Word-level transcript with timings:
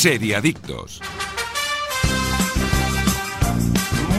Seriadictos. 0.00 1.19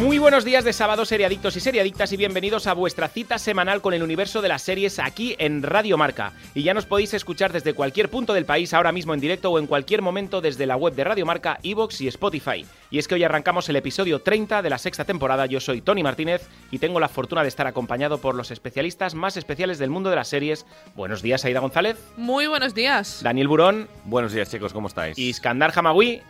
Muy 0.01 0.17
buenos 0.17 0.43
días 0.43 0.63
de 0.63 0.73
sábado, 0.73 1.05
seriadictos 1.05 1.55
y 1.57 1.59
seriadictas, 1.59 2.11
y 2.11 2.17
bienvenidos 2.17 2.65
a 2.65 2.73
vuestra 2.73 3.07
cita 3.07 3.37
semanal 3.37 3.81
con 3.81 3.93
el 3.93 4.01
universo 4.01 4.41
de 4.41 4.47
las 4.47 4.63
series 4.63 4.97
aquí 4.97 5.35
en 5.37 5.61
Radio 5.61 5.95
Marca. 5.95 6.33
Y 6.55 6.63
ya 6.63 6.73
nos 6.73 6.87
podéis 6.87 7.13
escuchar 7.13 7.53
desde 7.53 7.75
cualquier 7.75 8.09
punto 8.09 8.33
del 8.33 8.45
país, 8.45 8.73
ahora 8.73 8.91
mismo 8.91 9.13
en 9.13 9.19
directo 9.19 9.51
o 9.51 9.59
en 9.59 9.67
cualquier 9.67 10.01
momento 10.01 10.41
desde 10.41 10.65
la 10.65 10.75
web 10.75 10.95
de 10.95 11.03
Radio 11.03 11.27
Marca, 11.27 11.59
Evox 11.61 12.01
y 12.01 12.07
Spotify. 12.07 12.65
Y 12.89 12.97
es 12.97 13.07
que 13.07 13.13
hoy 13.13 13.23
arrancamos 13.23 13.69
el 13.69 13.75
episodio 13.75 14.23
30 14.23 14.63
de 14.63 14.71
la 14.71 14.79
sexta 14.79 15.05
temporada. 15.05 15.45
Yo 15.45 15.59
soy 15.59 15.81
Tony 15.81 16.01
Martínez 16.01 16.49
y 16.71 16.79
tengo 16.79 16.99
la 16.99 17.07
fortuna 17.07 17.43
de 17.43 17.49
estar 17.49 17.67
acompañado 17.67 18.17
por 18.17 18.33
los 18.33 18.49
especialistas 18.49 19.13
más 19.13 19.37
especiales 19.37 19.77
del 19.77 19.91
mundo 19.91 20.09
de 20.09 20.15
las 20.15 20.29
series. 20.29 20.65
Buenos 20.95 21.21
días, 21.21 21.45
Aida 21.45 21.59
González. 21.59 21.99
Muy 22.17 22.47
buenos 22.47 22.73
días. 22.73 23.21
Daniel 23.21 23.47
Burón. 23.47 23.87
Buenos 24.05 24.33
días, 24.33 24.49
chicos, 24.49 24.73
¿cómo 24.73 24.87
estáis? 24.87 25.15
Y 25.19 25.29
Iskandar 25.29 25.71
Hamawi. 25.75 26.23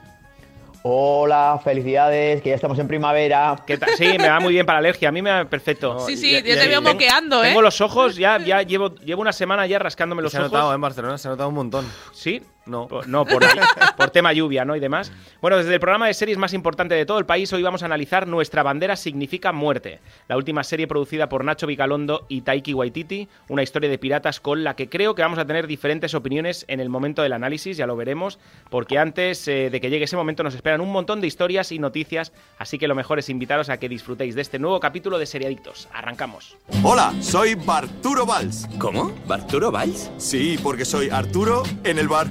Hola, 0.84 1.59
felicidades, 1.63 2.41
que 2.41 2.49
ya 2.49 2.55
estamos 2.55 2.80
en 2.80 2.88
primavera. 2.88 3.55
¿Qué 3.67 3.77
tal? 3.77 3.91
Sí, 3.95 4.17
me 4.17 4.27
va 4.30 4.40
muy 4.40 4.53
bien 4.53 4.66
para 4.66 4.77
la 4.77 4.90
alergia, 4.90 5.09
a 5.09 5.12
mí 5.12 5.21
me 5.21 5.30
va 5.30 5.45
perfecto. 5.45 5.99
Sí, 6.07 6.17
sí, 6.17 6.31
yo 6.34 6.41
te 6.41 6.67
veo 6.67 6.81
moqueando, 6.81 7.44
¿eh? 7.44 7.49
Tengo 7.49 7.62
los 7.62 7.81
ojos, 7.81 8.16
ya, 8.16 8.40
ya 8.40 8.63
llevo, 8.63 8.95
llevo 8.95 9.21
una 9.21 9.31
semana 9.34 9.67
ya 9.67 9.77
rascándome 9.77 10.23
los 10.23 10.31
se 10.31 10.40
ha 10.40 10.41
ojos. 10.41 10.52
notado 10.54 10.73
en 10.73 10.81
Barcelona, 10.81 11.17
se 11.20 11.27
ha 11.27 11.31
notado 11.31 11.49
un 11.49 11.55
montón. 11.55 11.85
¿Sí? 12.13 12.41
No. 12.65 12.88
Por- 12.88 13.07
No, 13.07 13.25
por, 13.25 13.43
por 13.97 14.09
tema 14.11 14.33
lluvia, 14.33 14.63
¿no? 14.65 14.75
Y 14.75 14.79
demás. 14.79 15.11
Bueno, 15.41 15.57
desde 15.57 15.73
el 15.73 15.79
programa 15.79 16.07
de 16.07 16.13
series 16.13 16.38
más 16.38 16.53
importante 16.53 16.93
de 16.95 17.05
todo 17.05 17.17
el 17.20 17.25
país, 17.25 17.51
hoy 17.53 17.63
vamos 17.63 17.81
a 17.84 17.85
analizar 17.87 18.27
Nuestra 18.27 18.61
bandera 18.63 18.95
significa 18.95 19.51
muerte, 19.51 19.99
la 20.27 20.37
última 20.37 20.63
serie 20.63 20.87
producida 20.87 21.27
por 21.27 21.43
Nacho 21.43 21.65
Vigalondo 21.67 22.25
y 22.29 22.41
Taiki 22.41 22.73
Waititi, 22.73 23.27
una 23.49 23.63
historia 23.63 23.90
de 23.90 23.98
piratas 23.98 24.40
con 24.40 24.63
la 24.63 24.76
que 24.76 24.90
creo 24.90 25.15
que 25.15 25.21
vamos 25.23 25.40
a 25.40 25.45
tener 25.45 25.65
diferentes 25.68 26.13
opiniones 26.13 26.65
en 26.68 26.79
el 26.79 26.90
momento 26.90 27.21
del 27.23 27.34
análisis, 27.34 27.77
ya 27.77 27.87
lo 27.87 27.95
veremos, 27.95 28.37
porque 28.70 28.99
antes 28.99 29.48
eh, 29.48 29.70
de 29.71 29.81
que 29.81 29.90
llegue 29.90 30.05
ese 30.05 30.15
momento 30.15 30.43
nos 30.43 30.53
esperan 30.55 30.81
un 30.81 30.91
montón 30.91 31.20
de 31.21 31.27
historias 31.27 31.71
y 31.71 31.79
noticias, 31.79 32.31
así 32.59 32.77
que 32.77 32.87
lo 32.87 32.96
mejor 32.96 33.18
es 33.20 33.29
invitaros 33.29 33.70
a 33.70 33.77
que 33.77 33.90
disfrutéis 33.90 34.35
de 34.35 34.41
este 34.41 34.59
nuevo 34.59 34.79
capítulo 34.79 35.18
de 35.18 35.25
Seriadictos. 35.25 35.87
Arrancamos. 35.93 36.57
Hola, 36.84 37.13
soy 37.21 37.55
Barturo 37.55 38.25
Valls. 38.25 38.68
¿Cómo? 38.77 39.12
¿Barturo 39.27 39.71
Valls? 39.71 40.12
Sí, 40.18 40.59
porque 40.62 40.85
soy 40.85 41.09
Arturo 41.09 41.63
en 41.84 41.98
el 41.98 42.07
bar. 42.07 42.27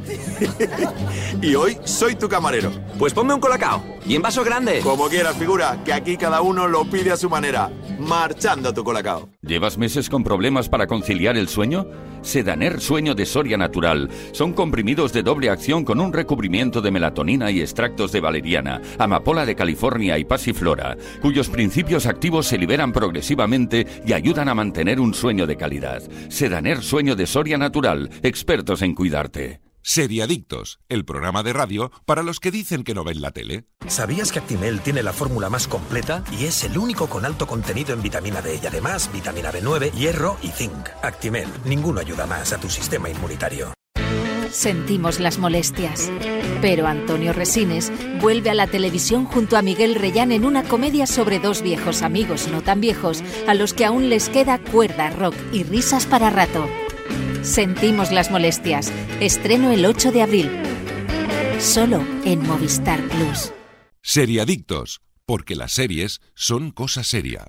y 1.43 1.55
hoy 1.55 1.79
soy 1.85 2.15
tu 2.15 2.29
camarero. 2.29 2.71
Pues 2.99 3.13
ponme 3.13 3.35
un 3.35 3.41
colacao. 3.41 3.83
Y 4.07 4.17
en 4.17 4.23
vaso 4.23 4.43
grande. 4.45 4.81
Como 4.81 5.09
quieras, 5.09 5.37
figura, 5.37 5.83
que 5.85 5.93
aquí 5.93 6.17
cada 6.17 6.43
uno 6.43 6.67
lo 6.69 6.85
pide 6.85 7.13
a 7.13 7.17
su 7.17 7.29
manera. 7.29 7.71
Marchando 7.99 8.71
a 8.71 8.75
tu 8.75 8.83
colacao. 8.83 9.29
¿Llevas 9.43 9.79
meses 9.79 10.09
con 10.09 10.25
problemas 10.25 10.69
para 10.69 10.87
conciliar 10.87 11.37
el 11.37 11.49
sueño? 11.49 11.87
Sedaner 12.23 12.81
Sueño 12.81 13.15
de 13.15 13.27
Soria 13.27 13.57
Natural. 13.57 14.11
Son 14.33 14.53
comprimidos 14.53 15.13
de 15.13 15.23
doble 15.23 15.51
acción 15.51 15.85
con 15.85 16.01
un 16.01 16.13
recubrimiento 16.13 16.81
de 16.81 16.91
melatonina 16.91 17.51
y 17.51 17.61
extractos 17.61 18.13
de 18.13 18.21
valeriana, 18.21 18.81
amapola 18.99 19.47
de 19.47 19.55
California 19.55 20.19
y 20.19 20.25
pasiflora, 20.25 20.97
cuyos 21.23 21.49
principios 21.49 22.07
activos 22.07 22.47
se 22.47 22.59
liberan 22.59 22.93
progresivamente 22.93 23.87
y 24.05 24.13
ayudan 24.13 24.49
a 24.49 24.55
mantener 24.55 25.01
un 25.01 25.15
sueño 25.15 25.47
de 25.47 25.57
calidad. 25.57 26.03
Sedaner 26.29 26.83
Sueño 26.83 27.17
de 27.17 27.27
Soria 27.27 27.59
Natural. 27.59 28.11
Expertos 28.23 28.83
en 28.83 28.95
cuidarte. 28.95 29.70
Seriadictos, 29.83 30.79
el 30.89 31.05
programa 31.05 31.43
de 31.43 31.53
radio 31.53 31.91
para 32.05 32.23
los 32.23 32.39
que 32.39 32.51
dicen 32.51 32.85
que 32.85 32.95
no 32.95 33.05
ven 33.05 33.21
la 33.21 33.31
tele. 33.31 33.65
¿Sabías 33.87 34.31
que 34.31 34.39
Actimel 34.39 34.81
tiene 34.81 35.03
la 35.03 35.13
fórmula 35.13 35.49
más 35.49 35.67
completa 35.67 36.23
y 36.39 36.45
es 36.45 36.65
el 36.65 36.77
único 36.77 37.09
con 37.09 37.25
alto 37.25 37.47
contenido 37.47 37.95
en 37.95 38.03
vitamina 38.03 38.43
D 38.43 38.61
y 38.63 38.67
además 38.67 39.11
vitamina 39.13 39.51
B9, 39.51 39.93
hierro 39.93 40.37
y 40.43 40.49
zinc? 40.49 40.89
Actimel, 41.03 41.49
ninguno 41.65 42.01
ayuda 42.01 42.27
más 42.27 42.53
a 42.53 42.59
tu 42.59 42.69
sistema 42.69 43.09
inmunitario. 43.09 43.73
Sentimos 44.51 45.21
las 45.21 45.39
molestias. 45.39 46.11
Pero 46.61 46.87
Antonio 46.87 47.33
Resines 47.33 47.93
vuelve 48.21 48.51
a 48.51 48.55
la 48.55 48.67
televisión 48.67 49.25
junto 49.25 49.57
a 49.57 49.63
Miguel 49.63 49.95
Reyán 49.95 50.33
en 50.33 50.45
una 50.45 50.65
comedia 50.65 51.07
sobre 51.07 51.39
dos 51.39 51.63
viejos 51.63 52.03
amigos 52.03 52.49
no 52.49 52.61
tan 52.61 52.81
viejos 52.81 53.23
a 53.47 53.55
los 53.55 53.73
que 53.73 53.87
aún 53.87 54.11
les 54.11 54.29
queda 54.29 54.59
cuerda, 54.59 55.11
rock 55.11 55.37
y 55.53 55.63
risas 55.63 56.05
para 56.05 56.31
rato. 56.31 56.69
Sentimos 57.43 58.13
las 58.13 58.31
molestias. 58.31 58.93
Estreno 59.21 59.71
el 59.73 59.87
8 59.87 60.13
de 60.13 60.23
abril. 60.23 60.51
Solo 61.59 62.05
en 62.25 62.47
Movistar 62.47 63.01
Plus. 63.09 63.53
Seriadictos, 64.03 65.01
porque 65.25 65.57
las 65.57 65.73
series 65.73 66.21
son 66.35 66.71
cosa 66.71 67.03
seria. 67.03 67.47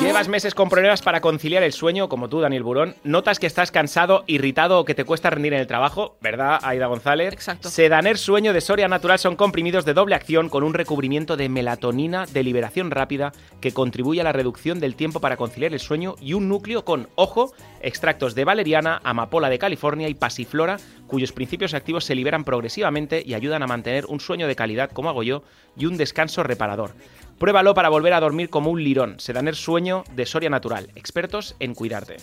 Llevas 0.00 0.28
meses 0.28 0.54
con 0.54 0.68
problemas 0.68 1.02
para 1.02 1.20
conciliar 1.20 1.62
el 1.62 1.72
sueño, 1.72 2.08
como 2.08 2.28
tú, 2.28 2.40
Daniel 2.40 2.62
Burón. 2.62 2.94
Notas 3.02 3.38
que 3.38 3.46
estás 3.46 3.70
cansado, 3.70 4.24
irritado 4.26 4.80
o 4.80 4.84
que 4.84 4.94
te 4.94 5.04
cuesta 5.04 5.30
rendir 5.30 5.54
en 5.54 5.60
el 5.60 5.66
trabajo, 5.66 6.16
¿verdad, 6.20 6.60
Aida 6.62 6.86
González? 6.86 7.32
Exacto. 7.32 7.70
Sedaner 7.70 8.18
Sueño 8.18 8.52
de 8.52 8.60
Soria 8.60 8.88
Natural 8.88 9.18
son 9.18 9.36
comprimidos 9.36 9.84
de 9.84 9.94
doble 9.94 10.14
acción 10.14 10.48
con 10.48 10.64
un 10.64 10.74
recubrimiento 10.74 11.36
de 11.36 11.48
melatonina 11.48 12.26
de 12.26 12.42
liberación 12.42 12.90
rápida 12.90 13.32
que 13.60 13.72
contribuye 13.72 14.20
a 14.20 14.24
la 14.24 14.32
reducción 14.32 14.80
del 14.80 14.96
tiempo 14.96 15.20
para 15.20 15.36
conciliar 15.36 15.72
el 15.72 15.80
sueño 15.80 16.16
y 16.20 16.34
un 16.34 16.48
núcleo 16.48 16.84
con, 16.84 17.08
ojo, 17.14 17.52
extractos 17.80 18.34
de 18.34 18.44
valeriana, 18.44 19.00
amapola 19.04 19.48
de 19.48 19.58
California 19.58 20.08
y 20.08 20.14
pasiflora, 20.14 20.78
cuyos 21.06 21.32
principios 21.32 21.74
activos 21.74 22.04
se 22.04 22.14
liberan 22.14 22.44
progresivamente 22.44 23.22
y 23.24 23.34
ayudan 23.34 23.62
a 23.62 23.66
mantener 23.66 24.06
un 24.06 24.20
sueño 24.20 24.46
de 24.46 24.56
calidad, 24.56 24.90
como 24.90 25.08
hago 25.08 25.22
yo, 25.22 25.42
y 25.76 25.86
un 25.86 25.96
descanso 25.96 26.42
reparador. 26.42 26.92
Pruébalo 27.38 27.74
para 27.74 27.88
volver 27.88 28.12
a 28.14 28.20
dormir 28.20 28.48
como 28.50 28.70
un 28.70 28.82
lirón. 28.82 29.16
Sedaner 29.18 29.56
Sueño 29.56 30.04
de 30.14 30.26
Soria 30.26 30.50
Natural. 30.50 30.88
Expertos 30.94 31.56
en 31.60 31.74
cuidarte. 31.74 32.16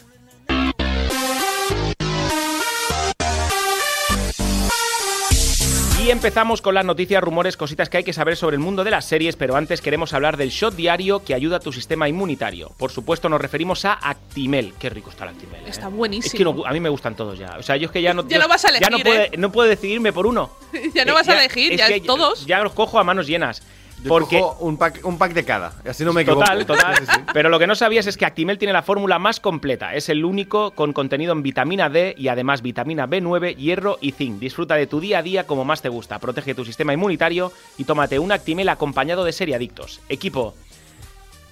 Y 6.03 6.09
empezamos 6.09 6.63
con 6.63 6.73
las 6.73 6.83
noticias, 6.83 7.22
rumores, 7.23 7.55
cositas 7.55 7.88
que 7.88 7.97
hay 7.97 8.03
que 8.03 8.11
saber 8.11 8.35
sobre 8.35 8.55
el 8.55 8.59
mundo 8.59 8.83
de 8.83 8.89
las 8.89 9.05
series, 9.05 9.35
pero 9.35 9.55
antes 9.55 9.81
queremos 9.81 10.13
hablar 10.13 10.35
del 10.35 10.49
shot 10.49 10.73
diario 10.75 11.23
que 11.23 11.35
ayuda 11.35 11.57
a 11.57 11.59
tu 11.59 11.72
sistema 11.72 12.09
inmunitario. 12.09 12.72
Por 12.79 12.89
supuesto, 12.91 13.29
nos 13.29 13.39
referimos 13.39 13.85
a 13.85 13.93
Actimel. 13.93 14.73
Qué 14.79 14.89
rico 14.89 15.11
está 15.11 15.25
el 15.25 15.29
Actimel. 15.31 15.61
¿eh? 15.61 15.69
Está 15.69 15.89
buenísimo. 15.89 16.31
Es 16.33 16.33
que 16.33 16.43
no- 16.43 16.66
a 16.66 16.72
mí 16.73 16.79
me 16.79 16.89
gustan 16.89 17.16
todos 17.16 17.38
ya. 17.38 17.55
O 17.59 17.61
sea, 17.61 17.78
yo 17.78 17.85
es 17.85 17.91
que 17.91 18.01
ya 18.01 18.16
no. 18.16 18.28
Ya 18.28 18.39
no 18.39 18.47
vas 18.47 18.66
a 18.66 18.72
Ya 18.79 18.89
no, 18.89 18.97
elegir, 18.97 19.05
puede- 19.05 19.25
¿eh? 19.28 19.38
no 19.38 19.51
puedo 19.51 19.69
decidirme 19.69 20.11
por 20.11 20.25
uno. 20.25 20.49
Ya 20.95 21.05
no 21.05 21.11
Eh, 21.11 21.16
vas 21.16 21.29
a 21.29 21.39
elegir, 21.39 21.78
ya 21.78 21.88
que 21.88 22.01
todos. 22.01 22.47
Ya 22.47 22.61
los 22.63 22.73
cojo 22.73 22.97
a 22.97 23.03
manos 23.03 23.28
llenas. 23.28 23.61
Yo 24.03 24.09
Porque 24.09 24.39
cojo 24.39 24.66
un 24.66 24.78
pack, 24.78 25.01
un 25.03 25.17
pack 25.19 25.34
de 25.34 25.45
cada, 25.45 25.73
así 25.88 26.03
no 26.03 26.12
me 26.12 26.22
equivoco. 26.22 26.41
Total, 26.41 26.66
total. 26.66 26.97
Sí, 26.97 27.03
sí. 27.06 27.22
Pero 27.34 27.50
lo 27.50 27.59
que 27.59 27.67
no 27.67 27.75
sabías 27.75 28.07
es 28.07 28.17
que 28.17 28.25
Actimel 28.25 28.57
tiene 28.57 28.73
la 28.73 28.81
fórmula 28.81 29.19
más 29.19 29.39
completa. 29.39 29.94
Es 29.94 30.09
el 30.09 30.25
único 30.25 30.72
con 30.72 30.91
contenido 30.91 31.34
en 31.34 31.44
vitamina 31.44 31.88
D 31.88 32.16
y 32.17 32.28
además 32.28 32.63
vitamina 32.63 33.07
B9, 33.07 33.56
hierro 33.57 34.00
y 34.01 34.11
zinc. 34.13 34.40
Disfruta 34.40 34.73
de 34.75 34.88
tu 34.88 35.00
día 35.00 35.19
a 35.19 35.22
día 35.22 35.45
como 35.45 35.66
más 35.66 35.84
te 35.84 35.90
gusta. 35.90 36.17
Protege 36.17 36.56
tu 36.56 36.66
sistema 36.66 36.94
inmunitario 36.94 37.51
y 37.78 37.84
tómate 37.84 38.17
un 38.17 38.31
Actimel 38.31 38.69
acompañado 38.69 39.23
de 39.23 39.34
seriadictos. 39.34 40.01
Equipo, 40.09 40.56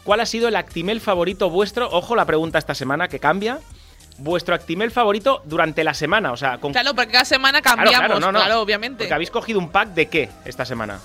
¿cuál 0.04 0.20
ha 0.22 0.26
sido 0.26 0.48
el 0.48 0.56
Actimel 0.56 1.02
favorito 1.02 1.52
vuestro? 1.52 1.88
Ojo 1.92 2.16
la 2.16 2.26
pregunta 2.26 2.58
esta 2.58 2.74
semana 2.74 3.08
que 3.10 3.20
cambia. 3.20 3.60
Vuestro 4.18 4.56
Actimel 4.56 4.90
favorito 4.90 5.44
durante 5.46 5.84
la 5.84 5.94
semana, 5.94 6.32
o 6.32 6.38
sea, 6.38 6.58
con 6.58 6.72
Claro, 6.74 6.96
porque 6.96 7.12
cada 7.12 7.26
semana 7.26 7.62
Claro, 7.62 7.78
cambiamos, 7.78 8.08
claro, 8.08 8.20
claro, 8.32 8.32
no, 8.50 8.56
no. 8.56 8.62
obviamente. 8.62 9.04
Porque 9.04 9.14
habéis 9.14 9.30
cogido 9.30 9.60
un 9.60 9.70
pack 9.70 9.90
de 9.90 10.08
qué 10.08 10.30
esta 10.46 10.66
semana. 10.66 11.00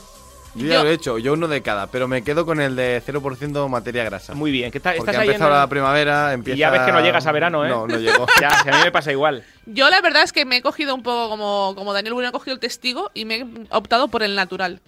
Yo 0.55 0.67
ya 0.67 0.83
lo 0.85 0.89
he 0.91 0.93
hecho, 0.93 1.19
yo 1.19 1.33
uno 1.33 1.49
de 1.49 1.63
cada, 1.63 1.89
pero 1.89 2.07
me 2.07 2.23
quedo 2.23 2.47
con 2.47 2.61
el 2.61 2.77
de 2.77 3.03
0% 3.05 3.69
materia 3.69 4.05
grasa. 4.05 4.35
Muy 4.35 4.51
bien, 4.51 4.71
¿qué 4.71 4.79
tal? 4.81 4.97
Porque 4.97 5.11
¿Estás 5.11 5.19
ha 5.19 5.23
ahí 5.23 5.29
en 5.29 5.33
empezado 5.35 5.55
el- 5.55 5.59
la 5.61 5.67
primavera, 5.69 6.33
empieza... 6.33 6.57
Y 6.57 6.61
ya 6.61 6.71
ves 6.71 6.83
que 6.83 6.93
no 6.93 7.01
llegas 7.01 7.27
a 7.27 7.33
verano, 7.33 7.65
¿eh? 7.65 7.69
No, 7.69 7.87
no 7.87 7.99
llego. 7.99 8.27
Ya, 8.41 8.51
si 8.63 8.69
a 8.69 8.73
mí 8.73 8.79
me 8.85 8.93
pasa 8.93 9.11
igual. 9.13 9.45
Yo 9.67 9.91
la 9.91 10.01
verdad 10.01 10.23
es 10.23 10.33
que 10.33 10.45
me 10.45 10.59
he 10.59 10.63
cogido 10.63 10.95
un 10.95 11.03
poco 11.03 11.29
como, 11.29 11.75
como 11.77 11.93
Daniel 11.93 12.15
Bueno 12.15 12.29
ha 12.29 12.33
cogido 12.33 12.55
el 12.55 12.61
testigo 12.61 13.11
y 13.15 13.25
me 13.25 13.37
he 13.37 13.47
optado 13.71 14.09
por 14.09 14.23
el 14.23 14.35
natural. 14.37 14.81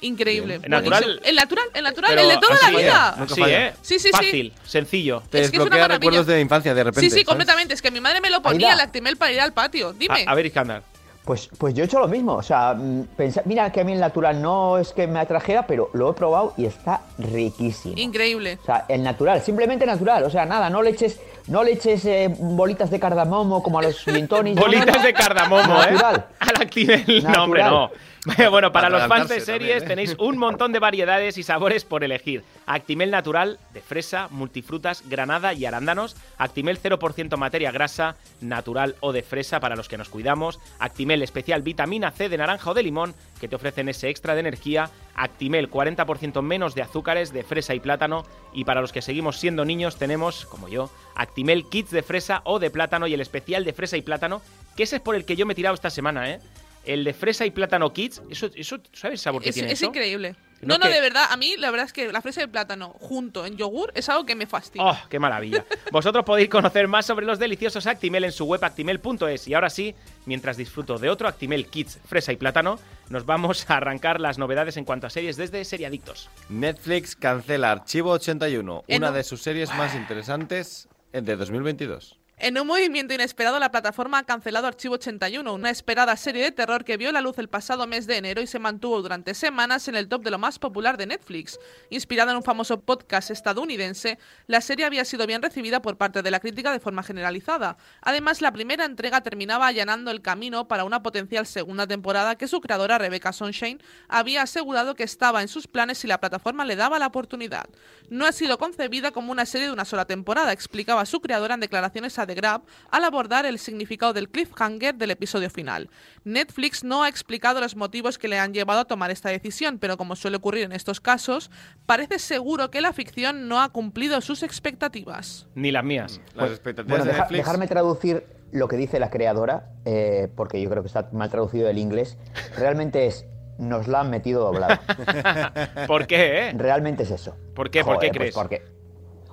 Increíble. 0.00 0.58
Bien. 0.58 0.64
¿El 0.64 0.70
natural? 0.72 1.20
El 1.22 1.36
natural, 1.36 1.64
el 1.74 1.84
natural, 1.84 2.10
Pero 2.10 2.22
el 2.22 2.28
de 2.28 2.36
toda 2.38 2.54
así, 2.56 2.64
la 2.72 2.72
¿eh? 2.80 2.82
vida. 2.82 3.14
Nunca 3.18 3.34
Sí, 3.36 3.40
falla. 3.40 3.66
¿eh? 3.68 3.74
Sí, 3.82 3.98
sí, 4.00 4.08
sí. 4.08 4.10
Fácil, 4.10 4.52
sencillo. 4.64 5.22
Te 5.30 5.42
Es 5.42 5.50
que 5.52 5.56
es 5.58 5.62
una 5.62 5.64
desbloquea 5.66 5.82
maravilla. 5.84 5.98
recuerdos 6.10 6.26
de 6.26 6.40
infancia 6.40 6.74
de 6.74 6.82
repente. 6.82 7.00
Sí, 7.00 7.06
sí, 7.06 7.10
¿sabes? 7.12 7.26
completamente. 7.26 7.74
Es 7.74 7.82
que 7.82 7.92
mi 7.92 8.00
madre 8.00 8.20
me 8.20 8.28
lo 8.30 8.42
ponía 8.42 8.70
Aida. 8.70 8.74
el 8.82 8.88
Actimel 8.88 9.16
para 9.16 9.30
ir 9.30 9.40
al 9.40 9.52
patio. 9.52 9.92
Dime. 9.92 10.24
A, 10.26 10.32
a 10.32 10.34
ver, 10.34 10.46
Iskandar. 10.46 10.82
Pues, 11.24 11.48
pues 11.56 11.72
yo 11.74 11.84
he 11.84 11.86
hecho 11.86 12.00
lo 12.00 12.08
mismo. 12.08 12.34
O 12.34 12.42
sea, 12.42 12.74
mm, 12.74 13.02
pensa- 13.16 13.42
mira 13.44 13.70
que 13.70 13.80
a 13.80 13.84
mí 13.84 13.92
el 13.92 14.00
natural 14.00 14.42
no 14.42 14.78
es 14.78 14.92
que 14.92 15.06
me 15.06 15.20
atrajera, 15.20 15.66
pero 15.66 15.88
lo 15.92 16.10
he 16.10 16.14
probado 16.14 16.52
y 16.56 16.64
está 16.66 17.02
riquísimo. 17.18 17.94
Increíble. 17.96 18.58
O 18.60 18.64
sea, 18.66 18.86
el 18.88 19.02
natural, 19.04 19.40
simplemente 19.40 19.86
natural. 19.86 20.24
O 20.24 20.30
sea, 20.30 20.44
nada, 20.46 20.68
no 20.68 20.82
le 20.82 20.90
eches, 20.90 21.20
no 21.46 21.64
le 21.64 21.72
eches 21.72 22.04
eh, 22.04 22.34
bolitas 22.38 22.90
de 22.90 23.00
cardamomo 23.00 23.62
como 23.62 23.78
a 23.78 23.82
los 23.82 23.98
gin 24.04 24.28
tonics, 24.28 24.56
no, 24.56 24.62
no, 24.62 24.66
Bolitas 24.66 24.96
no. 24.98 25.02
de 25.02 25.12
cardamomo, 25.12 25.82
¿eh? 25.82 25.96
Al 26.40 26.62
Actimel. 26.62 27.24
No, 27.24 27.44
hombre, 27.44 27.62
no. 27.64 27.90
Bueno, 28.24 28.70
para 28.70 28.88
Para 28.88 28.88
los 28.90 29.08
fans 29.08 29.28
de 29.28 29.40
series 29.40 29.78
también, 29.78 29.82
¿eh? 29.82 29.86
tenéis 29.86 30.16
un 30.18 30.38
montón 30.38 30.70
de 30.70 30.78
variedades 30.78 31.38
y 31.38 31.42
sabores 31.42 31.84
por 31.84 32.04
elegir. 32.04 32.44
Actimel 32.66 33.10
natural 33.10 33.58
de 33.74 33.80
fresa, 33.80 34.28
multifrutas, 34.30 35.02
granada 35.08 35.52
y 35.54 35.64
arándanos. 35.64 36.16
Actimel 36.38 36.80
0% 36.80 37.36
materia 37.36 37.72
grasa, 37.72 38.14
natural 38.40 38.94
o 39.00 39.12
de 39.12 39.22
fresa 39.24 39.58
para 39.58 39.74
los 39.74 39.88
que 39.88 39.98
nos 39.98 40.08
cuidamos. 40.08 40.60
Actimel 40.78 41.22
especial 41.22 41.62
vitamina 41.62 42.12
C 42.12 42.28
de 42.28 42.38
naranja 42.38 42.70
o 42.70 42.74
de 42.74 42.84
limón 42.84 43.14
que 43.42 43.48
te 43.48 43.56
ofrecen 43.56 43.88
ese 43.88 44.08
extra 44.08 44.34
de 44.34 44.40
energía. 44.40 44.88
Actimel 45.16 45.68
40% 45.68 46.42
menos 46.42 46.76
de 46.76 46.82
azúcares 46.82 47.32
de 47.32 47.42
fresa 47.42 47.74
y 47.74 47.80
plátano. 47.80 48.24
Y 48.54 48.62
para 48.64 48.80
los 48.80 48.92
que 48.92 49.02
seguimos 49.02 49.36
siendo 49.40 49.64
niños 49.64 49.96
tenemos, 49.96 50.46
como 50.46 50.68
yo, 50.68 50.88
Actimel 51.16 51.68
kits 51.68 51.90
de 51.90 52.04
fresa 52.04 52.42
o 52.44 52.60
de 52.60 52.70
plátano 52.70 53.08
y 53.08 53.14
el 53.14 53.20
especial 53.20 53.64
de 53.64 53.72
fresa 53.72 53.96
y 53.96 54.02
plátano 54.02 54.40
Que 54.76 54.84
ese 54.84 54.96
es 54.96 55.02
por 55.02 55.16
el 55.16 55.24
que 55.24 55.34
yo 55.34 55.44
me 55.44 55.54
he 55.54 55.56
tirado 55.56 55.74
esta 55.74 55.90
semana, 55.90 56.30
¿eh? 56.30 56.38
El 56.84 57.02
de 57.02 57.12
fresa 57.14 57.44
y 57.44 57.50
plátano 57.50 57.92
kids. 57.92 58.22
Eso, 58.30 58.48
eso 58.54 58.78
¿sabes 58.92 59.14
el 59.14 59.18
sabor 59.18 59.42
que 59.42 59.48
Es, 59.48 59.56
tiene 59.56 59.72
es 59.72 59.80
eso? 59.80 59.86
increíble. 59.86 60.36
No 60.62 60.78
No, 60.78 60.86
que- 60.86 60.92
de 60.94 61.00
verdad, 61.00 61.24
a 61.30 61.36
mí 61.36 61.56
la 61.58 61.70
verdad 61.70 61.86
es 61.86 61.92
que 61.92 62.10
la 62.12 62.22
fresa 62.22 62.40
el 62.42 62.48
plátano 62.48 62.90
junto 63.00 63.44
en 63.46 63.56
yogur 63.56 63.90
es 63.94 64.08
algo 64.08 64.24
que 64.24 64.34
me 64.34 64.46
fastidia. 64.46 64.84
¡Oh, 64.86 64.98
qué 65.08 65.18
maravilla! 65.18 65.64
Vosotros 65.92 66.24
podéis 66.24 66.48
conocer 66.48 66.86
más 66.88 67.04
sobre 67.04 67.26
los 67.26 67.38
deliciosos 67.38 67.86
Actimel 67.86 68.24
en 68.24 68.32
su 68.32 68.44
web 68.44 68.64
actimel.es. 68.64 69.48
Y 69.48 69.54
ahora 69.54 69.70
sí, 69.70 69.94
mientras 70.26 70.56
disfruto 70.56 70.98
de 70.98 71.10
otro 71.10 71.26
Actimel 71.28 71.66
Kids 71.66 71.98
Fresa 72.06 72.32
y 72.32 72.36
Plátano, 72.36 72.78
nos 73.08 73.26
vamos 73.26 73.68
a 73.68 73.76
arrancar 73.76 74.20
las 74.20 74.38
novedades 74.38 74.76
en 74.76 74.84
cuanto 74.84 75.06
a 75.06 75.10
series 75.10 75.36
desde 75.36 75.64
Seriadictos. 75.64 76.30
Netflix 76.48 77.16
cancela 77.16 77.72
Archivo 77.72 78.10
81, 78.12 78.84
En 78.86 78.98
una 78.98 79.08
un- 79.08 79.14
de 79.14 79.24
sus 79.24 79.42
series 79.42 79.74
más 79.74 79.94
interesantes 79.94 80.88
de 81.12 81.36
2022. 81.36 82.18
En 82.44 82.58
un 82.58 82.66
movimiento 82.66 83.14
inesperado, 83.14 83.60
la 83.60 83.70
plataforma 83.70 84.18
ha 84.18 84.24
cancelado 84.24 84.66
Archivo 84.66 84.96
81, 84.96 85.54
una 85.54 85.70
esperada 85.70 86.16
serie 86.16 86.42
de 86.42 86.50
terror 86.50 86.84
que 86.84 86.96
vio 86.96 87.12
la 87.12 87.20
luz 87.20 87.38
el 87.38 87.48
pasado 87.48 87.86
mes 87.86 88.08
de 88.08 88.16
enero 88.16 88.42
y 88.42 88.48
se 88.48 88.58
mantuvo 88.58 89.00
durante 89.00 89.32
semanas 89.34 89.86
en 89.86 89.94
el 89.94 90.08
top 90.08 90.24
de 90.24 90.32
lo 90.32 90.38
más 90.38 90.58
popular 90.58 90.96
de 90.96 91.06
Netflix. 91.06 91.60
Inspirada 91.88 92.32
en 92.32 92.38
un 92.38 92.42
famoso 92.42 92.80
podcast 92.80 93.30
estadounidense, 93.30 94.18
la 94.48 94.60
serie 94.60 94.86
había 94.86 95.04
sido 95.04 95.24
bien 95.28 95.40
recibida 95.40 95.82
por 95.82 95.98
parte 95.98 96.20
de 96.20 96.32
la 96.32 96.40
crítica 96.40 96.72
de 96.72 96.80
forma 96.80 97.04
generalizada. 97.04 97.76
Además, 98.00 98.40
la 98.40 98.50
primera 98.50 98.86
entrega 98.86 99.20
terminaba 99.20 99.68
allanando 99.68 100.10
el 100.10 100.20
camino 100.20 100.66
para 100.66 100.82
una 100.82 101.00
potencial 101.00 101.46
segunda 101.46 101.86
temporada 101.86 102.34
que 102.34 102.48
su 102.48 102.60
creadora, 102.60 102.98
Rebecca 102.98 103.32
Sunshine, 103.32 103.80
había 104.08 104.42
asegurado 104.42 104.96
que 104.96 105.04
estaba 105.04 105.42
en 105.42 105.48
sus 105.48 105.68
planes 105.68 105.98
si 105.98 106.08
la 106.08 106.18
plataforma 106.18 106.64
le 106.64 106.74
daba 106.74 106.98
la 106.98 107.06
oportunidad. 107.06 107.66
No 108.10 108.26
ha 108.26 108.32
sido 108.32 108.58
concebida 108.58 109.12
como 109.12 109.30
una 109.30 109.46
serie 109.46 109.68
de 109.68 109.72
una 109.72 109.84
sola 109.84 110.06
temporada, 110.06 110.50
explicaba 110.50 111.06
su 111.06 111.20
creadora 111.20 111.54
en 111.54 111.60
declaraciones 111.60 112.18
a 112.18 112.31
The 112.34 112.40
Grab 112.40 112.62
al 112.90 113.04
abordar 113.04 113.46
el 113.46 113.58
significado 113.58 114.12
del 114.12 114.28
cliffhanger 114.28 114.94
del 114.94 115.10
episodio 115.10 115.50
final. 115.50 115.90
Netflix 116.24 116.84
no 116.84 117.02
ha 117.02 117.08
explicado 117.08 117.60
los 117.60 117.76
motivos 117.76 118.18
que 118.18 118.28
le 118.28 118.38
han 118.38 118.54
llevado 118.54 118.80
a 118.80 118.84
tomar 118.84 119.10
esta 119.10 119.28
decisión, 119.28 119.78
pero 119.78 119.96
como 119.96 120.16
suele 120.16 120.36
ocurrir 120.38 120.64
en 120.64 120.72
estos 120.72 121.00
casos, 121.00 121.50
parece 121.86 122.18
seguro 122.18 122.70
que 122.70 122.80
la 122.80 122.92
ficción 122.92 123.48
no 123.48 123.60
ha 123.60 123.68
cumplido 123.70 124.20
sus 124.20 124.42
expectativas. 124.42 125.46
Ni 125.54 125.70
las 125.70 125.84
mías. 125.84 126.20
Las 126.34 126.34
Pues, 126.34 126.50
expectativas 126.52 126.88
bueno, 126.88 127.04
de 127.04 127.10
deja- 127.10 127.22
Netflix. 127.24 127.38
dejarme 127.38 127.66
traducir 127.66 128.24
lo 128.52 128.68
que 128.68 128.76
dice 128.76 128.98
la 129.00 129.10
creadora, 129.10 129.70
eh, 129.84 130.28
porque 130.36 130.60
yo 130.60 130.68
creo 130.70 130.82
que 130.82 130.88
está 130.88 131.08
mal 131.12 131.30
traducido 131.30 131.66
del 131.66 131.78
inglés. 131.78 132.18
Realmente 132.56 133.06
es, 133.06 133.24
nos 133.58 133.88
la 133.88 134.00
han 134.00 134.10
metido 134.10 134.44
doblado. 134.44 134.78
¿Por 135.86 136.06
qué, 136.06 136.48
eh? 136.48 136.52
Realmente 136.56 137.02
es 137.04 137.10
eso. 137.10 137.36
¿Por 137.54 137.70
qué? 137.70 137.82
¿Por 137.84 137.98
qué 137.98 138.08
Joder, 138.08 138.10
crees? 138.12 138.34
Pues 138.34 138.42
porque, 138.42 138.62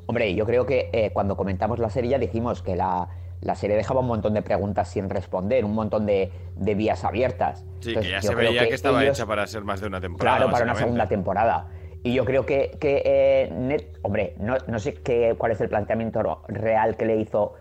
hombre, 0.09 0.33
yo 0.33 0.43
creo 0.47 0.65
que 0.65 0.89
eh, 0.91 1.11
cuando 1.13 1.37
comentamos 1.37 1.77
la 1.77 1.91
serie 1.91 2.09
ya 2.09 2.17
dijimos 2.17 2.63
que 2.63 2.75
la, 2.75 3.09
la 3.41 3.53
serie 3.53 3.75
dejaba 3.75 3.99
un 3.99 4.07
montón 4.07 4.33
de 4.33 4.41
preguntas 4.41 4.87
sin 4.89 5.07
responder, 5.07 5.63
un 5.63 5.75
montón 5.75 6.07
de, 6.07 6.31
de 6.55 6.73
vías 6.73 7.03
abiertas. 7.03 7.63
Sí, 7.79 7.89
Entonces, 7.89 8.05
que 8.05 8.11
ya 8.13 8.21
se 8.23 8.33
veía 8.33 8.67
que, 8.67 8.73
estaba 8.73 9.03
ellos- 9.03 9.15
hecha 9.19 9.27
para 9.27 9.45
ser 9.45 9.63
más 9.63 9.81
de 9.81 9.85
una 9.87 10.01
temporada. 10.01 10.37
Claro, 10.37 10.51
para 10.51 10.63
una 10.63 10.73
segunda 10.73 11.07
temporada. 11.07 11.67
Y 12.01 12.13
yo 12.13 12.25
creo 12.25 12.43
que, 12.43 12.71
que 12.79 13.03
eh, 13.05 13.53
Net- 13.53 13.99
hombre, 14.01 14.33
no, 14.39 14.55
no 14.67 14.79
sé 14.79 14.95
qué, 14.95 15.35
cuál 15.37 15.51
es 15.51 15.61
el 15.61 15.69
planteamiento 15.69 16.41
real 16.47 16.97
que 16.97 17.05
le 17.05 17.17
hizo 17.17 17.53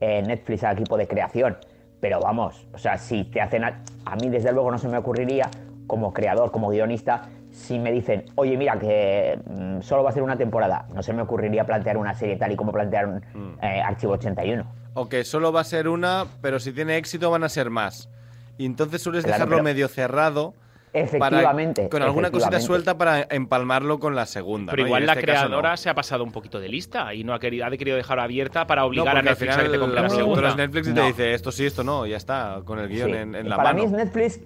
eh, 0.00 0.22
Netflix 0.22 0.62
al 0.62 0.74
equipo 0.76 0.96
de 0.96 1.08
creación, 1.08 1.56
pero 2.00 2.20
vamos, 2.20 2.68
o 2.72 2.78
sea, 2.78 2.98
si 2.98 3.24
te 3.24 3.40
hacen... 3.40 3.64
A, 3.64 3.82
a 4.04 4.14
mí 4.14 4.28
desde 4.28 4.52
luego 4.52 4.70
no 4.70 4.78
se 4.78 4.86
me 4.86 4.96
ocurriría, 4.98 5.50
como 5.88 6.12
creador, 6.12 6.52
como 6.52 6.68
guionista, 6.68 7.30
si 7.56 7.78
me 7.78 7.90
dicen, 7.90 8.26
oye, 8.34 8.54
mira, 8.56 8.78
que 8.78 9.38
mm, 9.48 9.80
solo 9.80 10.02
va 10.04 10.10
a 10.10 10.12
ser 10.12 10.22
una 10.22 10.36
temporada, 10.36 10.86
no 10.94 11.02
se 11.02 11.14
me 11.14 11.22
ocurriría 11.22 11.64
plantear 11.64 11.96
una 11.96 12.12
serie 12.14 12.36
tal 12.36 12.52
y 12.52 12.56
como 12.56 12.70
plantearon 12.70 13.24
Mm. 13.34 13.64
eh, 13.64 13.80
Archivo 13.80 14.12
81. 14.12 14.64
O 14.94 15.08
que 15.08 15.24
solo 15.24 15.52
va 15.52 15.62
a 15.62 15.64
ser 15.64 15.88
una, 15.88 16.26
pero 16.42 16.60
si 16.60 16.72
tiene 16.72 16.96
éxito 16.98 17.30
van 17.30 17.44
a 17.44 17.48
ser 17.48 17.70
más. 17.70 18.10
Y 18.58 18.66
entonces 18.66 19.02
sueles 19.02 19.24
Claro, 19.24 19.44
dejarlo 19.44 19.62
medio 19.62 19.88
cerrado. 19.88 20.54
Efectivamente, 20.92 21.82
Para, 21.82 21.90
con 21.90 22.02
alguna 22.02 22.30
cosita 22.30 22.58
suelta 22.60 22.96
para 22.96 23.26
empalmarlo 23.30 23.98
con 23.98 24.14
la 24.14 24.24
segunda. 24.26 24.70
Pero 24.72 24.86
igual 24.86 25.04
la 25.06 25.12
este 25.12 25.24
creadora 25.24 25.70
no. 25.72 25.76
se 25.76 25.90
ha 25.90 25.94
pasado 25.94 26.24
un 26.24 26.32
poquito 26.32 26.58
de 26.58 26.68
lista 26.68 27.12
y 27.12 27.22
no 27.24 27.34
ha 27.34 27.38
querido, 27.38 27.66
ha 27.66 27.70
querido 27.70 27.96
dejar 27.98 28.18
abierta 28.18 28.66
para 28.66 28.80
No, 28.82 28.88
obligar 28.88 29.08
a 29.08 29.20
porque 29.20 29.28
al 29.28 29.32
Netflix 29.34 29.48
a 29.50 29.52
final 29.52 29.66
que 29.66 29.72
te 29.72 29.78
compre 29.78 30.00
la 30.02 30.08
segunda. 30.10 30.48
es 30.48 30.56
Netflix 30.56 30.88
y 30.88 30.94
te 30.94 31.02
dice 31.02 31.34
esto 31.34 31.52
sí, 31.52 31.66
esto 31.66 31.84
no, 31.84 32.06
y 32.06 32.10
ya 32.10 32.16
está, 32.16 32.60
con 32.64 32.78
el 32.78 32.88
guion 32.88 33.10
Sí. 33.10 33.16
en, 33.16 33.34
en 33.34 33.48
la 33.48 33.56
Para 33.56 33.72
mano. 33.74 33.80
mí 33.80 33.84
es 33.86 33.92
Netflix 33.92 34.40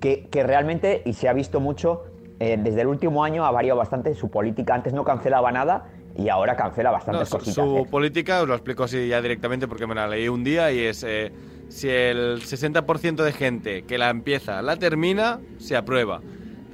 que, 0.00 0.28
que 0.30 0.42
realmente, 0.44 1.02
y 1.04 1.12
se 1.14 1.28
ha 1.28 1.32
visto 1.32 1.58
mucho, 1.58 2.04
eh, 2.40 2.56
desde 2.58 2.82
el 2.82 2.86
último 2.86 3.24
año 3.24 3.44
ha 3.44 3.50
variado 3.50 3.78
bastante 3.78 4.14
su 4.14 4.30
política. 4.30 4.74
Antes 4.74 4.92
no 4.92 5.04
cancelaba 5.04 5.50
nada 5.52 5.86
y 6.16 6.28
ahora 6.28 6.56
cancela 6.56 6.90
No, 6.90 6.94
bastantes 6.94 7.28
su, 7.28 7.38
cositas. 7.38 7.54
su 7.54 7.78
¿eh? 7.78 7.86
política 7.90 8.42
os 8.42 8.48
lo 8.48 8.54
explico 8.54 8.84
así 8.84 9.08
ya 9.08 9.20
directamente 9.22 9.68
porque 9.68 9.86
me 9.86 9.94
la 9.94 10.06
leí 10.08 10.28
un 10.28 10.42
día 10.44 10.70
y 10.72 10.80
es 10.80 11.04
eh, 11.04 11.32
si 11.68 11.88
el 11.88 12.40
60% 12.42 13.16
de 13.22 13.32
gente 13.32 13.82
que 13.82 13.98
la 13.98 14.10
empieza 14.10 14.62
la 14.62 14.76
termina, 14.76 15.40
se 15.58 15.76
aprueba. 15.76 16.20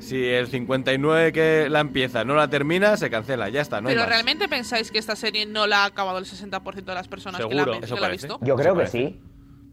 Si 0.01 0.23
el 0.27 0.49
59 0.49 1.33
que 1.33 1.69
la 1.71 1.81
empieza 1.81 2.25
no 2.25 2.35
la 2.35 2.49
termina, 2.49 2.97
se 2.99 3.09
cancela, 3.09 3.49
ya 3.49 3.63
está, 3.63 3.81
no 3.81 3.89
Pero. 3.89 4.05
¿realmente 4.05 4.49
pensáis 4.49 4.91
que 4.91 4.99
esta 4.99 5.17
serie 5.17 5.47
no 5.47 5.67
la 5.67 5.83
ha 5.83 5.87
acabado 5.87 6.19
el 6.19 6.27
60% 6.27 6.85
de 6.85 6.95
las 6.95 7.09
personas 7.09 7.41
que 7.41 7.55
la, 7.55 7.65
Seguro. 7.65 7.75
han- 7.75 7.81
que 7.81 8.01
la 8.01 8.07
ha 8.07 8.11
visto? 8.11 8.39
Yo 8.43 8.55
creo 8.57 8.67
Eso 8.73 8.75
que 8.75 8.79
parece. 8.81 8.99
sí. 8.99 9.21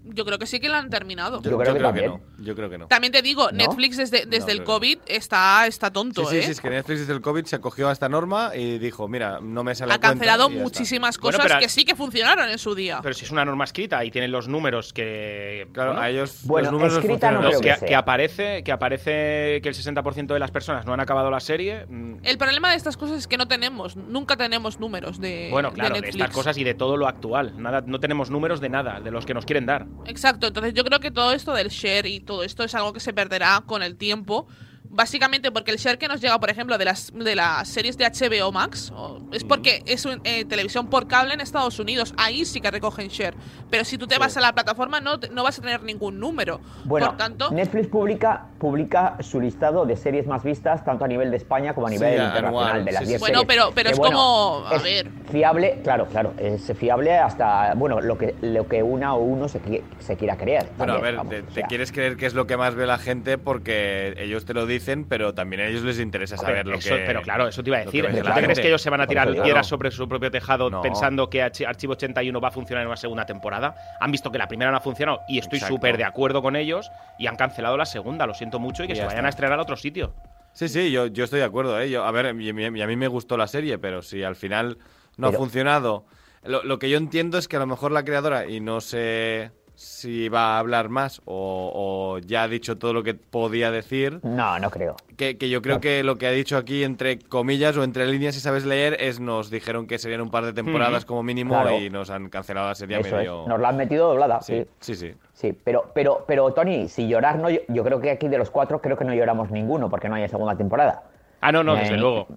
Yo 0.03 0.25
creo 0.25 0.39
que 0.39 0.45
sí 0.47 0.59
que 0.59 0.69
la 0.69 0.79
han 0.79 0.89
terminado. 0.89 1.41
Yo 1.41 1.57
creo 1.57 1.93
que 1.93 2.07
no. 2.07 2.21
Yo 2.39 2.55
creo 2.55 2.69
que 2.69 2.77
no. 2.77 2.87
También 2.87 3.13
te 3.13 3.21
digo, 3.21 3.51
¿No? 3.51 3.57
Netflix 3.57 3.97
desde, 3.97 4.25
desde 4.25 4.47
No, 4.47 4.51
el 4.51 4.57
que. 4.59 4.63
COVID 4.65 4.97
está, 5.05 5.67
está 5.67 5.91
tonto, 5.91 6.23
Sí, 6.25 6.31
sí, 6.31 6.37
¿eh? 6.37 6.43
sí, 6.43 6.51
es 6.51 6.61
que 6.61 6.69
Netflix 6.69 7.01
desde 7.01 7.13
el 7.13 7.21
COVID 7.21 7.45
se 7.45 7.55
acogió 7.55 7.89
a 7.89 7.91
esta 7.91 8.09
norma 8.09 8.51
y 8.55 8.79
dijo, 8.79 9.07
mira, 9.07 9.39
no 9.41 9.63
me 9.63 9.75
sale 9.75 9.93
ha 9.93 9.99
cancelado 9.99 10.49
muchísimas 10.49 11.17
Bueno, 11.19 11.37
cosas 11.37 11.57
que 11.59 11.69
sí 11.69 11.85
que 11.85 11.95
funcionaron 11.95 12.49
en 12.49 12.57
su 12.57 12.73
día. 12.75 12.99
Pero 13.03 13.13
si 13.13 13.25
es 13.25 13.31
una 13.31 13.45
norma 13.45 13.63
escrita 13.63 14.03
y 14.03 14.11
tienen 14.11 14.31
los 14.31 14.47
números 14.47 14.91
que. 14.93 15.67
Claro, 15.73 15.91
bueno, 15.91 16.05
a 16.05 16.09
ellos 16.09 16.41
Bueno, 16.45 16.71
los 16.71 16.73
números 16.73 16.97
escrita 16.97 17.31
no 17.31 17.39
creo 17.41 17.61
que, 17.61 17.75
sea. 17.75 17.87
que 17.87 17.95
aparece 17.95 18.63
que 18.63 18.71
aparece 18.71 19.61
que 19.61 19.69
el 19.69 19.75
60% 19.75 20.33
de 20.33 20.39
las 20.39 20.51
personas 20.51 20.85
no 20.85 20.93
han 20.93 20.99
acabado 20.99 21.29
la 21.29 21.39
serie. 21.39 21.85
mm, 21.87 22.15
El 22.23 22.37
problema 22.37 22.71
de 22.71 22.77
estas 22.77 22.97
cosas 22.97 23.19
es 23.19 23.27
que 23.27 23.37
no 23.37 23.47
tenemos, 23.47 23.95
nunca 23.95 24.35
tenemos 24.37 24.79
números 24.79 25.19
de, 25.19 25.49
bueno, 25.51 25.71
claro, 25.71 25.95
de, 25.95 26.01
Netflix. 26.01 26.21
estas 26.21 26.35
cosas 26.35 26.57
y 26.57 26.63
de 26.63 26.73
todo 26.73 26.97
lo 26.97 27.07
actual. 27.07 27.53
Nada, 27.61 27.83
no 27.85 27.99
tenemos 27.99 28.29
números 28.29 28.61
de 28.61 28.69
nada, 28.69 28.99
de 28.99 29.11
los 29.11 29.25
que 29.25 29.33
nos 29.33 29.45
quieren 29.45 29.65
dar. 29.65 29.85
Exacto, 30.05 30.47
entonces 30.47 30.73
yo 30.73 30.83
creo 30.83 30.99
que 30.99 31.11
todo 31.11 31.31
esto 31.31 31.53
del 31.53 31.69
share 31.69 32.07
y 32.07 32.19
todo 32.19 32.43
esto 32.43 32.63
es 32.63 32.73
algo 32.75 32.93
que 32.93 32.99
se 32.99 33.13
perderá 33.13 33.63
con 33.65 33.83
el 33.83 33.97
tiempo. 33.97 34.47
Básicamente 34.93 35.51
porque 35.51 35.71
el 35.71 35.77
share 35.77 35.97
que 35.97 36.07
nos 36.09 36.19
llega, 36.19 36.37
por 36.37 36.49
ejemplo, 36.49 36.77
de 36.77 36.83
las, 36.85 37.13
de 37.13 37.33
las 37.35 37.67
series 37.69 37.97
de 37.97 38.05
HBO 38.05 38.51
Max, 38.51 38.91
o- 38.93 39.21
es 39.31 39.43
porque 39.45 39.81
es 39.85 40.05
un- 40.05 40.19
eh, 40.25 40.43
televisión 40.43 40.87
por 40.89 41.07
cable 41.07 41.33
en 41.33 41.39
Estados 41.39 41.79
Unidos. 41.79 42.13
Ahí 42.17 42.43
sí 42.43 42.59
que 42.59 42.69
recogen 42.69 43.07
share. 43.07 43.33
Pero 43.69 43.85
si 43.85 43.97
tú 43.97 44.05
te 44.05 44.17
vas 44.17 44.35
a 44.35 44.41
la 44.41 44.51
plataforma 44.53 44.99
no, 44.99 45.17
no 45.31 45.43
vas 45.43 45.57
a 45.59 45.61
tener 45.61 45.81
ningún 45.83 46.19
número. 46.19 46.59
Bueno, 46.83 47.07
por 47.07 47.17
tanto, 47.17 47.51
Netflix 47.51 47.87
publica, 47.87 48.47
publica 48.59 49.15
su 49.21 49.39
listado 49.39 49.85
de 49.85 49.95
series 49.95 50.27
más 50.27 50.43
vistas, 50.43 50.83
tanto 50.83 51.05
a 51.05 51.07
nivel 51.07 51.31
de 51.31 51.37
España 51.37 51.73
como 51.73 51.87
a 51.87 51.89
Sí, 51.89 51.95
nivel 51.95 52.19
anual, 52.19 52.35
internacional, 52.35 52.85
de 52.85 52.91
las 52.91 53.01
sí, 53.03 53.07
10 53.07 53.19
sí. 53.19 53.21
Bueno, 53.21 53.39
series. 53.39 53.55
pero- 53.55 53.71
pero 53.73 53.87
Que 53.87 53.93
es 53.93 53.97
bueno, 53.97 54.17
como- 54.17 54.67
a 54.67 54.75
es 54.75 54.83
ver. 54.83 55.09
Fiable, 55.31 55.79
claro, 55.83 56.05
claro, 56.07 56.33
es 56.37 56.69
fiable 56.77 57.17
hasta, 57.17 57.73
bueno, 57.75 58.01
lo 58.01 58.17
que, 58.17 58.35
lo 58.41 58.67
que 58.67 58.83
una 58.83 59.13
o 59.15 59.19
uno 59.21 59.47
se, 59.47 59.61
se 59.99 60.17
quiera 60.17 60.35
creer. 60.35 60.67
Bueno, 60.77 60.93
a 60.93 60.99
ver, 60.99 61.15
vamos, 61.15 61.31
te, 61.31 61.39
o 61.39 61.45
te 61.45 61.53
sea. 61.53 61.67
quieres 61.67 61.93
creer 61.93 62.17
que 62.17 62.25
es 62.25 62.33
lo 62.33 62.45
que 62.45 62.57
más 62.57 62.75
ve 62.75 62.85
la 62.85 62.97
gente 62.97 63.37
porque 63.37 64.15
ellos 64.17 64.43
te 64.43 64.53
lo 64.53 64.65
dicen, 64.65 64.80
pero 65.07 65.33
también 65.33 65.61
a 65.61 65.65
ellos 65.67 65.83
les 65.83 65.99
interesa 65.99 66.37
saber 66.37 66.57
Hombre, 66.59 66.71
lo 66.73 66.77
eso- 66.79 66.95
que. 66.95 67.03
Pero 67.05 67.21
claro, 67.21 67.47
eso 67.47 67.63
te 67.63 67.69
iba 67.69 67.77
a 67.77 67.85
decir. 67.85 68.05
que 68.05 68.11
ve 68.11 68.21
¿Tú 68.21 68.27
la 68.29 68.35
te 68.35 68.43
crees 68.43 68.59
que 68.59 68.67
ellos 68.67 68.81
se 68.81 68.89
van 68.89 69.01
a 69.01 69.07
tirar 69.07 69.31
piedras 69.31 69.67
sobre 69.67 69.91
su 69.91 70.07
propio 70.07 70.31
tejado 70.31 70.69
No. 70.69 70.81
pensando 70.81 71.29
que 71.29 71.41
Archi- 71.43 71.65
Archivo 71.67 71.93
81 71.93 72.39
va 72.41 72.47
a 72.49 72.51
funcionar 72.51 72.81
en 72.83 72.87
una 72.87 72.97
segunda 72.97 73.25
temporada? 73.25 73.75
Han 73.99 74.11
visto 74.11 74.31
que 74.31 74.37
la 74.37 74.47
primera 74.47 74.71
no 74.71 74.77
ha 74.77 74.81
funcionado 74.81 75.21
y 75.27 75.37
estoy 75.39 75.59
súper 75.59 75.97
de 75.97 76.03
acuerdo 76.03 76.41
con 76.41 76.55
ellos 76.55 76.89
y 77.17 77.27
han 77.27 77.35
cancelado 77.35 77.77
la 77.77 77.85
segunda. 77.85 78.25
Lo 78.27 78.33
siento 78.33 78.59
mucho 78.59 78.83
y 78.83 78.87
que 78.87 78.93
Y 78.93 78.95
se 78.95 79.01
ya 79.01 79.07
vayan 79.07 79.19
está. 79.19 79.27
a 79.27 79.29
estrenar 79.29 79.59
a 79.59 79.61
otro 79.63 79.75
sitio. 79.75 80.13
Sí, 80.53 80.67
sí, 80.67 80.91
yo, 80.91 81.07
yo 81.07 81.23
estoy 81.23 81.39
de 81.39 81.45
acuerdo. 81.45 81.79
¿eh? 81.79 81.89
Yo, 81.89 82.03
a 82.03 82.11
ver, 82.11 82.35
y, 82.39 82.49
a 82.49 82.87
mí 82.87 82.95
me 82.95 83.07
gustó 83.07 83.37
la 83.37 83.47
serie, 83.47 83.77
pero 83.77 84.01
si 84.01 84.23
al 84.23 84.35
final 84.35 84.77
no 85.17 85.27
ha 85.27 85.31
funcionado. 85.31 86.05
Lo, 86.43 86.63
lo 86.63 86.79
que 86.79 86.89
yo 86.89 86.97
entiendo 86.97 87.37
es 87.37 87.47
que 87.47 87.55
a 87.55 87.59
lo 87.59 87.67
mejor 87.67 87.91
la 87.91 88.03
creadora, 88.03 88.47
y 88.47 88.59
no 88.59 88.81
sé 88.81 89.51
si 89.81 90.29
va 90.29 90.55
a 90.55 90.59
hablar 90.59 90.89
más 90.89 91.21
o, 91.25 91.71
o 91.73 92.19
ya 92.19 92.43
ha 92.43 92.47
dicho 92.47 92.77
todo 92.77 92.93
lo 92.93 93.01
que 93.01 93.15
podía 93.15 93.71
decir, 93.71 94.19
No, 94.23 94.59
no 94.59 94.69
creo. 94.69 94.95
que, 95.17 95.37
que 95.39 95.49
yo 95.49 95.61
creo 95.63 95.79
que 95.81 96.03
lo 96.03 96.17
que 96.19 96.27
ha 96.27 96.31
dicho 96.31 96.55
aquí, 96.55 96.83
entre 96.83 97.17
comillas 97.17 97.75
o 97.77 97.83
entre 97.83 98.05
líneas, 98.05 98.35
si 98.35 98.41
sabes 98.41 98.63
leer, 98.65 98.97
es 98.99 99.19
nos 99.19 99.49
dijeron 99.49 99.87
que 99.87 99.97
serían 99.97 100.21
un 100.21 100.29
par 100.29 100.45
de 100.45 100.53
temporadas 100.53 101.03
como 101.05 101.23
mínimo 101.23 101.53
Claro. 101.59 101.79
y 101.79 101.89
nos 101.89 102.11
han 102.11 102.29
cancelado 102.29 102.67
la 102.67 102.75
serie 102.75 102.99
Eso 102.99 103.15
medio. 103.15 103.41
es, 103.41 103.47
nos 103.47 103.59
la 103.59 103.69
han 103.69 103.77
metido 103.77 104.07
doblada, 104.09 104.41
Sí, 104.41 104.63
sí. 104.79 104.93
sí, 104.93 104.95
sí. 104.95 105.13
Sí, 105.33 105.53
pero, 105.63 105.91
pero, 105.95 106.25
pero 106.27 106.53
Tony, 106.53 106.87
si 106.87 107.07
llorar 107.07 107.39
no, 107.39 107.49
yo, 107.49 107.59
yo 107.67 107.83
creo 107.83 107.99
que 107.99 108.11
aquí 108.11 108.27
de 108.27 108.37
los 108.37 108.51
cuatro 108.51 108.81
creo 108.81 108.95
que 108.97 109.05
no 109.05 109.13
lloramos 109.15 109.49
ninguno 109.49 109.89
porque 109.89 110.07
no 110.09 110.15
hay 110.15 110.29
segunda 110.29 110.55
temporada. 110.55 111.03
Ah, 111.41 111.51
no, 111.51 111.63
no, 111.63 111.75
Eh, 111.75 111.79
desde 111.81 111.97
luego. 111.97 112.27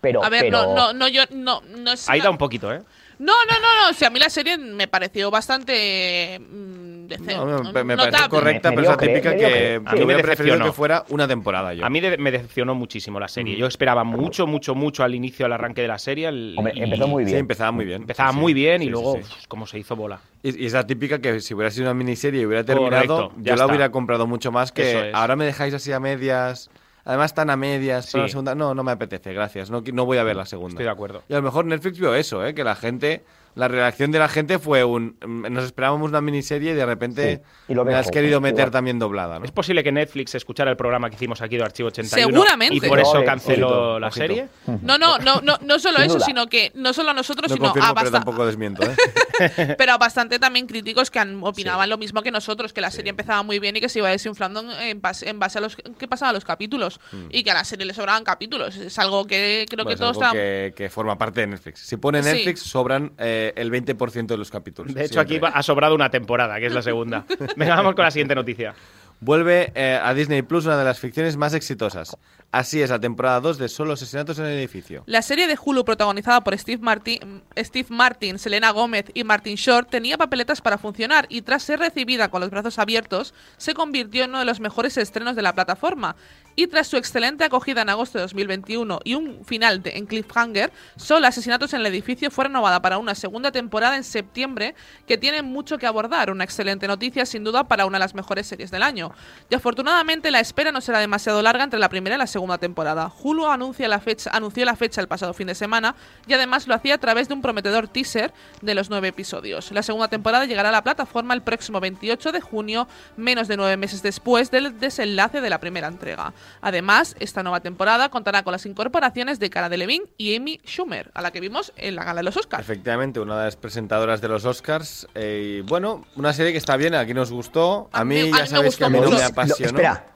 Pero, 0.00 0.24
a 0.24 0.30
ver, 0.30 0.42
pero- 0.44 0.62
no, 0.62 0.74
no, 0.74 0.92
no, 0.94 1.08
yo, 1.08 1.22
no, 1.32 1.60
no 1.60 1.92
es. 1.92 2.08
Ahí 2.08 2.20
una- 2.20 2.24
da 2.24 2.30
un 2.30 2.38
poquito, 2.38 2.72
¿eh? 2.72 2.80
No, 3.18 3.32
no, 3.32 3.54
no, 3.54 3.84
no. 3.84 3.90
O 3.90 3.94
sea, 3.94 4.08
a 4.08 4.10
mí 4.10 4.18
la 4.20 4.30
serie 4.30 4.56
me 4.58 4.86
pareció 4.86 5.30
bastante 5.30 6.38
mm, 6.40 7.06
dece- 7.08 7.36
No, 7.36 7.72
me, 7.72 7.84
me 7.84 7.96
parece 7.96 8.12
notable. 8.12 8.28
correcta, 8.28 8.70
Me- 8.70 8.76
pero 8.76 8.90
es 8.90 8.96
la 8.96 8.96
mediocre, 8.96 9.08
típica 9.30 9.36
que. 9.36 9.74
A 9.84 9.92
mí 9.92 9.98
me 9.98 10.04
hubiera 10.04 10.22
preferido 10.22 10.54
decepcionó. 10.54 10.64
que 10.66 10.72
fuera 10.72 11.04
una 11.08 11.26
temporada 11.26 11.74
yo. 11.74 11.84
A 11.84 11.90
mí 11.90 12.00
de- 12.00 12.16
me 12.18 12.30
decepcionó 12.30 12.74
muchísimo 12.76 13.18
la 13.18 13.26
serie. 13.28 13.56
Yo 13.56 13.66
esperaba 13.66 14.04
mucho, 14.04 14.46
mucho, 14.46 14.74
mucho 14.74 15.02
al 15.02 15.14
inicio, 15.14 15.46
al 15.46 15.52
arranque 15.52 15.82
de 15.82 15.88
la 15.88 15.98
serie. 15.98 16.28
el- 16.28 16.54
Hombre, 16.56 16.74
y 16.76 16.82
empezó 16.82 17.08
muy 17.08 17.24
Sí, 17.24 17.30
bien. 17.30 17.38
empezaba 17.40 17.72
muy 17.72 17.84
bien. 17.84 18.02
Empezaba 18.02 18.30
Sí, 18.30 18.34
sí. 18.36 18.40
muy 18.40 18.54
bien 18.54 18.82
y 18.82 18.84
Sí, 18.84 18.86
sí, 18.86 18.90
luego, 18.92 19.14
sí. 19.14 19.20
uf, 19.22 19.46
cómo 19.48 19.66
se 19.66 19.78
hizo 19.78 19.96
bola. 19.96 20.20
Y, 20.42 20.62
y 20.62 20.66
es 20.66 20.72
la 20.72 20.86
típica 20.86 21.18
que 21.20 21.40
si 21.40 21.54
hubiera 21.54 21.70
sido 21.70 21.86
una 21.86 21.94
miniserie 21.94 22.42
y 22.42 22.46
hubiera 22.46 22.62
terminado, 22.64 23.16
Correcto, 23.16 23.32
ya 23.38 23.42
yo 23.42 23.48
la 23.50 23.54
está. 23.54 23.66
hubiera 23.66 23.90
comprado 23.90 24.26
mucho 24.28 24.52
más 24.52 24.70
que 24.70 25.08
es. 25.08 25.14
ahora 25.14 25.34
me 25.34 25.44
dejáis 25.44 25.74
así 25.74 25.90
a 25.92 25.98
medias. 25.98 26.70
Además 27.08 27.30
están 27.30 27.48
a 27.48 27.56
medias. 27.56 28.04
Sí. 28.04 28.12
para 28.12 28.24
la 28.24 28.28
segunda. 28.28 28.54
No, 28.54 28.74
no 28.74 28.84
me 28.84 28.92
apetece, 28.92 29.32
gracias. 29.32 29.70
No, 29.70 29.80
no 29.80 30.04
voy 30.04 30.18
a 30.18 30.24
ver 30.24 30.36
la 30.36 30.44
segunda. 30.44 30.74
Estoy 30.74 30.84
de 30.84 30.90
acuerdo. 30.90 31.22
Y 31.26 31.32
a 31.32 31.36
lo 31.36 31.42
mejor 31.42 31.64
Netflix 31.64 31.98
vio 31.98 32.14
eso, 32.14 32.46
¿eh? 32.46 32.52
que 32.52 32.62
la 32.64 32.74
gente, 32.74 33.24
la 33.58 33.68
reacción 33.68 34.10
de 34.12 34.18
la 34.18 34.28
gente 34.28 34.58
fue 34.58 34.84
un... 34.84 35.16
mm, 35.24 35.52
Nos 35.52 35.64
esperábamos 35.64 36.08
una 36.08 36.20
miniserie 36.20 36.72
y 36.72 36.74
de 36.74 36.86
repente 36.86 37.42
Sí, 37.66 37.72
y 37.72 37.74
lo 37.74 37.84
me 37.84 37.94
has 37.94 38.10
querido 38.10 38.40
meter 38.40 38.60
igual. 38.60 38.70
también 38.70 38.98
doblada, 38.98 39.38
¿no? 39.38 39.44
¿Es 39.44 39.50
posible 39.52 39.82
que 39.82 39.90
Netflix 39.92 40.34
escuchara 40.36 40.70
el 40.70 40.76
programa 40.76 41.10
que 41.10 41.16
hicimos 41.16 41.42
aquí 41.42 41.56
de 41.56 41.64
Archivo 41.64 41.88
81 41.88 42.28
Seguramente. 42.28 42.76
y 42.76 42.80
por 42.80 43.00
eso 43.00 43.24
canceló 43.24 43.66
ojito, 43.68 44.00
la 44.00 44.06
ojito. 44.08 44.26
serie? 44.26 44.48
No, 44.82 44.96
no, 44.96 45.18
no, 45.18 45.40
no, 45.42 45.58
no 45.60 45.78
solo 45.78 45.98
eso, 45.98 46.20
sino 46.20 46.46
que 46.46 46.70
no 46.74 46.92
solo 46.92 47.10
a 47.10 47.14
nosotros, 47.14 47.50
No 47.50 47.56
sino 47.56 47.66
confirmo, 47.66 47.88
a 47.88 47.94
pero 47.94 48.04
basta- 48.10 48.18
tampoco 48.24 48.46
desmiento, 48.46 48.82
¿eh? 48.84 49.74
pero 49.78 49.92
a 49.92 49.98
bastante 49.98 50.38
también 50.38 50.66
críticos 50.66 51.10
que 51.10 51.18
han, 51.18 51.42
opinaban 51.42 51.90
lo 51.90 51.98
mismo 51.98 52.22
que 52.22 52.30
nosotros, 52.30 52.72
que 52.72 52.80
la 52.80 52.90
serie 52.90 53.10
empezaba 53.10 53.42
muy 53.42 53.58
bien 53.58 53.76
y 53.76 53.80
que 53.80 53.88
se 53.88 53.98
iba 53.98 54.08
desinflando 54.08 54.62
en, 54.80 55.00
base, 55.00 55.28
en 55.28 55.38
base 55.38 55.58
a 55.58 55.60
los 55.60 55.74
que 55.76 56.06
pasaban 56.08 56.34
los 56.34 56.44
capítulos 56.44 57.00
y 57.30 57.42
que 57.42 57.50
a 57.50 57.54
la 57.54 57.64
serie 57.64 57.86
le 57.86 57.94
sobraban 57.94 58.22
capítulos. 58.24 58.76
Es 58.76 58.98
algo 58.98 59.26
que 59.26 59.66
creo 59.68 59.84
Bueno, 59.84 59.88
que 59.88 59.94
es 59.94 60.00
todos 60.00 60.10
algo 60.16 60.22
estaban... 60.22 60.36
que, 60.36 60.72
que 60.76 60.90
forma 60.90 61.18
parte 61.18 61.40
de 61.40 61.48
Netflix. 61.48 61.80
Si 61.80 61.96
pone 61.96 62.22
Sí. 62.22 62.28
Netflix, 62.30 62.60
sobran 62.62 63.12
eh, 63.18 63.47
el 63.56 63.70
20% 63.70 64.26
de 64.26 64.36
los 64.36 64.50
capítulos. 64.50 64.94
De 64.94 65.04
hecho, 65.04 65.20
aquí 65.20 65.34
siempre. 65.34 65.50
ha 65.52 65.62
sobrado 65.62 65.94
una 65.94 66.10
temporada, 66.10 66.58
que 66.58 66.66
es 66.66 66.72
la 66.72 66.82
segunda. 66.82 67.24
Venga, 67.56 67.76
vamos 67.76 67.94
con 67.94 68.04
la 68.04 68.10
siguiente 68.10 68.34
noticia. 68.34 68.74
Vuelve 69.20 69.72
eh, 69.74 69.98
a 70.00 70.14
Disney 70.14 70.42
Plus 70.42 70.66
una 70.66 70.78
de 70.78 70.84
las 70.84 71.00
ficciones 71.00 71.36
más 71.36 71.52
exitosas. 71.52 72.16
Así 72.52 72.80
es 72.80 72.90
la 72.90 73.00
temporada 73.00 73.40
2 73.40 73.58
de 73.58 73.68
Solo 73.68 73.94
asesinatos 73.94 74.38
en 74.38 74.46
el 74.46 74.58
edificio. 74.58 75.02
La 75.06 75.22
serie 75.22 75.48
de 75.48 75.58
Hulu 75.62 75.84
protagonizada 75.84 76.42
por 76.42 76.56
Steve 76.56 76.80
Martin, 76.80 77.42
Steve 77.56 77.88
Martin, 77.90 78.38
Selena 78.38 78.70
Gómez 78.70 79.06
y 79.14 79.24
Martin 79.24 79.56
Short 79.56 79.90
tenía 79.90 80.16
papeletas 80.16 80.60
para 80.60 80.78
funcionar 80.78 81.26
y 81.28 81.42
tras 81.42 81.64
ser 81.64 81.80
recibida 81.80 82.30
con 82.30 82.40
los 82.40 82.50
brazos 82.50 82.78
abiertos 82.78 83.34
se 83.56 83.74
convirtió 83.74 84.22
en 84.22 84.30
uno 84.30 84.38
de 84.38 84.44
los 84.44 84.60
mejores 84.60 84.96
estrenos 84.96 85.34
de 85.34 85.42
la 85.42 85.52
plataforma. 85.52 86.14
Y 86.58 86.66
tras 86.66 86.88
su 86.88 86.96
excelente 86.96 87.44
acogida 87.44 87.82
en 87.82 87.88
agosto 87.88 88.18
de 88.18 88.22
2021 88.22 88.98
y 89.04 89.14
un 89.14 89.44
final 89.44 89.80
de, 89.80 89.90
en 89.90 90.06
cliffhanger, 90.06 90.72
Solo 90.96 91.28
Asesinatos 91.28 91.72
en 91.72 91.82
el 91.82 91.86
Edificio 91.86 92.32
fue 92.32 92.46
renovada 92.46 92.82
para 92.82 92.98
una 92.98 93.14
segunda 93.14 93.52
temporada 93.52 93.94
en 93.96 94.02
septiembre 94.02 94.74
que 95.06 95.16
tiene 95.16 95.42
mucho 95.42 95.78
que 95.78 95.86
abordar. 95.86 96.32
Una 96.32 96.42
excelente 96.42 96.88
noticia 96.88 97.26
sin 97.26 97.44
duda 97.44 97.68
para 97.68 97.86
una 97.86 97.98
de 97.98 98.00
las 98.00 98.16
mejores 98.16 98.48
series 98.48 98.72
del 98.72 98.82
año. 98.82 99.12
Y 99.48 99.54
afortunadamente 99.54 100.32
la 100.32 100.40
espera 100.40 100.72
no 100.72 100.80
será 100.80 100.98
demasiado 100.98 101.40
larga 101.42 101.62
entre 101.62 101.78
la 101.78 101.88
primera 101.88 102.16
y 102.16 102.18
la 102.18 102.26
segunda 102.26 102.58
temporada. 102.58 103.12
Hulu 103.22 103.46
anuncia 103.46 103.86
la 103.86 104.00
fecha, 104.00 104.28
anunció 104.32 104.64
la 104.64 104.74
fecha 104.74 105.00
el 105.00 105.06
pasado 105.06 105.34
fin 105.34 105.46
de 105.46 105.54
semana 105.54 105.94
y 106.26 106.32
además 106.32 106.66
lo 106.66 106.74
hacía 106.74 106.96
a 106.96 106.98
través 106.98 107.28
de 107.28 107.34
un 107.34 107.40
prometedor 107.40 107.86
teaser 107.86 108.34
de 108.62 108.74
los 108.74 108.90
nueve 108.90 109.06
episodios. 109.06 109.70
La 109.70 109.84
segunda 109.84 110.08
temporada 110.08 110.44
llegará 110.44 110.70
a 110.70 110.72
la 110.72 110.82
plataforma 110.82 111.34
el 111.34 111.42
próximo 111.42 111.78
28 111.78 112.32
de 112.32 112.40
junio, 112.40 112.88
menos 113.16 113.46
de 113.46 113.56
nueve 113.56 113.76
meses 113.76 114.02
después 114.02 114.50
del 114.50 114.80
desenlace 114.80 115.40
de 115.40 115.50
la 115.50 115.60
primera 115.60 115.86
entrega. 115.86 116.32
Además, 116.60 117.16
esta 117.20 117.42
nueva 117.42 117.60
temporada 117.60 118.08
contará 118.08 118.42
con 118.42 118.52
las 118.52 118.66
incorporaciones 118.66 119.38
de 119.38 119.50
Cara 119.50 119.68
Delevingne 119.68 120.08
y 120.16 120.36
Amy 120.36 120.60
Schumer, 120.66 121.10
a 121.14 121.22
la 121.22 121.30
que 121.30 121.40
vimos 121.40 121.72
en 121.76 121.94
la 121.96 122.04
gala 122.04 122.18
de 122.20 122.24
los 122.24 122.36
Oscars. 122.36 122.62
Efectivamente, 122.62 123.20
una 123.20 123.38
de 123.38 123.44
las 123.46 123.56
presentadoras 123.56 124.20
de 124.20 124.28
los 124.28 124.44
Oscars. 124.44 125.06
eh, 125.14 125.58
y 125.58 125.60
bueno, 125.62 126.04
una 126.16 126.32
serie 126.32 126.52
que 126.52 126.58
está 126.58 126.76
bien, 126.76 126.94
aquí 126.94 127.14
nos 127.14 127.30
gustó. 127.30 127.88
A, 127.92 128.00
A 128.00 128.04
mí, 128.04 128.14
mí- 128.16 128.20
a 128.20 128.24
mí 128.24 128.30
ya 128.32 128.38
me 128.42 128.46
sabéis 128.48 128.76
que 128.76 128.84
a 128.84 128.88
mí 128.88 128.98
no 129.00 129.10
me 129.10 129.18
Lo- 129.18 129.24
apasionó. 129.24 129.66
espera, 129.66 130.06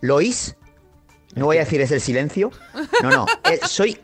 ¿Lois? 0.00 0.56
No 1.34 1.46
voy 1.46 1.56
a 1.56 1.60
decir 1.60 1.80
es 1.80 1.90
el 1.92 2.00
silencio. 2.00 2.50
No, 3.02 3.10
no. 3.10 3.26
eh, 3.50 3.58
soy, 3.66 3.98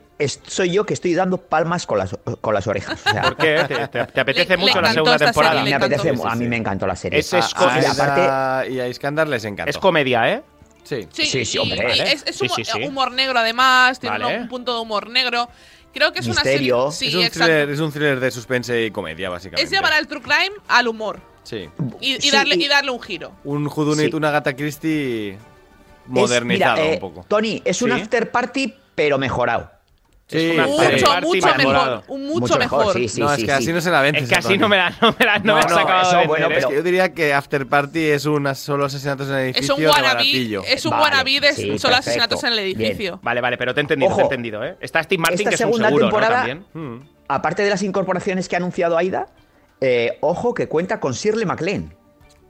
soy 0.47 0.71
yo 0.71 0.85
que 0.85 0.93
estoy 0.95 1.13
dando 1.13 1.37
palmas 1.37 1.85
con 1.85 1.97
las, 1.99 2.17
con 2.41 2.53
las 2.53 2.65
orejas. 2.67 2.99
O 3.05 3.09
sea, 3.11 3.21
¿Por 3.21 3.37
qué? 3.37 3.65
¿Te, 3.67 3.87
te- 3.87 4.05
te 4.07 4.19
apetece 4.21 4.55
Le- 4.55 4.57
mucho 4.57 4.75
le 4.81 4.87
la 4.87 4.93
segunda 4.93 5.17
temporada? 5.17 5.53
serie, 5.53 5.63
me 5.65 5.69
le 5.69 5.75
apetece, 5.75 6.09
encantó. 6.09 6.27
a 6.29 6.35
mí 6.35 6.47
me 6.47 6.57
encantó 6.57 6.87
la 6.87 6.95
serie. 6.95 7.19
Es 7.19 7.31
es- 7.33 7.53
A, 7.55 7.79
y 7.81 7.85
a 7.85 7.91
aparte- 7.91 8.71
y 8.71 8.79
a 8.79 8.87
Iskandar 8.87 9.27
les 9.27 9.45
encantó. 9.45 9.69
Es 9.69 9.77
comedia, 9.77 10.27
¿eh? 10.33 10.43
Sí. 10.89 11.07
Sí, 11.11 11.45
sí, 11.45 11.57
y- 11.57 11.59
hombre. 11.59 11.83
Vale. 11.83 12.13
es, 12.13 12.23
es 12.25 12.35
Sí, 12.35 12.45
humor, 12.45 12.55
sí, 12.55 12.65
sí. 12.65 12.83
humor 12.83 13.11
negro 13.11 13.37
además, 13.39 13.99
tiene 13.99 14.17
Vale. 14.17 14.37
un, 14.37 14.41
un 14.43 14.49
punto 14.49 14.73
de 14.73 14.81
humor 14.81 15.09
negro. 15.09 15.47
Creo 15.93 16.11
que 16.13 16.19
es 16.19 16.27
Misterio. 16.27 16.83
una 16.85 16.91
serie... 16.91 17.11
Sí, 17.11 17.19
es, 17.21 17.25
un 17.25 17.31
thriller, 17.41 17.69
es 17.69 17.79
un 17.79 17.91
thriller 17.91 18.19
de 18.19 18.31
suspense 18.31 18.85
y 18.85 18.91
comedia, 18.91 19.29
básicamente. 19.29 19.63
Es 19.63 19.71
llevar 19.71 19.93
al 19.93 20.07
true 20.07 20.21
crime 20.21 20.51
al 20.67 20.87
humor 20.87 21.19
Sí. 21.43 21.67
y, 21.99 22.15
y 22.17 22.21
Sí, 22.21 22.31
darle, 22.31 22.55
y- 22.55 22.63
y 22.63 22.67
darle 22.67 22.91
un 22.91 23.01
giro. 23.01 23.31
Un 23.43 23.67
Judunit, 23.67 24.09
Sí. 24.11 24.15
una 24.15 24.29
Gata 24.31 24.55
Christie 24.55 25.31
Es- 25.33 25.37
modernizado 26.05 26.75
mira, 26.75 26.91
eh, 26.91 26.93
un 26.95 26.99
poco. 26.99 27.25
Tony, 27.27 27.61
es 27.65 27.81
un 27.81 27.91
Sí. 27.91 28.01
after 28.01 28.29
party, 28.31 28.73
pero 28.95 29.17
mejorado. 29.17 29.71
Sí. 30.29 30.53
Mucho, 30.55 31.21
mucho 31.21 31.47
mejorado. 31.57 31.95
mejor. 31.97 32.03
Un 32.07 32.27
mucho, 32.27 32.57
mejor. 32.59 32.93
Sí, 32.93 33.09
sí, 33.09 33.19
no, 33.19 33.29
sí, 33.29 33.33
es 33.33 33.39
que 33.39 33.45
sí. 33.45 33.51
así 33.51 33.73
no 33.73 33.81
se 33.81 33.89
la 33.89 34.01
vendes. 34.01 34.23
Es 34.23 34.29
que 34.29 34.35
así 34.35 34.57
no 34.59 34.69
me 34.69 34.77
la, 34.77 34.91
no 35.01 35.15
me 35.17 35.25
la, 35.25 35.39
no 35.39 35.43
No, 35.45 35.53
me 35.55 35.59
has 35.61 35.71
no, 35.71 36.01
eso, 36.01 36.17
de 36.19 36.27
bueno, 36.27 36.45
¿eh? 36.45 36.49
Es 36.49 36.55
que 36.57 36.65
pero- 36.67 36.75
yo 36.77 36.83
diría 36.83 37.13
que 37.15 37.33
After 37.33 37.65
Party 37.65 38.05
es 38.09 38.25
una 38.27 38.53
solo 38.53 38.85
asesinatos 38.85 39.27
en 39.29 39.33
el 39.35 39.49
Es 39.49 39.55
edificio 39.57 39.75
un 39.75 39.81
de 39.81 39.87
wannabe, 39.89 40.61
es 40.67 40.85
un 40.85 40.91
Vale, 40.91 41.03
wannabe 41.03 41.39
de 41.39 41.53
sí, 41.53 41.61
solo 41.63 41.71
perfecto. 41.95 41.95
asesinatos 41.97 42.43
en 42.43 42.53
el 42.53 42.59
Bien. 42.75 42.81
edificio. 42.81 43.19
Vale, 43.23 43.41
vale, 43.41 43.57
pero 43.57 43.73
te 43.73 43.79
he 43.79 43.81
entendido, 43.81 44.15
te 44.15 44.21
he 44.21 44.23
entendido, 44.23 44.63
¿eh? 44.63 44.77
Está 44.79 45.01
Steve 45.01 45.19
Martin, 45.19 45.39
Esta 45.39 45.49
que 45.49 45.55
es 45.55 45.61
un 45.61 45.65
segunda 45.67 45.87
seguro, 45.87 46.05
¿no? 46.05 46.11
temporada- 46.11 46.45
También. 46.45 47.09
Aparte 47.27 47.63
de 47.63 47.69
las 47.71 47.81
incorporaciones 47.81 48.47
que 48.47 48.55
ha 48.55 48.59
anunciado 48.59 48.97
Aida, 48.99 49.27
eh, 49.81 50.17
ojo 50.21 50.53
que 50.53 50.67
cuenta 50.67 50.99
con 50.99 51.13
Shirley 51.13 51.45
MacLaine. 51.45 51.93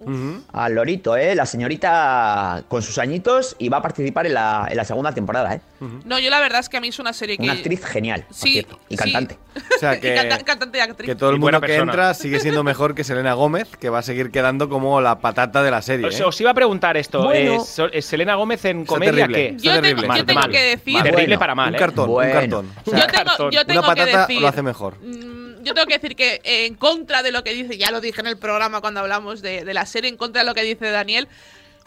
Ujú. 0.01 0.41
Al 0.53 0.75
lorito, 0.75 1.15
¿eh? 1.17 1.35
La 1.35 1.45
señorita 1.45 2.63
con 2.67 2.81
sus 2.81 2.97
añitos 2.97 3.55
y 3.59 3.69
va 3.69 3.77
a 3.77 3.81
participar 3.81 4.25
en 4.27 4.33
la, 4.33 4.67
en 4.69 4.77
la 4.77 4.85
segunda 4.85 5.11
temporada, 5.13 5.55
¿eh? 5.55 5.61
No, 6.05 6.19
yo 6.19 6.29
la 6.29 6.39
verdad 6.41 6.59
es 6.59 6.67
que 6.69 6.75
a 6.77 6.81
mí 6.81 6.89
es 6.89 6.99
una 6.99 7.13
serie 7.13 7.37
que... 7.37 7.43
Una 7.43 7.53
actriz 7.53 7.85
genial, 7.85 8.25
Sí, 8.29 8.51
cierto, 8.53 8.79
y 8.89 8.97
sí. 8.97 9.03
cantante. 9.03 9.37
O 9.75 9.79
sea 9.79 9.95
Y 9.95 9.99
que, 9.99 10.13
canta- 10.15 10.37
cantante 10.43 10.77
y 10.77 10.81
actriz. 10.81 11.05
que 11.09 11.15
todo 11.15 11.31
el 11.31 11.35
Y 11.37 11.39
mundo 11.39 11.59
que 11.61 11.67
persona. 11.67 11.91
entra 11.91 12.13
sigue 12.13 12.39
siendo 12.39 12.63
mejor 12.63 12.95
que 12.95 13.03
Selena 13.03 13.33
Gómez, 13.33 13.75
que 13.77 13.89
va 13.89 13.99
a 13.99 14.01
seguir 14.01 14.31
quedando 14.31 14.69
como 14.69 15.01
la 15.01 15.19
patata 15.19 15.63
de 15.63 15.71
la 15.71 15.81
serie. 15.81 16.07
Os, 16.07 16.19
¿eh? 16.19 16.23
os 16.23 16.39
iba 16.41 16.51
a 16.51 16.53
preguntar 16.53 16.95
esto. 16.97 17.23
Bueno. 17.23 17.61
¿Es, 17.61 17.81
es 17.91 18.05
Selena 18.05 18.35
Gómez 18.35 18.63
en 18.65 18.85
comedia 18.85 19.11
terrible. 19.27 19.37
qué? 19.37 19.57
Yo 19.57 19.71
tengo, 19.71 19.81
terrible. 19.81 20.01
yo 20.03 20.07
Mal, 20.07 20.25
tengo 20.25 20.39
mal. 20.41 20.51
que 20.51 20.61
decir... 20.63 20.95
Terrible 21.01 21.25
Bueno, 21.25 21.39
para 21.39 21.55
mal, 21.55 21.69
un 21.69 21.75
¿eh? 21.75 21.79
cartón, 21.79 22.07
Bueno. 22.09 22.33
un 22.33 22.39
cartón. 22.39 22.71
O 22.85 22.89
sea, 22.91 22.99
Yo 22.99 23.07
tengo, 23.07 23.49
yo 23.51 23.65
tengo 23.65 23.79
una 23.81 23.95
que 23.95 24.01
patata 24.01 24.21
decir... 24.27 24.41
lo 24.41 24.47
hace 24.47 24.61
mejor. 24.61 24.95
Mm, 25.01 25.48
Yo 25.69 25.75
tengo 25.75 25.85
que 25.85 25.99
decir 25.99 26.15
que 26.15 26.41
eh, 26.43 26.65
en 26.65 26.73
contra 26.73 27.21
de 27.21 27.31
lo 27.31 27.43
que 27.43 27.53
dice, 27.53 27.77
ya 27.77 27.91
lo 27.91 28.01
dije 28.01 28.21
en 28.21 28.25
el 28.25 28.39
programa 28.39 28.81
cuando 28.81 29.01
hablamos 29.01 29.43
de, 29.43 29.63
de 29.63 29.73
la 29.75 29.85
serie, 29.85 30.09
en 30.09 30.17
contra 30.17 30.41
de 30.41 30.47
lo 30.47 30.55
que 30.55 30.63
dice 30.63 30.89
Daniel, 30.89 31.27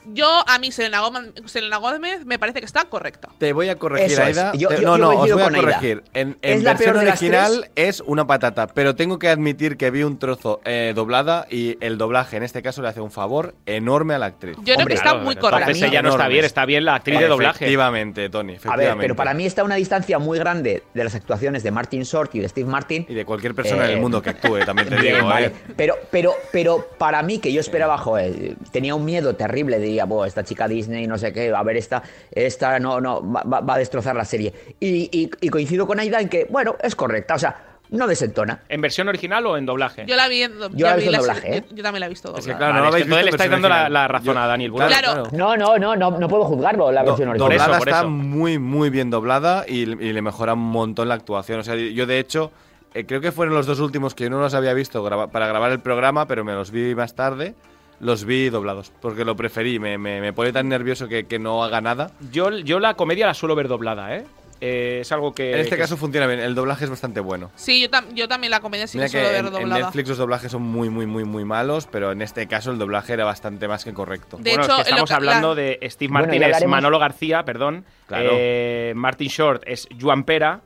yo 0.07 0.27
a 0.47 0.59
mí 0.59 0.73
Selena 0.73 1.01
Gómez, 1.01 1.33
Selena 1.47 1.77
Gómez 1.79 2.25
me 2.27 2.39
parece 2.39 2.61
que 2.61 2.67
está 2.67 2.85
correcta. 2.87 3.29
Te 3.39 3.53
voy 3.53 3.69
a 3.69 3.77
corregir, 3.77 4.13
Eso 4.13 4.23
es. 4.23 4.29
Aida. 4.39 4.53
Yo- 4.55 4.69
Te- 4.69 4.81
yo- 4.83 4.83
no, 4.83 4.97
yo 4.97 4.99
no, 4.99 5.11
os 5.21 5.33
voy 5.33 5.43
a 5.43 5.51
corregir. 5.51 6.03
En, 6.15 6.37
en 6.43 6.59
Es 6.59 6.65
versión 6.65 6.99
de 6.99 7.09
original 7.09 7.71
es 7.77 8.01
una 8.01 8.27
patata, 8.27 8.67
pero 8.69 8.95
tengo 8.95 9.19
que 9.19 9.29
admitir 9.29 9.77
que 9.77 9.91
vi 9.91 10.03
un 10.03 10.19
trozo 10.19 10.61
eh, 10.65 10.93
doblada 10.95 11.47
y 11.51 11.77
el 11.85 11.99
doblaje 11.99 12.37
en 12.37 12.43
este 12.43 12.63
caso 12.63 12.83
le 12.83 12.89
hace 12.89 13.01
un 13.01 13.11
favor 13.11 13.55
enorme 13.67 14.15
a 14.15 14.19
la 14.19 14.27
actriz. 14.27 14.57
Yo 14.59 14.63
creo 14.65 14.77
Hombre, 14.79 14.95
que 14.95 14.99
está 14.99 15.11
Claro, 15.11 15.25
muy 15.25 15.35
entonces 15.35 15.51
correcta. 15.61 15.73
Mí- 15.87 15.91
ella 15.91 16.03
no 16.03 16.09
está 16.11 16.29
bien, 16.29 16.45
está 16.45 16.67
bien 16.67 16.85
la 16.85 16.95
actriz 16.97 17.19
de 17.19 17.27
doblaje. 17.29 17.65
Efectivamente, 17.65 18.29
Tony, 18.29 18.57
A 18.65 18.77
ver, 18.77 18.95
pero 18.99 19.17
para 19.17 19.35
mí 19.35 19.47
está 19.47 19.63
a 19.63 19.65
una 19.65 19.77
distancia 19.77 20.19
muy 20.19 20.39
grande 20.39 20.83
de 20.95 21.05
las 21.05 21.15
actuaciones 21.15 21.63
de 21.63 21.71
Martin 21.71 22.03
Short 22.03 22.35
y 22.35 22.41
de 22.41 22.49
Steve 22.49 22.69
Martin. 22.69 23.07
Y 23.09 23.15
de 23.15 23.25
cualquier 23.25 23.55
persona 23.55 23.85
en 23.85 23.91
Eh, 23.91 23.95
el 23.95 24.01
mundo 24.01 24.21
que 24.23 24.31
actúe, 24.31 24.59
también 24.65 24.89
te 24.89 24.97
Bien, 25.01 25.15
digo, 25.17 25.27
vale. 25.29 25.47
¿eh? 25.47 25.53
Pero, 25.77 25.95
pero, 26.11 26.35
pero 26.53 26.87
para 26.99 27.23
mí, 27.23 27.39
que 27.39 27.53
yo 27.53 27.61
esperaba, 27.61 27.99
joder, 27.99 28.57
tenía 28.71 28.95
un 28.95 29.05
miedo 29.05 29.35
terrible, 29.37 29.79
diría, 29.93 30.05
"Buah, 30.05 30.27
esta 30.27 30.43
chica 30.45 30.67
Disney, 30.69 31.07
no 31.07 31.17
sé 31.19 31.33
qué, 31.33 31.51
a 31.55 31.63
ver, 31.63 31.77
esta, 31.77 32.03
esta 32.31 32.79
no, 32.79 33.01
no, 33.01 33.23
va, 33.33 33.43
va- 33.43 33.75
a 33.75 33.79
destrozar 33.79 34.17
la 34.17 34.25
serie. 34.25 34.53
Y, 34.81 35.09
y- 35.13 35.31
y 35.41 35.49
coincido 35.49 35.87
con 35.87 35.99
Aida 36.01 36.21
en 36.21 36.29
que, 36.29 36.47
bueno, 36.51 36.77
es 36.83 36.95
correcta, 36.97 37.35
o 37.35 37.39
sea, 37.39 37.57
no 37.91 38.07
desentona. 38.07 38.63
¿En 38.71 38.81
versión 38.81 39.07
original 39.09 39.45
o 39.47 39.57
en 39.59 39.67
doblaje? 39.67 40.07
Yo 40.07 40.17
la 40.17 40.27
vi 40.27 40.43
en, 40.45 40.53
Yo 40.59 40.69
ya 40.73 40.91
la 40.91 40.97
vi 40.97 41.05
en 41.05 41.13
la 41.13 41.19
doblaje, 41.19 41.57
¿eh? 41.59 41.65
yo, 41.69 41.77
yo 41.77 41.83
también 41.83 42.01
la 42.01 42.07
he 42.07 42.09
visto 42.09 42.29
Es 42.37 42.47
que 42.47 42.53
doblada. 42.53 42.59
claro, 42.59 42.73
Vale, 42.73 42.81
no 42.83 42.89
es 42.89 42.91
que 42.91 42.95
habéis 42.95 43.05
entonces 43.05 43.25
le 43.25 43.31
visto 43.31 43.35
estáis 43.37 43.51
dando 43.51 43.69
la, 43.69 43.75
versión 43.75 43.93
la 43.93 44.01
original. 44.05 44.23
razón 44.23 44.37
a 44.39 44.47
Daniel. 44.47 44.71
Bueno, 44.71 44.89
Claro. 44.89 45.23
No, 45.33 45.57
no, 45.59 45.79
no, 45.79 45.97
no, 45.97 46.19
no 46.19 46.29
puedo 46.29 46.45
juzgarlo, 46.45 46.91
la 46.91 47.03
Do- 47.03 47.07
versión 47.09 47.29
original. 47.29 47.47
Por 47.47 47.55
eso, 47.55 47.65
doblada 47.65 47.79
por 47.79 47.89
está 47.89 48.01
eso. 48.01 48.09
muy, 48.09 48.59
muy 48.59 48.89
bien 48.89 49.11
doblada 49.11 49.65
y, 49.69 49.81
y 49.83 50.13
le 50.13 50.23
mejora 50.23 50.55
un 50.55 50.61
montón 50.71 51.09
la 51.09 51.15
actuación. 51.17 51.61
O 51.61 51.63
sea, 51.65 51.75
yo 51.77 52.07
de 52.07 52.19
hecho, 52.19 52.51
eh, 52.95 53.05
creo 53.05 53.21
que 53.21 53.31
fueron 53.31 53.55
los 53.55 53.67
dos 53.67 53.79
últimos 53.81 54.15
que 54.15 54.25
yo 54.25 54.31
no 54.31 54.41
los 54.41 54.55
había 54.55 54.73
visto 54.73 55.05
para 55.31 55.47
grabar 55.47 55.71
el 55.73 55.81
programa, 55.81 56.27
pero 56.27 56.45
me 56.45 56.55
los 56.55 56.71
vi 56.71 56.95
más 56.95 57.15
tarde. 57.15 57.55
Los 58.03 58.25
vi 58.25 58.51
doblados, 58.51 58.93
porque 59.01 59.25
lo 59.25 59.37
preferí. 59.37 59.79
Me, 59.79 59.97
me, 59.97 60.21
me 60.21 60.33
pone 60.33 60.53
tan 60.53 60.69
nervioso 60.69 61.07
que, 61.09 61.25
que 61.25 61.39
no 61.39 61.63
haga 61.63 61.81
nada. 61.81 62.11
Yo, 62.33 62.51
yo 62.51 62.81
la 62.81 62.95
comedia 62.95 63.27
la 63.27 63.33
suelo 63.35 63.55
ver 63.55 63.69
doblada, 63.69 64.17
¿eh? 64.17 64.25
Eh, 64.61 64.99
es 65.03 65.11
algo 65.13 65.33
que. 65.33 65.53
En 65.55 65.61
este 65.61 65.77
que- 65.77 65.83
caso 65.83 65.97
funciona 65.97 66.27
bien. 66.27 66.41
El 66.41 66.55
doblaje 66.57 66.83
es 66.85 66.91
bastante 66.91 67.21
bueno. 67.21 67.51
Sí, 67.57 67.81
yo, 67.83 67.89
tam- 67.91 68.13
yo 68.15 68.27
también 68.29 68.51
la 68.51 68.59
comedia 68.61 68.87
sí 68.89 68.99
Mira 68.99 69.07
que 69.09 69.13
que 69.13 69.19
suelo 69.19 69.29
ver 69.31 69.41
en, 69.41 69.47
en 69.47 69.53
doblada. 69.53 69.85
Netflix 69.87 70.09
los 70.09 70.19
doblajes 70.19 70.51
son 70.53 70.63
muy, 70.63 70.89
muy, 70.91 71.07
muy, 71.07 71.25
muy 71.25 71.45
malos, 71.45 71.87
pero 71.91 72.11
en 72.13 72.23
este 72.23 72.47
caso 72.49 72.71
el 72.73 72.79
doblaje 72.79 73.13
era 73.13 73.25
bastante 73.25 73.67
más 73.69 73.85
que 73.85 73.93
correcto. 73.95 74.37
De 74.37 74.51
bueno, 74.51 74.65
hecho, 74.65 74.73
es 74.79 74.85
que 74.85 74.91
estamos 74.91 75.11
hablando 75.13 75.49
la- 75.55 75.63
de 75.63 75.79
Steve 75.91 76.13
Martin 76.13 76.43
es 76.43 76.67
Manolo 76.67 76.99
García, 76.99 77.45
perdón. 77.45 77.85
Claro. 78.07 78.31
Eh, 78.33 78.93
Martin 78.97 79.29
Short 79.29 79.63
es 79.67 79.89
Juan 80.01 80.25
Pera. 80.25 80.61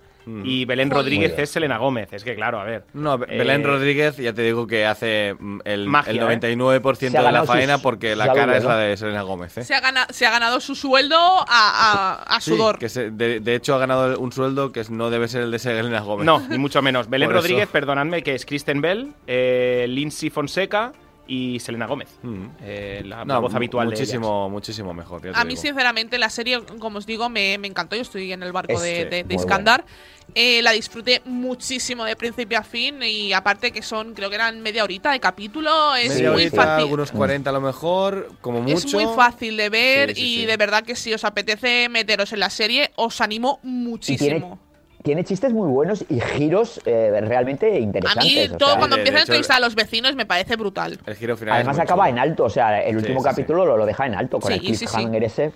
Y 0.45 0.65
Belén 0.65 0.89
Muy 0.89 0.97
Rodríguez 0.97 1.35
es 1.39 1.51
Selena 1.51 1.79
Gómez. 1.79 2.13
Es 2.13 2.25
que, 2.25 2.35
claro, 2.35 2.59
a 2.61 2.65
ver. 2.65 2.85
No, 2.95 3.17
Be- 3.19 3.27
Eh, 3.35 3.39
Belén 3.39 3.63
Rodríguez, 3.63 4.17
ya 4.17 4.33
te 4.33 4.43
digo 4.43 4.67
que 4.67 4.85
hace 4.85 5.37
mm, 5.39 5.61
el, 5.65 5.87
Magia, 5.89 6.11
el 6.11 6.19
¿eh? 6.19 6.41
99% 6.41 6.97
Se 6.97 7.07
ha 7.07 7.11
de 7.11 7.15
la 7.19 7.23
ganado 7.23 7.47
sus- 7.47 7.55
faena 7.55 7.79
porque 7.79 8.17
la 8.17 8.33
cara 8.33 8.57
es 8.57 8.65
la 8.65 8.77
de 8.77 8.97
Selena 8.97 9.23
Gómez. 9.23 9.57
¿eh? 9.59 9.65
Se 9.65 9.75
ha, 9.75 9.81
gana- 9.81 10.07
se 10.11 10.27
ha 10.27 10.31
ganado 10.31 10.59
su 10.61 10.75
sueldo 10.75 11.17
a, 11.17 11.45
a- 11.49 12.23
a 12.37 12.41
Sí, 12.41 12.51
sudor. 12.51 12.79
que 12.79 12.89
se- 12.89 13.11
de, 13.11 13.41
de 13.41 13.55
hecho 13.55 13.75
ha 13.75 13.79
ganado 13.79 14.19
un 14.19 14.33
sueldo 14.33 14.73
que 14.73 14.83
no 14.91 15.11
debe 15.11 15.29
ser 15.29 15.43
el 15.43 15.51
de 15.51 15.59
Selena 15.59 16.01
Gómez. 16.01 16.27
No, 16.27 16.41
ni 16.49 16.59
mucho 16.59 16.83
menos. 16.83 17.09
Belén 17.09 17.29
Por 17.29 17.37
eso. 17.37 17.43
Rodríguez, 17.43 17.69
perdonadme, 17.69 18.23
que 18.23 18.35
es 18.35 18.45
Kristen 18.45 18.81
Bell, 18.81 19.13
eh, 19.29 19.87
Lindsay 19.89 20.31
Fonseca 20.31 20.93
y 21.29 21.59
Selena 21.61 21.87
Gómez. 21.87 22.09
Eh, 22.63 23.03
la 23.05 23.25
Mm. 23.25 23.29
No, 23.29 23.41
voz 23.41 23.55
habitual 23.55 23.89
de 23.89 23.95
ellas. 23.97 24.01
muchísimo, 24.09 24.49
muchísimo 24.51 24.95
mejor. 24.95 25.23
ya 25.23 25.33
te 25.33 25.39
A 25.39 25.45
mí, 25.45 25.51
digo. 25.51 25.63
sinceramente, 25.63 26.19
la 26.19 26.31
serie, 26.31 26.63
como 26.79 26.99
os 26.99 27.07
digo, 27.07 27.29
me, 27.29 27.59
me 27.59 27.67
encantó. 27.69 27.97
Yo 27.97 28.03
estoy 28.03 28.33
en 28.33 28.43
el 28.43 28.53
barco 28.53 28.81
de, 28.81 29.03
eh, 29.03 29.05
de- 29.07 29.25
de 29.25 29.35
Iskandar. 29.35 29.85
Eh, 30.35 30.61
la 30.63 30.73
disfruté 30.73 31.23
muchísimo 31.25 32.05
de 32.05 32.17
principio 32.17 32.59
a 32.59 32.63
fin. 32.63 33.03
Y 33.03 33.33
aparte 33.33 33.71
que 33.73 33.83
son, 33.83 34.15
creo 34.15 34.29
que 34.29 34.35
eran 34.35 34.61
media 34.61 34.85
horita 34.85 35.13
de 35.13 35.21
capítulo. 35.21 35.95
Es 35.97 36.11
Media 36.15 36.31
muy 36.33 36.43
horita, 36.43 36.57
fácil. 36.57 36.85
algunos 36.85 37.11
40 37.13 37.51
a 37.51 37.53
lo 37.53 37.61
mejor, 37.61 38.33
como 38.41 38.61
mucho. 38.61 38.75
Es 38.75 38.93
muy 38.95 39.07
fácil 39.15 39.57
de 39.57 39.69
ver 39.69 40.09
Sí, 40.11 40.21
sí, 40.21 40.23
y 40.23 40.41
sí. 40.41 40.47
de 40.47 40.57
verdad 40.57 40.83
que 40.85 40.97
si 40.97 41.13
os 41.15 41.25
apetece 41.25 41.89
meteros 41.89 42.33
en 42.33 42.41
la 42.41 42.51
serie, 42.51 42.91
os 42.97 43.21
animo 43.21 43.61
Y 43.63 43.67
tiene, 43.67 43.89
muchísimo. 43.89 44.59
Tiene 45.07 45.23
chistes 45.23 45.53
muy 45.53 45.69
buenos 45.69 46.05
y 46.11 46.19
giros 46.21 46.81
eh, 46.85 47.13
realmente 47.23 47.73
A 47.73 47.79
interesantes. 47.79 48.25
mí, 48.25 48.41
o 48.53 48.57
todo 48.57 48.71
sea, 48.71 48.79
cuando 48.79 48.97
de 48.97 49.03
a 49.21 49.21
entrevistar 49.23 49.57
a 49.59 49.61
los 49.61 49.77
vecinos 49.77 50.17
me 50.17 50.27
parece 50.27 50.57
brutal. 50.57 50.99
El 51.07 51.15
giro 51.15 51.37
final 51.37 51.55
Además 51.55 51.79
acaba 51.79 52.07
chulo. 52.07 52.17
en 52.17 52.19
alto, 52.19 52.45
o 52.45 52.51
sea, 52.51 52.83
el 52.83 52.97
último 52.97 53.21
sí, 53.21 53.25
sí. 53.25 53.31
capítulo 53.31 53.65
Lo, 53.65 53.77
lo 53.77 53.87
deja 53.87 54.05
en 54.05 54.17
alto 54.17 54.41
con 54.41 54.51
Sí, 54.53 54.59
el 54.59 54.67
sí, 54.67 54.75
sí. 54.75 54.87
cliffhanger 54.87 55.23
ese. 55.23 55.53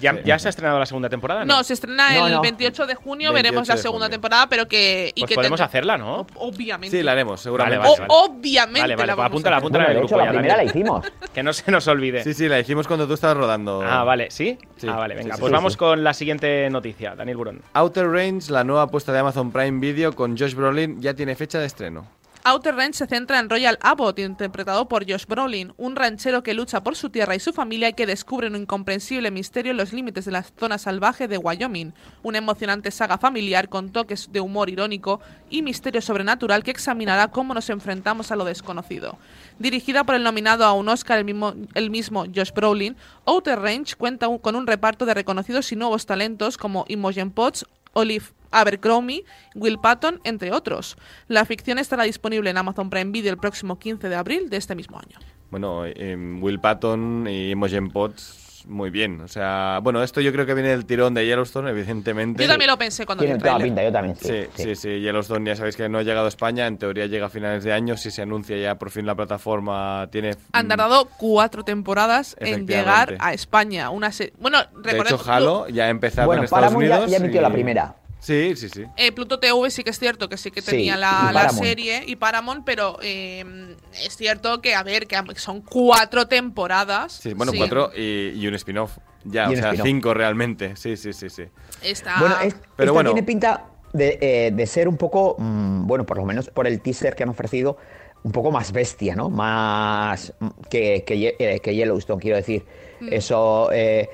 ¿Ya, 0.00 0.22
ya 0.22 0.38
se 0.38 0.48
ha 0.48 0.50
estrenado 0.50 0.78
la 0.78 0.86
segunda 0.86 1.08
temporada? 1.08 1.44
No, 1.44 1.62
se 1.64 1.74
estrena 1.74 2.12
No, 2.18 2.26
el 2.26 2.32
no. 2.34 2.40
28 2.42 2.86
de 2.86 2.94
junio, 2.94 3.32
28 3.32 3.34
veremos 3.34 3.68
la 3.68 3.76
segunda 3.76 4.06
junio. 4.06 4.14
temporada, 4.14 4.48
pero 4.48 4.66
que... 4.68 5.12
Y 5.14 5.20
Pues 5.20 5.28
que 5.28 5.34
podemos 5.34 5.58
tendrá- 5.58 5.66
hacerla, 5.66 5.96
¿no? 5.98 6.26
Obviamente. 6.36 6.96
Sí, 6.96 7.02
la 7.02 7.12
haremos, 7.12 7.40
seguramente. 7.40 7.78
Vale, 7.78 7.90
vale, 8.00 8.08
vale. 8.08 8.24
Obviamente 8.30 8.80
Vale, 8.80 8.96
vale, 8.96 9.06
la 9.06 9.14
pues 9.14 9.16
vamos 9.16 9.30
apúntala, 9.30 9.56
apúntala 9.56 9.84
Bueno, 9.84 9.90
en 9.90 9.96
el 9.96 10.00
de 10.02 10.06
hecho, 10.06 10.16
grupo 10.16 10.18
la 10.18 10.24
ya, 10.24 10.30
primera 10.38 10.56
la 10.56 10.64
hicimos. 10.64 11.06
Que 11.34 11.42
no 11.42 11.52
se 11.52 11.70
nos 11.70 11.88
olvide. 11.88 12.22
Sí, 12.22 12.32
sí, 12.34 12.48
la 12.48 12.60
hicimos 12.60 12.86
cuando 12.86 13.06
tú 13.08 13.14
estabas 13.14 13.36
rodando. 13.36 13.82
Ah, 13.84 14.04
vale, 14.04 14.30
¿sí? 14.30 14.56
Sí. 14.76 14.86
Ah, 14.88 14.96
vale, 14.96 15.14
venga. 15.16 15.34
sí, 15.34 15.40
pues 15.40 15.50
sí, 15.50 15.54
vamos 15.54 15.72
sí. 15.72 15.78
con 15.78 16.04
la 16.04 16.14
siguiente 16.14 16.68
noticia, 16.70 17.14
Daniel 17.16 17.36
Burón. 17.36 17.62
Outer 17.72 18.08
Range, 18.08 18.52
la 18.52 18.62
nueva 18.64 18.82
apuesta 18.82 19.12
de 19.12 19.18
Amazon 19.18 19.50
Prime 19.50 19.80
Video 19.80 20.12
con 20.14 20.36
Josh 20.38 20.54
Brolin, 20.54 21.00
ya 21.00 21.14
tiene 21.14 21.34
fecha 21.34 21.58
de 21.58 21.66
estreno. 21.66 22.06
Outer 22.46 22.76
Range 22.76 22.92
se 22.92 23.06
centra 23.06 23.38
en 23.38 23.48
Royal 23.48 23.78
Abbott, 23.80 24.18
interpretado 24.18 24.86
por 24.86 25.10
Josh 25.10 25.24
Brolin, 25.24 25.72
un 25.78 25.96
ranchero 25.96 26.42
que 26.42 26.52
lucha 26.52 26.82
por 26.82 26.94
su 26.94 27.08
tierra 27.08 27.34
y 27.34 27.40
su 27.40 27.54
familia 27.54 27.88
y 27.88 27.94
que 27.94 28.04
descubre 28.04 28.48
un 28.48 28.56
incomprensible 28.56 29.30
misterio 29.30 29.70
en 29.70 29.78
los 29.78 29.94
límites 29.94 30.26
de 30.26 30.32
la 30.32 30.42
zona 30.42 30.76
salvaje 30.76 31.26
de 31.26 31.38
Wyoming. 31.38 31.94
Una 32.22 32.36
emocionante 32.36 32.90
saga 32.90 33.16
familiar 33.16 33.70
con 33.70 33.92
toques 33.92 34.30
de 34.30 34.40
humor 34.40 34.68
irónico 34.68 35.20
y 35.48 35.62
misterio 35.62 36.02
sobrenatural 36.02 36.62
que 36.62 36.70
examinará 36.70 37.28
cómo 37.28 37.54
nos 37.54 37.70
enfrentamos 37.70 38.30
a 38.30 38.36
lo 38.36 38.44
desconocido. 38.44 39.16
Dirigida 39.58 40.04
por 40.04 40.14
el 40.14 40.22
nominado 40.22 40.66
a 40.66 40.74
un 40.74 40.90
Oscar 40.90 41.20
el 41.20 41.24
mismo, 41.24 41.54
el 41.72 41.88
mismo 41.88 42.26
Josh 42.26 42.52
Brolin, 42.52 42.94
Outer 43.24 43.58
Range 43.58 43.96
cuenta 43.96 44.28
con 44.42 44.54
un 44.54 44.66
reparto 44.66 45.06
de 45.06 45.14
reconocidos 45.14 45.72
y 45.72 45.76
nuevos 45.76 46.04
talentos 46.04 46.58
como 46.58 46.84
Imogen 46.88 47.30
Potts, 47.30 47.64
Olive 47.94 48.26
Abercrombie, 48.60 49.24
Will 49.54 49.78
Patton, 49.78 50.20
entre 50.24 50.52
otros. 50.52 50.96
La 51.28 51.44
ficción 51.44 51.78
estará 51.78 52.04
disponible 52.04 52.50
en 52.50 52.56
Amazon 52.56 52.90
Prime 52.90 53.10
Video 53.10 53.32
el 53.32 53.38
próximo 53.38 53.78
15 53.78 54.08
de 54.08 54.16
abril 54.16 54.50
de 54.50 54.56
este 54.56 54.74
mismo 54.74 54.98
año. 54.98 55.18
Bueno, 55.50 55.84
em, 55.86 56.42
Will 56.42 56.58
Patton 56.60 57.26
y 57.28 57.50
Imogen 57.50 57.90
Potts, 57.90 58.64
muy 58.66 58.88
bien. 58.90 59.20
O 59.20 59.28
sea, 59.28 59.78
bueno, 59.82 60.02
esto 60.02 60.20
yo 60.22 60.32
creo 60.32 60.46
que 60.46 60.54
viene 60.54 60.70
del 60.70 60.86
tirón 60.86 61.12
de 61.14 61.24
Yellowstone, 61.26 61.68
evidentemente. 61.70 62.42
Yo 62.42 62.48
también 62.48 62.70
lo 62.70 62.78
pensé 62.78 63.04
cuando 63.04 63.22
vi 63.22 63.26
Tiene 63.26 63.36
el 63.36 63.42
toda 63.42 63.58
pinta, 63.62 63.84
yo 63.84 63.92
también. 63.92 64.16
Sí, 64.16 64.46
Sí, 64.54 64.62
sí, 64.64 64.74
sí, 64.74 65.00
Yellowstone 65.00 65.46
ya 65.50 65.54
sabéis 65.54 65.76
que 65.76 65.86
no 65.88 65.98
ha 65.98 66.02
llegado 66.02 66.24
a 66.24 66.28
España, 66.30 66.66
en 66.66 66.78
teoría 66.78 67.06
llega 67.06 67.26
a 67.26 67.28
finales 67.28 67.62
de 67.62 67.72
año, 67.74 67.96
si 67.98 68.10
se 68.10 68.22
anuncia 68.22 68.56
ya 68.56 68.76
por 68.76 68.90
fin 68.90 69.04
la 69.06 69.14
plataforma 69.14 70.08
tiene... 70.10 70.34
Han 70.52 70.66
tardado 70.66 71.08
cuatro 71.18 71.62
temporadas 71.62 72.34
en 72.40 72.66
llegar 72.66 73.14
a 73.20 73.32
España. 73.34 73.90
Una 73.90 74.10
se- 74.12 74.32
bueno, 74.40 74.58
De 74.82 74.90
recordemos 74.92 75.20
hecho, 75.20 75.30
Halo 75.30 75.68
ya 75.68 75.84
ha 75.84 75.88
empezado 75.90 76.26
Bueno, 76.26 76.40
en 76.40 76.44
Estados 76.46 76.64
Paramount 76.64 76.88
ya- 76.88 76.94
Unidos. 76.96 77.10
ya 77.10 77.16
emitió 77.18 77.40
y- 77.40 77.42
la 77.42 77.50
primera. 77.50 77.94
Sí, 78.24 78.56
sí, 78.56 78.70
sí. 78.70 78.84
Eh, 78.96 79.12
Pluto 79.12 79.38
TV 79.38 79.70
sí 79.70 79.84
que 79.84 79.90
es 79.90 79.98
cierto 79.98 80.30
que 80.30 80.38
sí 80.38 80.50
que 80.50 80.62
Sí, 80.62 80.70
tenía 80.70 80.96
y 80.96 80.98
la, 80.98 81.30
la 81.30 81.50
serie 81.50 82.04
y 82.06 82.16
Paramount, 82.16 82.64
pero 82.64 82.96
eh, 83.02 83.44
es 84.02 84.16
cierto 84.16 84.62
que, 84.62 84.74
a 84.74 84.82
ver, 84.82 85.06
que 85.06 85.16
son 85.36 85.60
cuatro 85.60 86.26
temporadas. 86.26 87.12
Sí, 87.12 87.34
bueno, 87.34 87.52
Sí. 87.52 87.58
cuatro 87.58 87.90
y, 87.94 88.30
y 88.30 88.46
un 88.46 88.54
spin-off. 88.54 88.96
Ya, 89.24 89.50
Y 89.50 89.54
o 89.54 89.56
sea, 89.56 89.74
cinco 89.82 90.14
realmente. 90.14 90.74
Sí, 90.76 90.96
sí, 90.96 91.12
sí, 91.12 91.28
sí. 91.28 91.44
Está... 91.82 92.18
Bueno, 92.18 92.36
es- 92.40 92.54
Pero 92.76 92.92
esta 92.92 92.92
bueno. 92.92 93.10
tiene 93.12 93.22
pinta 93.26 93.66
de, 93.92 94.18
eh, 94.20 94.50
de 94.54 94.66
ser 94.66 94.88
un 94.88 94.96
poco, 94.96 95.36
mm, 95.38 95.86
bueno, 95.86 96.06
por 96.06 96.16
lo 96.16 96.24
menos 96.24 96.48
por 96.48 96.66
el 96.66 96.80
teaser 96.80 97.14
que 97.14 97.24
han 97.24 97.28
ofrecido, 97.28 97.76
un 98.22 98.32
poco 98.32 98.50
más 98.50 98.72
bestia, 98.72 99.14
¿no? 99.14 99.28
Más 99.28 100.32
mm, 100.40 100.48
que, 100.70 101.04
eh, 101.06 101.60
que 101.62 101.74
Yellowstone, 101.74 102.22
quiero 102.22 102.38
decir. 102.38 102.64
Mm. 103.00 103.12
Eso. 103.12 103.68
eh, 103.70 104.08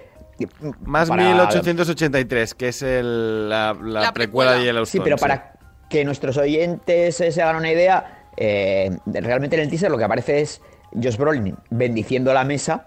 Más 0.85 1.09
para- 1.09 1.25
1883, 1.25 2.55
que 2.55 2.69
es 2.69 2.83
el- 2.83 3.49
la, 3.49 3.77
la 3.81 4.01
La 4.01 4.13
precuela 4.13 4.53
de 4.53 4.65
Yellowstone. 4.65 5.01
Sí, 5.01 5.05
pero 5.05 5.17
para 5.17 5.53
que 5.89 6.05
nuestros 6.05 6.37
oyentes 6.37 7.21
eh, 7.21 7.33
se 7.33 7.43
hagan 7.43 7.57
una 7.57 7.71
idea, 7.73 8.27
eh, 8.37 8.91
realmente 9.07 9.57
en 9.57 9.63
el 9.63 9.69
teaser 9.69 9.91
lo 9.91 9.99
que 9.99 10.05
aparece 10.05 10.41
es 10.41 10.61
Josh 10.93 11.17
Brolin 11.17 11.57
bendiciendo 11.71 12.33
la 12.33 12.45
mesa 12.45 12.87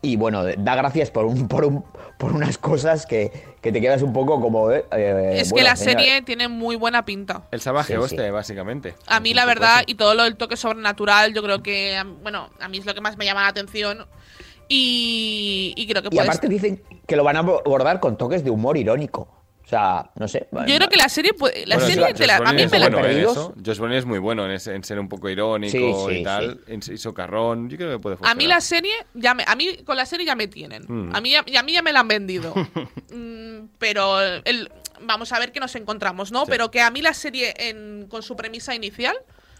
y 0.00 0.16
bueno, 0.16 0.44
da 0.44 0.74
gracias 0.76 1.10
por 1.10 1.24
un, 1.24 1.48
por 1.48 1.64
un, 1.64 1.82
por 2.18 2.32
unas 2.32 2.58
cosas 2.58 3.06
que, 3.06 3.32
que 3.62 3.72
te 3.72 3.80
quedas 3.80 4.02
un 4.02 4.12
poco 4.12 4.38
como. 4.40 4.70
eh, 4.70 4.84
eh, 4.92 5.32
es 5.40 5.52
que 5.52 5.62
la 5.62 5.76
serie 5.76 6.20
tiene 6.22 6.46
muy 6.48 6.76
buena 6.76 7.04
pinta. 7.06 7.42
El 7.50 7.60
salvaje 7.62 7.94
Sí, 7.94 7.98
oeste, 7.98 8.24
sí. 8.26 8.30
básicamente. 8.30 8.94
A 9.06 9.18
mí, 9.20 9.32
la 9.32 9.46
verdad, 9.46 9.82
y 9.86 9.94
todo 9.94 10.14
lo 10.14 10.24
del 10.24 10.36
toque 10.36 10.56
sobrenatural, 10.58 11.32
yo 11.32 11.42
creo 11.42 11.62
que, 11.62 12.02
bueno, 12.22 12.50
a 12.60 12.68
mí 12.68 12.78
es 12.78 12.84
lo 12.86 12.94
que 12.94 13.00
más 13.00 13.16
me 13.16 13.24
llama 13.24 13.42
la 13.42 13.48
atención. 13.48 14.06
Y, 14.68 15.72
y 15.76 15.86
creo 15.86 16.02
que 16.02 16.08
Y 16.08 16.10
puede 16.10 16.22
aparte 16.28 16.48
dicen 16.48 16.82
que 17.06 17.16
lo 17.16 17.24
van 17.24 17.36
a 17.36 17.40
abordar 17.40 18.00
con 18.00 18.16
toques 18.16 18.44
de 18.44 18.50
humor 18.50 18.76
irónico. 18.76 19.28
O 19.62 19.66
sea, 19.66 20.10
no 20.16 20.28
sé. 20.28 20.46
Yo 20.66 20.76
creo 20.76 20.88
que 20.90 20.96
la 20.98 21.08
serie, 21.08 21.32
puede- 21.32 21.64
la 21.66 21.76
Bueno, 21.76 21.88
serie 21.90 22.04
Josh 22.08 22.16
te 22.18 22.26
la- 22.26 22.36
a 22.36 22.52
mí 22.52 22.62
es 22.62 22.70
me 22.70 22.78
la 22.78 22.90
bueno 22.90 23.06
eso. 23.08 23.54
Josh 23.64 23.78
Brolin 23.78 23.96
es 23.96 24.04
muy 24.04 24.18
bueno 24.18 24.44
en, 24.44 24.50
ese- 24.50 24.74
en 24.74 24.84
ser 24.84 24.98
un 25.00 25.08
poco 25.08 25.30
irónico 25.30 25.72
Sí, 25.72 26.14
sí, 26.14 26.20
y 26.20 26.22
tal, 26.22 26.60
en- 26.66 26.80
y 26.86 26.98
socarrón. 26.98 27.70
Yo 27.70 27.78
creo 27.78 27.92
que 27.92 27.98
puede 27.98 28.14
A 28.14 28.18
funcionar. 28.18 28.36
mí 28.36 28.46
la 28.46 28.60
serie, 28.60 28.92
ya 29.14 29.32
me, 29.32 29.42
a 29.46 29.56
mí 29.56 29.78
con 29.84 29.96
la 29.96 30.04
serie 30.04 30.26
ya 30.26 30.34
me 30.34 30.48
tienen. 30.48 30.84
Mm. 30.86 31.16
A, 31.16 31.20
mí, 31.22 31.30
ya- 31.30 31.44
y 31.46 31.56
a 31.56 31.62
mí 31.62 31.72
ya 31.72 31.80
me 31.80 31.92
la 31.94 32.00
han 32.00 32.08
vendido. 32.08 32.52
Mm, 33.14 33.68
pero 33.78 34.20
el, 34.20 34.70
vamos 35.00 35.32
a 35.32 35.38
ver 35.38 35.50
qué 35.52 35.60
nos 35.60 35.74
encontramos, 35.76 36.30
¿no? 36.32 36.40
Sí. 36.40 36.46
Pero 36.50 36.70
que 36.70 36.80
a 36.80 36.90
mí 36.90 37.00
la 37.00 37.14
serie 37.14 37.54
en- 37.56 38.06
con 38.08 38.22
su 38.22 38.34
premisa 38.36 38.74
inicial, 38.74 39.16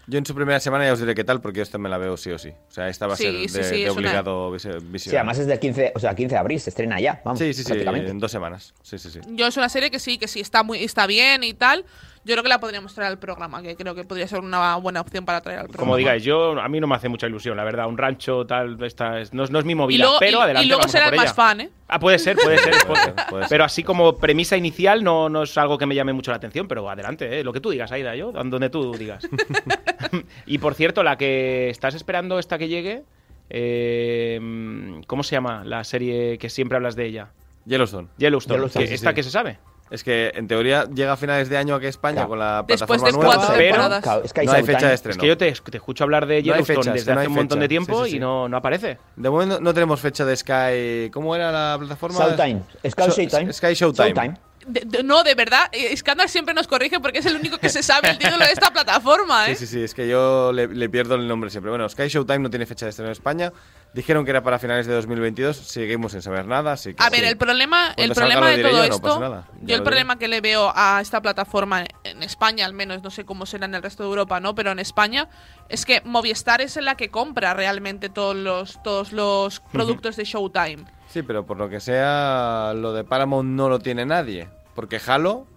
Yo 0.07 0.19
en 0.19 0.25
su 0.25 0.35
primera 0.35 0.59
semana 0.59 0.85
ya 0.85 0.93
os 0.93 0.99
diré 0.99 1.15
qué 1.15 1.23
tal, 1.23 1.41
porque 1.41 1.61
esta 1.61 1.77
me 1.77 1.89
la 1.89 1.97
veo 1.97 2.15
sí 2.15 2.29
o 2.31 2.37
sí. 2.37 2.49
O 2.49 2.71
sea, 2.71 2.87
esta 2.89 3.07
va 3.07 3.15
a 3.15 3.17
Sí, 3.17 3.23
ser 3.23 3.49
sí, 3.49 3.57
de, 3.57 3.63
sí, 3.63 3.75
de 3.85 3.91
una- 3.91 3.99
obligado 3.99 4.51
visi- 4.53 4.79
visión. 4.91 5.11
Sí, 5.11 5.15
además 5.15 5.39
es 5.39 5.47
del 5.47 5.59
15, 5.59 5.91
o 5.95 5.99
sea, 5.99 6.13
15 6.15 6.35
de 6.35 6.39
abril, 6.39 6.59
se 6.59 6.69
estrena 6.69 6.99
ya. 6.99 7.21
Vamos, 7.25 7.39
Sí, 7.39 7.53
sí, 7.53 7.61
sí, 7.63 7.65
prácticamente. 7.69 8.11
en 8.11 8.19
dos 8.19 8.31
semanas. 8.31 8.73
Sí, 8.83 8.99
sí, 8.99 9.09
sí. 9.09 9.19
yo 9.29 9.47
es 9.47 9.57
una 9.57 9.67
serie 9.69 9.89
que 9.89 9.99
sí, 9.99 10.17
que 10.17 10.27
sí 10.27 10.39
está 10.41 10.61
muy 10.63 10.83
está 10.83 11.07
bien 11.07 11.43
y 11.43 11.53
tal. 11.53 11.85
Yo 12.25 12.33
creo 12.33 12.41
que 12.41 12.49
la 12.49 12.59
podríamos 12.59 12.93
traer 12.95 13.11
al 13.11 13.19
programa, 13.19 13.61
que 13.61 13.75
creo 13.75 13.93
que 13.93 14.03
podría 14.03 14.27
ser 14.27 14.39
una 14.39 14.77
buena 14.77 14.99
opción 15.01 15.25
para 15.25 15.41
traer 15.41 15.59
al 15.59 15.65
programa. 15.67 15.85
Como 15.85 15.95
digáis, 15.95 16.23
yo 16.23 16.59
a 16.59 16.67
mí 16.67 16.79
no 16.79 16.87
me 16.87 16.95
hace 16.95 17.07
mucha 17.07 17.27
ilusión, 17.27 17.55
la 17.55 17.63
verdad. 17.63 17.87
Un 17.87 17.97
rancho 17.99 18.45
tal, 18.47 18.81
esta 18.83 19.19
es- 19.21 19.31
no, 19.31 19.43
es- 19.43 19.51
no 19.51 19.59
es 19.59 19.65
mi 19.65 19.75
movida, 19.75 20.03
luego, 20.05 20.19
pero 20.19 20.39
y- 20.39 20.41
adelante. 20.41 20.65
y 20.65 20.67
luego 20.69 20.79
vamos 20.81 20.95
a 20.95 20.97
será 20.97 21.05
por 21.05 21.13
el 21.13 21.19
más 21.19 21.33
fan, 21.35 21.61
¿eh? 21.61 21.69
Ah, 21.87 21.99
puede 21.99 22.17
ser, 22.17 22.35
puede 22.35 22.57
ser. 22.57 22.73
puede 22.87 23.03
ser. 23.03 23.13
Puede 23.29 23.43
ser. 23.43 23.49
Pero 23.49 23.63
así 23.63 23.83
como 23.83 24.17
premisa 24.17 24.57
inicial 24.57 25.03
no, 25.03 25.29
no 25.29 25.43
es 25.43 25.55
algo 25.57 25.77
que 25.77 25.85
me 25.85 25.93
llame 25.93 26.13
mucho 26.13 26.31
la 26.31 26.37
atención, 26.37 26.67
pero 26.67 26.89
adelante, 26.89 27.39
¿eh? 27.39 27.43
lo 27.43 27.53
que 27.53 27.59
tú 27.61 27.69
digas, 27.69 27.91
Aida, 27.91 28.15
yo, 28.15 28.31
donde 28.31 28.69
tú 28.71 28.93
digas. 28.97 29.23
y 30.47 30.57
por 30.57 30.73
cierto, 30.73 31.03
la 31.03 31.17
que 31.19 31.69
estás 31.69 31.93
esperando 31.93 32.39
esta 32.39 32.57
que 32.57 32.67
llegue, 32.67 33.03
eh, 33.51 35.01
¿cómo 35.07 35.23
se 35.23 35.35
llama 35.35 35.63
la 35.63 35.83
serie 35.83 36.37
que 36.37 36.49
siempre 36.49 36.75
hablas 36.77 36.95
de 36.95 37.05
ella? 37.05 37.27
Yellowstone. 37.65 38.07
Yellowstone. 38.17 38.55
Yellowstone, 38.57 38.83
que- 38.85 38.89
sí, 38.89 38.93
¿Esta 38.95 39.09
sí. 39.09 39.15
que 39.15 39.23
se 39.23 39.29
sabe? 39.31 39.57
Es 39.91 40.03
que 40.03 40.31
en 40.33 40.47
teoría 40.47 40.85
llega 40.85 41.13
a 41.13 41.17
finales 41.17 41.47
de 41.47 41.57
año 41.57 41.75
aquí 41.75 41.85
a 41.85 41.89
España 41.89 42.15
Claro. 42.15 42.29
con 42.29 42.39
la 42.39 42.63
Después 42.67 42.99
plataforma 42.99 43.07
de 43.07 43.13
nueva. 43.13 43.35
cuatro 43.35 43.55
pero-. 43.55 44.01
Claro, 44.01 44.21
es 44.25 44.33
que 44.33 44.39
hay 44.41 44.45
no 44.47 44.53
hay 44.53 44.63
fecha 44.63 44.87
de 44.87 44.93
estreno. 44.95 45.11
Es 45.11 45.17
que 45.19 45.27
yo 45.27 45.37
te, 45.37 45.51
te 45.51 45.77
escucho 45.77 46.03
hablar 46.03 46.25
de 46.25 46.37
No 46.37 46.41
Yellowstone 46.41 46.77
fechas, 46.79 46.93
desde 46.95 47.13
no 47.13 47.19
hace 47.19 47.27
un 47.27 47.35
montón 47.35 47.59
de 47.59 47.67
tiempo 47.67 47.99
Sí, 47.99 48.05
sí, 48.05 48.09
sí. 48.11 48.17
y 48.17 48.19
no, 48.19 48.49
no 48.49 48.57
aparece. 48.57 48.97
De 49.15 49.29
momento 49.29 49.59
no 49.61 49.73
tenemos 49.75 49.99
fecha 49.99 50.25
de 50.25 50.35
Sky. 50.35 51.11
¿Cómo 51.13 51.35
era 51.35 51.51
la 51.51 51.75
plataforma? 51.77 52.17
Showtime. 52.19 52.61
Sky 52.89 53.01
Sho- 53.03 53.11
Showtime. 53.29 53.53
Sky 53.53 53.73
Showtime. 53.75 54.07
Showtime. 54.13 54.37
De- 54.67 54.81
de- 54.83 55.03
no, 55.03 55.23
de 55.23 55.35
verdad, 55.35 55.69
eh, 55.71 55.95
Scandal 55.95 56.27
siempre 56.27 56.53
nos 56.55 56.67
corrige 56.67 56.99
porque 56.99 57.19
es 57.19 57.25
el 57.27 57.35
único 57.35 57.57
que 57.59 57.69
se 57.69 57.83
sabe 57.83 58.09
el 58.09 58.17
título 58.17 58.39
de 58.39 58.51
esta 58.51 58.71
plataforma, 58.73 59.47
¿eh? 59.49 59.55
Sí, 59.55 59.67
sí, 59.67 59.73
sí, 59.73 59.83
es 59.83 59.93
que 59.93 60.07
yo 60.07 60.51
le, 60.51 60.67
le 60.67 60.89
pierdo 60.89 61.15
el 61.15 61.27
nombre 61.27 61.49
siempre. 61.51 61.69
Bueno, 61.69 61.87
Sky 61.87 62.07
Showtime 62.07 62.39
no 62.39 62.49
tiene 62.49 62.65
fecha 62.65 62.85
de 62.87 62.89
estreno 62.89 63.09
en 63.09 63.11
España. 63.11 63.53
Dijeron 63.93 64.25
que 64.25 64.31
era 64.31 64.41
para 64.43 64.57
finales 64.59 64.87
de 64.87 64.93
2022. 64.93 65.55
Seguimos 65.55 66.11
sin 66.13 66.21
saber 66.21 66.45
nada, 66.47 66.73
así 66.73 66.93
que... 66.95 67.03
A 67.03 67.09
ver, 67.09 67.21
sí. 67.21 67.25
el 67.27 67.37
problema, 67.37 67.89
el 67.89 67.95
Cuando 67.95 68.15
problema 68.15 68.49
de 68.49 68.57
todo 68.63 68.71
yo, 68.71 68.77
no 68.77 68.83
esto, 68.83 69.01
pasa 69.01 69.19
nada. 69.19 69.47
Ya 69.53 69.53
yo 69.53 69.59
el 69.61 69.67
diré. 69.67 69.81
problema 69.83 70.17
que 70.19 70.27
le 70.27 70.41
veo 70.41 70.71
a 70.75 70.99
esta 70.99 71.21
plataforma 71.21 71.85
en 72.03 72.23
España, 72.23 72.65
al 72.65 72.73
menos, 72.73 73.03
no 73.03 73.11
sé 73.11 73.23
cómo 73.23 73.45
será 73.45 73.65
en 73.67 73.75
el 73.75 73.83
resto 73.83 74.03
de 74.03 74.09
Europa, 74.09 74.39
¿no? 74.39 74.55
Pero 74.55 74.71
en 74.71 74.79
España 74.79 75.29
es 75.69 75.85
que 75.85 76.01
Movistar 76.03 76.59
es 76.61 76.75
la 76.77 76.95
que 76.95 77.09
compra 77.09 77.53
realmente 77.53 78.09
todos 78.09 78.35
los 78.35 78.81
todos 78.83 79.11
los 79.13 79.59
productos 79.59 80.15
de 80.17 80.25
Showtime. 80.25 80.85
Sí, 81.15 81.23
pero 81.23 81.45
por 81.45 81.55
lo 81.55 81.69
que 81.69 81.79
sea, 81.79 82.73
lo 82.75 82.91
de 82.91 83.05
Paramount 83.05 83.47
no 83.51 83.69
lo 83.69 83.79
tiene 83.79 84.05
nadie. 84.05 84.49
Porque 84.73 84.99
Halo, 85.07 85.47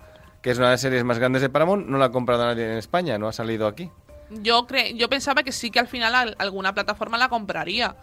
que 0.40 0.53
es 0.53 0.59
una 0.59 0.68
de 0.68 0.75
las 0.75 0.81
series 0.81 1.03
más 1.03 1.18
grandes 1.18 1.42
de 1.42 1.49
Paramount, 1.49 1.88
no 1.88 1.99
la 1.99 2.05
ha 2.05 2.11
comprado 2.12 2.44
nadie 2.44 2.64
en 2.64 2.79
España, 2.79 3.18
no 3.18 3.27
ha 3.27 3.33
salido 3.33 3.66
aquí. 3.66 3.90
Yo, 4.31 4.68
cre 4.68 4.94
yo 4.94 5.09
pensaba 5.09 5.42
que 5.42 5.51
sí 5.51 5.73
que 5.73 5.81
al 5.81 5.88
final 5.88 6.14
al 6.14 6.37
alguna 6.38 6.75
plataforma 6.75 7.18
la 7.18 7.29
compraría. 7.29 7.97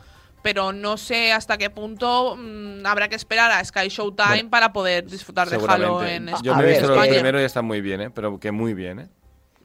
Pero 0.43 0.73
no 0.73 0.97
sé 0.97 1.31
hasta 1.31 1.57
qué 1.57 1.69
punto 1.69 2.35
mm, 2.37 2.85
habrá 2.85 3.07
que 3.07 3.15
esperar 3.15 3.49
a 3.51 3.63
Sky 3.63 3.87
Showtime 3.87 4.27
Bueno, 4.27 4.49
para 4.49 4.73
poder 4.73 5.05
disfrutar 5.05 5.49
de 5.49 5.55
Halo 5.55 6.03
en 6.03 6.27
Yo 6.27 6.51
España. 6.51 6.57
me 6.57 6.63
he 6.65 6.67
visto 6.71 6.87
los 6.87 6.97
España. 6.97 7.13
primeros 7.13 7.41
y 7.41 7.45
está 7.45 7.61
muy 7.61 7.79
bien, 7.79 8.01
¿eh? 8.01 8.09
Pero 8.09 8.37
que 8.37 8.51
muy 8.51 8.73
bien, 8.73 8.99
¿eh? 8.99 9.07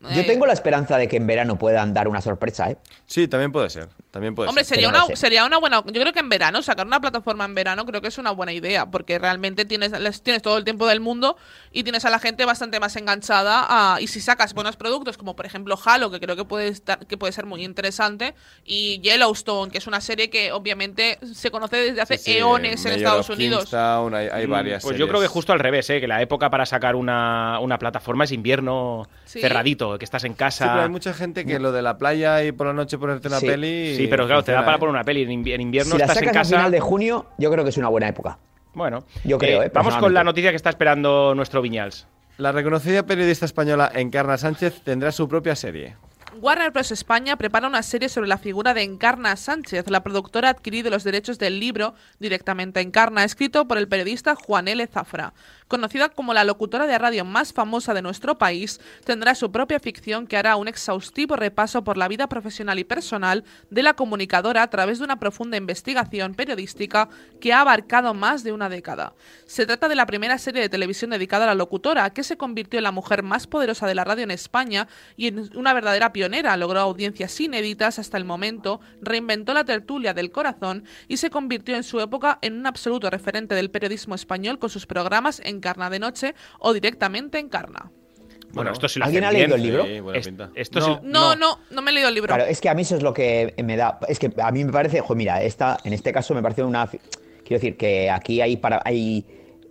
Yo 0.03 0.25
tengo 0.25 0.47
la 0.47 0.55
esperanza 0.55 0.97
de 0.97 1.09
que 1.09 1.19
en 1.19 1.27
verano 1.27 1.59
puedan 1.59 1.93
dar 1.93 2.09
una 2.09 2.23
sorpresa, 2.23 2.71
¿eh? 2.71 2.79
Sí, 3.07 3.29
también 3.29 3.53
puede 3.53 3.69
ser. 3.69 3.89
También 4.11 4.35
puede 4.35 4.49
Hombre, 4.49 4.65
ser. 4.65 4.77
sería 4.77 4.89
una, 4.89 5.05
sería 5.15 5.45
una 5.45 5.59
buena. 5.59 5.85
Yo 5.85 6.01
creo 6.01 6.13
que 6.15 6.21
en 6.21 6.29
verano, 6.31 6.63
sacar 6.63 6.87
una 6.87 7.01
plataforma 7.01 7.45
en 7.45 7.55
verano, 7.55 7.85
creo 7.85 8.01
que 8.01 8.09
es 8.09 8.17
una 8.19 8.31
buena 8.31 8.53
idea, 8.53 8.87
porque 8.87 9.19
realmente 9.19 9.67
tienes, 9.67 9.93
tienes 10.23 10.41
todo 10.43 10.57
el 10.57 10.65
tiempo 10.65 10.87
del 10.87 11.01
mundo 11.01 11.37
y 11.71 11.83
tienes 11.83 12.05
a 12.07 12.11
la 12.11 12.19
gente 12.19 12.45
bastante 12.47 12.81
más 12.81 12.97
enganchada. 12.97 13.67
a- 13.69 14.01
y 14.01 14.07
si 14.07 14.21
sacas 14.21 14.55
buenos 14.55 14.77
productos, 14.77 15.19
como 15.19 15.37
por 15.37 15.45
ejemplo 15.47 15.79
Halo, 15.85 16.11
que 16.11 16.19
creo 16.19 16.35
que 16.35 16.45
puede, 16.45 16.69
estar, 16.69 17.07
que 17.07 17.19
puede 17.19 17.33
ser 17.33 17.45
muy 17.47 17.63
interesante, 17.63 18.35
y 18.65 19.01
Yellowstone, 19.01 19.71
que 19.71 19.79
es 19.79 19.87
una 19.87 20.01
serie 20.01 20.31
que 20.31 20.51
obviamente 20.53 21.19
se 21.35 21.51
conoce 21.51 21.77
desde 21.77 22.01
hace 22.01 22.17
Sí, 22.19 22.33
sí, 22.33 22.39
eones 22.39 22.85
en 22.87 22.93
Estados 22.95 23.29
of 23.29 23.37
Unidos. 23.37 23.61
Kingstown, 23.65 24.15
hay, 24.15 24.29
hay 24.33 24.47
Mm, 24.47 24.51
varias 24.51 24.83
Pues 24.83 24.97
yo 24.97 25.07
creo 25.09 25.21
que 25.21 25.27
justo 25.29 25.53
al 25.53 25.59
revés, 25.61 25.89
¿eh? 25.91 26.01
que 26.01 26.09
la 26.09 26.23
época 26.23 26.49
para 26.51 26.65
sacar 26.65 26.97
una, 26.97 27.59
una 27.61 27.79
plataforma 27.79 28.25
es 28.25 28.33
invierno 28.33 29.07
Sí. 29.25 29.41
cerradito, 29.41 29.90
que 29.99 30.05
estás 30.05 30.25
en 30.25 30.33
Sí, 30.33 30.39
casa. 30.39 30.69
pero 30.69 30.83
hay 30.83 30.89
mucha 30.89 31.13
gente 31.15 31.45
que 31.45 31.59
lo 31.59 31.73
de 31.73 31.83
la 31.83 31.99
playa 31.99 32.43
y 32.45 32.53
por 32.53 32.67
la 32.67 32.73
noche 32.73 32.99
ponerte 32.99 33.29
una 33.29 33.39
Sí. 33.41 33.47
peli. 33.47 33.95
Sí, 33.97 34.07
pero 34.09 34.27
claro, 34.27 34.43
te 34.43 34.53
da 34.53 34.65
para 34.65 34.77
¿eh? 34.77 34.81
poner 34.81 34.95
una 34.95 35.05
peli. 35.05 35.23
En 35.23 35.31
invi- 35.31 35.55
en 35.55 35.61
invierno 35.61 35.93
Si 35.93 35.99
la 35.99 36.05
estás 36.05 36.23
en 36.23 36.29
a 36.29 36.33
casa. 36.33 36.57
final 36.57 36.71
de 36.71 36.81
junio, 36.81 37.27
yo 37.39 37.51
creo 37.51 37.65
que 37.65 37.71
es 37.71 37.77
una 37.77 37.89
buena 37.89 38.09
época. 38.09 38.39
Bueno, 38.73 39.05
Yo 39.25 39.37
creo, 39.39 39.63
¿eh? 39.65 39.71
vamos 39.75 39.97
con 39.97 40.15
la 40.15 40.23
noticia 40.23 40.51
que 40.51 40.57
está 40.57 40.71
esperando 40.71 41.35
nuestro 41.35 41.61
Viñals. 41.61 42.07
La 42.39 42.53
reconocida 42.53 43.05
periodista 43.05 43.45
española 43.45 43.91
Encarna 43.95 44.39
Sánchez 44.39 44.83
tendrá 44.85 45.13
su 45.13 45.29
propia 45.29 45.55
serie. 45.57 45.97
Warner 46.41 46.71
Bros. 46.71 46.93
España 46.93 47.37
prepara 47.37 47.67
una 47.67 47.83
serie 47.83 48.09
sobre 48.09 48.29
la 48.29 48.39
figura 48.39 48.73
de 48.73 48.83
Encarna 48.85 49.35
Sánchez. 49.35 49.91
La 49.91 50.05
productora 50.05 50.47
ha 50.47 50.51
adquirido 50.53 50.89
los 50.89 51.03
derechos 51.03 51.41
del 51.41 51.59
libro 51.59 51.95
directamente 52.21 52.79
a 52.79 52.83
Encarna, 52.83 53.25
escrito 53.25 53.67
por 53.67 53.79
el 53.79 53.89
periodista 53.89 54.37
Juan 54.37 54.69
L. 54.69 54.87
Zafra. 54.87 55.33
Conocida 55.71 56.09
como 56.09 56.35
la 56.35 56.43
locutora 56.43 56.89
de 56.89 56.99
radio 56.99 57.25
más 57.25 57.53
famosa 57.53 57.95
de 57.95 58.03
nuestro 58.03 58.37
país, 58.37 58.81
tendrá 59.05 59.37
su 59.37 59.53
propia 59.53 59.79
ficción 59.79 60.27
que 60.27 60.37
hará 60.37 60.57
un 60.57 60.67
exhaustivo 60.67 61.37
repaso 61.37 61.85
por 61.85 61.97
la 61.97 62.09
vida 62.09 62.29
profesional 62.29 62.81
y 62.81 62.83
personal 62.83 63.45
de 63.71 63.85
la 63.85 63.95
comunicadora 63.95 64.65
a 64.65 64.69
través 64.69 64.99
de 64.99 65.05
una 65.05 65.21
profunda 65.21 65.57
investigación 65.57 66.35
periodística 66.35 67.09
que 67.41 67.53
ha 67.53 67.61
abarcado 67.61 68.15
más 68.15 68.43
de 68.43 68.51
una 68.51 68.69
década. 68.69 69.15
Se 69.47 69.65
trata 69.65 69.89
de 69.89 69.95
la 69.95 70.07
primera 70.07 70.39
serie 70.39 70.61
de 70.61 70.69
televisión 70.69 71.13
dedicada 71.13 71.45
a 71.45 71.47
la 71.47 71.55
locutora, 71.55 72.11
que 72.11 72.25
se 72.25 72.37
convirtió 72.37 72.79
en 72.79 72.85
la 72.85 72.91
mujer 72.91 73.23
más 73.23 73.47
poderosa 73.47 73.87
de 73.87 73.95
la 73.95 74.03
radio 74.03 74.25
en 74.25 74.33
España 74.33 74.89
y 75.17 75.29
en 75.29 75.57
una 75.57 75.73
verdadera 75.73 76.13
pionera. 76.13 76.57
Logró 76.57 76.81
audiencias 76.81 77.41
inéditas 77.41 78.01
hasta 78.01 78.17
el 78.17 78.25
momento, 78.25 78.81
reinventó 79.01 79.55
la 79.55 79.63
tertulia 79.63 80.15
del 80.15 80.33
corazón 80.33 80.83
y 81.07 81.19
se 81.19 81.31
convirtió 81.31 81.77
en 81.77 81.85
su 81.85 82.01
época 82.01 82.41
en 82.43 82.55
un 82.55 82.67
absoluto 82.67 83.09
referente 83.09 83.55
del 83.55 83.71
periodismo 83.71 84.17
español 84.17 84.59
con 84.59 84.69
sus 84.69 84.87
programas 84.87 85.41
Encarna 85.61 85.91
de 85.91 85.99
Noche 85.99 86.35
o 86.61 86.73
directamente 86.73 87.39
Encarna. 87.39 87.91
Bueno, 88.53 88.73
esto 88.73 88.89
sí 88.89 88.99
lo 88.99 89.05
¿Alguien 89.05 89.23
ha 89.25 89.31
leído 89.31 89.47
bien. 89.57 89.61
el 89.61 89.63
libro? 89.63 89.85
Sí, 89.87 90.01
buena 90.01 90.19
Es- 90.19 90.27
pinta. 90.27 90.51
esto 90.57 90.81
No, 90.81 90.87
sí- 90.87 91.01
No, 91.05 91.37
no, 91.37 91.59
no, 91.71 91.83
me 91.83 91.91
he 91.91 91.95
leído 91.95 92.09
el 92.09 92.15
libro. 92.15 92.35
Claro, 92.35 92.51
es 92.51 92.61
que 92.61 92.69
a 92.69 92.75
mí 92.75 92.83
eso 92.83 92.97
es 92.97 93.03
lo 93.03 93.13
que 93.15 93.55
me 93.63 93.77
da. 93.77 94.01
Es 94.09 94.19
que 94.19 94.33
a 94.43 94.51
mí 94.51 94.65
me 94.65 94.73
parece, 94.73 95.01
jo, 95.01 95.15
mira, 95.15 95.41
esta, 95.43 95.79
en 95.85 95.93
este 95.93 96.13
caso 96.13 96.35
me 96.35 96.43
parece 96.43 96.65
una. 96.65 96.89
Quiero 96.89 97.61
decir 97.61 97.77
que 97.77 98.11
aquí 98.11 98.41
hay 98.41 98.57
para 98.57 98.81
hay 98.85 99.25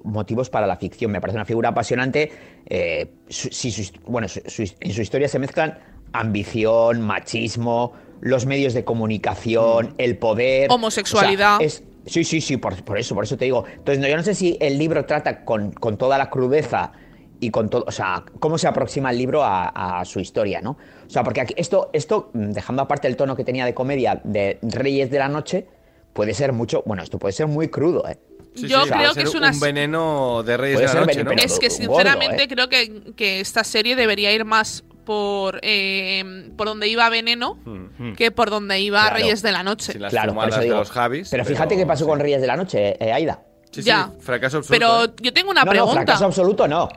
motivos 0.04 0.50
para 0.50 0.66
la 0.66 0.78
ficción. 0.78 1.12
Me 1.12 1.20
parece 1.20 1.36
una 1.38 1.46
figura 1.46 1.70
apasionante. 1.70 2.32
eh, 2.72 3.08
su- 3.28 3.50
si 3.50 3.72
su- 3.72 3.92
bueno, 4.06 4.28
su- 4.28 4.42
su- 4.46 4.62
en 4.80 4.94
su 4.94 5.02
historia 5.02 5.28
se 5.28 5.40
mezclan 5.40 5.80
ambición, 6.14 7.02
machismo, 7.02 7.94
los 8.22 8.46
medios 8.46 8.74
de 8.76 8.84
comunicación, 8.84 9.96
el 9.98 10.18
poder. 10.18 10.68
Homosexualidad. 10.72 11.56
O 11.56 11.60
sea, 11.60 11.66
es- 11.68 11.84
sí, 12.06 12.24
sí, 12.24 12.42
sí, 12.42 12.58
por, 12.58 12.82
por 12.84 12.98
eso, 12.98 13.16
por 13.16 13.24
eso 13.24 13.38
te 13.38 13.46
digo. 13.46 13.66
Entonces, 13.72 14.00
no, 14.00 14.08
yo 14.08 14.18
no 14.18 14.24
sé 14.24 14.36
si 14.36 14.58
el 14.60 14.78
libro 14.78 15.06
trata 15.06 15.44
con, 15.46 15.72
con 15.72 15.98
toda 15.98 16.18
la 16.18 16.30
crudeza 16.30 16.92
y 17.42 17.52
con 17.52 17.70
todo, 17.70 17.86
o 17.88 17.92
sea, 17.92 18.26
cómo 18.40 18.58
se 18.58 18.68
aproxima 18.68 19.12
el 19.12 19.18
libro 19.18 19.44
a, 19.44 20.00
a 20.00 20.06
su 20.06 20.20
historia, 20.20 20.62
¿no? 20.62 20.72
O 20.72 21.10
sea, 21.10 21.24
porque 21.24 21.42
aquí, 21.42 21.54
esto, 21.58 21.90
esto, 21.94 22.32
mm, 22.34 22.52
dejando 22.52 22.82
aparte 22.82 23.08
el 23.08 23.16
tono 23.16 23.36
que 23.36 23.44
tenía 23.46 23.66
de 23.66 23.74
comedia 23.74 24.20
de 24.24 24.60
Reyes 24.62 25.10
de 25.10 25.20
la 25.20 25.30
Noche, 25.30 25.66
puede 26.14 26.34
ser 26.34 26.52
mucho, 26.52 26.84
bueno, 26.86 27.02
esto 27.04 27.18
puede 27.18 27.32
ser 27.32 27.48
muy 27.48 27.70
crudo, 27.70 28.08
¿eh? 28.10 28.18
Sí, 28.56 28.68
Yo 28.68 28.84
sí, 28.84 28.90
creo 28.90 29.14
que 29.14 29.22
es 29.22 29.36
una 29.36 29.52
un 29.52 29.60
veneno 29.60 30.44
de 30.44 30.58
Reyes 30.58 30.80
de 30.80 30.86
la 30.88 30.94
Noche, 30.96 31.06
veneno, 31.06 31.30
¿no? 31.30 31.36
pero- 31.36 31.46
Es 31.46 31.60
que 31.60 31.68
gordo, 31.70 31.78
sinceramente 32.02 32.44
¿eh? 32.44 32.48
creo 32.50 32.68
que, 32.68 33.14
que 33.16 33.40
esta 33.40 33.64
serie 33.64 33.96
debería 33.96 34.34
ir 34.34 34.44
más 34.44 34.84
por 35.10 35.60
eh, 35.64 36.52
por 36.56 36.68
donde 36.68 36.88
iba 36.88 37.10
Veneno 37.10 37.58
Mm. 37.66 38.14
que 38.14 38.30
por 38.30 38.52
donde 38.52 38.80
iba 38.80 39.02
Claro. 39.02 39.16
Reyes 39.16 39.42
de 39.42 39.52
la 39.52 39.64
Noche. 39.64 39.94
Sin 39.94 40.02
las 40.04 40.12
Claro, 40.12 40.36
por 40.36 40.48
eso 40.50 40.60
de 40.60 40.66
digo. 40.66 40.78
los 40.78 40.92
Javis. 40.92 41.30
Pero 41.32 41.46
fíjate 41.46 41.76
qué 41.76 41.86
pasó 41.88 42.06
con 42.06 42.20
Reyes 42.20 42.40
de 42.42 42.46
la 42.46 42.56
Noche, 42.56 42.96
eh, 43.04 43.12
Aida. 43.12 43.42
Sí, 43.72 43.82
Ya. 43.82 44.12
sí, 44.14 44.22
fracaso 44.24 44.58
absoluto. 44.58 44.70
Pero 44.86 45.06
¿eh? 45.06 45.16
yo 45.24 45.34
tengo 45.34 45.50
una 45.50 45.62
no, 45.62 45.66
no, 45.66 45.72
pregunta. 45.72 45.96
fracaso 45.96 46.26
absoluto 46.26 46.68
no. 46.68 46.88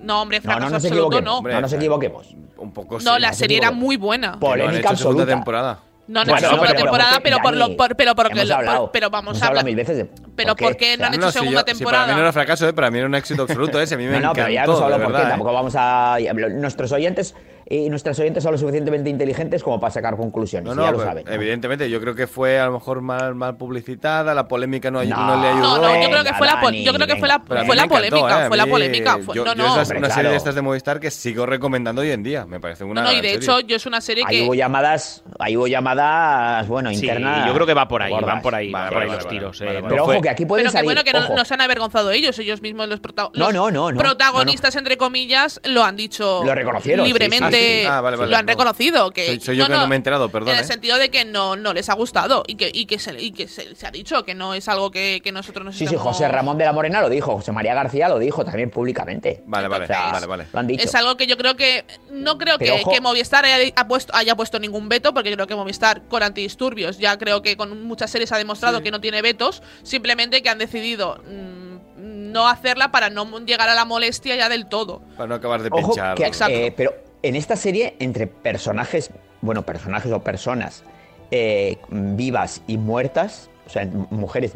No, 0.00 0.20
hombre, 0.20 0.38
No, 0.40 0.42
fracaso 0.42 0.64
no 0.66 0.70
nos 0.70 0.84
absoluto 0.84 1.06
equivoquemos. 1.06 1.24
no. 1.24 1.38
Hombre, 1.38 1.54
no 1.54 1.60
nos 1.62 1.72
eh, 1.72 1.76
equivoquemos. 1.76 2.34
Un 2.58 2.72
poco 2.74 2.98
No, 3.00 3.14
sí. 3.14 3.20
la 3.22 3.28
no 3.28 3.32
se 3.32 3.38
serie 3.38 3.56
era 3.56 3.70
muy 3.70 3.96
buena. 3.96 4.32
No 4.32 4.40
Polémica 4.40 4.90
absoluta. 4.90 5.24
temporada. 5.24 5.78
No, 6.08 6.20
no, 6.24 6.30
Bueno, 6.32 6.36
es 6.36 6.42
no, 6.42 6.48
segunda 6.50 6.68
pero- 6.70 6.82
temporada, 6.84 7.20
pero 7.20 7.38
por 7.38 7.56
lo 7.56 7.76
por- 7.76 7.96
pero 7.96 8.14
porque 8.14 8.32
hemos 8.38 8.50
hablado, 8.50 8.92
pero 8.92 9.10
vamos 9.10 9.32
hemos 9.36 9.42
a 9.42 9.46
hablar 9.48 9.64
mil 9.64 9.74
veces 9.74 9.96
de- 9.96 10.04
pero 10.36 10.54
¿por 10.54 10.76
qué? 10.76 10.90
¿por 10.96 11.00
no 11.00 11.06
han 11.06 11.14
hecho 11.14 11.20
No, 11.20 11.26
si 11.32 11.38
segunda 11.40 11.60
yo- 11.60 11.66
si 11.66 11.78
temporada? 11.78 12.04
para 12.04 12.14
mí 12.14 12.16
no 12.16 12.22
era 12.22 12.32
fracaso, 12.32 12.68
¿eh? 12.68 12.72
para 12.72 12.90
mí 12.92 12.98
era 12.98 13.06
un 13.08 13.14
éxito 13.16 13.42
absoluto. 13.42 13.80
Ese. 13.80 13.96
A 13.96 13.98
mí 13.98 14.04
me 14.04 14.10
No, 14.12 14.12
no, 14.12 14.18
encantó, 14.30 14.34
pero 14.42 14.48
ya 14.54 14.64
hemos 14.64 14.80
hablado 14.82 15.02
por 15.02 15.12
qué. 15.16 15.22
¿eh? 15.22 15.26
Tampoco 15.30 15.52
vamos 15.52 15.74
a. 15.76 16.16
Nuestros 16.52 16.92
oyentes 16.92 17.34
y 17.68 17.88
nuestras 17.90 18.18
oyentes 18.20 18.42
son 18.44 18.52
lo 18.52 18.58
suficientemente 18.58 19.10
inteligentes 19.10 19.62
como 19.62 19.80
para 19.80 19.90
sacar 19.92 20.16
conclusiones. 20.16 20.74
No, 20.74 20.82
ya 20.84 20.92
lo 20.92 21.00
saben. 21.02 21.24
¿no? 21.24 21.32
evidentemente, 21.32 21.90
yo 21.90 22.00
creo 22.00 22.14
que 22.14 22.26
fue 22.26 22.60
a 22.60 22.66
lo 22.66 22.72
mejor 22.72 23.00
mal, 23.00 23.34
mal 23.34 23.56
publicitada, 23.56 24.34
la 24.34 24.46
polémica 24.46 24.90
no, 24.90 25.02
No. 25.04 25.26
no 25.26 25.42
le 25.42 25.48
ayudó. 25.48 25.76
No, 25.78 25.82
no, 25.82 26.02
yo 26.02 26.08
creo 26.10 26.24
que 26.24 26.34
fue 26.34 26.46
la, 26.46 26.70
yo 26.72 26.92
creo 26.94 27.06
que 27.06 27.16
fue 27.16 27.28
la, 27.28 27.40
fue 27.40 27.56
la 27.56 27.62
encantó, 27.84 27.94
polémica, 27.96 28.44
¿eh? 28.44 28.48
Fue 28.48 28.56
la 28.56 28.66
polémica. 28.66 29.18
fue- 29.18 29.34
yo, 29.34 29.44
no, 29.44 29.54
no, 29.54 29.64
es 29.64 29.70
Hombre, 29.90 29.98
una 29.98 30.08
serie 30.08 30.12
claro. 30.22 30.30
de 30.30 30.36
estas 30.36 30.54
de 30.54 30.62
Movistar 30.62 31.00
que 31.00 31.10
sigo 31.10 31.44
recomendando 31.44 32.02
hoy 32.02 32.10
en 32.12 32.22
día. 32.22 32.46
Me 32.46 32.60
parece 32.60 32.84
una 32.84 33.02
no, 33.02 33.08
no, 33.08 33.12
y 33.12 33.16
de 33.20 33.30
serie. 33.30 33.36
hecho 33.36 33.60
yo 33.60 33.76
es 33.76 33.86
una 33.86 34.00
serie 34.00 34.22
Ahí 34.26 34.42
hubo 34.42 34.52
que 34.52 34.58
llamadas, 34.58 35.24
ahí 35.38 35.56
hubo 35.56 35.66
llamadas, 35.66 36.68
bueno, 36.68 36.90
Sí, 36.90 36.96
internas. 36.96 37.46
yo 37.46 37.54
creo 37.54 37.66
que 37.66 37.74
va 37.74 37.88
por 37.88 38.02
ahí, 38.02 38.12
gordas. 38.12 38.26
van 38.34 38.42
por 38.42 38.54
ahí, 38.54 38.70
Vale, 38.70 38.84
van 38.84 38.92
por 38.92 39.02
ahí 39.02 39.08
vale, 39.08 39.16
los 39.16 39.24
vale, 39.26 39.38
tiros. 39.38 39.60
vale, 39.60 39.78
eh, 39.78 39.82
Pero 39.88 40.04
ojo, 40.04 40.20
que 40.20 40.28
aquí 40.30 40.46
pueden 40.46 40.64
pero 40.64 40.70
que 40.72 40.78
salir. 40.78 40.84
bueno 40.86 41.02
que 41.04 41.12
no, 41.12 41.18
ojo. 41.18 41.34
no 41.34 41.44
se 41.44 41.54
han 41.54 41.60
avergonzado 41.62 42.10
ellos, 42.12 42.38
ellos 42.38 42.62
mismos 42.62 42.88
los, 42.88 43.00
protagonistas 43.00 44.76
entre 44.76 44.96
comillas 44.96 45.60
lo 45.64 45.84
han 45.84 45.96
dicho 45.96 46.42
Lo 46.44 46.54
reconocieron, 46.54 47.04
sí, 47.04 47.12
libremente, 47.12 47.55
Ah, 47.56 47.80
sí. 47.82 47.86
Ah, 47.88 48.00
vale, 48.00 48.16
vale, 48.16 48.30
lo 48.30 48.36
han 48.36 48.46
no. 48.46 48.50
reconocido 48.52 49.10
que 49.10 49.26
Soy- 49.26 49.40
soy 49.40 49.56
yo 49.56 49.66
que 49.66 49.72
no 49.72 49.86
me 49.86 49.94
he 49.94 49.98
enterado, 49.98 50.28
perdón, 50.28 50.50
En 50.50 50.56
el 50.56 50.64
eh. 50.64 50.66
sentido 50.66 50.98
de 50.98 51.10
que 51.10 51.24
no, 51.24 51.56
no 51.56 51.72
les 51.72 51.88
ha 51.88 51.94
gustado 51.94 52.42
y 52.46 52.54
que, 52.56 52.70
y 52.72 52.86
que, 52.86 52.98
se, 52.98 53.20
y 53.20 53.32
que 53.32 53.48
se, 53.48 53.74
se 53.74 53.86
ha 53.86 53.90
dicho 53.90 54.24
que 54.24 54.34
no 54.34 54.54
es 54.54 54.68
algo 54.68 54.90
que, 54.90 55.20
que 55.22 55.32
nosotros 55.32 55.64
nos 55.64 55.76
Sí, 55.76 55.86
sí, 55.86 55.96
José 55.96 56.28
Ramón 56.28 56.58
de 56.58 56.64
la 56.64 56.72
Morena 56.72 57.00
lo 57.00 57.08
dijo, 57.08 57.32
José 57.36 57.52
María 57.52 57.74
García 57.74 58.08
lo 58.08 58.18
dijo 58.18 58.44
también 58.44 58.70
públicamente. 58.70 59.42
Vale, 59.46 59.68
vale, 59.68 59.84
O 59.84 59.86
sea, 59.86 60.12
vale, 60.12 60.26
vale. 60.26 60.46
Lo 60.52 60.58
han 60.58 60.66
dicho. 60.66 60.84
Es 60.84 60.94
algo 60.94 61.16
que 61.16 61.26
yo 61.26 61.36
creo 61.36 61.56
que. 61.56 61.84
No 62.10 62.38
creo 62.38 62.58
Pero 62.58 62.74
que, 62.76 62.80
ojo. 62.82 62.90
que 62.92 63.00
Movistar 63.00 63.44
haya, 63.44 63.72
ha 63.76 63.86
puesto, 63.88 64.14
haya 64.14 64.34
puesto 64.36 64.58
ningún 64.58 64.88
veto, 64.88 65.12
porque 65.14 65.32
creo 65.32 65.46
que 65.46 65.54
Movistar 65.54 66.02
con 66.08 66.22
antidisturbios 66.22 66.98
ya 66.98 67.16
creo 67.18 67.42
que 67.42 67.56
con 67.56 67.82
muchas 67.84 68.10
series 68.10 68.32
ha 68.32 68.38
demostrado 68.38 68.82
que 68.82 68.90
no 68.90 69.00
tiene 69.00 69.22
vetos. 69.22 69.62
Simplemente 69.82 70.42
que 70.42 70.48
han 70.48 70.58
decidido 70.58 71.20
mm, 71.26 72.32
no 72.32 72.48
hacerla 72.48 72.90
para 72.90 73.10
no 73.10 73.38
llegar 73.40 73.68
a 73.68 73.74
la 73.74 73.84
molestia 73.84 74.36
ya 74.36 74.48
del 74.48 74.66
todo. 74.68 75.02
Para 75.16 75.26
no 75.28 75.34
acabar 75.36 75.62
de 75.62 75.68
Ojo, 75.72 75.88
pinchar. 75.92 76.16
que, 76.16 76.24
Exacto. 76.26 76.54
eh, 76.54 76.74
pero 76.76 76.92
en 77.22 77.36
esta 77.36 77.56
serie, 77.56 77.96
entre 77.98 78.26
personajes, 78.26 79.10
bueno, 79.40 79.62
personajes 79.62 80.12
o 80.12 80.20
personas 80.22 80.84
eh, 81.30 81.78
vivas 81.90 82.62
y 82.66 82.78
muertas, 82.78 83.50
o 83.66 83.70
sea, 83.70 83.84
mujeres, 84.10 84.52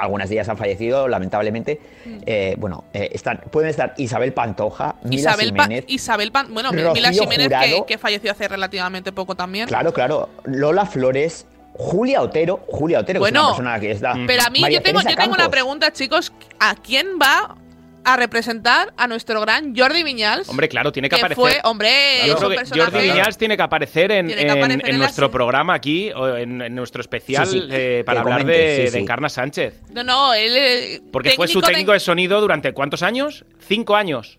algunas 0.00 0.28
de 0.28 0.36
ellas 0.36 0.48
han 0.48 0.56
fallecido, 0.56 1.08
lamentablemente, 1.08 1.80
Mm. 2.06 2.18
eh, 2.26 2.54
bueno, 2.58 2.84
eh, 2.94 3.10
están, 3.12 3.38
pueden 3.50 3.68
estar 3.70 3.94
Isabel 3.98 4.32
Pantoja, 4.32 4.94
Mila 5.02 5.16
Isabel, 5.16 5.52
Pa- 5.54 5.64
Jiménez, 5.64 5.84
Isabel 5.88 6.32
Pan- 6.32 6.54
bueno, 6.54 6.70
Rocío 6.70 6.92
Mila 6.92 7.10
Jiménez, 7.12 7.48
que, 7.48 7.54
Jurado. 7.56 7.86
que 7.86 7.98
falleció 7.98 8.30
hace 8.32 8.48
relativamente 8.48 9.12
poco 9.12 9.34
también. 9.34 9.66
claro, 9.68 9.92
claro, 9.92 10.28
Lola 10.44 10.86
Flores, 10.86 11.46
Julia 11.74 12.22
Otero, 12.22 12.60
Julia 12.68 13.00
Otero, 13.00 13.20
que 13.20 13.26
es 13.28 13.32
Bueno, 13.32 13.40
una 13.40 13.48
persona 13.50 13.80
que 13.80 13.90
está... 13.90 14.14
Pero 14.26 14.42
a 14.42 14.50
mí 14.50 14.60
María 14.60 14.78
yo 14.78 14.82
tengo, 14.82 15.00
yo 15.02 15.16
tengo 15.16 15.34
una 15.34 15.50
pregunta, 15.50 15.92
chicos. 15.92 16.32
¿A 16.58 16.74
quién 16.74 17.18
va 17.20 17.56
a 18.04 18.16
representar 18.16 18.92
a 18.96 19.06
nuestro 19.06 19.40
gran 19.40 19.76
Jordi 19.76 20.02
Viñals? 20.02 20.48
Hombre, 20.48 20.68
claro, 20.68 20.90
tiene 20.92 21.08
que 21.08 21.16
que 21.16 21.20
aparecer. 21.22 21.42
fue, 21.42 21.60
hombre. 21.64 21.90
Jordi 22.36 22.98
Viñals 23.08 23.36
tiene 23.36 23.56
que 23.56 23.62
aparecer 23.62 24.10
en, 24.12 24.26
Tiene 24.28 24.42
que 24.42 24.48
en- 24.48 24.58
aparecer 24.58 24.80
en 24.80 24.86
en 24.94 24.98
la 25.00 25.04
nuestro 25.06 25.30
programa 25.30 25.74
aquí, 25.74 26.10
o 26.12 26.36
en, 26.36 26.62
en 26.62 26.74
nuestro 26.74 27.00
especial, 27.00 27.46
Sí, 27.46 27.60
sí, 27.60 27.68
eh, 27.70 28.02
para 28.06 28.16
que 28.16 28.20
hablar 28.22 28.40
comente, 28.42 28.62
de, 28.62 28.86
sí, 28.86 28.92
de. 28.94 28.98
Encarna 29.00 29.28
Sánchez. 29.28 29.80
No, 29.92 30.02
no, 30.04 30.32
él. 30.34 30.52
eh, 30.56 31.00
Porque 31.12 31.30
fue 31.32 31.46
su 31.48 31.60
de- 31.60 31.66
técnico 31.68 31.92
de 31.92 32.00
sonido 32.00 32.40
durante 32.40 32.72
¿cuántos 32.72 33.02
años? 33.02 33.44
Cinco 33.58 33.96
años. 33.96 34.38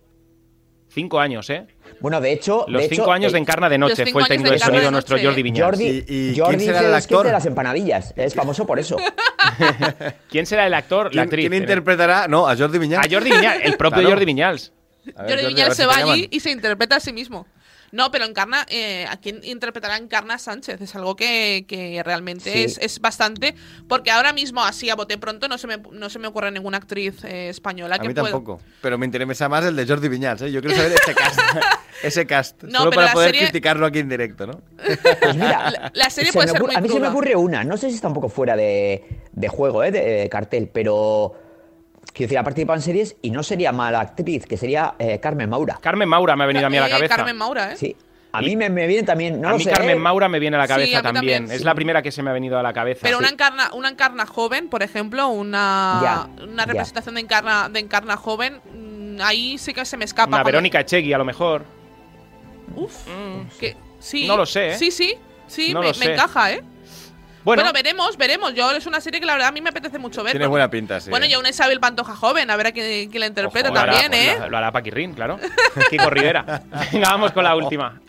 Cinco 0.89 1.19
años, 1.19 1.49
¿eh? 1.49 1.67
Bueno, 2.01 2.19
de 2.19 2.31
hecho... 2.33 2.65
Los 2.67 2.81
de 2.81 2.89
cinco 2.89 3.03
hecho, 3.03 3.11
años 3.11 3.31
de 3.31 3.37
Encarna 3.39 3.69
de 3.69 3.77
Noche 3.77 4.05
fue 4.11 4.23
el 4.23 4.27
de 4.27 4.33
técnico 4.35 4.51
de 4.51 4.59
sonido 4.59 4.83
de 4.85 4.91
nuestro. 4.91 5.17
Jordi 5.21 5.43
Viñals. 5.43 5.77
Jordi, 5.77 6.03
¿Y- 6.07 6.29
y 6.31 6.37
Jordi 6.37 6.57
quién 6.57 6.67
será 6.73 6.87
el 6.87 6.93
actor? 6.95 7.25
de 7.25 7.31
las 7.31 7.45
empanadillas, 7.45 8.13
es 8.17 8.33
famoso 8.33 8.65
por 8.65 8.79
eso. 8.79 8.97
¿Quién 10.29 10.45
será 10.45 10.65
el 10.67 10.73
actor? 10.73 11.05
La 11.05 11.09
¿Quién, 11.11 11.23
actriz. 11.23 11.49
quién 11.49 11.61
interpretará? 11.61 12.27
No, 12.27 12.47
a 12.47 12.55
Jordi 12.57 12.77
Viñals. 12.79 13.05
A 13.05 13.09
Jordi 13.09 13.31
Viñals, 13.31 13.61
el 13.63 13.77
propio 13.77 13.99
Claro. 13.99 14.09
Jordi 14.09 14.25
Viñals. 14.25 14.71
Ver, 15.05 15.15
Jordi 15.15 15.29
Jordi, 15.31 15.45
a 15.45 15.47
Viñal 15.49 15.67
ver 15.69 15.75
se 15.75 15.81
si 15.83 15.87
va 15.87 15.95
allí 16.11 16.27
y 16.31 16.39
se 16.39 16.51
interpreta 16.51 16.95
a 16.95 16.99
sí 16.99 17.13
mismo. 17.13 17.47
No, 17.91 18.09
pero 18.11 18.25
encarna. 18.25 18.65
Eh, 18.69 19.05
¿A 19.09 19.17
quién 19.17 19.41
interpretará 19.43 19.97
Encarna 19.97 20.37
Sánchez? 20.37 20.79
Es 20.81 20.95
algo 20.95 21.15
que, 21.15 21.65
que 21.67 22.01
realmente 22.03 22.51
Sí. 22.51 22.63
es, 22.63 22.77
es 22.77 22.99
bastante. 22.99 23.53
Porque 23.87 24.11
ahora 24.11 24.31
mismo, 24.33 24.63
así 24.63 24.89
a 24.89 24.95
bote 24.95 25.17
pronto, 25.17 25.47
no 25.47 25.57
se 25.57 25.67
me, 25.67 25.77
no 25.77 26.09
se 26.09 26.17
me 26.19 26.27
ocurre 26.27 26.51
ninguna 26.51 26.77
actriz 26.77 27.23
eh, 27.25 27.49
española 27.49 27.95
A 27.95 27.99
que 27.99 28.07
mí 28.07 28.13
pueda- 28.13 28.29
tampoco. 28.31 28.61
Pero 28.81 28.97
me 28.97 29.05
interesa 29.05 29.49
más 29.49 29.65
el 29.65 29.75
de 29.75 29.85
Jordi 29.85 30.07
Viñals, 30.07 30.41
¿eh? 30.43 30.51
Yo 30.51 30.61
quiero 30.61 30.75
saber 30.77 30.93
ese 30.93 31.13
cast. 31.13 31.39
ese 32.03 32.25
cast. 32.25 32.63
No, 32.63 32.79
solo 32.79 32.91
para 32.91 33.11
poder 33.11 33.31
serie- 33.31 33.43
criticarlo 33.49 33.85
aquí 33.85 33.99
en 33.99 34.09
directo, 34.09 34.47
¿no? 34.47 34.61
Pues 34.77 35.35
mira, 35.35 35.69
La, 35.71 35.91
la 35.93 36.09
serie 36.09 36.31
se 36.31 36.37
puede 36.37 36.47
ser 36.49 36.61
ocurre- 36.61 36.67
muy 36.67 36.75
a 36.75 36.81
mí 36.81 36.89
se 36.89 36.99
me 36.99 37.07
ocurre 37.09 37.35
una, 37.35 37.63
no 37.63 37.75
sé 37.77 37.89
si 37.89 37.95
está 37.95 38.07
un 38.07 38.13
poco 38.13 38.29
fuera 38.29 38.55
de, 38.55 39.03
de 39.31 39.47
juego, 39.49 39.83
¿eh? 39.83 39.91
de, 39.91 40.01
de 40.01 40.29
cartel, 40.29 40.69
pero 40.73 41.35
quiero 42.13 42.27
decir, 42.27 42.37
ha 42.37 42.43
participado 42.43 42.77
en 42.77 42.83
series 42.83 43.15
y 43.21 43.31
no 43.31 43.43
sería 43.43 43.71
mala 43.71 43.99
actriz, 44.01 44.45
que 44.45 44.57
sería 44.57 44.95
eh, 44.99 45.19
Carmen 45.19 45.49
Maura. 45.49 45.79
Carmen 45.81 46.07
Maura 46.09 46.35
me 46.35 46.43
ha 46.43 46.47
venido 46.47 46.67
a 46.67 46.69
mí 46.69 46.77
a 46.77 46.81
la 46.81 46.87
Eh, 46.87 46.91
cabeza. 46.91 47.15
Carmen 47.15 47.37
Maura, 47.37 47.73
¿eh? 47.73 47.77
Sí, 47.77 47.95
a 48.33 48.41
mí 48.41 48.55
me, 48.55 48.69
me 48.69 48.87
viene 48.87 49.03
también, 49.03 49.41
no 49.41 49.49
a 49.49 49.51
lo 49.51 49.57
mí 49.57 49.63
sé, 49.63 49.71
Carmen 49.71 49.97
¿eh? 49.97 49.99
Maura 49.99 50.29
me 50.29 50.39
viene 50.39 50.55
a 50.57 50.59
la 50.59 50.65
Sí, 50.67 50.73
cabeza 50.73 50.99
a 50.99 51.01
también. 51.01 51.33
también, 51.39 51.51
Es 51.55 51.59
sí. 51.59 51.63
la 51.65 51.75
primera 51.75 52.01
que 52.01 52.11
se 52.11 52.23
me 52.23 52.29
ha 52.29 52.33
venido 52.33 52.57
a 52.57 52.63
la 52.63 52.73
cabeza. 52.73 53.01
Pero 53.03 53.17
Sí. 53.17 53.23
una 53.23 53.29
encarna, 53.31 53.71
una 53.73 53.89
encarna 53.89 54.25
joven, 54.25 54.69
por 54.69 54.83
ejemplo, 54.83 55.27
una, 55.27 55.99
Ya, 56.01 56.43
una 56.43 56.63
ya. 56.63 56.65
representación 56.65 57.15
de 57.15 57.21
encarna, 57.21 57.69
de 57.69 57.79
encarna 57.79 58.15
joven, 58.17 58.59
mm, 58.73 59.19
ahí 59.21 59.57
sí 59.57 59.73
que 59.73 59.83
se 59.85 59.97
me 59.97 60.05
escapa. 60.05 60.27
Una 60.27 60.37
cuando- 60.37 60.45
Verónica 60.47 60.79
Echegui, 60.81 61.13
a 61.13 61.17
lo 61.17 61.25
mejor. 61.25 61.65
Uf, 62.75 62.95
que, 63.59 63.75
sí. 63.99 64.27
No 64.27 64.37
lo 64.37 64.45
sé, 64.45 64.71
¿eh? 64.71 64.77
Sí, 64.77 64.91
sí, 64.91 65.13
sí, 65.47 65.73
No 65.73 65.81
me, 65.81 65.91
me 65.99 66.05
encaja, 66.13 66.53
¿eh? 66.53 66.61
Bueno, 67.43 67.63
Bueno, 67.63 67.73
veremos, 67.73 68.17
veremos. 68.17 68.53
Yo 68.53 68.71
es 68.71 68.85
una 68.85 69.01
serie 69.01 69.19
que 69.19 69.25
la 69.25 69.33
verdad 69.33 69.47
a 69.49 69.51
mí 69.51 69.61
me 69.61 69.69
apetece 69.69 69.97
mucho 69.97 70.23
ver. 70.23 70.31
Tiene 70.33 70.45
porque- 70.45 70.49
buena 70.51 70.69
pinta, 70.69 70.99
sí. 70.99 71.09
Bueno, 71.09 71.25
¿eh? 71.25 71.29
ya 71.29 71.39
una 71.39 71.49
Isabel 71.49 71.79
Pantoja 71.79 72.15
joven, 72.15 72.49
a 72.51 72.55
ver 72.55 72.67
a 72.67 72.71
quién, 72.71 73.09
quién 73.09 73.19
la 73.21 73.27
interpreta 73.27 73.69
ojo, 73.69 73.75
lo 73.75 73.81
hará- 73.81 73.93
también, 74.01 74.13
¿eh? 74.13 74.37
Lo, 74.39 74.49
lo 74.49 74.57
hará 74.57 74.71
Paquirrín, 74.71 75.13
claro. 75.13 75.39
Kiko 75.89 76.09
Rivera. 76.09 76.63
Venga, 76.91 77.09
vamos 77.09 77.31
con 77.31 77.43
la 77.43 77.55
última. 77.55 77.99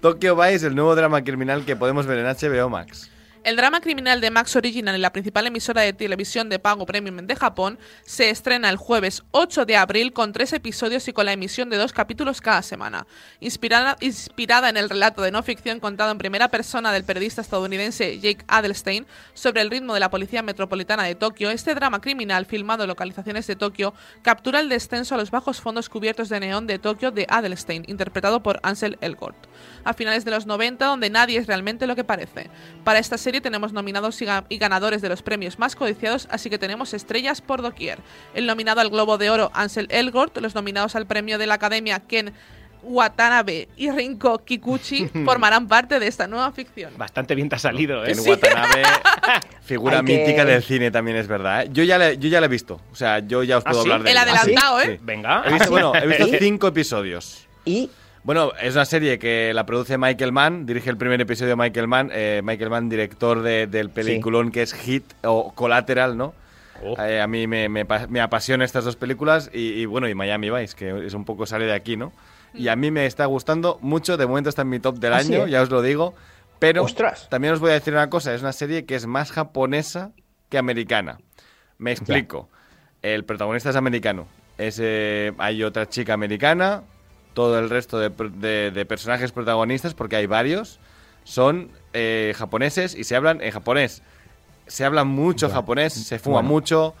Tokyo 0.00 0.36
Vice, 0.36 0.66
el 0.66 0.74
nuevo 0.74 0.94
drama 0.94 1.22
criminal 1.22 1.64
que 1.64 1.76
podemos 1.76 2.06
ver 2.06 2.18
en 2.18 2.26
HBO 2.26 2.68
Max. 2.68 3.10
El 3.48 3.56
drama 3.56 3.80
criminal 3.80 4.20
de 4.20 4.30
Max 4.30 4.56
Original 4.56 4.94
en 4.94 5.00
la 5.00 5.10
principal 5.10 5.46
emisora 5.46 5.80
de 5.80 5.94
televisión 5.94 6.50
de 6.50 6.58
pago 6.58 6.84
premium 6.84 7.26
de 7.26 7.34
Japón 7.34 7.78
se 8.04 8.28
estrena 8.28 8.68
el 8.68 8.76
jueves 8.76 9.22
8 9.30 9.64
de 9.64 9.78
abril 9.78 10.12
con 10.12 10.34
tres 10.34 10.52
episodios 10.52 11.08
y 11.08 11.14
con 11.14 11.24
la 11.24 11.32
emisión 11.32 11.70
de 11.70 11.78
dos 11.78 11.94
capítulos 11.94 12.42
cada 12.42 12.60
semana. 12.60 13.06
Inspirada, 13.40 13.96
inspirada 14.00 14.68
en 14.68 14.76
el 14.76 14.90
relato 14.90 15.22
de 15.22 15.30
no 15.30 15.42
ficción 15.42 15.80
contado 15.80 16.12
en 16.12 16.18
primera 16.18 16.48
persona 16.48 16.92
del 16.92 17.04
periodista 17.04 17.40
estadounidense 17.40 18.18
Jake 18.18 18.44
Adelstein 18.48 19.06
sobre 19.32 19.62
el 19.62 19.70
ritmo 19.70 19.94
de 19.94 20.00
la 20.00 20.10
Policía 20.10 20.42
Metropolitana 20.42 21.04
de 21.04 21.14
Tokio, 21.14 21.48
este 21.48 21.74
drama 21.74 22.02
criminal 22.02 22.44
filmado 22.44 22.82
en 22.82 22.88
localizaciones 22.88 23.46
de 23.46 23.56
Tokio 23.56 23.94
captura 24.20 24.60
el 24.60 24.68
descenso 24.68 25.14
a 25.14 25.18
los 25.18 25.30
bajos 25.30 25.62
fondos 25.62 25.88
cubiertos 25.88 26.28
de 26.28 26.38
neón 26.38 26.66
de 26.66 26.78
Tokio 26.78 27.12
de 27.12 27.24
Adelstein, 27.30 27.84
interpretado 27.86 28.42
por 28.42 28.60
Ansel 28.62 28.98
Elgort 29.00 29.38
a 29.84 29.92
finales 29.94 30.24
de 30.24 30.30
los 30.30 30.46
90, 30.46 30.84
donde 30.86 31.10
nadie 31.10 31.38
es 31.38 31.46
realmente 31.46 31.86
lo 31.86 31.96
que 31.96 32.04
parece. 32.04 32.50
Para 32.84 32.98
esta 32.98 33.18
serie 33.18 33.40
tenemos 33.40 33.72
nominados 33.72 34.20
y, 34.22 34.26
ga- 34.26 34.44
y 34.48 34.58
ganadores 34.58 35.02
de 35.02 35.08
los 35.08 35.22
premios 35.22 35.58
más 35.58 35.76
codiciados, 35.76 36.28
así 36.30 36.50
que 36.50 36.58
tenemos 36.58 36.94
estrellas 36.94 37.40
por 37.40 37.62
doquier. 37.62 37.98
El 38.34 38.46
nominado 38.46 38.80
al 38.80 38.90
Globo 38.90 39.18
de 39.18 39.30
Oro, 39.30 39.50
Ansel 39.54 39.86
Elgort, 39.90 40.36
los 40.38 40.54
nominados 40.54 40.94
al 40.96 41.06
premio 41.06 41.38
de 41.38 41.46
la 41.46 41.54
Academia, 41.54 42.00
Ken 42.00 42.32
Watanabe 42.82 43.68
y 43.76 43.90
Rinko 43.90 44.38
Kikuchi, 44.44 45.08
formarán 45.24 45.66
parte 45.68 45.98
de 45.98 46.06
esta 46.06 46.26
nueva 46.26 46.52
ficción. 46.52 46.92
Bastante 46.96 47.34
bien 47.34 47.48
te 47.48 47.56
ha 47.56 47.58
salido, 47.58 48.04
¿eh? 48.04 48.12
En 48.12 48.20
Watanabe, 48.20 48.82
figura 49.62 50.02
que- 50.02 50.16
mítica 50.18 50.44
del 50.44 50.62
cine 50.62 50.90
también 50.90 51.16
es 51.16 51.26
verdad. 51.26 51.62
¿eh? 51.64 51.68
Yo 51.72 51.82
ya 51.82 51.98
le, 51.98 52.18
yo 52.18 52.28
ya 52.28 52.40
la 52.40 52.46
he 52.46 52.48
visto. 52.48 52.80
O 52.92 52.94
sea, 52.94 53.18
yo 53.20 53.42
ya 53.42 53.58
os 53.58 53.64
¿Ah, 53.66 53.70
puedo 53.70 53.82
sí? 53.84 53.90
hablar 53.90 54.04
de 54.04 54.10
El 54.12 54.16
adelantado, 54.16 54.80
Sí, 54.80 54.88
¿eh? 54.88 54.96
sí. 54.96 55.00
Venga. 55.04 55.42
He 55.46 55.52
visto, 55.52 55.70
bueno, 55.70 55.92
he 55.94 56.06
visto 56.06 56.26
cinco 56.38 56.68
episodios. 56.68 57.46
Y 57.64 57.90
Bueno, 58.28 58.52
es 58.60 58.74
una 58.74 58.84
serie 58.84 59.18
que 59.18 59.54
la 59.54 59.64
produce 59.64 59.96
Michael 59.96 60.32
Mann, 60.32 60.66
dirige 60.66 60.90
el 60.90 60.98
primer 60.98 61.18
episodio 61.18 61.56
Michael 61.56 61.88
Mann, 61.88 62.10
eh, 62.12 62.42
Michael 62.44 62.68
Mann, 62.68 62.90
director 62.90 63.40
de- 63.40 63.66
del 63.66 63.88
peliculón 63.88 64.50
que 64.50 64.60
es 64.60 64.74
Hit 64.74 65.14
o 65.24 65.54
Collateral, 65.54 66.14
¿no? 66.14 66.34
Oh. 66.84 67.02
Eh, 67.02 67.22
a 67.22 67.26
mí 67.26 67.46
me, 67.46 67.70
me, 67.70 67.86
me 68.10 68.20
apasiona 68.20 68.66
estas 68.66 68.84
dos 68.84 68.96
películas 68.96 69.48
y, 69.50 69.70
y, 69.80 69.86
bueno, 69.86 70.10
y 70.10 70.14
Miami 70.14 70.50
Vice, 70.50 70.76
que 70.76 71.06
es 71.06 71.14
un 71.14 71.24
poco 71.24 71.46
sale 71.46 71.64
de 71.64 71.72
aquí, 71.72 71.96
¿no? 71.96 72.12
Y 72.52 72.68
a 72.68 72.76
mí 72.76 72.90
me 72.90 73.06
está 73.06 73.24
gustando 73.24 73.78
mucho, 73.80 74.18
de 74.18 74.26
momento 74.26 74.50
está 74.50 74.60
en 74.60 74.68
mi 74.68 74.78
top 74.78 74.98
del 74.98 75.14
¿Ah, 75.14 75.22
sí, 75.22 75.34
año, 75.34 75.46
ya 75.46 75.62
os 75.62 75.70
lo 75.70 75.80
digo, 75.80 76.14
pero 76.58 76.82
Ostras. 76.84 77.30
también 77.30 77.54
os 77.54 77.60
voy 77.60 77.70
a 77.70 77.74
decir 77.80 77.94
una 77.94 78.10
cosa, 78.10 78.34
es 78.34 78.42
una 78.42 78.52
serie 78.52 78.84
que 78.84 78.94
es 78.94 79.06
más 79.06 79.32
japonesa 79.32 80.12
que 80.50 80.58
americana. 80.58 81.16
Me 81.78 81.92
explico. 81.92 82.50
El 83.00 83.24
protagonista 83.24 83.70
es 83.70 83.76
americano. 83.76 84.28
Es, 84.58 84.78
eh, 84.82 85.32
hay 85.38 85.62
otra 85.62 85.88
chica 85.88 86.12
americana. 86.12 86.82
Todo 87.38 87.56
el 87.60 87.70
resto 87.70 88.00
de, 88.00 88.10
de- 88.10 88.72
de 88.72 88.84
personajes 88.84 89.30
protagonistas, 89.30 89.94
porque 89.94 90.16
hay 90.16 90.26
varios, 90.26 90.80
son 91.22 91.70
eh, 91.92 92.34
japoneses 92.36 92.96
y 92.96 93.04
se 93.04 93.14
hablan 93.14 93.40
en 93.42 93.52
japonés. 93.52 94.02
Se 94.66 94.84
habla 94.84 95.04
mucho 95.04 95.48
japonés, 95.48 95.92
se 95.92 96.18
fuma 96.18 96.38
Bueno. 96.40 96.48
mucho. 96.48 96.94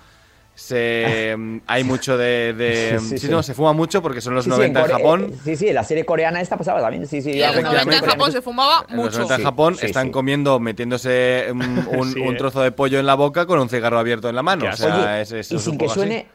Se, 0.54 1.34
mm, 1.38 1.58
hay 1.66 1.82
mucho 1.82 2.16
de. 2.16 2.52
de- 2.52 2.98
Sí, 3.00 3.04
sí, 3.04 3.18
sí, 3.18 3.26
sí. 3.26 3.28
no, 3.32 3.42
se 3.42 3.52
fuma 3.54 3.72
mucho 3.72 4.00
porque 4.00 4.20
son 4.20 4.34
los 4.36 4.44
sí, 4.44 4.50
sí, 4.50 4.56
90 4.56 4.80
en, 4.80 4.86
Japón. 4.86 5.30
eh, 5.32 5.38
sí, 5.44 5.56
sí, 5.56 5.72
la 5.72 5.82
serie 5.82 6.04
coreana 6.04 6.40
esta 6.40 6.56
pasaba 6.56 6.80
también. 6.80 7.04
Sí, 7.08 7.20
sí, 7.20 7.42
en 7.42 7.54
los 7.56 7.64
90 7.64 7.96
en. 7.96 8.04
Japón 8.04 8.30
se 8.30 8.40
fumaba 8.40 8.86
En 8.88 8.94
los 8.96 9.06
mucho. 9.06 9.16
90 9.18 9.34
en 9.34 9.40
Sí, 9.40 9.44
Japón 9.44 9.74
sí, 9.76 9.86
están 9.86 10.06
sí. 10.06 10.10
comiendo, 10.12 10.60
metiéndose 10.60 11.46
un, 11.50 11.60
un- 11.98 12.12
Sí, 12.12 12.20
un 12.20 12.34
eh. 12.34 12.38
trozo 12.38 12.62
de 12.62 12.70
pollo 12.70 13.00
en 13.00 13.06
la 13.06 13.14
boca 13.16 13.44
con 13.46 13.58
un 13.58 13.68
cigarro 13.68 13.98
abierto 13.98 14.28
en 14.28 14.36
la 14.36 14.44
mano. 14.44 14.66
O 14.72 14.76
sea, 14.76 14.96
Oye, 15.00 15.22
es- 15.22 15.32
es- 15.32 15.50
y 15.50 15.58
sin 15.58 15.76
que 15.78 15.86
así. 15.86 15.94
suene 15.94 16.26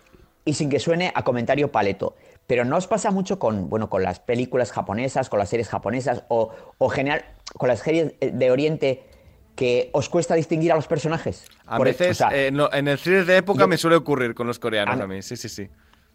y 0.46 0.54
sin 0.56 0.70
que 0.70 0.78
suene 0.80 1.10
a 1.16 1.24
comentario 1.24 1.72
paleto. 1.72 2.16
Pero 2.48 2.66
no 2.66 2.76
os 2.78 2.88
pasa 2.88 3.10
mucho 3.12 3.40
con, 3.40 3.70
bueno, 3.70 3.90
con 3.90 4.04
las 4.04 4.20
películas 4.20 4.72
japonesas, 4.72 5.30
con 5.30 5.40
las 5.40 5.50
series 5.50 5.70
japonesas 5.70 6.24
o, 6.28 6.52
o 6.78 6.90
general 6.90 7.24
con 7.58 7.70
las 7.70 7.80
series 7.80 8.14
de 8.20 8.52
Oriente 8.52 9.04
que 9.56 9.90
os 9.94 10.10
cuesta 10.10 10.36
distinguir 10.36 10.72
a 10.72 10.76
los 10.76 10.88
personajes. 10.88 11.46
A 11.66 11.78
Por- 11.78 11.88
veces, 11.88 12.12
o 12.12 12.14
sea, 12.16 12.30
eh, 12.38 12.52
no, 12.52 12.70
en 12.74 12.88
el 12.88 12.98
thriller 13.00 13.26
de 13.26 13.38
época 13.38 13.62
yo- 13.62 13.68
me 13.68 13.78
suele 13.78 13.96
ocurrir 13.96 14.34
con 14.34 14.48
los 14.48 14.60
coreanos 14.60 15.00
A- 15.00 15.04
a 15.04 15.08
mí, 15.08 15.22
sí, 15.22 15.38
sí, 15.38 15.48
sí. 15.48 15.70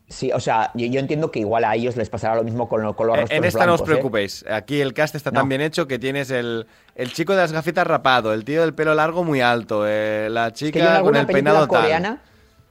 sí, 0.08 0.30
o 0.32 0.40
sea, 0.40 0.70
yo, 0.74 0.86
yo 0.86 0.98
entiendo 1.00 1.30
que 1.30 1.38
igual 1.38 1.64
a 1.64 1.74
ellos 1.76 1.96
les 1.96 2.10
pasará 2.10 2.34
lo 2.34 2.42
mismo 2.44 2.68
con, 2.68 2.82
lo- 2.82 2.94
con 2.96 3.06
los 3.06 3.16
Eh, 3.16 3.20
rostros 3.20 3.38
en 3.38 3.44
esta 3.44 3.64
no 3.66 3.74
os 3.74 3.80
blancos, 3.80 3.88
¿eh? 3.88 3.92
preocupéis, 3.94 4.44
aquí 4.50 4.80
el 4.80 4.92
cast 4.92 5.14
está 5.14 5.30
No. 5.30 5.40
tan 5.40 5.48
bien 5.48 5.60
hecho 5.60 5.86
que 5.86 5.98
tienes 5.98 6.30
el, 6.30 6.66
el 6.96 7.12
chico 7.12 7.32
de 7.32 7.38
las 7.38 7.52
gafitas 7.52 7.86
rapado, 7.86 8.34
el 8.34 8.44
tío 8.44 8.60
del 8.62 8.74
pelo 8.74 8.94
largo 8.94 9.22
muy 9.24 9.40
alto, 9.40 9.84
eh, 9.86 10.28
la 10.30 10.50
Que 10.50 10.58
yo 10.60 10.66
en 10.66 10.72
chica 10.72 11.00
con 11.02 11.16
el 11.16 11.26
peinado 11.26 11.68
tal. 11.68 12.20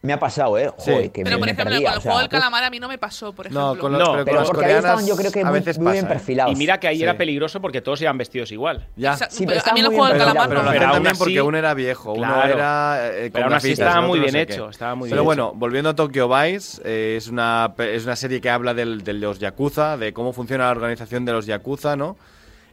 Me 0.04 0.14
ha 0.14 0.20
pasado, 0.20 0.58
¿eh? 0.60 0.72
Sí. 0.78 0.92
Joder, 0.92 1.12
que 1.12 1.24
Pero 1.24 1.36
me, 1.36 1.40
por 1.40 1.46
me 1.48 1.52
ejemplo, 1.54 1.72
perdía, 1.74 1.88
con 1.90 1.94
el 1.94 1.98
o 1.98 2.02
sea, 2.02 2.12
juego 2.12 2.20
del 2.20 2.30
calamar 2.30 2.64
a 2.64 2.70
mí 2.70 2.80
no 2.80 2.88
me 2.88 2.98
pasó, 3.00 3.34
por 3.34 3.48
ejemplo. 3.48 3.74
No, 3.76 3.80
con, 3.82 3.92
los, 3.92 4.00
No, 4.00 4.12
pero 4.14 4.26
Pero 4.26 4.36
con 4.38 4.42
los 4.44 4.52
porque 4.52 4.66
ahí 4.66 4.74
estaban 4.74 5.08
yo 5.08 5.16
creo 5.18 5.32
que 5.32 5.42
a 5.42 5.46
muy, 5.46 5.54
veces 5.60 5.78
muy 5.80 5.86
pasa, 5.86 5.94
bien 5.94 6.06
¿eh? 6.06 6.08
perfilados. 6.08 6.54
Y 6.54 6.56
mira 6.56 6.80
que 6.80 6.88
ahí 6.88 6.98
Sí. 6.98 7.04
era 7.04 7.18
peligroso 7.18 7.60
porque 7.62 7.82
todos 7.82 8.00
iban 8.02 8.18
vestidos 8.18 8.52
igual. 8.52 8.88
Ya. 8.96 9.18
Sí, 9.18 9.26
pero 9.30 9.48
pero 9.48 9.58
está 9.58 9.72
a 9.72 9.74
mí 9.74 9.80
en 9.80 9.86
el 9.88 9.92
muy 9.92 9.98
juego 10.00 10.14
del 10.14 10.22
calamar 10.24 10.50
Pero 10.50 10.62
no 10.88 10.94
también 10.94 11.16
porque 11.18 11.34
así- 11.40 11.40
uno 11.48 11.58
era 11.58 11.74
viejo, 11.74 12.14
uno 12.14 12.22
Claro. 12.28 12.54
era 12.54 13.00
eh, 13.12 13.30
Pero 13.34 13.46
aún 13.46 13.54
así 13.56 13.72
estaba 13.72 14.02
muy 14.02 14.20
bien 14.20 14.36
hecho, 14.36 14.70
estaba 14.70 14.94
muy 14.96 15.10
Pero 15.10 15.24
bueno, 15.24 15.52
volviendo 15.56 15.90
a 15.90 15.96
Tokyo 15.96 16.30
Vice, 16.30 16.80
eh, 16.86 17.16
es, 17.18 17.28
una, 17.28 17.74
pe- 17.76 17.96
es 17.96 18.06
una 18.06 18.16
serie 18.16 18.40
que 18.40 18.50
habla 18.52 18.74
del- 18.76 19.04
de 19.04 19.14
los 19.14 19.40
Yakuza, 19.40 19.98
de 19.98 20.14
cómo 20.14 20.32
funciona 20.32 20.66
la 20.66 20.72
organización 20.72 21.26
de 21.26 21.32
los 21.34 21.48
Yakuza, 21.48 21.96
¿no? 21.96 22.18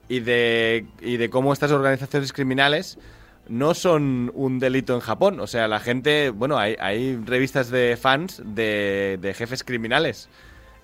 Y 0.09 0.21
de, 0.21 0.85
y 1.01 1.17
de 1.17 1.31
cómo 1.31 1.55
estas 1.55 1.71
organizaciones 1.73 2.33
criminales 2.35 2.99
no 3.49 3.75
son 3.75 4.31
un 4.35 4.59
delito 4.59 4.95
en 4.95 5.01
Japón. 5.01 5.41
O 5.41 5.47
sea, 5.47 5.69
la 5.69 5.81
gente, 5.81 6.31
bueno, 6.31 6.59
hay, 6.59 6.77
hay 6.81 7.17
revistas 7.17 7.71
de 7.71 7.97
fans 8.01 8.43
de, 8.45 9.19
de 9.21 9.35
jefes 9.35 9.65
criminales 9.65 10.29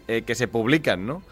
eh, 0.08 0.22
que 0.22 0.34
se 0.34 0.48
publican, 0.48 1.06
¿no? 1.06 1.22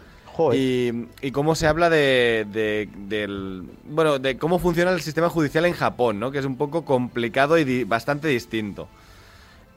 Y, 0.55 0.91
y 1.21 1.31
cómo 1.31 1.53
se 1.53 1.67
habla 1.67 1.89
de, 1.89 2.45
de- 2.51 2.87
del, 2.95 3.63
bueno, 3.85 4.19
de 4.19 4.37
cómo 4.37 4.57
funciona 4.57 4.91
el 4.91 5.01
sistema 5.01 5.27
judicial 5.29 5.65
en 5.65 5.73
Japón, 5.73 6.19
¿no? 6.19 6.31
Que 6.31 6.39
es 6.39 6.45
un 6.45 6.55
poco 6.55 6.85
complicado 6.85 7.57
y 7.57 7.65
di- 7.65 7.83
bastante 7.83 8.29
distinto. 8.29 8.87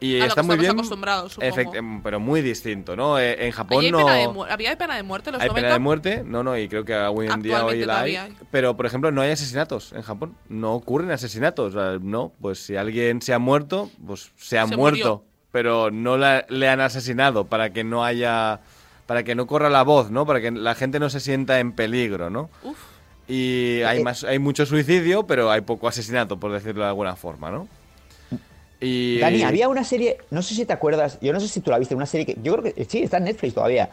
Y 0.02 0.16
A 0.16 0.24
lo 0.24 0.26
está 0.26 0.40
que 0.40 0.46
muy 0.48 0.56
bien. 0.56 0.72
acostumbrados, 0.72 1.34
supongo. 1.34 1.54
efect- 1.54 1.76
em, 1.76 2.02
pero 2.02 2.18
muy 2.18 2.42
distinto, 2.42 2.96
¿no? 2.96 3.20
Eh, 3.20 3.46
en 3.46 3.52
Japón 3.52 3.88
no. 3.90 3.98
pena 4.04 4.52
¿Había 4.52 4.76
pena 4.76 4.96
de 4.96 5.02
muerte 5.04 5.30
los 5.30 5.40
¿Hay 5.40 5.48
90? 5.48 5.62
pena 5.66 5.72
de 5.74 5.78
muerte? 5.78 6.22
No, 6.26 6.42
no, 6.42 6.58
y 6.58 6.68
creo 6.68 6.84
que 6.84 6.94
hoy 6.96 7.28
en 7.28 7.40
día 7.40 7.64
hoy 7.64 7.84
la 7.84 8.00
hay. 8.00 8.18
Pero, 8.50 8.76
por 8.76 8.84
ejemplo, 8.86 9.12
no 9.12 9.20
hay 9.20 9.30
asesinatos 9.30 9.92
en 9.92 10.02
Japón. 10.02 10.34
No 10.48 10.72
ocurren 10.74 11.10
asesinatos. 11.12 11.74
No, 12.02 12.32
pues 12.40 12.58
si 12.58 12.74
alguien 12.76 13.22
se 13.22 13.32
ha 13.32 13.38
muerto, 13.38 13.90
pues 14.04 14.32
se 14.36 14.58
ha 14.58 14.66
Se 14.66 14.76
muerto. 14.76 14.98
murió. 14.98 15.24
Pero 15.52 15.90
no 15.92 16.16
la- 16.16 16.46
le 16.48 16.68
han 16.68 16.80
asesinado 16.80 17.44
para 17.46 17.70
que 17.72 17.84
no 17.84 18.04
haya. 18.04 18.60
Para 19.06 19.22
que 19.22 19.34
no 19.34 19.46
corra 19.46 19.70
la 19.70 19.82
voz, 19.82 20.10
¿no? 20.10 20.26
Para 20.26 20.40
que 20.40 20.50
la 20.50 20.74
gente 20.74 20.98
no 20.98 21.10
se 21.10 21.20
sienta 21.20 21.60
en 21.60 21.72
peligro, 21.72 22.28
¿no? 22.30 22.50
Uf. 22.64 22.76
Y 23.28 23.82
hay, 23.82 24.00
Eh, 24.00 24.02
más, 24.04 24.24
hay 24.24 24.38
mucho 24.40 24.66
suicidio, 24.66 25.26
pero 25.26 25.50
hay 25.50 25.60
poco 25.60 25.86
asesinato, 25.86 26.38
por 26.40 26.50
decirlo 26.52 26.82
de 26.82 26.88
alguna 26.88 27.14
forma, 27.14 27.50
¿no? 27.50 27.68
Y, 28.82 29.18
Dani, 29.20 29.42
había 29.44 29.68
una 29.68 29.84
serie, 29.84 30.18
no 30.30 30.42
sé 30.42 30.54
si 30.54 30.64
te 30.64 30.72
acuerdas, 30.72 31.18
yo 31.20 31.32
no 31.32 31.40
sé 31.40 31.48
si 31.48 31.60
tú 31.60 31.70
la 31.70 31.78
viste, 31.78 31.94
una 31.94 32.06
serie 32.06 32.26
que 32.26 32.36
yo 32.42 32.52
creo 32.56 32.74
que 32.74 32.84
sí, 32.84 33.02
está 33.02 33.18
en 33.18 33.24
Netflix 33.24 33.54
todavía, 33.54 33.90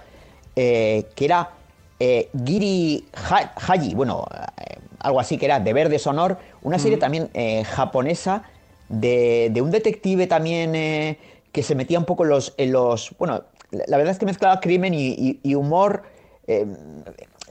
eh, 0.56 1.06
que 1.15 1.25
era 1.25 1.52
eh, 1.99 2.30
Giri 2.45 3.06
Ha- 3.30 3.54
Haji, 3.56 3.93
bueno, 3.93 4.25
eh, 4.58 4.80
algo 4.99 5.19
así, 5.19 5.38
que 5.38 5.45
era 5.45 5.60
De 5.60 5.73
Verde 5.73 5.99
Sonor, 5.99 6.38
una 6.63 6.80
serie 6.80 6.97
también 6.97 7.30
eh, 7.34 7.63
japonesa 7.63 8.43
de, 8.89 9.49
de 9.52 9.62
un 9.62 9.69
detective 9.71 10.25
también 10.28 10.73
eh, 10.75 11.17
que 11.52 11.62
se 11.62 11.75
metía 11.75 11.99
un 11.99 12.06
poco 12.06 12.23
en 12.23 12.30
los, 12.32 12.54
en 12.58 12.71
los, 12.71 13.15
bueno, 13.19 13.43
la 13.71 13.97
verdad 13.97 14.12
es 14.13 14.19
que 14.19 14.25
mezclaba 14.25 14.60
crimen 14.60 14.93
y, 14.95 15.10
y- 15.10 15.39
y 15.43 15.56
humor. 15.56 16.04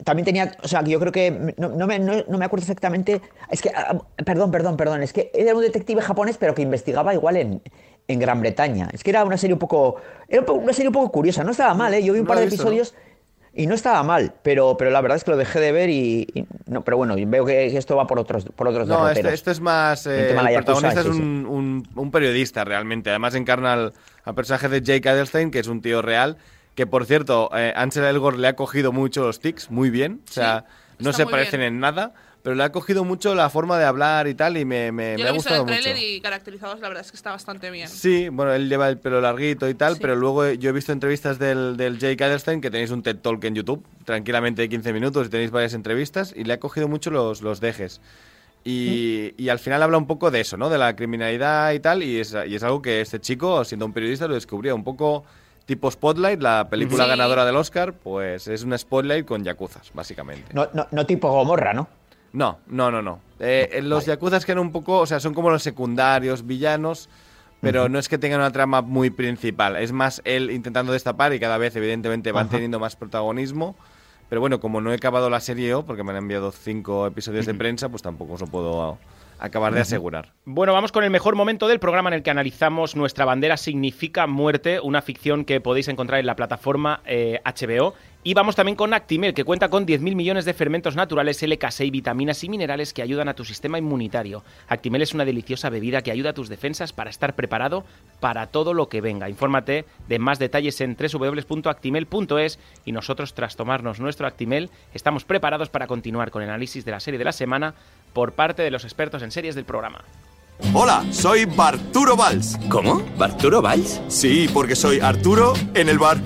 También 0.04 0.24
tenía, 0.24 0.52
o 0.62 0.68
sea, 0.68 0.82
que 0.82 0.90
yo 0.90 1.00
creo 1.00 1.12
que, 1.12 1.54
no, 1.56 1.68
no 1.68 1.86
me, 1.86 1.98
no- 1.98 2.24
no 2.28 2.38
me 2.38 2.44
acuerdo 2.44 2.62
exactamente, 2.64 3.20
es 3.50 3.62
que, 3.62 3.70
ah, 3.74 3.98
perdón, 4.24 4.50
perdón, 4.50 4.76
perdón, 4.76 5.02
es 5.02 5.12
que 5.12 5.30
era 5.34 5.54
un 5.54 5.60
detective 5.62 6.00
japonés, 6.02 6.36
pero 6.38 6.54
que 6.54 6.62
investigaba 6.62 7.14
igual 7.14 7.36
en, 7.36 7.62
en 8.06 8.18
Gran 8.18 8.40
Bretaña. 8.40 8.88
Es 8.92 9.02
que 9.04 9.10
era 9.10 9.24
una 9.24 9.36
serie 9.36 9.54
un 9.54 9.58
poco, 9.58 9.96
era 10.28 10.42
una 10.52 10.72
serie 10.72 10.88
un 10.88 10.94
poco 10.94 11.10
curiosa, 11.12 11.44
no 11.44 11.50
estaba 11.50 11.74
mal, 11.74 11.92
¿eh? 11.94 12.02
Yo 12.02 12.12
vi 12.12 12.20
un 12.20 12.26
par 12.26 12.38
de 12.38 12.44
visto, 12.46 12.62
episodios 12.62 12.94
y 13.54 13.66
no 13.66 13.74
estaba 13.74 14.02
mal, 14.04 14.34
pero, 14.42 14.76
pero 14.76 14.90
la 14.90 15.00
verdad 15.00 15.16
es 15.16 15.24
que 15.24 15.30
lo 15.32 15.36
dejé 15.36 15.58
de 15.58 15.72
ver 15.72 15.90
y, 15.90 16.28
y- 16.32 16.44
no, 16.66 16.84
pero 16.84 16.96
bueno, 16.96 17.16
veo 17.18 17.44
que 17.44 17.76
esto 17.76 17.96
va 17.96 18.06
por 18.06 18.18
otros, 18.20 18.44
por 18.54 18.68
otros 18.68 18.86
No, 18.86 19.08
este, 19.08 19.32
este 19.34 19.50
es 19.50 19.60
más. 19.60 20.06
El 20.06 20.12
eh, 20.12 20.30
el 20.30 20.36
Yakuza, 20.36 20.52
protagonista 20.54 21.00
es 21.00 21.06
sí, 21.06 21.12
sí. 21.12 21.18
un, 21.20 21.46
un- 21.46 21.88
un 21.96 22.10
periodista 22.12 22.64
realmente. 22.64 23.10
Además, 23.10 23.34
encarna 23.34 23.72
al, 23.72 23.92
al 24.24 24.34
personaje 24.34 24.68
de 24.68 24.80
Jake 24.82 25.08
Adelstein, 25.08 25.50
que 25.50 25.58
es 25.58 25.66
un 25.66 25.80
tío 25.80 26.02
real. 26.02 26.36
Que 26.78 26.86
por 26.86 27.06
cierto, 27.06 27.50
eh, 27.56 27.72
Ansel 27.74 28.04
Elgort 28.04 28.38
le 28.38 28.46
ha 28.46 28.54
cogido 28.54 28.92
mucho 28.92 29.22
los 29.24 29.40
tics, 29.40 29.68
muy 29.68 29.90
bien. 29.90 30.20
O 30.28 30.32
sea, 30.32 30.64
no 31.00 31.10
está 31.10 31.24
se 31.24 31.28
parecen 31.28 31.58
bien. 31.58 31.74
en 31.74 31.80
nada, 31.80 32.14
pero 32.44 32.54
le 32.54 32.62
ha 32.62 32.70
cogido 32.70 33.02
mucho 33.02 33.34
la 33.34 33.50
forma 33.50 33.76
de 33.80 33.84
hablar 33.84 34.28
y 34.28 34.34
tal, 34.36 34.56
y 34.56 34.64
me, 34.64 34.92
me- 34.92 35.16
Yo 35.18 35.24
me 35.24 35.24
ha 35.24 35.30
he 35.30 35.32
visto 35.32 35.48
en 35.52 35.56
gustado 35.56 35.56
el 35.56 35.66
mucho. 35.66 35.82
tráiler 35.82 36.00
y 36.00 36.20
caracterizados, 36.20 36.78
la 36.78 36.86
verdad 36.86 37.04
es 37.04 37.10
que 37.10 37.16
está 37.16 37.32
bastante 37.32 37.72
bien. 37.72 37.88
Sí, 37.88 38.28
bueno, 38.28 38.52
él 38.52 38.68
lleva 38.68 38.88
el 38.88 38.96
pelo 38.96 39.20
larguito 39.20 39.68
y 39.68 39.74
tal, 39.74 39.94
Sí. 39.94 39.98
pero 40.00 40.14
luego 40.14 40.48
yo 40.52 40.70
he 40.70 40.72
visto 40.72 40.92
entrevistas 40.92 41.40
del, 41.40 41.76
del 41.76 41.98
Jake 41.98 42.22
Adelstein, 42.22 42.60
que 42.60 42.70
tenéis 42.70 42.92
un 42.92 43.02
TED 43.02 43.16
Talk 43.16 43.42
en 43.42 43.56
YouTube, 43.56 43.84
tranquilamente 44.04 44.62
de 44.62 44.68
15 44.68 44.92
minutos, 44.92 45.26
y 45.26 45.30
tenéis 45.30 45.50
varias 45.50 45.74
entrevistas, 45.74 46.32
y 46.36 46.44
le 46.44 46.52
ha 46.52 46.60
cogido 46.60 46.86
mucho 46.86 47.10
los, 47.10 47.42
los 47.42 47.58
dejes. 47.60 48.00
Y, 48.64 49.34
y 49.36 49.48
al 49.48 49.58
final 49.58 49.82
habla 49.82 49.98
un 49.98 50.06
poco 50.06 50.30
de 50.30 50.40
eso, 50.42 50.56
¿no? 50.56 50.70
De 50.70 50.78
la 50.78 50.94
criminalidad 50.94 51.72
y 51.72 51.80
tal, 51.80 52.04
y 52.04 52.20
es, 52.20 52.36
y 52.46 52.54
es 52.54 52.62
algo 52.62 52.82
que 52.82 53.00
este 53.00 53.20
chico, 53.20 53.64
siendo 53.64 53.84
un 53.84 53.92
periodista, 53.92 54.28
lo 54.28 54.34
descubría 54.34 54.76
un 54.76 54.84
poco 54.84 55.24
tipo 55.68 55.90
Spotlight, 55.90 56.40
la 56.40 56.66
película 56.70 57.04
Sí. 57.04 57.10
ganadora 57.10 57.44
del 57.44 57.54
Oscar, 57.56 57.92
pues 57.92 58.48
es 58.48 58.62
una 58.64 58.78
Spotlight 58.78 59.26
con 59.26 59.44
yakuzas, 59.44 59.90
básicamente. 59.92 60.54
No, 60.54 60.66
no, 60.72 60.86
no 60.90 61.04
tipo 61.04 61.30
Gomorra, 61.30 61.74
¿no? 61.74 61.86
No, 62.32 62.58
no, 62.68 62.90
no, 62.90 63.02
no. 63.02 63.20
Eh, 63.38 63.68
eh, 63.74 63.82
los 63.82 64.06
yakuzas 64.06 64.46
que 64.46 64.52
eran 64.52 64.62
un 64.64 64.72
poco, 64.72 64.98
o 65.00 65.06
sea, 65.06 65.20
son 65.20 65.34
como 65.34 65.50
los 65.50 65.62
secundarios, 65.62 66.46
villanos, 66.46 67.10
pero 67.60 67.90
no 67.90 67.98
es 67.98 68.08
que 68.08 68.16
tengan 68.16 68.40
una 68.40 68.50
trama 68.50 68.80
muy 68.80 69.10
principal. 69.10 69.76
Es 69.76 69.92
más 69.92 70.22
él 70.24 70.50
intentando 70.50 70.90
destapar 70.92 71.34
y 71.34 71.38
cada 71.40 71.58
vez, 71.58 71.76
evidentemente, 71.76 72.32
van 72.32 72.48
teniendo 72.48 72.78
más 72.80 72.96
protagonismo. 72.96 73.76
Pero 74.30 74.40
bueno, 74.40 74.60
como 74.60 74.80
no 74.80 74.90
he 74.92 74.94
acabado 74.94 75.28
la 75.28 75.40
serie 75.40 75.68
yo, 75.68 75.84
porque 75.84 76.02
me 76.02 76.12
han 76.12 76.16
enviado 76.18 76.50
cinco 76.50 77.06
episodios 77.06 77.44
de 77.44 77.52
prensa, 77.54 77.90
pues 77.90 78.00
tampoco 78.02 78.34
os 78.34 78.40
lo 78.40 78.46
puedo 78.46 78.98
acabar 79.38 79.74
de 79.74 79.80
asegurar. 79.80 80.32
Bueno, 80.44 80.72
vamos 80.72 80.92
con 80.92 81.04
el 81.04 81.10
mejor 81.10 81.36
momento 81.36 81.68
del 81.68 81.80
programa 81.80 82.10
en 82.10 82.14
el 82.14 82.22
que 82.22 82.30
analizamos 82.30 82.96
Nuestra 82.96 83.24
bandera 83.24 83.56
significa 83.56 84.26
muerte, 84.26 84.80
una 84.80 85.02
ficción 85.02 85.44
que 85.44 85.60
podéis 85.60 85.88
encontrar 85.88 86.20
en 86.20 86.26
la 86.26 86.36
plataforma 86.36 87.00
eh, 87.06 87.40
HBO. 87.44 87.94
Y 88.28 88.34
vamos 88.34 88.56
también 88.56 88.76
con 88.76 88.92
Actimel, 88.92 89.32
que 89.32 89.42
cuenta 89.42 89.70
con 89.70 89.86
10.000 89.86 90.14
millones 90.14 90.44
de 90.44 90.52
fermentos 90.52 90.94
naturales, 90.94 91.42
LK6, 91.42 91.90
vitaminas 91.90 92.44
y 92.44 92.50
minerales 92.50 92.92
que 92.92 93.00
ayudan 93.00 93.26
a 93.28 93.32
tu 93.32 93.42
sistema 93.42 93.78
inmunitario. 93.78 94.44
Actimel 94.68 95.00
es 95.00 95.14
una 95.14 95.24
deliciosa 95.24 95.70
bebida 95.70 96.02
que 96.02 96.10
ayuda 96.10 96.28
a 96.28 96.34
tus 96.34 96.50
defensas 96.50 96.92
para 96.92 97.08
estar 97.08 97.34
preparado 97.34 97.86
para 98.20 98.48
todo 98.48 98.74
lo 98.74 98.90
que 98.90 99.00
venga. 99.00 99.30
Infórmate 99.30 99.86
de 100.08 100.18
más 100.18 100.38
detalles 100.38 100.78
en 100.82 100.94
www.actimel.es 100.94 102.58
y 102.84 102.92
nosotros, 102.92 103.32
tras 103.32 103.56
tomarnos 103.56 103.98
nuestro 103.98 104.26
Actimel, 104.26 104.68
estamos 104.92 105.24
preparados 105.24 105.70
para 105.70 105.86
continuar 105.86 106.30
con 106.30 106.42
el 106.42 106.50
análisis 106.50 106.84
de 106.84 106.90
la 106.90 107.00
serie 107.00 107.16
de 107.16 107.24
la 107.24 107.32
semana 107.32 107.72
por 108.12 108.32
parte 108.32 108.60
de 108.62 108.70
los 108.70 108.84
expertos 108.84 109.22
en 109.22 109.30
series 109.30 109.54
del 109.54 109.64
programa. 109.64 110.04
Hola, 110.74 111.04
soy 111.10 111.44
Barturo 111.44 112.16
Valls. 112.16 112.58
¿Cómo? 112.68 113.02
¿Barturo 113.16 113.62
Valls? 113.62 114.00
Sí, 114.08 114.48
porque 114.52 114.74
soy 114.76 115.00
Arturo 115.00 115.54
en 115.74 115.88
el 115.88 115.98
bar. 115.98 116.18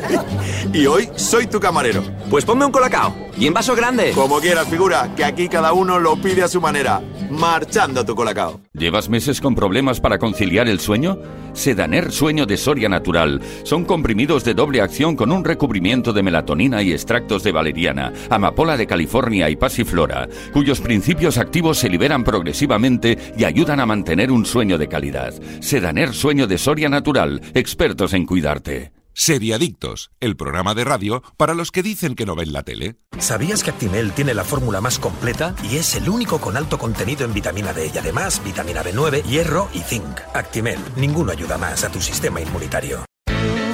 y 0.72 0.86
hoy 0.86 1.08
soy 1.16 1.46
tu 1.46 1.60
camarero. 1.60 2.02
Pues 2.30 2.44
ponme 2.44 2.64
un 2.64 2.72
colacao. 2.72 3.14
Y 3.38 3.46
en 3.46 3.54
vaso 3.54 3.76
grande. 3.76 4.12
Como 4.12 4.40
quieras, 4.40 4.68
figura, 4.68 5.14
que 5.14 5.24
aquí 5.24 5.48
cada 5.48 5.72
uno 5.72 5.98
lo 6.00 6.16
pide 6.16 6.42
a 6.42 6.48
su 6.48 6.60
manera. 6.60 7.00
Marchando 7.30 8.04
tu 8.04 8.16
colacao. 8.16 8.60
¿Llevas 8.72 9.08
meses 9.08 9.40
con 9.40 9.54
problemas 9.54 10.00
para 10.00 10.18
conciliar 10.18 10.66
el 10.66 10.80
sueño? 10.80 11.18
Sedaner 11.52 12.12
Sueño 12.12 12.46
de 12.46 12.56
Soria 12.56 12.88
Natural. 12.88 13.40
Son 13.64 13.84
comprimidos 13.84 14.44
de 14.44 14.54
doble 14.54 14.80
acción 14.80 15.16
con 15.16 15.30
un 15.32 15.44
recubrimiento 15.44 16.12
de 16.12 16.22
melatonina 16.22 16.82
y 16.82 16.92
extractos 16.92 17.42
de 17.42 17.52
valeriana, 17.52 18.12
amapola 18.30 18.76
de 18.76 18.86
California 18.86 19.50
y 19.50 19.56
pasiflora, 19.56 20.28
cuyos 20.52 20.80
principios 20.80 21.36
activos 21.36 21.78
se 21.78 21.88
liberan 21.88 22.24
progresivamente 22.24 23.18
y 23.36 23.44
ayudan 23.44 23.57
a 23.66 23.86
mantener 23.86 24.30
un 24.30 24.46
sueño 24.46 24.78
de 24.78 24.88
calidad. 24.88 25.34
Sedaner 25.60 26.14
Sueño 26.14 26.46
de 26.46 26.58
Soria 26.58 26.88
Natural. 26.88 27.40
Expertos 27.54 28.12
en 28.14 28.24
cuidarte. 28.24 28.92
Seriadictos, 29.12 30.12
el 30.20 30.36
programa 30.36 30.76
de 30.76 30.84
radio 30.84 31.24
para 31.36 31.54
los 31.54 31.72
que 31.72 31.82
dicen 31.82 32.14
que 32.14 32.24
no 32.24 32.36
ven 32.36 32.52
la 32.52 32.62
tele. 32.62 32.98
¿Sabías 33.18 33.64
que 33.64 33.70
Actimel 33.70 34.12
tiene 34.12 34.32
la 34.32 34.44
fórmula 34.44 34.80
más 34.80 35.00
completa 35.00 35.56
y 35.68 35.76
es 35.76 35.96
el 35.96 36.08
único 36.08 36.40
con 36.40 36.56
alto 36.56 36.78
contenido 36.78 37.24
en 37.24 37.34
vitamina 37.34 37.72
D 37.72 37.90
y 37.92 37.98
además 37.98 38.40
vitamina 38.44 38.84
B9, 38.84 39.24
hierro 39.24 39.68
y 39.74 39.80
zinc? 39.80 40.20
Actimel, 40.34 40.78
ninguno 40.96 41.32
ayuda 41.32 41.58
más 41.58 41.82
a 41.82 41.90
tu 41.90 42.00
sistema 42.00 42.40
inmunitario. 42.40 43.07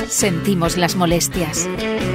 Sentimos 0.08 0.76
las 0.76 0.96
molestias. 0.96 1.68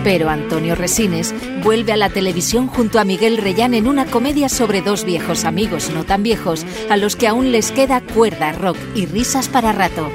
Pero 0.03 0.29
Antonio 0.29 0.75
Resines 0.75 1.33
vuelve 1.63 1.91
a 1.93 1.97
la 1.97 2.09
televisión 2.09 2.67
junto 2.67 2.99
a 2.99 3.03
Miguel 3.03 3.37
Reyán 3.37 3.73
en 3.73 3.87
una 3.87 4.05
comedia 4.05 4.49
sobre 4.49 4.81
dos 4.81 5.03
viejos 5.03 5.45
amigos 5.45 5.89
no 5.89 6.05
tan 6.05 6.23
viejos 6.23 6.65
a 6.89 6.97
los 6.97 7.15
que 7.15 7.27
aún 7.27 7.51
les 7.51 7.71
queda 7.71 8.01
cuerda, 8.01 8.51
rock 8.53 8.77
y 8.95 9.05
risas 9.05 9.47
para 9.47 9.71
rato. 9.71 10.09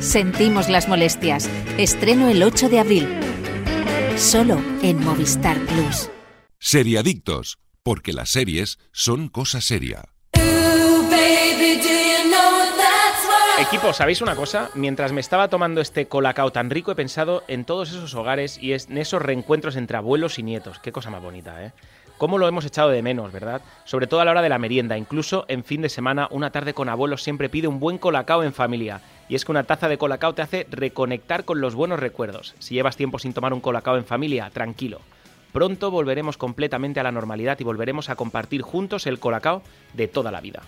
Sentimos 0.00 0.68
las 0.68 0.88
molestias. 0.88 1.48
Estreno 1.78 2.28
el 2.28 2.42
8 2.42 2.68
de 2.68 2.78
abril. 2.78 3.08
Solo 4.16 4.60
en 4.82 5.02
Movistar 5.02 5.58
Plus. 5.66 6.10
Seriadictos, 6.58 7.58
porque 7.82 8.12
las 8.12 8.30
series 8.30 8.78
son 8.92 9.28
cosa 9.28 9.60
seria. 9.60 10.14
Equipo, 13.56 13.92
¿sabéis 13.92 14.20
una 14.20 14.34
cosa? 14.34 14.70
Mientras 14.74 15.12
me 15.12 15.20
estaba 15.20 15.48
tomando 15.48 15.80
este 15.80 16.08
colacao 16.08 16.50
tan 16.50 16.70
rico, 16.70 16.90
he 16.90 16.96
pensado 16.96 17.44
en 17.46 17.64
todos 17.64 17.90
esos 17.90 18.12
hogares 18.16 18.60
y 18.60 18.72
en 18.72 18.98
esos 18.98 19.22
reencuentros 19.22 19.76
entre 19.76 19.96
abuelos 19.96 20.40
y 20.40 20.42
nietos. 20.42 20.80
Qué 20.80 20.90
cosa 20.90 21.10
más 21.10 21.22
bonita, 21.22 21.64
¿eh? 21.64 21.72
Cómo 22.18 22.36
lo 22.36 22.48
hemos 22.48 22.64
echado 22.64 22.88
de 22.90 23.00
menos, 23.00 23.30
¿verdad? 23.32 23.62
Sobre 23.84 24.08
todo 24.08 24.20
a 24.20 24.24
la 24.24 24.32
hora 24.32 24.42
de 24.42 24.48
la 24.48 24.58
merienda. 24.58 24.98
Incluso 24.98 25.44
en 25.46 25.62
fin 25.62 25.82
de 25.82 25.88
semana, 25.88 26.26
una 26.32 26.50
tarde 26.50 26.74
con 26.74 26.88
abuelos 26.88 27.22
siempre 27.22 27.48
pide 27.48 27.68
un 27.68 27.78
buen 27.78 27.98
colacao 27.98 28.42
en 28.42 28.52
familia. 28.52 29.00
Y 29.28 29.36
es 29.36 29.44
que 29.44 29.52
una 29.52 29.64
taza 29.64 29.88
de 29.88 29.98
colacao 29.98 30.34
te 30.34 30.42
hace 30.42 30.66
reconectar 30.70 31.44
con 31.44 31.60
los 31.60 31.76
buenos 31.76 32.00
recuerdos. 32.00 32.56
Si 32.58 32.74
llevas 32.74 32.96
tiempo 32.96 33.20
sin 33.20 33.34
tomar 33.34 33.52
un 33.52 33.60
colacao 33.60 33.96
en 33.96 34.04
familia, 34.04 34.50
tranquilo. 34.50 35.00
Pronto 35.52 35.92
volveremos 35.92 36.36
completamente 36.36 36.98
a 36.98 37.04
la 37.04 37.12
normalidad 37.12 37.58
y 37.60 37.64
volveremos 37.64 38.10
a 38.10 38.16
compartir 38.16 38.62
juntos 38.62 39.06
el 39.06 39.20
colacao 39.20 39.62
de 39.92 40.08
toda 40.08 40.32
la 40.32 40.40
vida. 40.40 40.62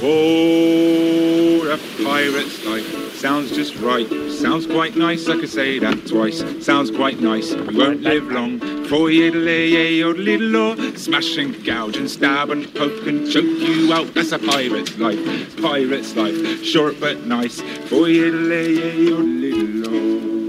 Oh, 0.00 1.70
a 1.72 2.02
pirate's 2.02 2.64
life 2.64 3.08
sounds 3.18 3.50
just 3.50 3.74
right. 3.78 4.08
Sounds 4.30 4.64
quite 4.64 4.94
nice, 4.94 5.28
I 5.28 5.36
could 5.40 5.48
say 5.48 5.80
that 5.80 6.06
twice. 6.06 6.44
Sounds 6.64 6.90
quite 6.90 7.18
nice, 7.18 7.52
we 7.52 7.76
won't 7.76 8.02
live 8.02 8.30
long. 8.30 8.60
For 8.84 9.10
you 9.10 9.32
to 9.32 9.38
lay 9.38 10.00
a 10.00 10.06
little 10.06 10.46
law, 10.46 10.76
smash 10.94 11.36
and 11.36 11.64
gouge 11.64 11.96
and 11.96 12.08
stab 12.08 12.50
and 12.50 12.72
poke 12.74 13.06
and 13.08 13.28
choke 13.28 13.44
you 13.44 13.92
out. 13.92 14.14
That's 14.14 14.30
a 14.30 14.38
pirate's 14.38 14.96
life, 14.98 15.56
pirate's 15.60 16.14
life. 16.14 16.62
Short 16.62 17.00
but 17.00 17.26
nice. 17.26 17.60
For 17.88 18.08
you 18.08 18.30
to 18.30 18.38
lay 18.38 18.76
a 18.76 19.16
little 19.16 19.92
law. 19.92 20.47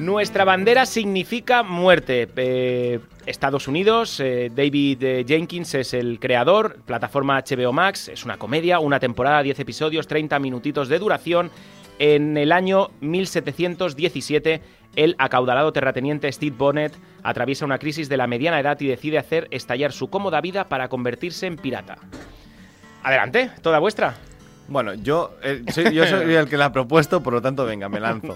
Nuestra 0.00 0.46
bandera 0.46 0.86
significa 0.86 1.62
muerte. 1.62 2.26
Eh, 2.34 3.00
Estados 3.26 3.68
Unidos, 3.68 4.18
eh, 4.18 4.50
David 4.50 5.02
eh, 5.02 5.24
Jenkins 5.28 5.74
es 5.74 5.92
el 5.92 6.18
creador, 6.18 6.78
plataforma 6.86 7.38
HBO 7.38 7.70
Max, 7.74 8.08
es 8.08 8.24
una 8.24 8.38
comedia, 8.38 8.78
una 8.78 8.98
temporada, 8.98 9.42
10 9.42 9.60
episodios, 9.60 10.06
30 10.06 10.38
minutitos 10.38 10.88
de 10.88 10.98
duración. 10.98 11.50
En 11.98 12.38
el 12.38 12.50
año 12.50 12.88
1717, 13.02 14.62
el 14.96 15.16
acaudalado 15.18 15.70
terrateniente 15.70 16.32
Steve 16.32 16.56
Bonnet 16.56 16.96
atraviesa 17.22 17.66
una 17.66 17.78
crisis 17.78 18.08
de 18.08 18.16
la 18.16 18.26
mediana 18.26 18.58
edad 18.58 18.80
y 18.80 18.86
decide 18.86 19.18
hacer 19.18 19.48
estallar 19.50 19.92
su 19.92 20.08
cómoda 20.08 20.40
vida 20.40 20.70
para 20.70 20.88
convertirse 20.88 21.46
en 21.46 21.56
pirata. 21.56 21.98
Adelante, 23.02 23.50
toda 23.60 23.78
vuestra. 23.78 24.14
Bueno, 24.70 24.94
yo, 24.94 25.34
eh, 25.42 25.64
soy, 25.72 25.92
yo 25.92 26.06
soy 26.06 26.32
el 26.32 26.48
que 26.48 26.56
la 26.56 26.66
ha 26.66 26.72
propuesto, 26.72 27.22
por 27.22 27.32
lo 27.34 27.42
tanto, 27.42 27.64
venga, 27.66 27.88
me 27.88 28.00
lanzo. 28.00 28.34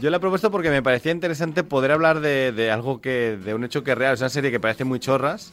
Yo 0.00 0.10
la 0.10 0.16
he 0.16 0.20
propuesto 0.20 0.50
porque 0.50 0.70
me 0.70 0.82
parecía 0.82 1.12
interesante 1.12 1.64
poder 1.64 1.90
hablar 1.90 2.20
de, 2.20 2.52
de 2.52 2.70
algo 2.70 3.00
que, 3.00 3.36
de 3.44 3.52
un 3.52 3.64
hecho 3.64 3.82
que 3.82 3.90
es 3.92 3.98
real. 3.98 4.14
Es 4.14 4.20
una 4.20 4.28
serie 4.30 4.50
que 4.52 4.60
parece 4.60 4.84
muy 4.84 5.00
chorras, 5.00 5.52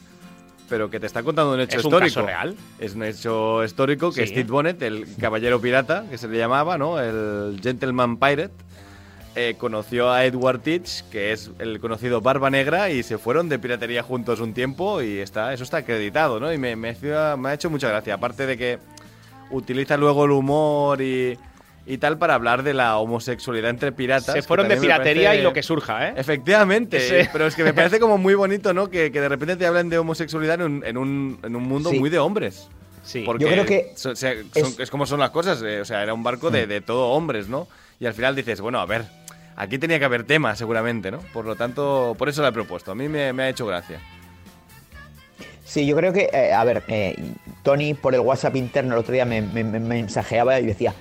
pero 0.69 0.89
que 0.91 0.99
te 0.99 1.07
está 1.07 1.23
contando 1.23 1.53
un 1.55 1.59
hecho 1.61 1.79
¿Es 1.79 1.83
un 1.85 1.89
histórico. 1.91 2.13
caso 2.15 2.27
real? 2.27 2.55
Es 2.77 2.93
un 2.93 3.03
hecho 3.03 3.63
histórico 3.63 4.11
que 4.13 4.27
Sí. 4.27 4.33
Steve 4.33 4.49
Bonnet, 4.51 4.79
el 4.83 5.07
caballero 5.19 5.59
pirata, 5.59 6.05
que 6.11 6.17
se 6.19 6.27
le 6.27 6.37
llamaba, 6.37 6.77
¿no? 6.77 6.99
El 6.99 7.59
Gentleman 7.63 8.17
Pirate, 8.17 8.51
eh, 9.35 9.55
conoció 9.57 10.11
a 10.11 10.25
Edward 10.25 10.59
Teach, 10.59 11.03
que 11.11 11.31
es 11.31 11.49
el 11.57 11.79
conocido 11.79 12.21
Barba 12.21 12.51
Negra, 12.51 12.91
y 12.91 13.01
se 13.01 13.17
fueron 13.17 13.49
de 13.49 13.57
piratería 13.57 14.03
juntos 14.03 14.39
un 14.41 14.53
tiempo 14.53 15.01
y 15.01 15.17
está, 15.17 15.53
eso 15.53 15.63
está 15.63 15.77
acreditado, 15.77 16.39
¿no? 16.39 16.53
Y 16.53 16.59
me, 16.59 16.75
me 16.75 16.89
ha 16.89 17.53
hecho 17.55 17.71
mucha 17.71 17.89
gracia. 17.89 18.13
Aparte 18.13 18.45
de 18.45 18.57
que 18.57 18.79
utiliza 19.51 19.97
luego 19.97 20.25
el 20.25 20.31
humor 20.31 21.01
y, 21.01 21.37
y 21.85 21.97
tal 21.97 22.17
para 22.17 22.35
hablar 22.35 22.63
de 22.63 22.73
la 22.73 22.97
homosexualidad 22.97 23.69
entre 23.69 23.91
piratas. 23.91 24.33
Se 24.33 24.41
fueron 24.41 24.67
de 24.67 24.77
piratería 24.77 25.29
parece- 25.29 25.41
y 25.41 25.43
lo 25.43 25.53
que 25.53 25.63
surja, 25.63 26.09
¿eh? 26.09 26.13
Efectivamente, 26.17 27.27
pero 27.31 27.47
es 27.47 27.55
que 27.55 27.63
me 27.63 27.73
parece 27.73 27.99
como 28.01 28.17
muy 28.17 28.35
bonito, 28.35 28.73
¿no? 28.73 28.89
Que, 28.89 29.11
que 29.11 29.21
de 29.21 29.29
repente 29.29 29.55
te 29.55 29.65
hablen 29.65 29.89
de 29.89 29.97
homosexualidad 29.97 30.55
en 30.55 30.61
un, 30.61 30.85
en 30.85 30.97
un, 30.97 31.39
en 31.43 31.55
un 31.55 31.63
mundo 31.63 31.89
Sí. 31.89 31.99
muy 31.99 32.09
de 32.09 32.19
hombres. 32.19 32.67
Sí. 33.03 33.23
Porque 33.25 33.45
Yo 33.45 33.51
creo 33.51 33.65
que 33.65 33.91
son- 33.95 34.11
es- 34.13 34.79
es, 34.79 34.89
como 34.91 35.05
son 35.05 35.19
las 35.19 35.31
cosas, 35.31 35.61
eh, 35.63 35.81
o 35.81 35.85
sea, 35.85 36.03
era 36.03 36.13
un 36.13 36.21
barco 36.23 36.51
de, 36.51 36.67
de 36.67 36.81
todo 36.81 37.07
hombres, 37.09 37.47
¿no? 37.47 37.67
Y 37.99 38.05
al 38.05 38.13
final 38.13 38.35
dices, 38.35 38.61
bueno, 38.61 38.79
a 38.79 38.85
ver, 38.85 39.05
aquí 39.55 39.77
tenía 39.79 39.97
que 39.99 40.05
haber 40.05 40.25
tema 40.25 40.55
seguramente, 40.55 41.09
¿no? 41.11 41.19
Por 41.33 41.45
lo 41.45 41.55
tanto, 41.55 42.15
por 42.17 42.29
eso 42.29 42.41
la 42.41 42.49
he 42.49 42.51
propuesto, 42.51 42.91
a 42.91 42.95
mí 42.95 43.07
me, 43.09 43.33
me 43.33 43.43
ha 43.43 43.49
hecho 43.49 43.65
gracia. 43.65 43.99
Sí, 45.69 45.85
yo 45.85 45.95
creo 45.95 46.11
que, 46.11 46.29
eh, 46.33 46.51
a 46.51 46.63
ver, 46.63 46.81
eh, 46.87 47.15
Tony 47.61 47.93
por 47.93 48.15
el 48.15 48.21
WhatsApp 48.21 48.55
interno 48.55 48.93
el 48.95 48.99
otro 49.01 49.13
día 49.13 49.23
me, 49.23 49.39
me- 49.43 49.63
me 49.63 49.79
mensajeaba 49.79 50.59
y 50.59 50.65
decía, 50.65 50.95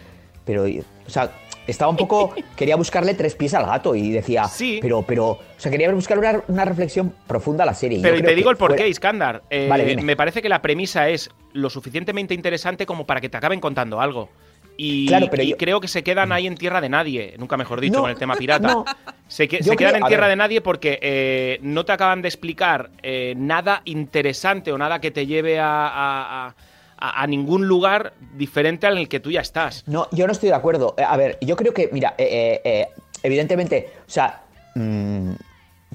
pero, 0.45 0.65
o 0.65 1.11
sea, 1.11 1.31
estaba 1.67 1.91
un 1.91 1.97
poco, 1.97 2.35
quería 2.57 2.77
buscarle 2.77 3.15
tres 3.15 3.35
pies 3.35 3.55
al 3.55 3.65
gato 3.65 3.95
y 3.95 4.11
decía, 4.11 4.45
Sí. 4.45 4.79
pero, 4.83 5.01
pero, 5.01 5.27
o 5.31 5.39
sea, 5.57 5.71
quería 5.73 5.91
buscar 5.95 6.19
una, 6.19 6.43
una 6.49 6.67
reflexión 6.67 7.15
profunda 7.27 7.63
a 7.63 7.67
la 7.67 7.73
serie. 7.73 8.01
Pero 8.03 8.17
yo 8.17 8.21
y 8.21 8.25
te 8.25 8.35
digo 8.35 8.51
el 8.51 8.59
porqué, 8.59 8.77
fuera- 8.77 8.89
Iskandar. 8.91 9.43
Eh, 9.49 9.69
Vale, 9.71 9.97
me 10.03 10.17
parece 10.17 10.43
que 10.43 10.51
la 10.51 10.61
premisa 10.61 11.09
es 11.09 11.31
lo 11.55 11.71
suficientemente 11.71 12.35
interesante 12.35 12.85
como 12.85 13.07
para 13.07 13.23
que 13.23 13.31
te 13.31 13.39
acaben 13.39 13.61
contando 13.61 14.03
algo. 14.03 14.29
Y, 14.77 15.07
Claro, 15.09 15.29
pero 15.31 15.43
y 15.43 15.49
yo- 15.53 15.57
creo 15.57 15.81
que 15.81 15.89
se 15.89 16.03
quedan 16.05 16.31
ahí 16.31 16.47
en 16.47 16.57
tierra 16.57 16.81
de 16.83 16.89
nadie, 16.91 17.35
nunca 17.39 17.57
mejor 17.57 17.81
dicho, 17.81 17.95
No, 17.97 18.01
con 18.03 18.11
el 18.11 18.17
tema 18.19 18.37
pirata. 18.39 18.69
no. 18.69 18.85
Se, 19.29 19.47
que- 19.47 19.59
Yo 19.59 19.73
se 19.73 19.77
quedan 19.77 19.93
creo- 19.93 20.05
en 20.05 20.09
tierra 20.09 20.27
ver. 20.27 20.33
de 20.33 20.37
nadie 20.37 20.61
porque 20.61 20.99
eh, 21.03 21.59
no 21.63 21.85
te 21.85 21.93
acaban 21.93 22.23
de 22.23 22.29
explicar 22.29 22.91
eh, 23.03 23.35
nada 23.37 23.83
interesante 23.85 24.73
o 24.73 24.79
nada 24.79 25.01
que 25.01 25.11
te 25.11 25.27
lleve 25.27 25.61
a, 25.61 25.67
a- 25.87 26.47
a- 26.49 26.55
a- 27.01 27.23
a 27.23 27.27
ningún 27.27 27.69
lugar 27.69 28.15
diferente 28.35 28.87
al 28.87 28.95
en 28.95 29.01
el 29.01 29.09
que 29.09 29.21
tú 29.21 29.31
ya 29.31 29.41
estás. 29.43 29.85
No, 29.87 30.09
yo 30.13 30.27
no 30.27 30.33
estoy 30.33 30.49
de 30.49 30.55
acuerdo. 30.57 30.95
Eh, 30.99 31.03
A 31.07 31.17
ver, 31.17 31.39
yo 31.41 31.55
creo 31.57 31.73
que, 31.73 31.89
mira, 31.93 32.15
eh, 32.19 32.87
evidentemente, 33.23 33.91
o 34.07 34.11
sea, 34.11 34.43
mm, 34.75 35.33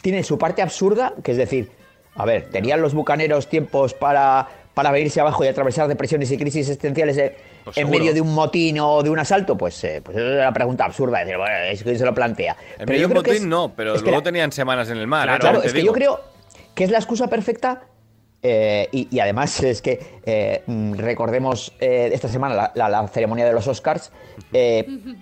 tiene 0.02 0.24
su 0.24 0.38
parte 0.38 0.62
absurda, 0.62 1.14
que 1.24 1.32
es 1.32 1.38
decir, 1.38 1.72
a 2.16 2.26
ver, 2.26 2.50
tenían 2.52 2.82
los 2.82 2.94
bucaneros 2.94 3.50
tiempos 3.50 3.94
para, 3.94 4.48
para 4.74 4.92
venirse 4.92 5.20
abajo 5.20 5.44
y 5.44 5.48
atravesar 5.48 5.88
depresiones 5.88 6.32
y 6.32 6.38
crisis 6.38 6.68
existenciales 6.70 7.18
eh, 7.18 7.36
Pues 7.64 7.78
en 7.78 7.89
medio 7.89 8.14
de 8.14 8.22
un 8.22 8.34
motín 8.34 8.80
o 8.80 9.01
de 9.03 9.09
un 9.09 9.20
asalto, 9.20 9.57
pues, 9.57 9.84
eh, 9.84 10.01
pues 10.03 10.18
es 10.18 10.24
una 10.24 10.51
pregunta 10.53 10.86
absurda. 10.86 11.22
Es 11.22 11.28
decir, 11.28 11.38
bueno, 11.39 11.55
es 11.66 11.84
que 11.84 11.97
se 11.97 12.05
lo 12.05 12.14
plantea. 12.14 12.55
En 12.80 12.86
medio 12.88 13.07
de 13.07 13.14
un 13.20 13.26
es- 13.38 13.43
no, 13.45 13.74
pero 13.76 13.95
luego 14.11 14.24
tenían 14.24 14.51
semanas 14.51 14.89
en 14.89 14.97
el 14.97 15.07
mar. 15.07 15.24
Claro, 15.26 15.38
¿eh? 15.38 15.39
Claro, 15.39 15.64
es 15.64 15.74
que 15.74 15.84
yo 15.84 15.93
creo 15.93 16.20
que 16.76 16.84
es 16.84 16.91
la 16.91 16.97
excusa 16.97 17.28
perfecta. 17.28 17.84
eh, 18.45 18.89
y, 18.91 19.07
y 19.09 19.20
además 19.22 19.64
es 19.64 19.82
que 19.82 20.20
eh, 20.26 20.64
mm, 20.68 20.95
recordemos 20.95 21.72
eh, 21.80 22.09
esta 22.11 22.28
semana 22.28 22.53
la, 22.53 22.72
la- 22.76 22.89
la 22.89 23.07
ceremonia 23.07 23.45
de 23.45 23.53
los 23.53 23.68
Oscars, 23.70 24.11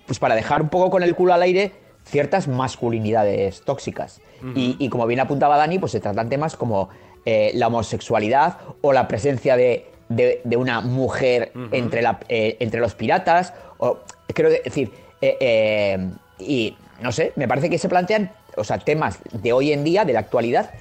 pues 0.08 0.18
para 0.20 0.34
dejar 0.34 0.62
un 0.64 0.70
poco 0.70 0.90
con 0.90 1.04
el 1.04 1.14
culo 1.14 1.34
al 1.36 1.44
aire 1.44 1.72
ciertas 2.04 2.48
masculinidades 2.48 3.62
tóxicas. 3.62 4.22
y, 4.56 4.76
y 4.80 4.90
como 4.90 5.06
bien 5.06 5.20
apuntaba 5.20 5.56
Dani, 5.58 5.78
pues 5.78 5.92
se 5.92 6.00
tratan 6.00 6.30
temas 6.30 6.56
como 6.56 6.90
la 7.26 7.68
homosexualidad 7.68 8.58
o 8.82 8.92
la 8.92 9.08
presencia 9.08 9.56
de, 9.56 9.91
de- 10.16 10.42
de 10.44 10.58
una 10.58 10.82
mujer 10.82 11.52
entre, 11.72 12.02
la- 12.02 12.20
eh, 12.30 12.58
entre 12.60 12.80
los 12.80 12.96
piratas. 12.96 13.54
O, 13.78 14.00
quiero 14.34 14.50
decir, 14.50 14.92
eh, 15.22 15.38
eh, 15.40 16.10
y 16.40 16.78
no 17.02 17.12
sé, 17.12 17.34
me 17.36 17.48
parece 17.48 17.70
que 17.70 17.78
se 17.78 17.90
plantean 17.90 18.32
o 18.58 18.64
sea, 18.64 18.78
temas 18.80 19.20
de 19.32 19.54
hoy 19.54 19.72
en 19.72 19.84
día, 19.84 20.04
de 20.06 20.12
la 20.14 20.20
actualidad, 20.20 20.72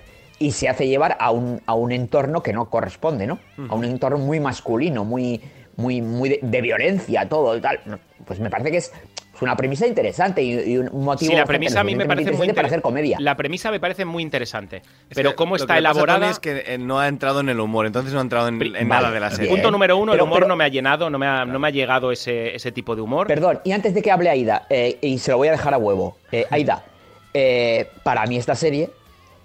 y 0.40 0.52
se 0.52 0.68
hace 0.68 0.88
llevar 0.88 1.16
a 1.20 1.30
un, 1.30 1.60
a 1.66 1.74
un 1.74 1.92
entorno 1.92 2.42
que 2.42 2.52
no 2.52 2.68
corresponde, 2.68 3.26
¿no? 3.26 3.38
A 3.68 3.74
un 3.74 3.84
entorno 3.84 4.18
muy 4.18 4.40
masculino, 4.40 5.04
muy, 5.04 5.40
muy, 5.76 6.00
muy 6.02 6.30
de, 6.30 6.40
de 6.42 6.60
violencia, 6.62 7.28
todo 7.28 7.56
y 7.56 7.60
tal. 7.60 7.78
Pues 8.24 8.40
me 8.40 8.50
parece 8.50 8.70
que 8.72 8.78
es 8.78 8.92
es 9.40 9.42
una 9.42 9.56
premisa 9.56 9.86
interesante 9.86 10.42
y, 10.42 10.52
y 10.72 10.76
un 10.78 10.90
motivo 11.02 11.30
Sí, 11.30 11.36
la 11.36 11.44
premisa 11.46 11.80
a 11.80 11.84
mí 11.84 11.96
me 11.96 12.04
parece 12.06 12.30
muy 12.32 12.46
interesante 12.46 12.54
para 12.54 12.66
inter- 12.68 12.78
hacer 12.78 12.82
comedia. 12.82 13.16
La 13.20 13.36
premisa 13.36 13.70
me 13.70 13.80
parece 13.80 14.04
muy 14.04 14.22
interesante. 14.22 14.76
Es 14.76 14.84
Pero 15.14 15.30
que 15.30 15.36
cómo 15.36 15.56
lo 15.56 15.62
está 15.62 15.78
elaborada. 15.78 16.28
es 16.30 16.38
que 16.38 16.62
eh, 16.66 16.78
no 16.78 17.00
ha 17.00 17.08
entrado 17.08 17.40
en 17.40 17.48
el 17.48 17.58
humor, 17.60 17.86
entonces 17.86 18.12
no 18.12 18.18
ha 18.18 18.22
entrado 18.22 18.48
en, 18.48 18.54
en 18.60 18.70
vale, 18.70 18.84
nada 18.84 19.10
de 19.10 19.20
la 19.20 19.30
serie. 19.30 19.46
bien. 19.46 19.56
Punto 19.56 19.70
número 19.70 19.96
uno, 19.96 20.12
Pero- 20.12 20.24
el 20.24 20.28
humor 20.28 20.38
pero- 20.40 20.48
no 20.48 20.56
me 20.56 20.64
ha 20.64 20.68
llenado, 20.68 21.08
no 21.10 21.18
me 21.18 21.26
ha, 21.26 21.44
no 21.44 21.58
me 21.58 21.68
ha 21.68 21.70
llegado 21.70 22.12
ese, 22.12 22.54
ese 22.54 22.70
tipo 22.72 22.94
de 22.94 23.02
humor. 23.02 23.26
Perdón, 23.26 23.60
y 23.64 23.72
antes 23.72 23.94
de 23.94 24.02
que 24.02 24.10
hable 24.10 24.28
Aida, 24.30 24.66
eh, 24.68 24.98
y 25.00 25.18
se 25.18 25.30
lo 25.30 25.38
voy 25.38 25.48
a 25.48 25.52
dejar 25.52 25.72
a 25.74 25.78
huevo, 25.78 26.16
eh, 26.32 26.46
Aida, 26.50 26.84
eh, 27.32 27.88
para 28.02 28.26
mí 28.26 28.36
esta 28.36 28.54
serie 28.54 28.90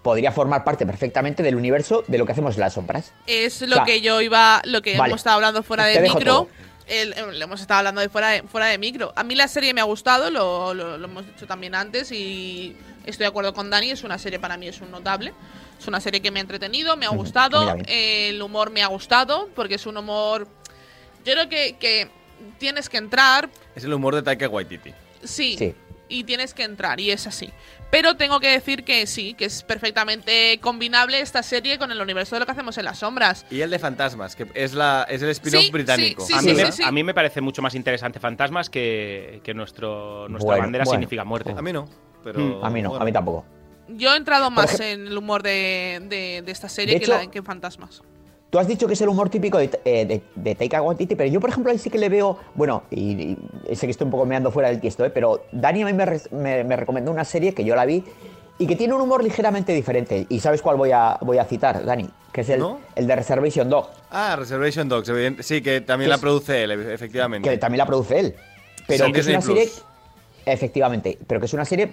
podría 0.01 0.31
formar 0.31 0.63
parte 0.63 0.85
perfectamente 0.85 1.41
del 1.41 1.55
universo 1.55 2.03
de 2.07 2.17
lo 2.17 2.25
que 2.25 2.31
hacemos 2.33 2.55
en 2.55 2.61
las 2.61 2.73
sombras. 2.73 3.13
Es 3.25 3.61
lo 3.61 3.67
O 3.67 3.73
sea, 3.77 3.85
que 3.85 4.01
yo 4.01 4.21
iba, 4.21 4.61
lo 4.65 4.81
que 4.81 4.97
vale. 4.97 5.09
hemos 5.09 5.19
estado 5.21 5.35
hablando 5.37 5.63
fuera 5.63 5.85
de 5.85 5.99
micro. 6.01 6.19
todo. 6.23 6.47
El- 6.87 7.13
eh, 7.13 7.25
lo 7.33 7.43
hemos 7.43 7.61
estado 7.61 7.79
hablando 7.79 8.01
de 8.01 8.09
fuera, 8.09 8.29
de 8.29 8.43
fuera 8.43 8.67
de 8.67 8.77
micro. 8.77 9.11
A 9.15 9.23
mí 9.23 9.35
la 9.35 9.47
serie 9.47 9.73
me 9.73 9.81
ha 9.81 9.85
gustado, 9.85 10.29
lo, 10.29 10.73
lo- 10.73 10.97
lo 10.97 11.05
hemos 11.05 11.25
dicho 11.25 11.47
también 11.47 11.73
antes 11.75 12.11
y 12.11 12.75
estoy 13.05 13.23
de 13.23 13.27
acuerdo 13.29 13.53
con 13.53 13.69
Dani, 13.69 13.91
es 13.91 14.03
una 14.03 14.17
serie 14.19 14.39
para 14.39 14.57
mí, 14.57 14.67
es 14.67 14.81
un 14.81 14.91
notable. 14.91 15.33
Es 15.79 15.87
una 15.87 15.99
serie 15.99 16.21
que 16.21 16.31
me 16.31 16.39
ha 16.39 16.41
entretenido, 16.41 16.95
me 16.95 17.05
ha 17.05 17.09
gustado, 17.09 17.65
también. 17.65 17.85
el 17.89 18.41
humor 18.41 18.69
me 18.71 18.81
ha 18.81 18.87
gustado, 18.87 19.49
porque 19.55 19.75
es 19.75 19.85
un 19.85 19.97
humor... 19.97 20.47
Yo 21.25 21.33
creo 21.33 21.49
que, 21.49 21.75
que 21.77 22.07
tienes 22.59 22.87
que 22.87 22.97
entrar, 22.97 23.49
Es 23.75 23.83
el 23.83 23.93
humor 23.93 24.15
de 24.15 24.21
Taika 24.23 24.47
Waititi. 24.47 24.93
sí, 25.23 25.55
Sí. 25.57 25.75
y 26.07 26.23
tienes 26.23 26.53
que 26.53 26.63
entrar, 26.63 26.99
y 26.99 27.11
es 27.11 27.27
así. 27.27 27.49
Pero 27.91 28.15
tengo 28.17 28.39
que 28.41 28.49
decir 28.49 28.83
que 28.83 29.07
sí, 29.07 29.35
que 29.35 29.45
es 29.45 29.63
perfectamente 29.63 30.59
combinable 30.61 31.21
esta 31.21 31.41
serie 31.43 31.77
con 31.77 31.91
el 31.91 32.01
universo 32.01 32.35
de 32.35 32.41
lo 32.41 32.45
que 32.45 32.51
hacemos 32.51 32.77
en 32.77 32.85
las 32.85 32.99
sombras. 32.99 33.45
Y 33.49 33.61
el 33.61 33.69
de 33.69 33.79
Fantasmas, 33.79 34.35
que 34.35 34.47
es, 34.53 34.73
la, 34.73 35.05
es 35.09 35.21
el 35.21 35.29
spin-off 35.29 35.61
Sí, 35.63 35.71
británico. 35.71 36.25
sí, 36.25 36.33
a, 36.33 36.41
mí 36.41 36.49
sí, 36.49 36.55
me, 36.55 36.71
sí. 36.71 36.83
a 36.83 36.91
mí 36.91 37.03
me 37.03 37.13
parece 37.13 37.39
mucho 37.41 37.61
más 37.61 37.73
interesante 37.75 38.19
Fantasmas 38.19 38.69
que, 38.69 39.39
que 39.43 39.53
nuestro, 39.53 40.27
nuestra 40.27 40.45
Bueno, 40.51 40.63
bandera 40.63 40.83
bueno. 40.83 40.95
significa 40.99 41.23
muerte. 41.23 41.53
A 41.55 41.61
mí 41.61 41.71
no, 41.71 41.87
pero... 42.23 42.39
Mm, 42.39 42.65
A 42.65 42.69
mí 42.69 42.81
no, 42.81 42.89
bueno. 42.89 43.01
a 43.01 43.05
mí 43.05 43.11
tampoco. 43.13 43.45
Yo 43.87 44.13
he 44.13 44.17
entrado 44.17 44.49
más 44.51 44.79
en 44.79 45.07
el 45.07 45.17
humor 45.17 45.43
de, 45.43 46.01
de- 46.09 46.41
de 46.43 46.51
esta 46.51 46.67
serie 46.67 46.95
De 46.95 46.99
que, 46.99 47.05
hecho- 47.05 47.17
la, 47.17 47.31
que 47.31 47.37
en 47.37 47.45
Fantasmas. 47.45 48.01
Tú 48.55 48.59
has 48.59 48.67
dicho 48.69 48.87
que 48.87 48.93
es 48.93 49.01
el 49.01 49.09
humor 49.09 49.27
típico 49.29 49.57
de, 49.57 49.69
eh, 49.83 50.05
de, 50.05 50.21
de 50.33 50.55
Taika 50.55 50.81
Waititi, 50.81 51.15
pero 51.17 51.29
yo, 51.29 51.41
por 51.41 51.49
ejemplo, 51.49 51.73
ahí 51.73 51.77
sí 51.77 51.89
que 51.89 51.97
le 51.97 52.07
veo. 52.07 52.37
Bueno, 52.53 52.83
y, 52.89 53.37
y 53.69 53.75
sé 53.75 53.85
que 53.85 53.91
estoy 53.91 54.05
un 54.05 54.11
poco 54.11 54.25
meando 54.25 54.49
fuera 54.49 54.69
del 54.69 54.79
tiesto, 54.79 55.03
¿eh? 55.03 55.09
pero 55.09 55.41
Dani 55.51 55.81
a 55.81 55.85
mí 55.87 55.91
me, 55.91 56.05
res- 56.05 56.31
me- 56.31 56.63
me 56.63 56.77
recomendó 56.77 57.11
una 57.11 57.25
serie 57.25 57.53
que 57.53 57.65
yo 57.65 57.75
la 57.75 57.83
vi 57.83 58.01
y 58.57 58.65
que 58.65 58.77
tiene 58.77 58.93
un 58.93 59.01
humor 59.01 59.21
ligeramente 59.25 59.73
diferente. 59.73 60.25
¿Y 60.29 60.39
sabes 60.39 60.61
cuál 60.61 60.77
voy 60.77 60.91
a, 60.93 61.17
voy 61.19 61.37
a 61.37 61.43
citar, 61.43 61.83
Dani? 61.83 62.09
Que 62.31 62.39
es 62.41 62.49
el, 62.49 62.61
¿No? 62.61 62.79
el 62.95 63.07
de 63.07 63.15
Reservation 63.17 63.69
Dog, 63.69 63.89
Ah, 64.09 64.37
Reservation 64.39 64.87
Dogs, 64.87 65.11
sí, 65.41 65.61
que 65.61 65.81
también 65.81 66.07
Que 66.07 66.15
la 66.15 66.21
produce 66.21 66.63
él, 66.63 66.71
efectivamente. 66.71 67.49
que 67.49 67.57
también 67.57 67.79
la 67.79 67.85
produce 67.85 68.19
él. 68.21 68.35
Pero 68.87 69.07
Sí, 69.07 69.11
que 69.11 69.19
es 69.19 69.27
una 69.27 69.41
serie. 69.41 69.69
Efectivamente, 70.45 71.17
pero 71.27 71.41
que 71.41 71.47
es 71.47 71.53
una 71.53 71.65
serie 71.65 71.89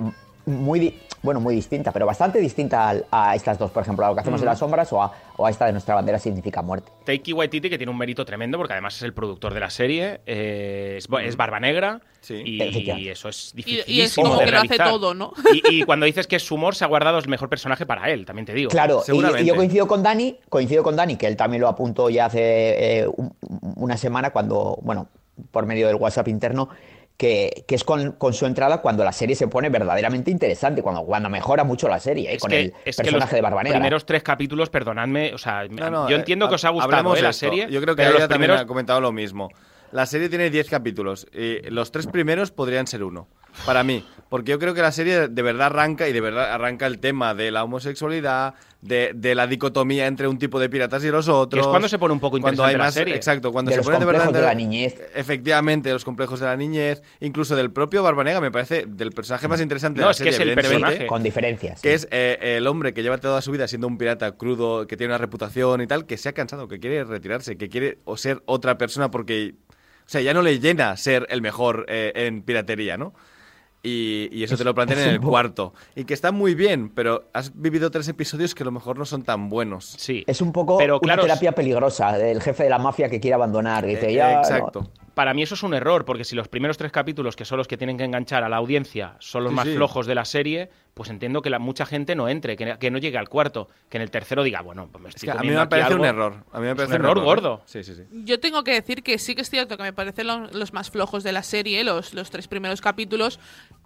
muy, 0.46 0.80
di- 0.80 0.98
bueno, 1.22 1.40
muy 1.40 1.54
distinta, 1.54 1.92
pero 1.92 2.04
bastante 2.06 2.38
distinta 2.40 2.88
al- 2.88 3.06
a, 3.10 3.34
estas 3.34 3.58
dos, 3.58 3.70
por 3.70 3.82
ejemplo, 3.82 4.04
a 4.04 4.08
lo 4.08 4.14
que 4.14 4.20
hacemos 4.22 4.40
en 4.40 4.46
las 4.46 4.58
sombras 4.58 4.92
o 4.92 5.02
a, 5.02 5.12
o 5.36 5.46
a 5.46 5.50
esta 5.50 5.66
de 5.66 5.72
nuestra 5.72 5.94
bandera 5.94 6.18
significa 6.18 6.62
muerte. 6.62 6.90
Taiki 7.04 7.32
Waititi, 7.32 7.70
que 7.70 7.78
tiene 7.78 7.90
un 7.92 7.98
mérito 7.98 8.24
tremendo, 8.24 8.58
porque 8.58 8.72
además 8.72 8.96
es 8.96 9.02
el 9.02 9.12
productor 9.14 9.54
de 9.54 9.60
la 9.60 9.70
serie, 9.70 10.20
eh, 10.26 10.96
es, 10.98 11.06
es 11.24 11.36
Barba 11.36 11.60
Negra, 11.60 12.00
Sí. 12.20 12.40
y, 12.46 13.08
eso 13.08 13.28
es 13.28 13.50
Y, 13.52 13.56
difícil. 13.56 13.84
y 13.88 14.00
es 14.02 14.14
como 14.14 14.38
que 14.38 14.50
lo 14.50 14.58
hace 14.60 14.78
todo, 14.78 15.12
¿no? 15.12 15.32
Y, 15.52 15.80
y 15.80 15.82
cuando 15.82 16.06
dices 16.06 16.28
que 16.28 16.36
es 16.36 16.42
su 16.44 16.54
humor, 16.54 16.76
se 16.76 16.84
ha 16.84 16.86
guardado 16.86 17.18
el 17.18 17.28
mejor 17.28 17.48
personaje 17.48 17.84
para 17.84 18.10
él, 18.10 18.24
también 18.26 18.46
te 18.46 18.54
digo. 18.54 18.70
Claro, 18.70 19.02
y- 19.08 19.42
y, 19.42 19.44
yo 19.44 19.56
coincido 19.56 19.88
con 19.88 20.04
Dani, 20.04 20.38
coincido 20.48 20.84
con 20.84 20.94
Dani, 20.94 21.16
que 21.16 21.26
él 21.26 21.36
también 21.36 21.60
lo 21.62 21.68
apuntó 21.68 22.10
ya 22.10 22.26
hace 22.26 23.00
eh, 23.00 23.08
un- 23.08 23.34
una 23.76 23.96
semana 23.96 24.30
cuando, 24.30 24.78
bueno, 24.82 25.08
por 25.50 25.66
medio 25.66 25.86
del 25.88 25.96
WhatsApp 25.96 26.28
interno, 26.28 26.68
que, 27.16 27.64
que 27.66 27.74
es 27.74 27.84
con, 27.84 28.12
con 28.12 28.32
su 28.34 28.46
entrada 28.46 28.80
cuando 28.80 29.04
la 29.04 29.12
serie 29.12 29.36
se 29.36 29.48
pone 29.48 29.68
verdaderamente 29.68 30.30
interesante, 30.30 30.82
cuando, 30.82 31.02
cuando 31.04 31.28
mejora 31.30 31.64
mucho 31.64 31.88
la 31.88 32.00
serie, 32.00 32.30
eh, 32.30 32.34
Es 32.34 32.42
con 32.42 32.50
que, 32.50 32.60
el 32.60 32.74
es 32.84 32.96
que 32.96 33.02
personaje 33.02 33.12
los 33.12 33.30
de 33.30 33.40
Barba 33.40 33.62
Negra. 33.62 33.78
primeros 33.78 34.06
tres 34.06 34.22
capítulos, 34.22 34.70
perdonadme, 34.70 35.32
o 35.34 35.38
sea, 35.38 35.66
No, 35.68 35.90
no, 35.90 36.08
yo 36.08 36.16
eh, 36.16 36.18
entiendo 36.18 36.48
que 36.48 36.56
os 36.56 36.64
ha 36.64 36.70
gustado 36.70 37.14
eh, 37.16 37.22
la 37.22 37.32
serie, 37.32 37.68
Yo 37.70 37.80
creo 37.80 37.94
que 37.94 38.02
ella 38.02 38.10
los 38.12 38.20
también 38.20 38.38
primeros 38.40 38.60
ha 38.60 38.66
comentado 38.66 39.00
lo 39.00 39.12
mismo. 39.12 39.50
La 39.92 40.06
serie 40.06 40.28
tiene 40.28 40.48
10 40.50 40.70
capítulos 40.70 41.26
y 41.32 41.60
los 41.70 41.92
tres 41.92 42.06
primeros 42.06 42.50
podrían 42.50 42.86
ser 42.86 43.04
uno. 43.04 43.28
Para 43.66 43.82
mí. 43.84 44.04
Porque 44.28 44.50
yo 44.52 44.58
creo 44.58 44.72
que 44.72 44.80
la 44.80 44.92
serie 44.92 45.28
de 45.28 45.42
verdad 45.42 45.66
arranca 45.66 46.08
y 46.08 46.12
de 46.14 46.20
verdad 46.22 46.52
arranca 46.52 46.86
el 46.86 47.00
tema 47.00 47.34
de 47.34 47.50
la 47.50 47.64
homosexualidad, 47.64 48.54
de, 48.80 49.12
de 49.14 49.34
la 49.34 49.46
dicotomía 49.46 50.06
entre 50.06 50.26
un 50.26 50.38
tipo 50.38 50.58
de 50.58 50.70
piratas 50.70 51.04
y 51.04 51.08
los 51.10 51.28
otros. 51.28 51.60
es 51.66 51.68
cuando 51.68 51.86
se 51.86 51.98
pone 51.98 52.14
un 52.14 52.18
poco 52.20 52.40
cuando 52.40 52.62
interesante 52.62 52.70
hay 52.72 52.78
la 52.78 52.84
más, 52.84 52.94
serie. 52.94 53.14
Exacto, 53.14 53.52
cuando 53.52 53.68
De 53.68 53.74
se 53.74 53.76
los 53.80 53.86
pone 53.86 53.98
de 53.98 54.04
verdad. 54.06 54.24
complejos 54.24 54.40
de 54.40 54.46
la 54.48 54.54
niñez. 54.54 55.00
Efectivamente, 55.14 55.92
los 55.92 56.02
complejos 56.04 56.40
de 56.40 56.46
la 56.46 56.56
niñez, 56.56 57.02
incluso 57.20 57.54
del 57.56 57.70
propio 57.70 58.02
Barbanega, 58.02 58.40
me 58.40 58.50
parece 58.50 58.86
del 58.88 59.12
personaje 59.12 59.46
más 59.48 59.60
interesante 59.60 60.00
No, 60.00 60.06
de 60.06 60.08
la 60.08 60.10
es 60.12 60.16
que 60.22 60.32
serie, 60.32 60.52
es 60.52 60.58
el 60.58 60.62
personaje. 60.64 61.06
Con 61.06 61.22
diferencias. 61.22 61.82
que 61.82 61.90
sí. 61.90 61.94
es 61.94 62.08
eh, 62.10 62.56
el 62.56 62.66
hombre 62.66 62.94
que 62.94 63.02
lleva 63.02 63.18
toda 63.18 63.42
su 63.42 63.52
vida 63.52 63.68
siendo 63.68 63.86
un 63.86 63.98
pirata 63.98 64.32
crudo, 64.32 64.86
que 64.86 64.96
tiene 64.96 65.12
una 65.12 65.18
reputación 65.18 65.82
y 65.82 65.86
tal, 65.86 66.06
que 66.06 66.16
se 66.16 66.30
ha 66.30 66.32
cansado, 66.32 66.68
que 66.68 66.80
quiere 66.80 67.04
retirarse, 67.04 67.58
que 67.58 67.68
quiere 67.68 67.98
o 68.04 68.16
ser 68.16 68.42
otra 68.46 68.78
persona 68.78 69.10
porque, 69.10 69.56
o 69.70 70.08
sea, 70.08 70.22
ya 70.22 70.32
no 70.32 70.40
le 70.40 70.58
llena 70.58 70.96
ser 70.96 71.26
el 71.28 71.42
mejor 71.42 71.84
eh, 71.88 72.12
en 72.14 72.42
piratería, 72.42 72.96
¿no? 72.96 73.12
Y, 73.82 74.28
y 74.30 74.44
eso 74.44 74.56
te 74.56 74.62
lo 74.62 74.74
plantean 74.74 75.00
en 75.00 75.08
el 75.08 75.20
cuarto. 75.20 75.74
Y 75.96 76.04
que 76.04 76.14
está 76.14 76.30
muy 76.30 76.54
bien, 76.54 76.88
pero 76.88 77.28
has 77.32 77.52
vivido 77.60 77.90
tres 77.90 78.06
episodios 78.06 78.54
que 78.54 78.62
a 78.62 78.66
lo 78.66 78.70
mejor 78.70 78.96
no 78.96 79.04
son 79.04 79.22
tan 79.24 79.48
buenos. 79.48 79.96
Sí. 79.98 80.22
Es 80.28 80.40
un 80.40 80.52
poco 80.52 80.78
Pero, 80.78 80.96
una 81.02 81.14
claro, 81.14 81.22
terapia 81.22 81.52
peligrosa 81.52 82.16
del 82.16 82.40
jefe 82.40 82.62
de 82.64 82.70
la 82.70 82.78
mafia 82.78 83.08
que 83.08 83.18
quiere 83.18 83.34
abandonar. 83.34 83.84
Eh, 83.84 84.14
ya, 84.14 84.42
no". 84.72 84.88
Para 85.14 85.34
mí 85.34 85.42
eso 85.42 85.54
es 85.54 85.62
un 85.62 85.74
error, 85.74 86.04
porque 86.04 86.24
si 86.24 86.34
los 86.36 86.48
primeros 86.48 86.78
tres 86.78 86.92
capítulos, 86.92 87.36
que 87.36 87.44
son 87.44 87.58
los 87.58 87.68
que 87.68 87.76
tienen 87.76 87.96
que 87.98 88.04
enganchar 88.04 88.44
a 88.44 88.48
la 88.48 88.56
audiencia, 88.56 89.16
son 89.18 89.44
los 89.44 89.50
Sí, 89.52 89.56
más 89.56 89.66
sí. 89.68 89.74
flojos 89.74 90.06
de 90.06 90.14
la 90.14 90.24
serie, 90.24 90.70
pues 90.94 91.10
entiendo 91.10 91.42
que 91.42 91.50
la, 91.50 91.58
mucha 91.58 91.86
gente 91.86 92.14
no 92.14 92.28
entre, 92.28 92.56
que, 92.56 92.76
que 92.78 92.90
no 92.90 92.98
llegue 92.98 93.18
al 93.18 93.28
cuarto, 93.28 93.68
que 93.88 93.98
en 93.98 94.02
el 94.02 94.10
tercero 94.10 94.42
diga, 94.42 94.60
bueno, 94.62 94.88
pues 94.90 95.02
me 95.02 95.08
Es 95.10 95.16
estoy 95.16 95.28
que 95.28 95.38
a 95.38 95.42
mí 95.42 95.48
me 95.50 95.66
parece 95.66 95.94
un 95.94 96.04
error. 96.04 96.44
A 96.52 96.58
mí 96.58 96.64
me 96.64 96.70
Es 96.70 96.76
parece 96.76 96.94
un 96.96 97.00
error 97.04 97.18
¿eh? 97.18 97.20
gordo. 97.22 97.62
Sí, 97.66 97.82
sí, 97.84 97.94
sí. 97.94 98.02
Yo 98.24 98.40
tengo 98.40 98.64
que 98.64 98.72
decir 98.72 99.02
que 99.02 99.18
sí 99.18 99.34
que 99.34 99.42
es 99.42 99.50
cierto 99.50 99.76
que 99.76 99.82
me 99.82 99.92
parecen 99.92 100.26
lo- 100.26 100.46
los 100.48 100.72
más 100.72 100.90
flojos 100.90 101.22
de 101.24 101.32
la 101.32 101.42
serie, 101.42 101.84
los, 101.84 102.14
los 102.14 102.30
tres 102.30 102.48
primeros 102.48 102.80
capítulos, 102.80 103.38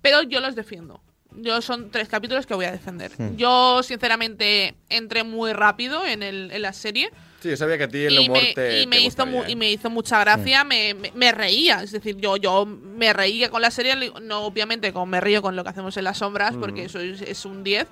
pero 0.03 0.23
yo 0.23 0.41
los 0.41 0.55
defiendo. 0.55 1.01
Yo 1.39 1.61
son 1.61 1.91
tres 1.91 2.09
capítulos 2.09 2.47
que 2.47 2.55
voy 2.55 2.65
a 2.65 2.73
defender. 2.73 3.13
Hmm. 3.19 3.37
Yo, 3.37 3.83
sinceramente, 3.83 4.75
entré 4.89 5.23
muy 5.23 5.53
rápido 5.53 6.07
en, 6.07 6.23
el, 6.23 6.51
en 6.51 6.63
la 6.63 6.73
serie. 6.73 7.11
Sí, 7.41 7.51
yo 7.51 7.57
sabía 7.57 7.77
que 7.79 7.85
a 7.85 7.89
ti 7.89 7.99
el 8.05 8.15
y 8.15 8.19
humor 8.29 8.43
me, 8.43 8.53
te, 8.55 8.81
y 8.83 8.87
me 8.87 8.97
te 8.97 9.03
hizo 9.03 9.27
mu- 9.27 9.33
gustaría, 9.39 9.49
¿eh? 9.49 9.53
y 9.53 9.57
me 9.57 9.71
hizo 9.71 9.91
mucha 9.91 10.19
gracia, 10.21 10.65
me, 10.65 10.95
me- 10.95 11.13
me 11.15 11.33
reía, 11.33 11.83
es 11.83 11.93
decir, 11.93 12.17
yo 12.17 12.37
yo 12.39 12.65
me 12.67 13.13
reía 13.13 13.51
con 13.51 13.61
la 13.63 13.71
serie, 13.71 13.95
no 14.23 14.41
obviamente 14.43 14.93
como 14.93 15.07
me 15.07 15.21
río 15.21 15.43
con 15.43 15.55
lo 15.55 15.63
que 15.63 15.71
hacemos 15.71 15.97
en 15.97 16.05
las 16.05 16.19
sombras, 16.19 16.55
porque 16.59 16.83
Mm. 16.83 16.87
eso 16.87 17.01
es, 17.01 17.21
es 17.23 17.45
un 17.45 17.63
10, 17.63 17.87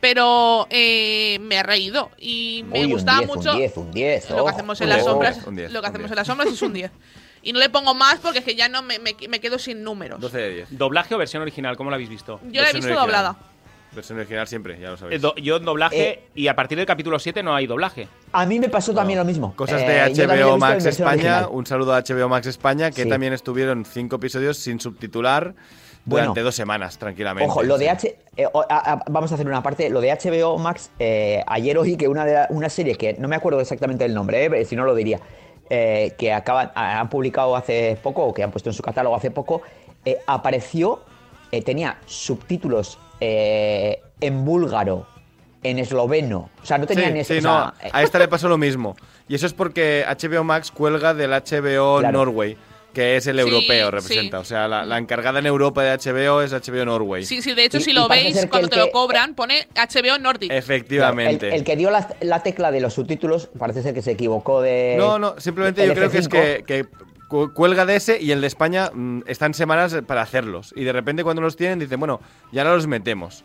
pero 0.00 0.66
eh, 0.70 1.38
me 1.40 1.56
he 1.56 1.62
reído 1.62 2.10
y 2.18 2.64
me 2.68 2.80
Uy, 2.80 2.84
un 2.86 2.92
gustaba 2.92 3.18
10, 3.18 3.28
mucho 3.28 3.52
un 3.52 3.58
10, 3.58 3.76
un 3.76 3.90
10. 3.92 4.30
lo 4.30 4.36
que 4.36 4.42
oh. 4.42 4.48
hacemos 4.48 4.80
en 4.80 4.84
Un 4.86 4.88
las 4.90 4.98
10, 4.98 5.10
sombras, 5.10 5.46
un 5.46 5.56
10, 5.56 5.72
lo 5.72 5.80
que 5.80 5.86
un 5.86 5.90
hacemos 5.90 6.04
10. 6.06 6.10
en 6.12 6.16
las 6.16 6.26
sombras 6.26 6.48
es 6.52 6.62
un 6.62 6.72
10. 6.72 6.90
Y 7.42 7.52
no 7.52 7.60
le 7.60 7.68
pongo 7.70 7.94
más 7.94 8.18
porque 8.18 8.40
es 8.40 8.44
que 8.44 8.54
ya 8.56 8.68
no 8.68 8.82
me, 8.82 8.98
me- 8.98 9.14
me 9.28 9.40
quedo 9.40 9.58
sin 9.58 9.84
números. 9.84 10.20
12 10.20 10.38
de 10.38 10.50
10. 10.54 10.68
¿Doblaje 10.70 11.14
o 11.14 11.18
versión 11.18 11.42
original? 11.42 11.76
¿Cómo 11.76 11.90
la 11.90 11.94
habéis 11.96 12.08
visto? 12.10 12.40
Yo 12.50 12.60
la 12.62 12.70
he 12.70 12.72
visto 12.72 12.86
original. 12.88 12.96
doblada. 13.06 13.36
Versión 13.96 14.18
original 14.18 14.46
siempre, 14.46 14.78
ya 14.78 14.88
lo 14.90 14.94
Eh, 14.94 14.98
sabéis. 14.98 15.22
do- 15.22 15.34
yo 15.36 15.56
en 15.56 15.64
doblaje 15.64 16.08
Eh. 16.10 16.22
y 16.34 16.48
a 16.48 16.54
partir 16.54 16.76
del 16.78 16.86
capítulo 16.86 17.18
7 17.18 17.42
no 17.42 17.54
hay 17.54 17.66
doblaje. 17.66 18.08
A 18.32 18.44
mí 18.46 18.60
me 18.60 18.68
pasó 18.68 18.92
también 18.94 19.18
lo 19.18 19.24
mismo. 19.24 19.54
Cosas 19.56 19.80
Eh, 19.82 19.86
de 19.86 20.00
HBO 20.02 20.58
Max 20.58 20.84
España. 20.84 21.12
original. 21.12 21.48
Un 21.50 21.66
saludo 21.66 21.94
a 21.94 21.98
HBO 21.98 22.28
Max 22.28 22.46
España, 22.46 22.90
que 22.90 23.04
Sí. 23.04 23.08
también 23.08 23.32
estuvieron 23.32 23.84
cinco 23.84 24.16
episodios 24.16 24.58
sin 24.58 24.78
subtitular 24.80 25.54
Bueno. 26.04 26.26
durante 26.26 26.42
dos 26.42 26.54
semanas, 26.54 26.98
tranquilamente. 26.98 27.50
Ojo, 27.50 27.62
lo 27.62 27.78
de. 27.78 27.88
H. 27.90 28.16
eh, 28.36 28.46
o- 28.52 28.64
a- 28.68 28.92
a- 28.92 29.02
vamos 29.08 29.32
a 29.32 29.34
hacer 29.34 29.46
una 29.46 29.62
parte. 29.62 29.88
Lo 29.90 30.00
de 30.02 30.10
HBO 30.12 30.58
Max. 30.58 30.90
eh, 30.98 31.42
ayer 31.46 31.76
oí 31.78 31.96
que 31.96 32.06
una, 32.06 32.24
de 32.26 32.34
la- 32.34 32.46
una 32.50 32.68
serie 32.68 32.94
que 32.96 33.14
no 33.14 33.26
me 33.28 33.34
acuerdo 33.36 33.60
exactamente 33.60 34.04
el 34.04 34.12
nombre, 34.14 34.44
eh, 34.44 34.64
si 34.64 34.76
no 34.76 34.84
lo 34.84 34.94
diría. 34.94 35.18
eh, 35.68 36.12
que 36.16 36.32
acaban, 36.32 36.70
han 36.76 37.08
publicado 37.10 37.56
hace 37.56 37.98
poco, 38.00 38.22
o 38.24 38.32
que 38.32 38.44
han 38.44 38.52
puesto 38.52 38.70
en 38.70 38.74
su 38.74 38.84
catálogo 38.84 39.16
hace 39.16 39.32
poco. 39.32 39.62
eh, 40.04 40.18
apareció. 40.28 41.00
eh, 41.50 41.62
tenía 41.62 41.98
subtítulos 42.06 42.98
eh, 43.20 44.00
en 44.20 44.44
búlgaro, 44.44 45.06
en 45.62 45.78
esloveno. 45.78 46.50
O 46.62 46.66
sea, 46.66 46.78
no 46.78 46.86
tenía 46.86 47.08
Sí, 47.24 47.24
sí, 47.24 47.38
o 47.38 47.42
no, 47.42 47.72
sea, 47.72 47.74
eh, 47.82 47.90
a 47.92 48.02
esta 48.02 48.18
le 48.18 48.28
pasó 48.28 48.48
lo 48.48 48.58
mismo. 48.58 48.96
Y 49.28 49.34
eso 49.34 49.46
es 49.46 49.52
porque 49.52 50.04
HBO 50.08 50.44
Max 50.44 50.70
cuelga 50.70 51.14
del 51.14 51.30
HBO 51.32 51.98
Claro. 52.00 52.12
Norway, 52.18 52.56
que 52.94 53.16
es 53.16 53.26
el 53.26 53.36
Sí, 53.36 53.40
europeo, 53.42 53.86
sí. 53.86 53.90
representa. 53.90 54.38
O 54.38 54.44
sea, 54.44 54.68
la, 54.68 54.84
la 54.86 54.96
encargada 54.98 55.38
en 55.40 55.46
Europa 55.46 55.82
de 55.82 55.90
HBO 55.98 56.40
es 56.42 56.52
HBO 56.52 56.84
Norway. 56.84 57.24
Sí, 57.24 57.42
sí, 57.42 57.52
de 57.54 57.64
hecho, 57.64 57.78
Y- 57.78 57.82
si 57.82 57.92
lo 57.92 58.08
veis, 58.08 58.46
cuando 58.48 58.68
te 58.68 58.76
lo 58.76 58.90
cobran, 58.90 59.34
pone 59.34 59.66
HBO 59.74 60.18
Nordic. 60.18 60.50
el, 60.50 60.56
Efectivamente. 60.58 61.54
el 61.54 61.64
que 61.64 61.76
dio 61.76 61.90
la, 61.90 62.08
la 62.20 62.42
tecla 62.42 62.70
de 62.70 62.80
los 62.80 62.94
subtítulos 62.94 63.48
parece 63.58 63.82
ser 63.82 63.92
que 63.92 64.02
se 64.02 64.12
equivocó 64.12 64.62
de. 64.62 64.94
No, 64.96 65.18
no, 65.18 65.34
simplemente 65.38 65.86
yo 65.86 65.92
creo 65.94 66.10
que 66.10 66.18
es 66.18 66.30
F5. 66.30 66.64
que, 66.64 66.86
cuelga 67.28 67.86
de 67.86 67.96
ese 67.96 68.20
y 68.22 68.30
el 68.30 68.40
de 68.40 68.46
España 68.46 68.90
mm, 68.92 69.22
están 69.26 69.54
semanas 69.54 69.96
para 70.06 70.22
hacerlos. 70.22 70.72
Y 70.76 70.84
de 70.84 70.92
repente 70.92 71.24
cuando 71.24 71.42
los 71.42 71.56
tienen 71.56 71.78
dicen, 71.78 71.98
bueno, 71.98 72.20
ya 72.52 72.64
no 72.64 72.74
los 72.74 72.86
metemos. 72.86 73.44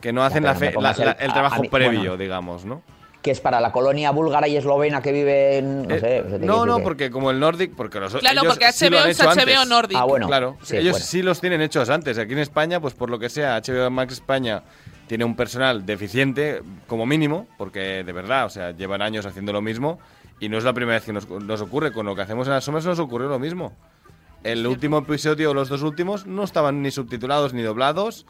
Que 0.00 0.12
no 0.12 0.24
hacen 0.24 0.42
la 0.42 0.54
no 0.54 0.58
fe- 0.58 0.74
la- 0.80 0.90
el- 0.92 1.30
a- 1.30 1.32
trabajo 1.32 1.56
a 1.56 1.60
mí- 1.60 1.68
previo, 1.68 1.98
bueno. 2.00 2.16
digamos, 2.16 2.64
¿no? 2.64 2.82
que 3.22 3.30
es 3.30 3.40
para 3.40 3.60
la 3.60 3.70
colonia 3.70 4.10
búlgara 4.10 4.48
y 4.48 4.56
eslovena 4.56 5.00
que 5.00 5.12
vive 5.12 5.58
en. 5.58 5.86
No 5.86 5.94
Eh, 5.94 6.00
sé. 6.00 6.22
te 6.40 6.44
no, 6.44 6.66
no, 6.66 6.78
que- 6.78 6.82
porque 6.82 7.10
como 7.12 7.30
el 7.30 7.38
Nordic, 7.38 7.72
porque 7.76 8.00
los 8.00 8.16
Claro, 8.16 8.40
ellos 8.40 8.52
porque 8.56 8.72
sí 8.72 8.86
HBO 8.86 8.98
es 9.06 9.16
hecho 9.20 9.28
HBO 9.30 9.40
antes. 9.60 9.68
Nordic. 9.68 9.96
Ah, 10.00 10.04
bueno. 10.06 10.26
Claro, 10.26 10.56
sí, 10.64 10.76
ellos 10.78 10.94
bueno. 10.94 11.06
sí 11.06 11.22
los 11.22 11.40
tienen 11.40 11.60
hechos 11.62 11.88
antes. 11.88 12.18
Aquí 12.18 12.32
en 12.32 12.40
España, 12.40 12.80
pues 12.80 12.94
por 12.94 13.10
lo 13.10 13.20
que 13.20 13.28
sea, 13.28 13.54
HBO 13.58 13.90
Max 13.92 14.14
España 14.14 14.64
tiene 15.06 15.24
un 15.24 15.36
personal 15.36 15.86
deficiente, 15.86 16.62
como 16.88 17.06
mínimo, 17.06 17.46
porque 17.58 18.02
de 18.02 18.12
verdad, 18.12 18.46
o 18.46 18.50
sea, 18.50 18.72
llevan 18.72 19.02
años 19.02 19.24
haciendo 19.24 19.52
lo 19.52 19.62
mismo 19.62 20.00
y 20.42 20.48
no 20.48 20.58
es 20.58 20.64
la 20.64 20.72
primera 20.72 20.96
vez 20.98 21.04
que 21.04 21.12
nos, 21.12 21.28
nos 21.30 21.60
ocurre. 21.60 21.92
Con 21.92 22.04
lo 22.04 22.16
que 22.16 22.22
hacemos 22.22 22.48
en 22.48 22.54
las 22.54 22.64
sombras 22.64 22.84
nos 22.84 22.98
ocurrió 22.98 23.28
lo 23.28 23.38
mismo. 23.38 23.72
El 24.42 24.66
último 24.66 24.98
episodio, 24.98 25.54
los 25.54 25.68
dos 25.68 25.82
últimos, 25.82 26.26
no 26.26 26.42
estaban 26.42 26.82
ni 26.82 26.90
subtitulados 26.90 27.54
ni 27.54 27.62
doblados 27.62 28.26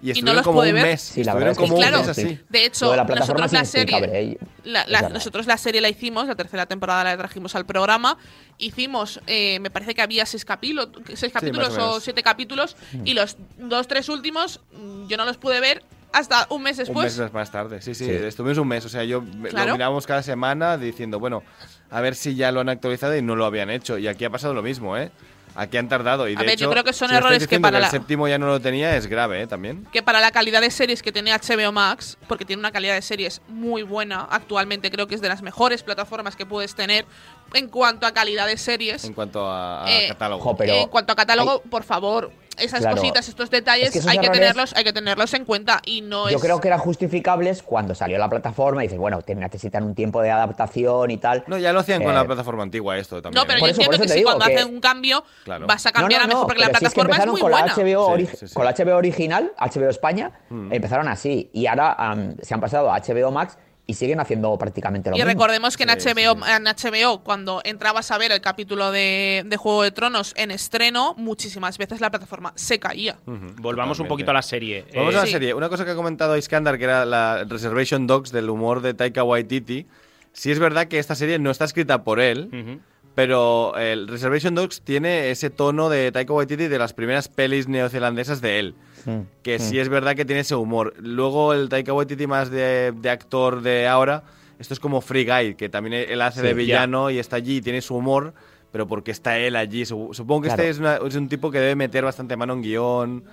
y 0.00 0.10
estuvieron 0.10 0.36
los 0.36 0.44
como 0.44 0.60
pude 0.60 0.68
un 0.68 0.74
ver. 0.76 0.86
mes. 0.86 1.02
Sí, 1.02 1.24
la 1.24 1.32
estuvieron 1.32 1.38
verdad 1.38 1.50
es 1.50 1.58
que 1.58 1.64
como 1.64 1.74
un 1.74 1.80
claro. 1.80 1.98
mes 1.98 2.08
así. 2.08 2.40
De 2.48 2.64
hecho, 2.66 2.94
la 2.94 3.02
nosotros 3.04 3.52
la 3.52 3.64
serie, 3.64 3.98
eh. 4.04 4.38
la- 4.62 5.08
nosotros 5.08 5.46
la 5.48 5.56
serie 5.58 5.80
la 5.80 5.88
hicimos, 5.88 6.28
la 6.28 6.36
tercera 6.36 6.66
temporada 6.66 7.02
la 7.02 7.16
trajimos 7.16 7.56
al 7.56 7.66
programa. 7.66 8.16
Hicimos, 8.58 9.20
eh, 9.26 9.58
me 9.58 9.70
parece 9.70 9.96
que 9.96 10.02
había 10.02 10.24
seis, 10.24 10.44
capítulos 10.44 10.90
seis 11.14 11.32
capítulos 11.32 11.76
o 11.78 11.98
siete 11.98 12.22
capítulos, 12.22 12.76
y 13.04 13.14
los 13.14 13.36
dos, 13.58 13.88
tres 13.88 14.08
últimos 14.08 14.60
mm, 14.72 15.08
yo 15.08 15.16
no 15.16 15.24
los 15.24 15.36
pude 15.36 15.58
ver 15.58 15.82
hasta 16.18 16.46
un 16.50 16.62
mes 16.62 16.78
Un 16.78 16.84
después. 16.84 17.18
mes 17.18 17.32
más 17.32 17.50
tarde, 17.50 17.80
sí, 17.82 17.94
sí, 17.94 18.04
Sí. 18.06 18.10
estuvimos 18.10 18.58
un 18.58 18.68
mes. 18.68 18.84
O 18.84 18.88
sea, 18.88 19.04
yo 19.04 19.22
Claro. 19.50 19.68
lo 19.68 19.72
mirábamos 19.74 20.06
cada 20.06 20.22
semana 20.22 20.76
diciendo, 20.78 21.18
bueno, 21.20 21.42
a 21.90 22.00
ver 22.00 22.14
si 22.14 22.34
ya 22.34 22.50
lo 22.52 22.60
han 22.60 22.68
actualizado 22.68 23.16
y 23.16 23.22
no 23.22 23.36
lo 23.36 23.44
habían 23.44 23.70
hecho. 23.70 23.98
Y 23.98 24.08
aquí 24.08 24.24
ha 24.24 24.30
pasado 24.30 24.54
lo 24.54 24.62
mismo, 24.62 24.96
¿eh? 24.96 25.10
Aquí 25.58 25.78
han 25.78 25.88
tardado. 25.88 26.28
Y 26.28 26.34
A 26.34 26.38
de 26.40 26.44
ver, 26.44 26.50
hecho, 26.54 26.64
yo 26.64 26.70
creo 26.70 26.84
que 26.84 26.92
son 26.92 27.08
si 27.08 27.14
errores 27.14 27.38
que 27.38 27.44
diciendo 27.46 27.66
para 27.66 27.78
el 27.78 27.82
la- 27.84 27.90
séptimo 27.90 28.28
ya 28.28 28.36
no 28.36 28.46
lo 28.46 28.60
tenía, 28.60 28.94
es 28.94 29.06
grave, 29.06 29.40
¿eh? 29.40 29.46
También. 29.46 29.86
que 29.90 30.02
para 30.02 30.20
la 30.20 30.30
calidad 30.30 30.60
de 30.60 30.70
series 30.70 31.02
que 31.02 31.12
tiene 31.12 31.32
HBO 31.32 31.72
Max, 31.72 32.18
porque 32.28 32.44
tiene 32.44 32.60
una 32.60 32.72
calidad 32.72 32.94
de 32.94 33.00
series 33.00 33.40
muy 33.48 33.82
buena, 33.82 34.26
actualmente 34.30 34.90
creo 34.90 35.06
que 35.06 35.14
es 35.14 35.22
de 35.22 35.28
las 35.30 35.40
mejores 35.40 35.82
plataformas 35.82 36.36
que 36.36 36.44
puedes 36.44 36.74
tener 36.74 37.06
en 37.54 37.68
cuanto 37.68 38.06
a 38.06 38.12
calidad 38.12 38.46
de 38.46 38.58
series. 38.58 39.04
En 39.04 39.14
cuanto 39.14 39.46
a, 39.50 39.84
a 39.86 39.90
Eh, 39.90 40.08
catálogo. 40.08 40.42
jo, 40.42 40.56
pero 40.58 40.74
en 40.74 40.88
cuanto 40.88 41.12
a 41.14 41.16
catálogo, 41.16 41.62
por 41.62 41.84
favor, 41.84 42.30
esas 42.58 42.80
Claro. 42.80 42.96
cositas, 42.96 43.28
estos 43.28 43.50
detalles, 43.50 43.86
Es 43.88 43.92
que 43.92 43.98
esos 44.00 44.10
hay 44.10 44.18
que 44.18 44.28
tenerlos, 44.30 44.74
hay 44.76 44.84
que 44.84 44.92
tenerlos 44.92 45.32
en 45.34 45.44
cuenta 45.44 45.80
y 45.84 46.00
no 46.02 46.28
Yo 46.30 46.36
es 46.36 46.42
creo 46.42 46.60
que 46.60 46.68
eran 46.68 46.80
justificables 46.80 47.62
cuando 47.62 47.94
salió 47.94 48.18
la 48.18 48.28
plataforma 48.28 48.82
y 48.82 48.86
dices, 48.86 48.98
bueno, 48.98 49.22
te 49.22 49.34
necesitan 49.34 49.84
un 49.84 49.94
tiempo 49.94 50.22
de 50.22 50.30
adaptación 50.30 51.10
y 51.10 51.18
tal. 51.18 51.44
No, 51.46 51.58
ya 51.58 51.72
lo 51.72 51.80
hacían 51.80 52.02
con 52.02 52.12
Eh, 52.12 52.14
la 52.14 52.24
plataforma 52.24 52.62
antigua 52.62 52.96
esto 52.98 53.20
también. 53.22 53.40
No, 53.40 53.46
pero 53.46 53.58
¿eh? 53.58 53.60
Por 53.60 53.68
yo 53.68 53.72
eso- 53.72 53.82
entiendo 53.82 54.02
que 54.04 54.08
si 54.08 54.18
digo 54.18 54.28
cuando 54.30 54.46
que- 54.46 54.56
hacen 54.56 54.74
un 54.74 54.80
cambio 54.80 55.24
Claro. 55.44 55.66
vas 55.66 55.86
a 55.86 55.92
cambiar 55.92 56.22
a 56.22 56.26
mejor 56.26 56.46
porque 56.46 56.60
la 56.60 56.66
pero 56.68 56.78
si 56.80 56.84
es 56.86 56.92
que 56.94 57.00
plataforma 57.00 57.24
es, 57.24 57.30
muy 57.32 57.40
con 57.40 57.50
buena. 57.50 57.66
la 57.66 57.72
HBO, 57.74 58.08
ori- 58.08 58.26
Sí, 58.30 58.36
sí, 58.36 58.48
sí. 58.48 58.54
con 58.54 58.64
la 58.64 58.70
HBO 58.72 58.96
original, 58.96 59.52
HBO 59.58 59.88
España, 59.90 60.30
Mm. 60.50 60.72
empezaron 60.72 61.08
así. 61.08 61.50
Y 61.52 61.66
ahora 61.66 61.92
am, 61.92 62.36
se 62.42 62.54
han 62.54 62.60
pasado 62.60 62.90
a 62.92 62.96
HBO 63.00 63.30
Max 63.30 63.58
y 63.88 63.94
siguen 63.94 64.18
haciendo 64.18 64.56
prácticamente 64.58 65.10
lo 65.10 65.16
Y 65.16 65.20
mismo. 65.20 65.30
recordemos 65.30 65.76
que 65.76 65.84
en, 65.84 65.90
Sí, 66.00 66.08
HBO, 66.08 66.34
sí, 66.34 66.40
sí. 66.44 66.50
en 66.52 66.64
HBO, 67.04 67.18
cuando 67.22 67.60
entrabas 67.64 68.10
a 68.10 68.18
ver 68.18 68.32
el 68.32 68.40
capítulo 68.40 68.90
de, 68.90 69.44
de 69.46 69.56
Juego 69.56 69.82
de 69.84 69.92
Tronos 69.92 70.32
en 70.36 70.50
estreno, 70.50 71.14
muchísimas 71.16 71.78
veces 71.78 72.00
la 72.00 72.10
plataforma 72.10 72.52
se 72.56 72.78
caía. 72.80 73.18
Volvamos 73.26 74.00
un 74.00 74.08
poquito 74.08 74.32
a 74.32 74.34
la 74.34 74.42
serie. 74.42 74.84
Vamos 74.94 75.14
Eh, 75.14 75.18
a 75.18 75.20
la 75.20 75.26
Sí. 75.26 75.32
serie. 75.32 75.54
Una 75.54 75.68
cosa 75.68 75.84
que 75.84 75.92
ha 75.92 75.94
comentado 75.94 76.36
Iskandar, 76.36 76.78
que 76.78 76.84
era 76.84 77.04
la 77.04 77.44
Reservation 77.44 78.06
Dogs 78.08 78.32
del 78.32 78.50
humor 78.50 78.80
de 78.82 78.94
Taika 78.94 79.22
Waititi. 79.22 79.86
Sí 80.32 80.50
es 80.50 80.58
verdad 80.58 80.86
que 80.88 80.98
esta 80.98 81.14
serie 81.14 81.38
no 81.38 81.50
está 81.50 81.64
escrita 81.64 82.02
por 82.04 82.20
él. 82.20 82.80
Pero 83.16 83.76
el 83.78 84.06
Reservation 84.06 84.54
Dogs 84.54 84.82
tiene 84.82 85.30
ese 85.30 85.50
tono 85.50 85.88
de 85.88 86.12
Taika 86.12 86.32
Waititi 86.32 86.68
de 86.68 86.78
las 86.78 86.92
primeras 86.92 87.26
pelis 87.28 87.66
neozelandesas 87.66 88.40
de 88.40 88.58
él. 88.60 88.74
Mm. 89.06 89.20
Que 89.42 89.58
sí 89.58 89.78
es 89.80 89.88
verdad 89.88 90.14
que 90.14 90.24
tiene 90.24 90.40
ese 90.42 90.54
humor. 90.54 90.92
Luego 90.98 91.54
el 91.54 91.68
Taika 91.68 91.92
Waititi 91.94 92.26
más 92.26 92.50
de, 92.50 92.92
de 92.94 93.10
actor 93.10 93.62
de 93.62 93.88
ahora, 93.88 94.22
esto 94.58 94.74
es 94.74 94.80
como 94.80 95.00
Free 95.00 95.24
Guy, 95.24 95.54
que 95.54 95.68
también 95.68 96.06
él 96.08 96.20
hace 96.20 96.40
Sí, 96.40 96.46
de 96.46 96.50
ya. 96.50 96.54
villano 96.56 97.10
y 97.10 97.18
está 97.18 97.36
allí 97.36 97.56
y 97.56 97.60
tiene 97.62 97.80
su 97.80 97.96
humor, 97.96 98.34
pero 98.70 98.86
porque 98.86 99.12
está 99.12 99.38
él 99.38 99.56
allí. 99.56 99.86
Su- 99.86 100.10
Supongo 100.12 100.42
que 100.42 100.48
Claro. 100.48 100.62
este 100.62 100.70
es, 100.70 100.78
una- 100.78 100.96
es 100.96 101.14
un 101.16 101.28
tipo 101.28 101.50
que 101.50 101.58
debe 101.58 101.74
meter 101.74 102.04
bastante 102.04 102.36
mano 102.36 102.52
en 102.52 102.62
guion. 102.62 103.24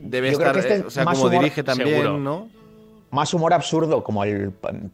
Debe 0.00 0.28
Yo 0.32 0.38
estar, 0.38 0.56
este 0.58 0.72
eh, 0.74 0.76
es 0.78 0.84
o 0.86 0.90
sea, 0.90 1.04
más 1.04 1.18
como 1.18 1.28
humor- 1.30 1.40
dirige 1.42 1.62
también, 1.62 1.88
Seguro. 1.90 2.18
¿no? 2.18 2.48
Más 3.12 3.34
humor 3.34 3.52
absurdo, 3.52 4.02
como 4.04 4.22
el 4.24 4.52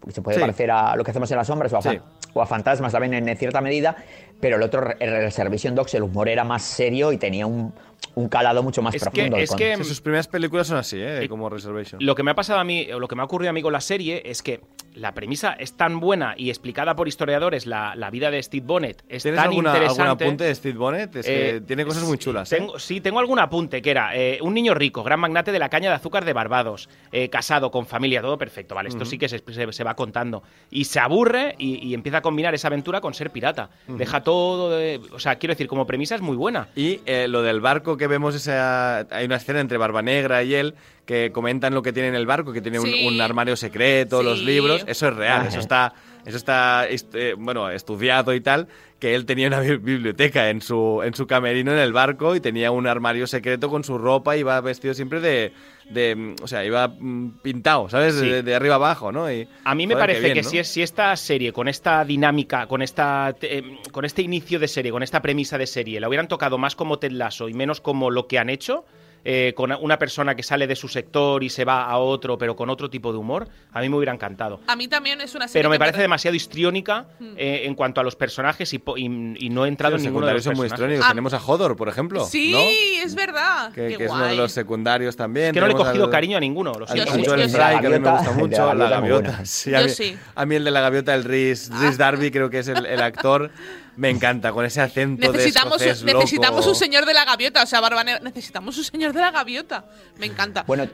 se 0.09 0.23
puede 0.23 0.37
Sí. 0.37 0.41
parecer 0.41 0.71
a 0.71 0.97
lo 0.97 1.05
que 1.05 1.11
hacemos 1.11 1.31
en 1.31 1.37
las 1.37 1.47
sombras 1.47 1.73
o 1.75 1.77
a, 1.77 1.83
Sí. 1.83 1.89
fan- 1.91 2.03
o 2.33 2.41
a 2.43 2.47
fantasmas 2.47 2.91
también 2.93 3.13
en, 3.15 3.29
en 3.29 3.37
cierta 3.37 3.61
medida, 3.61 3.95
pero 4.41 4.57
el 4.57 4.63
otro, 4.63 4.95
el 4.99 5.11
Reservation 5.11 5.75
Dogs, 5.75 5.95
el 5.95 6.03
humor 6.03 6.29
era 6.29 6.45
más 6.45 6.63
serio 6.63 7.13
y 7.13 7.19
tenía 7.19 7.47
un, 7.47 7.73
un 8.15 8.29
calado 8.29 8.63
mucho 8.63 8.83
más 8.83 8.95
Es 8.95 9.03
que- 9.05 9.11
profundo. 9.11 9.37
es 9.37 9.49
con- 9.51 9.59
que- 9.59 9.77
Sí, 9.79 9.85
sus 9.85 10.01
primeras 10.01 10.29
películas 10.29 10.67
son 10.67 10.79
así, 10.79 10.97
¿eh? 10.99 11.25
Eh, 11.25 11.29
Como 11.29 11.49
Reservation. 11.49 12.03
Lo 12.05 12.15
que 12.15 12.23
me 12.23 12.31
ha 12.31 12.35
pasado 12.35 12.59
a 12.61 12.65
mí, 12.65 12.87
o 12.93 12.99
lo 12.99 13.09
que 13.09 13.15
me 13.17 13.23
ha 13.23 13.25
ocurrido 13.25 13.51
a 13.51 13.53
mí 13.53 13.63
con 13.63 13.73
la 13.73 13.81
serie, 13.81 14.23
es 14.27 14.43
que 14.43 14.61
la 14.95 15.13
premisa 15.13 15.53
es 15.53 15.75
tan 15.75 16.01
buena 16.01 16.35
y 16.39 16.49
explicada 16.49 16.97
por 16.97 17.07
historiadores, 17.07 17.67
la, 17.67 17.95
la 17.97 18.11
vida 18.11 18.31
de 18.31 18.43
Steve 18.43 18.65
Bonnet 18.67 19.03
es 19.11 19.23
¿Tienes 19.25 19.39
tan 19.39 19.49
alguna, 19.51 19.73
algún 19.73 19.83
interesante. 19.91 20.25
apunte 20.25 20.45
de 20.45 20.55
Steve 20.55 20.79
Bonnet? 20.79 21.17
Es 21.17 21.27
que 21.27 21.51
Eh, 21.57 21.61
tiene 21.61 21.85
cosas 21.85 22.05
muy 22.05 22.17
chulas. 22.17 22.51
¿eh? 22.51 22.57
Tengo, 22.57 22.79
sí, 22.79 23.03
tengo 23.03 23.19
algún 23.19 23.39
apunte, 23.39 23.83
que 23.83 23.91
era 23.91 24.17
eh, 24.17 24.39
un 24.41 24.55
niño 24.55 24.73
rico, 24.73 25.03
gran 25.03 25.21
magnate 25.21 25.53
de 25.53 25.59
la 25.59 25.69
caña 25.69 25.91
de 25.91 25.97
azúcar 25.97 26.25
de 26.25 26.33
Barbados, 26.33 26.89
eh, 27.13 27.29
casado, 27.29 27.71
con 27.71 27.85
familia, 27.87 28.23
todo 28.23 28.39
perfecto, 28.39 28.75
¿vale? 28.75 28.89
Esto 28.89 29.05
sí 29.05 29.19
que 29.19 29.29
se, 29.29 29.39
se- 29.47 29.73
se 29.73 29.85
va 29.85 29.95
contando. 29.97 30.43
Y 30.71 30.85
se 30.85 30.99
aburre 30.99 31.55
y, 31.59 31.87
y 31.87 31.93
empieza 31.93 32.19
a 32.19 32.23
combinar 32.23 32.55
esa 32.55 32.69
aventura 32.69 33.03
con 33.03 33.13
ser 33.13 33.31
pirata. 33.31 33.69
Deja 33.87 34.23
todo, 34.27 34.71
de- 34.77 35.01
o 35.13 35.21
sea, 35.21 35.37
quiero 35.37 35.53
decir, 35.55 35.69
como 35.69 35.87
premisa 35.87 36.17
es 36.17 36.21
muy 36.21 36.37
buena. 36.37 36.67
Y 36.75 37.01
eh, 37.07 37.29
lo 37.29 37.43
del 37.43 37.61
barco 37.61 37.97
que 37.97 38.09
vemos, 38.09 38.35
esa, 38.35 38.99
hay 39.11 39.25
una 39.25 39.37
escena 39.37 39.61
entre 39.61 39.79
Barba 39.79 40.03
Negra 40.03 40.43
y 40.43 40.53
él 40.53 40.75
que 41.05 41.31
comentan 41.31 41.73
lo 41.75 41.83
que 41.83 41.93
tiene 41.93 42.09
en 42.09 42.17
el 42.17 42.27
barco, 42.27 42.53
que 42.53 42.61
tiene 42.61 42.81
un- 42.81 42.87
Sí. 42.87 43.07
un, 43.07 43.21
armario 43.21 43.55
secreto, 43.55 44.19
Sí. 44.19 44.25
los 44.25 44.41
libros. 44.43 44.83
Eso 44.89 45.07
es 45.07 45.15
real, 45.15 45.43
Ah, 45.45 45.49
eso 45.49 45.59
eh. 45.59 45.61
está 45.61 45.95
Eso 46.27 46.39
está, 46.39 46.89
est- 46.89 47.15
eh, 47.15 47.35
bueno, 47.39 47.71
estudiado 47.71 48.35
y 48.35 48.41
tal, 48.41 48.67
que 48.99 49.15
él 49.15 49.27
tenía 49.27 49.49
una 49.49 49.61
bi- 49.61 49.77
biblioteca 49.77 50.49
en 50.49 50.63
su, 50.63 51.03
en 51.05 51.15
su 51.15 51.27
camerino 51.27 51.71
en 51.73 51.79
el 51.79 51.93
barco 51.93 52.35
y 52.35 52.41
tenía 52.41 52.71
un 52.71 52.87
armario 52.87 53.27
secreto 53.27 53.69
con 53.69 53.85
su 53.85 53.99
ropa 53.99 54.37
y 54.37 54.41
iba 54.41 54.59
vestido 54.63 54.95
siempre 54.95 55.21
de, 55.21 55.53
de, 55.91 56.17
mm, 56.17 56.35
o 56.43 56.47
sea, 56.47 56.65
iba 56.65 56.89
mm, 56.89 57.41
pintado, 57.43 57.89
¿sabes? 57.91 58.15
Sí. 58.15 58.27
De, 58.27 58.43
de 58.43 58.55
arriba 58.55 58.77
abajo, 58.77 59.13
¿no? 59.13 59.31
Y, 59.31 59.47
A 59.65 59.75
mí 59.75 59.87
me 59.87 59.95
joder, 59.95 60.07
parece 60.09 60.21
bien, 60.23 60.35
que 60.35 60.43
¿no? 60.43 60.49
si, 60.49 60.59
es, 60.59 60.69
si 60.69 60.81
esta 60.83 61.15
serie, 61.17 61.53
con 61.53 61.69
esta 61.69 62.05
dinámica, 62.07 62.67
con 62.67 62.81
esta 62.81 63.35
em, 63.43 63.77
con 63.93 64.05
este 64.07 64.23
inicio 64.23 64.59
de 64.59 64.69
serie, 64.69 64.91
con 64.93 65.03
esta 65.03 65.21
premisa 65.21 65.59
de 65.59 65.67
serie, 65.67 66.01
la 66.01 66.09
hubieran 66.09 66.29
tocado 66.29 66.57
más 66.57 66.75
como 66.75 66.99
Ted 66.99 67.13
Lasso 67.13 67.49
y 67.51 67.55
menos 67.55 67.83
como 67.83 68.11
lo 68.11 68.27
que 68.27 68.39
han 68.39 68.49
hecho, 68.49 68.87
eh, 69.29 69.55
con 69.57 69.73
una 69.73 69.99
persona 69.99 70.37
que 70.37 70.43
sale 70.45 70.69
de 70.69 70.77
su 70.77 70.87
sector 70.87 71.43
y 71.43 71.51
se 71.51 71.65
va 71.65 71.85
a 71.85 71.99
otro, 71.99 72.39
pero 72.39 72.55
con 72.55 72.71
otro 72.71 72.89
tipo 72.89 73.11
de 73.13 73.19
humor, 73.19 73.49
a 73.73 73.81
mí 73.81 73.89
me 73.89 73.97
hubiera 73.97 74.13
encantado. 74.13 74.61
A 74.69 74.77
mí 74.77 74.87
también 74.87 75.21
es 75.21 75.35
una 75.35 75.49
serie 75.49 75.59
Pero 75.63 75.71
me 75.71 75.79
parece 75.81 76.01
demasiado 76.01 76.37
histriónica 76.37 77.07
Mm. 77.19 77.35
eh, 77.37 77.63
en 77.65 77.75
cuanto 77.75 78.01
a 78.01 78.05
los 78.05 78.15
personajes 78.15 78.73
y, 78.73 78.79
po- 78.79 78.97
y- 78.97 79.35
y 79.39 79.51
no 79.51 79.65
he 79.65 79.69
entrado 79.69 79.97
Los 79.97 80.03
en 80.03 80.07
ninguno 80.13 80.27
de 80.27 80.33
secundarios 80.33 80.47
los 80.47 80.53
son 80.53 80.57
muy 80.57 80.67
histriónicos. 80.69 81.09
Tenemos 81.09 81.35
a 81.35 81.39
Hodor, 81.45 81.77
por 81.77 81.89
ejemplo. 81.89 82.25
Sí, 82.25 82.53
¿no? 82.53 82.59
es 83.05 83.15
verdad. 83.17 83.73
Que, 83.73 83.89
Qué 83.89 83.97
que 83.99 84.05
es 84.05 84.11
uno 84.13 84.25
de 84.27 84.37
los 84.37 84.53
secundarios 84.53 85.17
también. 85.17 85.47
Es 85.49 85.53
que 85.55 85.61
no 85.61 85.67
le 85.67 85.73
he 85.73 85.77
cogido 85.77 86.05
al- 86.05 86.11
cariño 86.11 86.37
a 86.37 86.41
ninguno. 86.41 86.73
Lo 86.75 86.87
al 86.87 86.93
siento 86.93 87.13
sí, 87.13 87.19
mucho. 87.19 87.31
Joel 87.33 87.43
yo 87.43 87.49
sí. 87.49 87.55
Fry, 87.55 87.81
que 87.81 87.87
a 87.87 87.91
mí 87.91 87.99
me 87.99 88.11
gusta 88.11 88.31
El 88.31 88.37
de 88.37 88.43
la 88.43 88.47
mucho. 88.47 88.75
La 88.75 88.89
gaviota. 88.89 89.45
Sí, 89.45 89.75
a, 89.75 89.81
Yo 89.81 89.87
mí, 89.87 89.91
sí. 89.93 90.17
a 90.35 90.47
mí 90.47 90.55
el 90.55 90.65
de 90.65 90.71
la 90.71 90.81
gaviota, 90.81 91.15
el 91.15 91.25
Rhys, 91.25 91.71
Rhys 91.81 91.99
Darby, 91.99 92.31
creo 92.31 92.49
que 92.51 92.61
es 92.61 92.69
el, 92.69 92.87
el 92.87 93.01
actor. 93.03 93.51
Me 93.97 94.11
encanta, 94.11 94.53
con 94.53 94.65
ese 94.65 94.81
acento 94.81 95.33
Necesitamos, 95.33 95.79
de 95.79 95.91
escocés 95.91 96.05
necesitamos 96.15 96.59
loco. 96.61 96.69
un 96.71 96.75
señor 96.75 97.07
de 97.07 97.15
la 97.15 97.25
gaviota, 97.25 97.63
o 97.63 97.67
sea, 97.67 97.81
Barba 97.81 98.05
Negra, 98.05 98.21
necesitamos 98.23 98.77
un 98.77 98.85
señor 98.85 99.13
de 99.13 99.21
la 99.21 99.31
gaviota. 99.31 99.87
Me 100.19 100.27
encanta. 100.27 100.65
Bueno, 100.67 100.87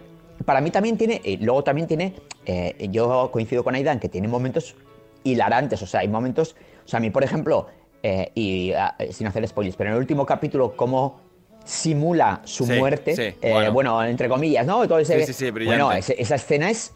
para 0.45 0.61
mí 0.61 0.71
también 0.71 0.97
tiene, 0.97 1.21
eh, 1.25 1.37
luego 1.41 1.65
también 1.65 1.87
tiene, 1.89 2.15
eh, 2.47 2.89
yo 2.91 3.31
coincido 3.33 3.65
con 3.65 3.75
Aidan, 3.75 3.99
que 4.01 4.09
tiene 4.09 4.29
momentos 4.29 4.75
hilarantes, 5.25 5.83
o 5.83 5.87
sea, 5.87 6.01
hay 6.01 6.09
momentos, 6.09 6.55
o 6.85 6.89
sea, 6.89 6.99
a 6.99 7.01
mí, 7.01 7.11
por 7.11 7.23
ejemplo, 7.25 7.67
eh, 8.03 8.31
y 8.35 8.73
ah, 8.73 8.97
sin 9.11 9.27
hacer 9.27 9.47
spoilers, 9.47 9.77
pero 9.77 9.91
en 9.91 9.95
el 9.95 10.01
último 10.01 10.25
capítulo, 10.27 10.75
cómo 10.77 11.21
simula 11.65 12.41
su 12.45 12.67
Sí, 12.67 12.73
muerte, 12.73 13.15
sí, 13.15 13.23
eh, 13.23 13.37
bueno. 13.53 13.73
bueno. 13.73 14.05
entre 14.05 14.29
comillas, 14.29 14.67
¿no? 14.67 14.87
Todo 14.89 14.99
ese, 14.99 15.21
Sí, 15.21 15.27
sí, 15.27 15.33
sí, 15.33 15.51
brillante. 15.53 15.83
bueno, 15.83 15.97
ese- 15.97 16.21
esa 16.21 16.35
escena 16.35 16.71
es 16.71 16.93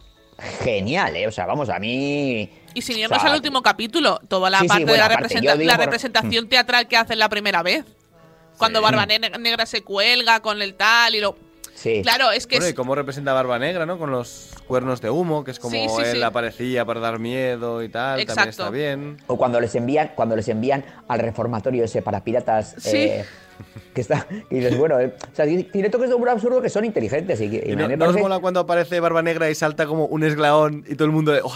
genial, 0.61 1.15
¿eh? 1.15 1.27
O 1.27 1.31
sea, 1.31 1.45
vamos, 1.45 1.69
a 1.69 1.79
mí... 1.79 2.49
y 2.77 2.81
sin 2.81 2.97
irnos 2.99 3.17
o 3.17 3.21
sea, 3.21 3.29
al 3.31 3.35
último 3.37 3.61
capítulo, 3.63 4.19
toda 4.27 4.49
la 4.49 4.59
Sí, 4.59 4.63
sí, 4.63 4.67
parte 4.69 4.91
de 4.91 4.97
la, 4.97 5.07
representa- 5.09 5.55
la 5.55 5.75
por- 5.75 5.85
representación 5.85 6.47
teatral 6.49 6.87
que 6.87 6.97
hacen 6.97 7.17
la 7.19 7.27
primera 7.29 7.63
vez. 7.63 7.85
Cuando 8.57 8.79
Sí. 8.79 8.83
Barba 8.85 9.05
Ne- 9.05 9.19
Negra 9.19 9.65
se 9.65 9.81
cuelga 9.83 10.39
con 10.41 10.61
el 10.61 10.75
tal 10.75 11.15
y 11.15 11.19
lo... 11.21 11.35
Sí. 11.75 12.01
Claro, 12.01 12.31
es 12.31 12.47
que 12.47 12.55
Bueno, 12.55 12.65
es- 12.65 12.71
y 12.71 12.75
cómo 12.75 12.95
representa 12.95 13.31
a 13.31 13.33
Barba 13.35 13.59
Negra, 13.59 13.85
¿no? 13.85 13.99
Con 13.99 14.09
los 14.11 14.49
cuernos 14.67 14.99
de 14.99 15.09
humo, 15.11 15.43
que 15.43 15.51
es 15.51 15.59
como 15.59 15.75
Sí, 15.75 15.85
sí, 15.89 16.01
él 16.05 16.17
sí. 16.17 16.23
aparecía 16.23 16.83
para 16.85 16.99
dar 16.99 17.19
miedo 17.19 17.83
y 17.83 17.89
tal. 17.89 18.17
También 18.17 18.29
Exacto. 18.29 18.49
está 18.49 18.69
bien. 18.71 19.17
O 19.27 19.37
cuando 19.37 19.59
les 19.59 19.73
envían, 19.75 20.11
cuando 20.15 20.35
les 20.35 20.47
envían 20.47 20.83
al 21.07 21.19
reformatorio 21.19 21.83
ese 21.83 22.01
para 22.01 22.23
piratas. 22.23 22.75
Sí. 22.79 22.97
eh, 22.97 23.25
que 23.93 24.01
está. 24.01 24.27
Y 24.51 24.55
dices, 24.55 24.77
bueno, 24.77 24.99
eh, 24.99 25.15
o 25.19 25.35
sea, 25.35 25.45
tiene- 25.45 25.89
toques 25.89 26.09
de 26.09 26.15
humor 26.15 26.29
absurdo 26.29 26.61
que 26.61 26.69
son 26.69 26.85
inteligentes. 26.85 27.41
Y, 27.41 27.49
que- 27.49 27.63
y 27.65 27.71
Y 27.71 27.75
me 27.75 27.87
no, 27.89 28.05
¿no 28.05 28.11
os 28.11 28.17
mola 28.17 28.37
cuando 28.39 28.59
aparece 28.59 28.99
Barba 28.99 29.21
Negra 29.23 29.49
y 29.49 29.55
salta 29.55 29.85
como 29.87 30.05
un 30.05 30.23
esglaón 30.23 30.83
y 30.87 30.93
todo 30.95 31.05
el 31.05 31.11
mundo 31.11 31.31
de, 31.31 31.41
¡oh, 31.43 31.55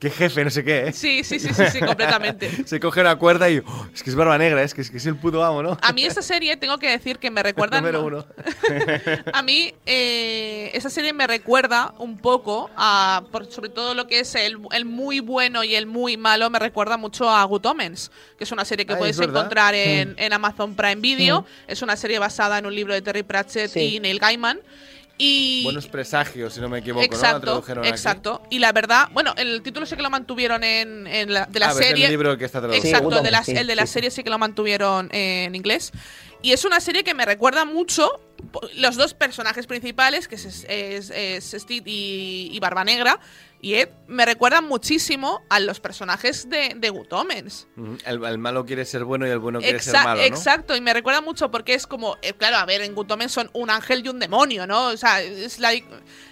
qué 0.00 0.10
jefe, 0.10 0.44
no 0.44 0.50
sé 0.50 0.64
qué! 0.64 0.88
¿eh? 0.88 0.92
Sí, 0.92 1.24
sí, 1.24 1.38
sí, 1.40 1.52
sí, 1.52 1.62
sí, 1.72 1.80
completamente. 1.80 2.50
Se 2.66 2.78
coge 2.80 3.00
una 3.00 3.16
cuerda 3.16 3.48
y, 3.50 3.58
"Oh, 3.58 3.86
es 3.92 4.02
que 4.02 4.10
es 4.10 4.16
Barba 4.16 4.38
Negra, 4.38 4.62
es 4.62 4.74
que 4.74 4.80
es, 4.82 4.90
que 4.90 4.98
es 4.98 5.06
el 5.06 5.16
puto 5.16 5.42
amo, 5.44 5.62
¿no? 5.62 5.76
A 5.82 5.92
mí 5.92 6.04
esta 6.04 6.22
serie 6.22 6.56
tengo 6.56 6.78
que 6.78 6.88
decir 6.88 7.18
que 7.18 7.30
me 7.30 7.42
recuerda... 7.42 7.80
Número 7.80 8.04
uno. 8.04 8.26
A 9.32 9.42
mí 9.42 9.74
eh, 9.86 10.70
esa 10.74 10.90
serie 10.90 11.12
me 11.12 11.26
recuerda 11.26 11.94
un 11.98 12.18
poco 12.18 12.70
a, 12.76 13.24
por- 13.32 13.50
sobre 13.50 13.70
todo 13.70 13.94
lo 13.94 14.06
que 14.06 14.20
es 14.20 14.34
el, 14.34 14.58
el 14.72 14.84
muy 14.84 15.20
bueno 15.20 15.64
y 15.64 15.74
el 15.74 15.86
muy 15.86 16.16
malo, 16.16 16.50
me 16.50 16.58
recuerda 16.58 16.96
mucho 16.96 17.28
a 17.30 17.42
Good 17.44 17.66
Omens, 17.66 18.10
que 18.36 18.44
es 18.44 18.52
una 18.52 18.64
serie 18.64 18.86
que 18.86 18.92
Ah, 18.94 18.98
verdad. 19.00 19.22
encontrar 19.24 19.74
en, 19.74 20.14
en 20.18 20.32
Amazon 20.32 20.74
Prime 20.74 20.96
Video. 20.96 21.44
Es 21.66 21.82
una 21.82 21.96
serie 21.96 22.18
basada 22.18 22.58
en 22.58 22.66
un 22.66 22.74
libro 22.74 22.94
de 22.94 23.02
Terry 23.02 23.22
Pratchett 23.22 23.70
Sí. 23.70 23.96
y 23.96 24.00
Neil 24.00 24.18
Gaiman. 24.18 24.60
Y 25.20 25.64
Buenos 25.64 25.88
presagios, 25.88 26.54
si 26.54 26.60
no 26.60 26.68
me 26.68 26.78
equivoco, 26.78 27.04
¿no? 27.04 27.10
La 27.10 27.16
exacto, 27.16 27.64
aquí. 27.80 27.88
exacto. 27.88 28.42
Y 28.50 28.60
la 28.60 28.70
verdad, 28.72 29.08
bueno, 29.12 29.34
el 29.36 29.62
título 29.62 29.84
sí 29.84 29.96
que 29.96 30.02
lo 30.02 30.10
mantuvieron 30.10 30.62
en, 30.62 31.08
en 31.08 31.34
la, 31.34 31.46
de 31.46 31.58
la 31.58 31.70
Ah, 31.70 31.74
serie. 31.74 32.04
el 32.04 32.10
libro 32.12 32.38
que 32.38 32.44
está 32.44 32.60
traducido. 32.60 32.82
Sí, 32.82 32.88
Exacto, 32.90 33.16
Good 33.16 33.24
de 33.24 33.30
la- 33.32 33.42
sí, 33.42 33.52
el 33.56 33.66
de 33.66 33.74
la 33.74 33.86
sí, 33.86 33.94
serie 33.94 34.10
sí 34.12 34.22
que 34.22 34.30
lo 34.30 34.38
mantuvieron 34.38 35.08
en 35.12 35.54
inglés. 35.56 35.90
Y 36.40 36.52
es 36.52 36.64
una 36.64 36.78
serie 36.78 37.02
que 37.02 37.14
me 37.14 37.24
recuerda 37.24 37.64
mucho 37.64 38.08
los 38.76 38.94
dos 38.94 39.12
personajes 39.12 39.66
principales, 39.66 40.28
que 40.28 40.36
es, 40.36 40.64
es, 40.68 41.10
es 41.10 41.50
Steve 41.62 41.82
y, 41.90 42.50
y 42.52 42.60
Barba 42.60 42.84
Negra, 42.84 43.18
y 43.60 43.74
Ed, 43.74 43.88
me 44.06 44.24
recuerdan 44.24 44.66
muchísimo 44.66 45.42
a 45.50 45.60
los 45.60 45.80
personajes 45.80 46.48
de, 46.48 46.74
de 46.76 46.90
Good 46.90 47.12
Omens. 47.12 47.66
Ujú. 47.76 47.98
El, 48.04 48.24
el 48.24 48.38
malo 48.38 48.64
quiere 48.64 48.84
ser 48.84 49.04
bueno 49.04 49.26
y 49.26 49.30
el 49.30 49.38
bueno 49.38 49.60
quiere 49.60 49.80
ser 49.80 49.94
malo, 49.94 50.20
¿no? 50.20 50.26
Exacto, 50.26 50.76
y 50.76 50.80
me 50.80 50.94
recuerda 50.94 51.20
mucho 51.20 51.50
porque 51.50 51.74
es 51.74 51.86
como, 51.86 52.16
eh, 52.22 52.34
claro, 52.34 52.56
a 52.56 52.64
ver, 52.66 52.82
en 52.82 52.94
Good 52.94 53.10
Omens 53.10 53.32
son 53.32 53.50
un 53.52 53.70
ángel 53.70 54.04
y 54.04 54.08
un 54.08 54.18
demonio, 54.18 54.66
¿no? 54.66 54.88
O 54.88 54.96
sea, 54.96 55.20
es 55.22 55.58
la, 55.58 55.72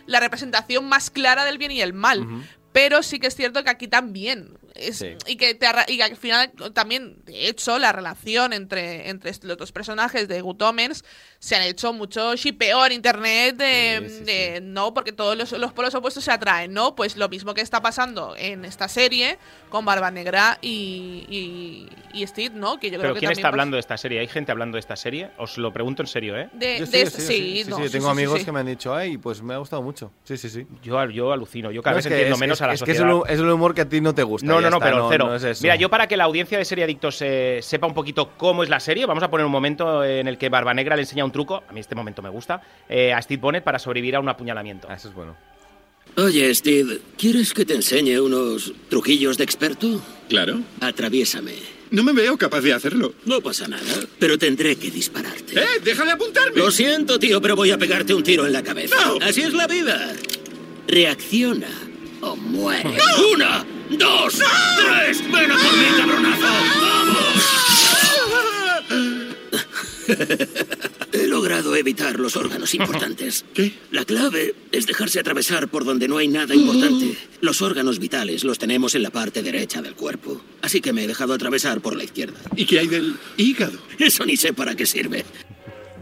la 0.07 0.21
representación 0.21 0.89
más 0.89 1.11
clara 1.11 1.45
del 1.45 1.59
bien 1.59 1.73
y 1.73 1.81
el 1.81 1.93
mal. 1.93 2.27
Pero 2.73 3.03
sí 3.03 3.19
que 3.19 3.29
es 3.29 3.35
cierto 3.35 3.65
que 3.65 3.71
aquí 3.71 3.89
también. 3.89 4.59
Es, 4.79 4.99
Sí. 4.99 5.15
y, 5.27 5.37
que 5.37 5.55
te 5.55 5.67
y 5.89 5.97
que 5.97 6.03
al 6.03 6.17
final 6.17 6.53
también, 6.73 7.25
de 7.25 7.49
hecho, 7.49 7.79
la 7.79 7.93
relación 7.93 8.53
entre, 8.53 9.09
entre 9.09 9.33
los 9.43 9.57
dos 9.57 9.73
personajes 9.73 10.29
de 10.29 10.41
Good 10.41 10.63
Omens 10.63 11.05
se 11.39 11.55
han 11.57 11.63
hecho 11.63 11.93
mucho 11.93 12.35
shipeo 12.35 12.85
en 12.87 12.93
internet 12.93 13.57
de, 13.57 14.09
Sí, 14.09 14.15
sí, 14.19 14.25
de- 14.25 14.61
no, 14.63 14.95
porque 14.95 15.13
todos 15.13 15.37
los, 15.37 15.53
los 15.53 15.73
polos 15.73 15.95
opuestos 15.95 16.25
se 16.25 16.31
atraen, 16.33 16.73
¿no? 16.73 16.95
Pues 16.95 17.17
lo 17.17 17.29
mismo 17.29 17.55
que 17.55 17.61
está 17.61 17.81
pasando 17.83 18.35
en 18.37 18.65
esta 18.65 18.89
serie 18.89 19.39
con 19.69 19.85
Barba 19.85 20.11
Negra 20.11 20.59
y, 20.63 21.27
y, 21.29 21.89
y 22.21 22.27
Steve, 22.27 22.55
¿no? 22.55 22.79
Que 22.79 22.91
yo 22.91 22.99
creo 22.99 23.03
Pero 23.03 23.15
que 23.15 23.21
¿quién 23.21 23.29
también 23.29 23.33
está 23.33 23.43
pasa- 23.43 23.49
hablando 23.49 23.77
de 23.77 23.81
esta 23.81 23.97
serie? 23.97 24.21
¿Hay 24.21 24.29
gente 24.29 24.53
hablando 24.53 24.77
de 24.77 24.81
esta 24.81 24.97
serie? 24.97 25.31
Os 25.39 25.59
lo 25.59 25.73
pregunto 25.73 26.03
en 26.03 26.09
serio, 26.09 26.37
¿eh? 26.39 26.49
De, 26.53 26.79
Yo 26.81 26.87
de 26.87 27.07
sí, 27.11 27.21
sí, 27.63 27.71
no, 27.71 27.79
tengo 27.91 28.09
amigos 28.09 28.45
que 28.45 28.53
me 28.53 28.61
han 28.61 28.67
dicho, 28.67 28.95
ay, 28.95 29.19
pues 29.19 29.43
me 29.43 29.55
ha 29.55 29.59
gustado 29.59 29.83
mucho. 29.83 30.13
Sí, 30.25 30.37
sí, 30.37 30.49
sí. 30.49 30.67
Yo, 30.83 31.05
yo 31.11 31.33
alucino. 31.33 31.71
Yo 31.71 31.83
cada 31.83 31.93
No, 31.95 31.97
vez 31.97 32.07
es 32.07 32.09
que 32.11 32.15
entiendo 32.15 32.35
es- 32.35 32.41
menos 32.41 32.59
es- 32.59 32.63
a 32.63 32.67
la 32.67 32.73
es 32.75 32.83
que 32.83 32.91
es 32.93 32.97
sociedad. 32.99 33.23
el, 33.29 33.33
es 33.35 33.39
el 33.41 33.51
humor 33.51 33.75
que 33.75 33.83
a 33.83 33.89
ti 33.89 34.01
no 34.01 34.15
te 34.15 34.23
gusta. 34.23 34.47
No, 34.47 34.61
no, 34.71 34.79
no, 34.79 34.85
está, 34.85 34.91
pero 34.91 35.09
cero. 35.11 35.27
no 35.27 35.35
es. 35.37 35.63
Mira, 35.63 35.77
yo 35.77 35.89
para 35.89 36.07
que 36.07 36.17
la 36.17 36.25
audiencia 36.25 36.59
de 36.59 36.65
Serie 36.65 36.85
Adictos 36.85 37.21
eh, 37.23 37.61
sepa 37.63 37.87
un 37.87 37.95
poquito 37.95 38.33
cómo 38.37 38.63
es 38.63 38.69
la 38.69 38.81
serie, 38.81 39.07
vamos 39.07 39.23
a 39.23 39.31
poner 39.31 39.47
un 39.47 39.53
momento 39.53 40.05
en 40.05 40.29
el 40.29 40.39
que 40.39 40.49
Barba 40.49 40.75
Negra 40.75 40.97
le 40.97 41.03
enseña 41.03 41.25
un 41.25 41.33
truco, 41.33 41.63
a 41.69 41.73
mí 41.73 41.81
este 41.81 41.95
momento 41.95 42.23
me 42.23 42.29
gusta, 42.29 42.61
eh, 42.89 43.13
a 43.13 43.21
Steve 43.23 43.41
Bonnet 43.41 43.65
para 43.65 43.79
sobrevivir 43.79 44.17
a 44.17 44.21
un 44.21 44.29
apuñalamiento. 44.29 44.87
Ah, 44.91 44.95
eso 44.95 45.09
es 45.09 45.15
bueno. 45.15 45.37
Oye, 46.17 46.55
Steve, 46.55 47.01
¿quieres 47.19 47.53
que 47.53 47.65
te 47.65 47.75
enseñe 47.75 48.19
unos 48.21 48.73
truquillos 48.89 49.37
de 49.37 49.45
experto? 49.45 50.01
Claro. 50.29 50.61
Atraviésame. 50.81 51.53
No 51.91 52.03
me 52.03 52.13
veo 52.13 52.37
capaz 52.37 52.63
de 52.63 52.73
hacerlo. 52.73 53.15
No 53.27 53.41
pasa 53.41 53.69
nada, 53.69 53.83
pero 54.19 54.39
tendré 54.39 54.77
que 54.77 54.91
dispararte. 54.91 55.61
¡Eh! 55.61 55.81
¡Deja 55.85 56.05
de 56.05 56.13
apuntarme! 56.13 56.57
Lo 56.57 56.71
siento, 56.71 57.19
tío, 57.19 57.41
pero 57.41 57.55
voy 57.55 57.71
a 57.71 57.79
pegarte 57.79 58.15
un 58.15 58.23
tiro 58.23 58.47
en 58.47 58.53
la 58.53 58.63
cabeza. 58.63 58.97
¡No! 59.05 59.19
Así 59.25 59.43
es 59.43 59.53
la 59.53 59.67
vida. 59.67 60.13
Reacciona 60.89 61.69
o 62.23 62.35
muere. 62.35 62.97
Una, 63.35 63.65
dos, 63.91 64.35
tres. 64.79 65.23
Ven 65.31 65.51
a 65.51 65.55
por 65.55 65.77
mí, 65.77 65.87
cabronazo. 65.97 66.47
¡Vamos! 66.81 67.27
He 71.13 71.27
logrado 71.27 71.75
evitar 71.75 72.19
los 72.21 72.37
órganos 72.37 72.75
importantes. 72.75 73.45
¿Qué? 73.55 73.75
La 73.91 74.05
clave 74.05 74.55
es 74.71 74.87
dejarse 74.87 75.19
atravesar 75.19 75.69
por 75.69 75.85
donde 75.85 76.09
no 76.09 76.19
hay 76.19 76.29
nada 76.29 76.55
importante. 76.55 77.17
Los 77.41 77.63
órganos 77.63 77.99
vitales 77.99 78.45
los 78.45 78.59
tenemos 78.59 78.95
en 78.95 79.03
la 79.03 79.11
parte 79.11 79.43
derecha 79.43 79.83
del 79.83 79.95
cuerpo. 79.95 80.41
Así 80.63 80.81
que 80.81 80.93
me 80.93 81.05
he 81.05 81.07
dejado 81.07 81.35
atravesar 81.35 81.81
por 81.81 81.97
la 81.97 82.05
izquierda. 82.05 82.39
¿Y 82.55 82.67
qué 82.67 82.81
hay 82.81 82.87
del 82.87 83.17
hígado? 83.37 83.79
Eso 83.99 84.25
ni 84.25 84.37
sé 84.37 84.53
para 84.53 84.75
qué 84.75 84.87
sirve. 84.87 85.25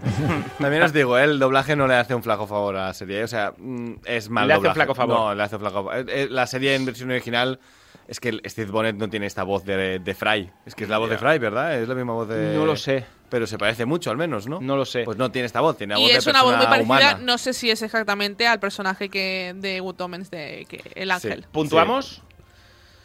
También 0.59 0.83
os 0.83 0.93
digo, 0.93 1.19
¿eh? 1.19 1.25
el 1.25 1.39
doblaje 1.39 1.77
no 1.77 1.87
le 1.87 1.95
hace 1.95 2.15
un 2.15 2.23
flaco 2.23 2.47
favor 2.47 2.77
a 2.77 2.87
la 2.87 2.95
serie. 2.95 3.21
¿eh? 3.21 3.25
O 3.25 3.29
sea, 3.29 3.53
mm, 3.57 3.95
es 4.05 4.29
mal 4.29 4.47
Le 4.47 4.55
hace 4.55 4.59
un 4.59 4.63
doblaje. 4.65 4.75
flaco 4.77 4.95
favor. 4.95 5.17
No, 5.19 5.35
le 5.35 5.43
hace 5.43 5.57
un 5.57 5.61
flaco 5.61 5.75
favor. 5.77 5.97
Eh, 5.97 6.05
eh, 6.09 6.29
La 6.31 6.47
serie 6.47 6.75
en 6.75 6.85
versión 6.85 7.11
original 7.11 7.59
es 8.07 8.21
que 8.21 8.29
el 8.31 8.43
Steve 8.47 8.71
Bonnet 8.71 8.97
no 8.97 9.09
tiene 9.09 9.27
esta 9.27 9.43
voz 9.45 9.65
de, 9.65 9.99
de 9.99 10.15
Fry. 10.15 10.51
Es 10.67 10.75
que 10.75 10.85
es 10.85 10.91
la 10.91 10.99
voz 10.99 11.09
de 11.11 11.17
Fry, 11.19 11.39
¿verdad? 11.39 11.79
Es 11.81 11.89
la 11.89 11.95
misma 11.95 12.13
voz 12.13 12.29
de... 12.29 12.55
No 12.55 12.67
lo 12.67 12.77
sé. 12.77 13.05
Pero 13.31 13.47
se 13.47 13.57
parece 13.59 13.85
mucho, 13.87 14.11
al 14.11 14.17
menos, 14.19 14.47
¿no? 14.47 14.61
No 14.61 14.77
lo 14.77 14.85
sé. 14.85 15.03
Pues 15.05 15.17
no 15.17 15.31
tiene 15.31 15.47
esta 15.47 15.61
voz, 15.61 15.77
tiene 15.79 15.95
la 15.95 16.01
Y 16.01 16.03
voz 16.05 16.13
de 16.13 16.19
es 16.19 16.27
una 16.27 16.43
voz 16.43 16.57
muy 16.57 16.67
parecida, 16.67 16.85
humana. 16.85 17.19
no 17.23 17.39
sé 17.39 17.53
si 17.55 17.71
es 17.71 17.81
exactamente 17.83 18.47
al 18.47 18.61
personaje 18.61 19.09
que 19.09 19.55
de 19.57 19.81
Omens 19.81 20.31
de 20.31 20.67
que, 20.69 20.83
el 20.95 21.11
ángel. 21.11 21.47
¿Puntuamos? 21.51 22.23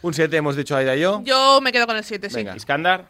Un 0.02 0.14
7 0.14 0.36
hemos 0.36 0.54
dicho 0.56 0.76
Aida 0.76 0.94
y 0.96 1.00
yo. 1.00 1.22
Yo 1.24 1.60
me 1.62 1.72
quedo 1.72 1.86
con 1.86 1.96
el 1.96 2.04
7, 2.04 2.28
sí. 2.30 2.36
Venga. 2.36 2.54
Iskandar, 2.54 3.08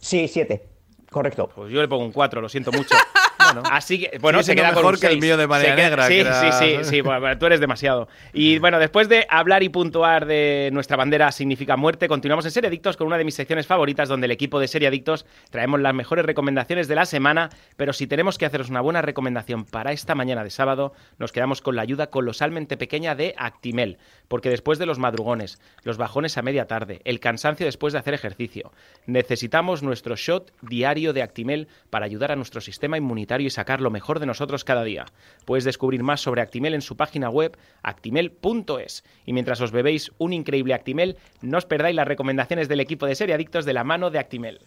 Sí, 0.00 0.26
siete. 0.28 0.66
Correcto. 1.10 1.48
pues 1.54 1.70
yo 1.72 1.80
le 1.80 1.88
pongo 1.88 2.04
un 2.04 2.12
4, 2.12 2.40
lo 2.40 2.48
siento 2.48 2.72
mucho. 2.72 2.94
Así 3.70 3.98
que, 3.98 4.18
bueno, 4.18 4.42
se 4.42 4.54
queda 4.54 4.68
con 4.72 4.82
mejor 4.82 5.00
que 5.00 5.06
el 5.08 5.20
mío 5.20 5.36
de 5.36 5.46
María 5.46 5.70
Se 5.70 5.74
queda- 5.76 5.88
Negra, 5.88 6.06
Sí, 6.06 6.14
era- 6.20 6.52
sí, 6.58 6.66
sí, 6.78 6.84
sí, 6.84 7.00
bueno, 7.00 7.20
bueno, 7.20 7.38
tú 7.38 7.46
eres 7.46 7.60
demasiado. 7.60 8.08
Y 8.32 8.58
bueno, 8.58 8.78
después 8.78 9.08
de 9.08 9.26
hablar 9.28 9.62
y 9.62 9.68
puntuar 9.68 10.26
de 10.26 10.70
nuestra 10.72 10.96
bandera 10.96 11.30
significa 11.32 11.76
muerte, 11.76 12.08
continuamos 12.08 12.44
en 12.44 12.50
Serie 12.50 12.68
Adictos 12.68 12.96
con 12.96 13.06
una 13.06 13.18
de 13.18 13.24
mis 13.24 13.34
secciones 13.34 13.66
favoritas, 13.66 14.08
donde 14.08 14.24
el 14.26 14.30
equipo 14.30 14.60
de 14.60 14.68
Serie 14.68 14.88
Adictos 14.88 15.26
traemos 15.50 15.80
las 15.80 15.94
mejores 15.94 16.24
recomendaciones 16.24 16.88
de 16.88 16.94
la 16.94 17.06
semana. 17.06 17.50
Pero 17.76 17.92
si 17.92 18.06
tenemos 18.06 18.38
que 18.38 18.46
haceros 18.46 18.70
una 18.70 18.80
buena 18.80 19.02
recomendación 19.02 19.64
para 19.64 19.92
esta 19.92 20.14
mañana 20.14 20.44
de 20.44 20.50
sábado, 20.50 20.92
nos 21.18 21.32
quedamos 21.32 21.60
con 21.62 21.76
la 21.76 21.82
ayuda 21.82 22.08
colosalmente 22.08 22.76
pequeña 22.76 23.14
de 23.14 23.34
Actimel. 23.36 23.98
Porque 24.28 24.50
después 24.50 24.78
de 24.78 24.86
los 24.86 24.98
madrugones, 24.98 25.60
los 25.82 25.96
bajones 25.96 26.36
a 26.38 26.42
media 26.42 26.66
tarde, 26.66 27.00
el 27.04 27.20
cansancio 27.20 27.66
después 27.66 27.92
de 27.92 27.98
hacer 27.98 28.14
ejercicio, 28.14 28.72
necesitamos 29.06 29.82
nuestro 29.82 30.16
shot 30.16 30.52
diario 30.62 31.12
de 31.12 31.22
Actimel 31.22 31.68
para 31.90 32.06
ayudar 32.06 32.32
a 32.32 32.36
nuestro 32.36 32.60
sistema 32.60 32.96
inmunitario 32.96 33.46
y 33.46 33.50
sacar 33.50 33.80
lo 33.80 33.90
mejor 33.90 34.20
de 34.20 34.26
nosotros 34.26 34.64
cada 34.64 34.84
día. 34.84 35.06
Puedes 35.44 35.64
descubrir 35.64 36.02
más 36.02 36.20
sobre 36.20 36.42
Actimel 36.42 36.74
en 36.74 36.82
su 36.82 36.96
página 36.96 37.30
web 37.30 37.56
actimel.es. 37.82 39.04
Y 39.24 39.32
mientras 39.32 39.60
os 39.60 39.72
bebéis 39.72 40.12
un 40.18 40.32
increíble 40.32 40.74
Actimel, 40.74 41.16
no 41.40 41.58
os 41.58 41.66
perdáis 41.66 41.96
las 41.96 42.08
recomendaciones 42.08 42.68
del 42.68 42.80
equipo 42.80 43.06
de 43.06 43.14
Serie 43.14 43.34
Adictos 43.34 43.64
de 43.64 43.72
la 43.72 43.84
mano 43.84 44.10
de 44.10 44.18
Actimel. 44.18 44.60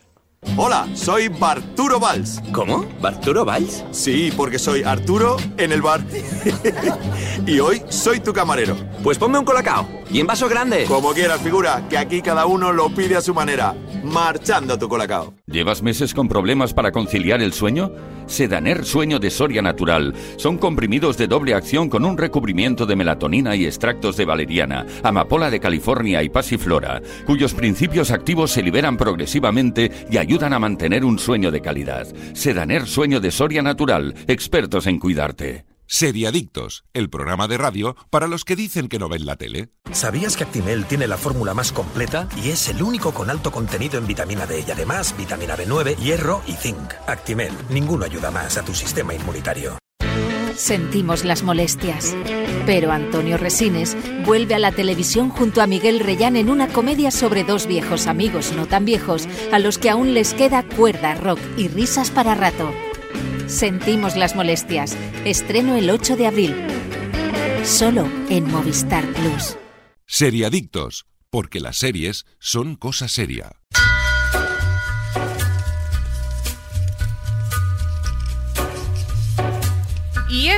Hola, 0.56 0.88
soy 0.94 1.28
Barturo 1.28 2.00
Valls. 2.00 2.42
¿Cómo? 2.54 2.86
¿Barturo 3.02 3.44
Valls? 3.44 3.84
Sí, 3.92 4.32
porque 4.36 4.58
soy 4.58 4.84
Arturo 4.84 5.36
en 5.58 5.72
el 5.72 5.82
bar. 5.82 6.02
y 7.46 7.60
hoy 7.60 7.82
soy 7.90 8.22
tu 8.22 8.32
camarero. 8.32 8.76
Pues 9.04 9.18
ponme 9.18 9.38
un 9.38 9.46
colacao. 9.46 9.88
Y 10.10 10.20
en 10.20 10.28
vaso 10.28 10.48
grande. 10.48 10.86
Como 10.86 11.12
quieras, 11.12 11.42
figura, 11.42 11.86
que 11.90 11.98
aquí 11.98 12.22
cada 12.22 12.46
uno 12.46 12.72
lo 12.72 12.90
pide 12.90 13.18
a 13.18 13.22
su 13.22 13.34
manera. 13.34 13.76
Marchando 14.04 14.80
tu 14.80 14.88
colacao. 14.88 15.34
¿Llevas 15.46 15.84
meses 15.84 16.14
con 16.14 16.30
problemas 16.30 16.74
para 16.74 16.92
conciliar 16.92 17.42
el 17.42 17.54
sueño? 17.54 17.92
Sedaner 18.26 18.86
Sueño 18.86 19.20
de 19.20 19.32
Soria 19.32 19.62
Natural. 19.62 20.14
Son 20.38 20.58
comprimidos 20.58 21.18
de 21.18 21.28
doble 21.28 21.56
acción 21.56 21.90
con 21.90 22.06
un 22.06 22.18
recubrimiento 22.18 22.86
de 22.86 22.96
melatonina 22.96 23.56
y 23.56 23.66
extractos 23.66 24.18
de 24.18 24.26
valeriana, 24.26 24.86
amapola 25.04 25.50
de 25.50 25.60
California 25.60 26.22
y 26.22 26.30
pasiflora, 26.30 27.02
cuyos 27.26 27.56
principios 27.56 28.12
activos 28.12 28.52
se 28.52 28.62
liberan 28.62 28.98
progresivamente 28.98 29.92
y 30.12 30.18
ayudan 30.18 30.29
a 30.38 30.60
mantener 30.60 31.06
un 31.06 31.18
sueño 31.18 31.52
de 31.52 31.62
calidad. 31.62 32.08
Sedaner 32.34 32.88
Sueño 32.88 33.20
de 33.20 33.32
Soria 33.32 33.62
Natural. 33.62 34.14
Expertos 34.28 34.88
en 34.88 35.00
cuidarte. 35.00 35.66
Seriadictos, 35.88 36.86
el 36.94 37.10
programa 37.10 37.48
de 37.48 37.58
radio 37.58 37.96
para 38.12 38.28
los 38.28 38.46
que 38.46 38.56
dicen 38.56 38.90
que 38.90 39.00
no 39.00 39.10
ven 39.10 39.26
la 39.26 39.38
tele. 39.38 39.70
¿Sabías 39.92 40.38
que 40.38 40.44
Actimel 40.44 40.86
tiene 40.86 41.08
la 41.08 41.18
fórmula 41.18 41.56
más 41.56 41.72
completa 41.72 42.30
y 42.44 42.50
es 42.50 42.70
el 42.70 42.84
único 42.84 43.12
con 43.12 43.32
alto 43.32 43.52
contenido 43.52 43.98
en 43.98 44.06
vitamina 44.06 44.46
D 44.46 44.64
y 44.68 44.72
además 44.72 45.16
vitamina 45.18 45.58
B9, 45.58 45.98
hierro 45.98 46.44
y 46.46 46.54
zinc? 46.54 46.94
Actimel, 47.08 47.52
ninguno 47.70 48.06
ayuda 48.06 48.30
más 48.30 48.58
a 48.58 48.64
tu 48.64 48.76
sistema 48.76 49.16
inmunitario. 49.16 49.80
Sentimos 50.60 51.24
las 51.24 51.42
molestias. 51.42 52.14
Pero 52.66 52.92
Antonio 52.92 53.38
Resines 53.38 53.96
vuelve 54.26 54.56
a 54.56 54.60
la 54.60 54.74
televisión 54.74 55.30
junto 55.30 55.62
a 55.62 55.68
Miguel 55.68 56.02
Reyán 56.02 56.36
en 56.36 56.50
una 56.50 56.68
comedia 56.68 57.12
sobre 57.12 57.46
dos 57.46 57.66
viejos 57.66 58.08
amigos 58.08 58.52
no 58.52 58.68
tan 58.68 58.84
viejos 58.84 59.26
a 59.54 59.60
los 59.60 59.78
que 59.78 59.90
aún 59.90 60.14
les 60.14 60.34
queda 60.34 60.64
cuerda, 60.64 61.16
rock 61.16 61.40
y 61.56 61.70
risas 61.70 62.12
para 62.12 62.36
rato. 62.36 62.74
Sentimos 63.48 64.18
las 64.18 64.36
molestias. 64.36 64.98
Estreno 65.24 65.78
el 65.78 65.90
8 65.90 66.18
de 66.18 66.28
abril. 66.28 66.56
Solo 67.64 68.06
en 68.30 68.52
Movistar 68.52 69.06
Plus. 69.14 69.58
Seriadictos, 70.08 71.06
porque 71.30 71.62
las 71.62 71.78
series 71.78 72.26
son 72.38 72.76
cosa 72.76 73.08
seria. 73.08 73.54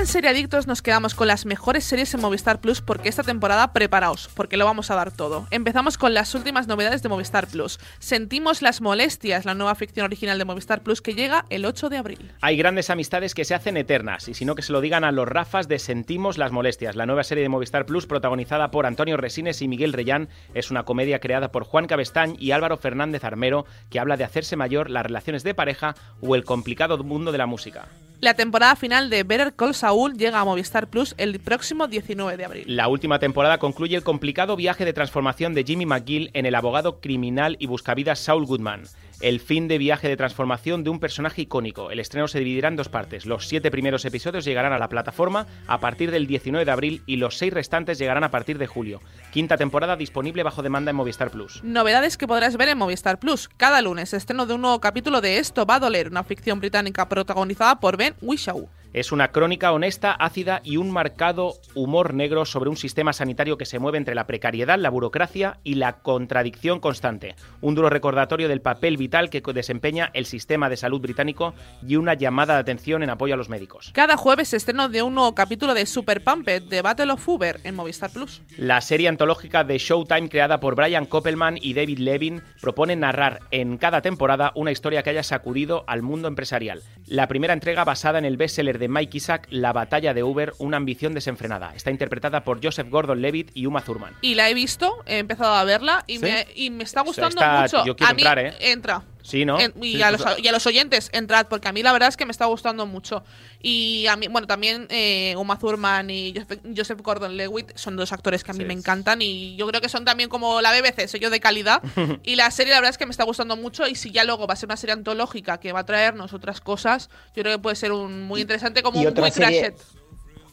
En 0.01 0.07
Serie 0.07 0.31
Adictos 0.31 0.65
nos 0.65 0.81
quedamos 0.81 1.13
con 1.13 1.27
las 1.27 1.45
mejores 1.45 1.83
series 1.83 2.11
en 2.15 2.21
Movistar 2.21 2.59
Plus 2.59 2.81
porque 2.81 3.07
esta 3.07 3.21
temporada 3.21 3.71
preparaos, 3.71 4.31
porque 4.33 4.57
lo 4.57 4.65
vamos 4.65 4.89
a 4.89 4.95
dar 4.95 5.11
todo. 5.11 5.45
Empezamos 5.51 5.99
con 5.99 6.15
las 6.15 6.33
últimas 6.33 6.67
novedades 6.67 7.03
de 7.03 7.09
Movistar 7.09 7.45
Plus. 7.45 7.79
Sentimos 7.99 8.63
las 8.63 8.81
molestias, 8.81 9.45
la 9.45 9.53
nueva 9.53 9.75
ficción 9.75 10.03
original 10.05 10.39
de 10.39 10.45
Movistar 10.45 10.81
Plus 10.81 11.03
que 11.03 11.13
llega 11.13 11.45
el 11.51 11.65
8 11.65 11.89
de 11.89 11.97
abril. 11.97 12.31
Hay 12.41 12.57
grandes 12.57 12.89
amistades 12.89 13.35
que 13.35 13.45
se 13.45 13.53
hacen 13.53 13.77
eternas, 13.77 14.27
y 14.27 14.33
si 14.33 14.43
no 14.43 14.55
que 14.55 14.63
se 14.63 14.71
lo 14.71 14.81
digan 14.81 15.03
a 15.03 15.11
los 15.11 15.27
Rafas 15.27 15.67
de 15.67 15.77
Sentimos 15.77 16.39
las 16.39 16.51
Molestias. 16.51 16.95
La 16.95 17.05
nueva 17.05 17.23
serie 17.23 17.43
de 17.43 17.49
Movistar 17.49 17.85
Plus, 17.85 18.07
protagonizada 18.07 18.71
por 18.71 18.87
Antonio 18.87 19.17
Resines 19.17 19.61
y 19.61 19.67
Miguel 19.67 19.93
Reyán, 19.93 20.29
es 20.55 20.71
una 20.71 20.81
comedia 20.81 21.19
creada 21.19 21.51
por 21.51 21.63
Juan 21.63 21.85
Cabestañ 21.85 22.37
y 22.39 22.51
Álvaro 22.51 22.77
Fernández 22.77 23.23
Armero 23.23 23.67
que 23.91 23.99
habla 23.99 24.17
de 24.17 24.23
hacerse 24.23 24.55
mayor, 24.55 24.89
las 24.89 25.05
relaciones 25.05 25.43
de 25.43 25.53
pareja 25.53 25.93
o 26.21 26.35
el 26.35 26.43
complicado 26.43 26.97
mundo 27.03 27.31
de 27.31 27.37
la 27.37 27.45
música. 27.45 27.87
La 28.21 28.35
temporada 28.35 28.75
final 28.75 29.09
de 29.09 29.23
Better 29.23 29.55
Call 29.55 29.73
Saul 29.73 30.13
llega 30.15 30.39
a 30.39 30.45
Movistar 30.45 30.85
Plus 30.85 31.15
el 31.17 31.39
próximo 31.39 31.87
19 31.87 32.37
de 32.37 32.45
abril. 32.45 32.63
La 32.67 32.87
última 32.87 33.17
temporada 33.17 33.57
concluye 33.57 33.95
el 33.95 34.03
complicado 34.03 34.55
viaje 34.55 34.85
de 34.85 34.93
transformación 34.93 35.55
de 35.55 35.63
Jimmy 35.63 35.87
McGill 35.87 36.29
en 36.35 36.45
el 36.45 36.53
abogado 36.53 37.01
criminal 37.01 37.57
y 37.59 37.65
buscavidas 37.65 38.19
Saul 38.19 38.45
Goodman. 38.45 38.83
El 39.21 39.39
fin 39.39 39.67
de 39.67 39.77
viaje 39.77 40.07
de 40.07 40.17
transformación 40.17 40.83
de 40.83 40.89
un 40.89 40.99
personaje 40.99 41.43
icónico. 41.43 41.91
El 41.91 41.99
estreno 41.99 42.27
se 42.27 42.39
dividirá 42.39 42.69
en 42.69 42.75
dos 42.75 42.89
partes. 42.89 43.27
Los 43.27 43.47
siete 43.47 43.69
primeros 43.69 44.03
episodios 44.03 44.45
llegarán 44.45 44.73
a 44.73 44.79
la 44.79 44.89
plataforma 44.89 45.45
a 45.67 45.79
partir 45.79 46.09
del 46.09 46.25
19 46.25 46.65
de 46.65 46.71
abril 46.71 47.03
y 47.05 47.17
los 47.17 47.37
seis 47.37 47.53
restantes 47.53 47.99
llegarán 47.99 48.23
a 48.23 48.31
partir 48.31 48.57
de 48.57 48.65
julio. 48.65 48.99
Quinta 49.31 49.57
temporada 49.57 49.95
disponible 49.95 50.41
bajo 50.41 50.63
demanda 50.63 50.89
en 50.89 50.95
Movistar 50.95 51.29
Plus. 51.29 51.63
Novedades 51.63 52.17
que 52.17 52.27
podrás 52.27 52.57
ver 52.57 52.69
en 52.69 52.79
Movistar 52.79 53.19
Plus. 53.19 53.47
Cada 53.47 53.83
lunes 53.83 54.11
estreno 54.15 54.47
de 54.47 54.55
un 54.55 54.61
nuevo 54.61 54.81
capítulo 54.81 55.21
de 55.21 55.37
Esto 55.37 55.67
va 55.67 55.75
a 55.75 55.79
doler, 55.79 56.07
una 56.07 56.23
ficción 56.23 56.59
británica 56.59 57.07
protagonizada 57.07 57.79
por 57.79 57.97
Ben 57.97 58.15
Whishaw. 58.23 58.67
Es 58.93 59.13
una 59.13 59.29
crónica 59.29 59.71
honesta, 59.71 60.11
ácida 60.11 60.59
y 60.65 60.75
un 60.75 60.91
marcado 60.91 61.53
humor 61.75 62.13
negro 62.13 62.43
sobre 62.43 62.69
un 62.69 62.75
sistema 62.75 63.13
sanitario 63.13 63.57
que 63.57 63.65
se 63.65 63.79
mueve 63.79 63.97
entre 63.97 64.15
la 64.15 64.27
precariedad, 64.27 64.77
la 64.77 64.89
burocracia 64.89 65.59
y 65.63 65.75
la 65.75 66.01
contradicción 66.01 66.81
constante. 66.81 67.35
Un 67.61 67.73
duro 67.73 67.89
recordatorio 67.89 68.49
del 68.49 68.59
papel 68.59 68.97
vital 68.97 69.10
que 69.11 69.41
desempeña 69.53 70.09
el 70.13 70.25
sistema 70.25 70.69
de 70.69 70.77
salud 70.77 71.01
británico 71.01 71.53
y 71.85 71.97
una 71.97 72.13
llamada 72.13 72.53
de 72.53 72.61
atención 72.61 73.03
en 73.03 73.09
apoyo 73.09 73.33
a 73.33 73.37
los 73.37 73.49
médicos. 73.49 73.91
Cada 73.93 74.15
jueves 74.15 74.53
estreno 74.53 74.87
de 74.87 75.01
un 75.01 75.15
nuevo 75.15 75.35
capítulo 75.35 75.73
de 75.73 75.85
Super 75.85 76.23
Pumped 76.23 76.63
de 76.63 76.81
Battle 76.81 77.11
of 77.11 77.27
Uber 77.27 77.59
en 77.65 77.75
Movistar 77.75 78.09
Plus. 78.11 78.41
La 78.57 78.79
serie 78.79 79.09
antológica 79.09 79.65
de 79.65 79.77
Showtime 79.77 80.29
creada 80.29 80.59
por 80.61 80.75
Brian 80.75 81.05
Koppelman 81.05 81.57
y 81.61 81.73
David 81.73 81.99
Levin 81.99 82.41
propone 82.61 82.95
narrar 82.95 83.41
en 83.51 83.77
cada 83.77 84.01
temporada 84.01 84.53
una 84.55 84.71
historia 84.71 85.03
que 85.03 85.09
haya 85.09 85.23
sacudido 85.23 85.83
al 85.87 86.01
mundo 86.03 86.29
empresarial. 86.29 86.81
La 87.05 87.27
primera 87.27 87.53
entrega 87.53 87.83
basada 87.83 88.17
en 88.17 88.23
el 88.25 88.37
bestseller 88.37 88.79
de 88.79 88.87
Mike 88.87 89.17
Isaac, 89.17 89.47
La 89.49 89.73
batalla 89.73 90.13
de 90.13 90.23
Uber, 90.23 90.53
una 90.59 90.77
ambición 90.77 91.13
desenfrenada. 91.13 91.73
Está 91.75 91.91
interpretada 91.91 92.45
por 92.45 92.63
Joseph 92.63 92.89
Gordon-Levitt 92.89 93.51
y 93.53 93.65
Uma 93.65 93.81
Thurman. 93.81 94.15
Y 94.21 94.35
la 94.35 94.49
he 94.49 94.53
visto, 94.53 94.95
he 95.05 95.17
empezado 95.17 95.53
a 95.53 95.63
verla 95.65 96.05
y, 96.07 96.17
¿Sí? 96.19 96.23
me, 96.23 96.47
y 96.55 96.69
me 96.69 96.85
está 96.85 97.01
gustando 97.01 97.41
Está- 97.41 97.61
mucho. 97.61 97.85
yo 97.85 97.95
quiero 97.97 98.11
a 98.11 98.13
mí, 98.13 98.21
entrar, 98.21 98.39
¿eh? 98.39 98.53
Entra. 98.61 99.00
Sí, 99.23 99.45
¿no? 99.45 99.59
En- 99.59 99.73
y, 99.81 99.93
Sí, 99.93 100.01
a 100.01 100.09
pues, 100.09 100.21
los, 100.21 100.39
y 100.39 100.47
a 100.47 100.51
los 100.51 100.65
oyentes, 100.65 101.09
entrad, 101.13 101.47
porque 101.47 101.67
a 101.67 101.71
mí 101.71 101.83
la 101.83 101.93
verdad 101.93 102.09
es 102.09 102.17
que 102.17 102.25
me 102.25 102.31
está 102.31 102.45
gustando 102.45 102.85
mucho. 102.85 103.23
Y 103.61 104.07
a 104.07 104.15
mí, 104.15 104.27
bueno, 104.27 104.47
también 104.47 104.87
eh, 104.89 105.35
Uma 105.37 105.59
Thurman 105.59 106.09
y 106.09 106.33
Joseph, 106.33 106.59
Joseph 106.75 107.01
Gordon-Levitt 107.01 107.77
son 107.77 107.95
dos 107.95 108.11
actores 108.11 108.43
que 108.43 108.51
a 108.51 108.53
mí 108.53 108.65
me 108.65 108.73
encantan 108.73 109.21
y 109.21 109.55
yo 109.55 109.67
creo 109.67 109.79
que 109.79 109.89
son 109.89 110.05
también 110.05 110.29
como 110.29 110.59
la 110.61 110.71
BBC, 110.71 111.07
sello 111.07 111.29
de 111.29 111.39
calidad. 111.39 111.81
y 112.23 112.35
la 112.35 112.49
serie 112.51 112.73
la 112.73 112.79
verdad 112.79 112.91
es 112.91 112.97
que 112.97 113.05
me 113.05 113.11
está 113.11 113.23
gustando 113.23 113.55
mucho 113.55 113.87
y 113.87 113.95
si 113.95 114.11
ya 114.11 114.23
luego 114.23 114.47
va 114.47 114.53
a 114.53 114.57
ser 114.57 114.67
una 114.67 114.77
serie 114.77 114.93
antológica 114.93 115.59
que 115.59 115.71
va 115.71 115.81
a 115.81 115.85
traernos 115.85 116.33
otras 116.33 116.59
cosas, 116.59 117.09
yo 117.35 117.43
creo 117.43 117.57
que 117.57 117.61
puede 117.61 117.75
ser 117.75 117.91
un 117.91 118.23
muy 118.23 118.41
interesante 118.41 118.81
como 118.81 118.99
Y 118.99 119.05
un 119.05 119.11
otra 119.11 119.25
quick 119.25 119.33
serie-. 119.35 119.75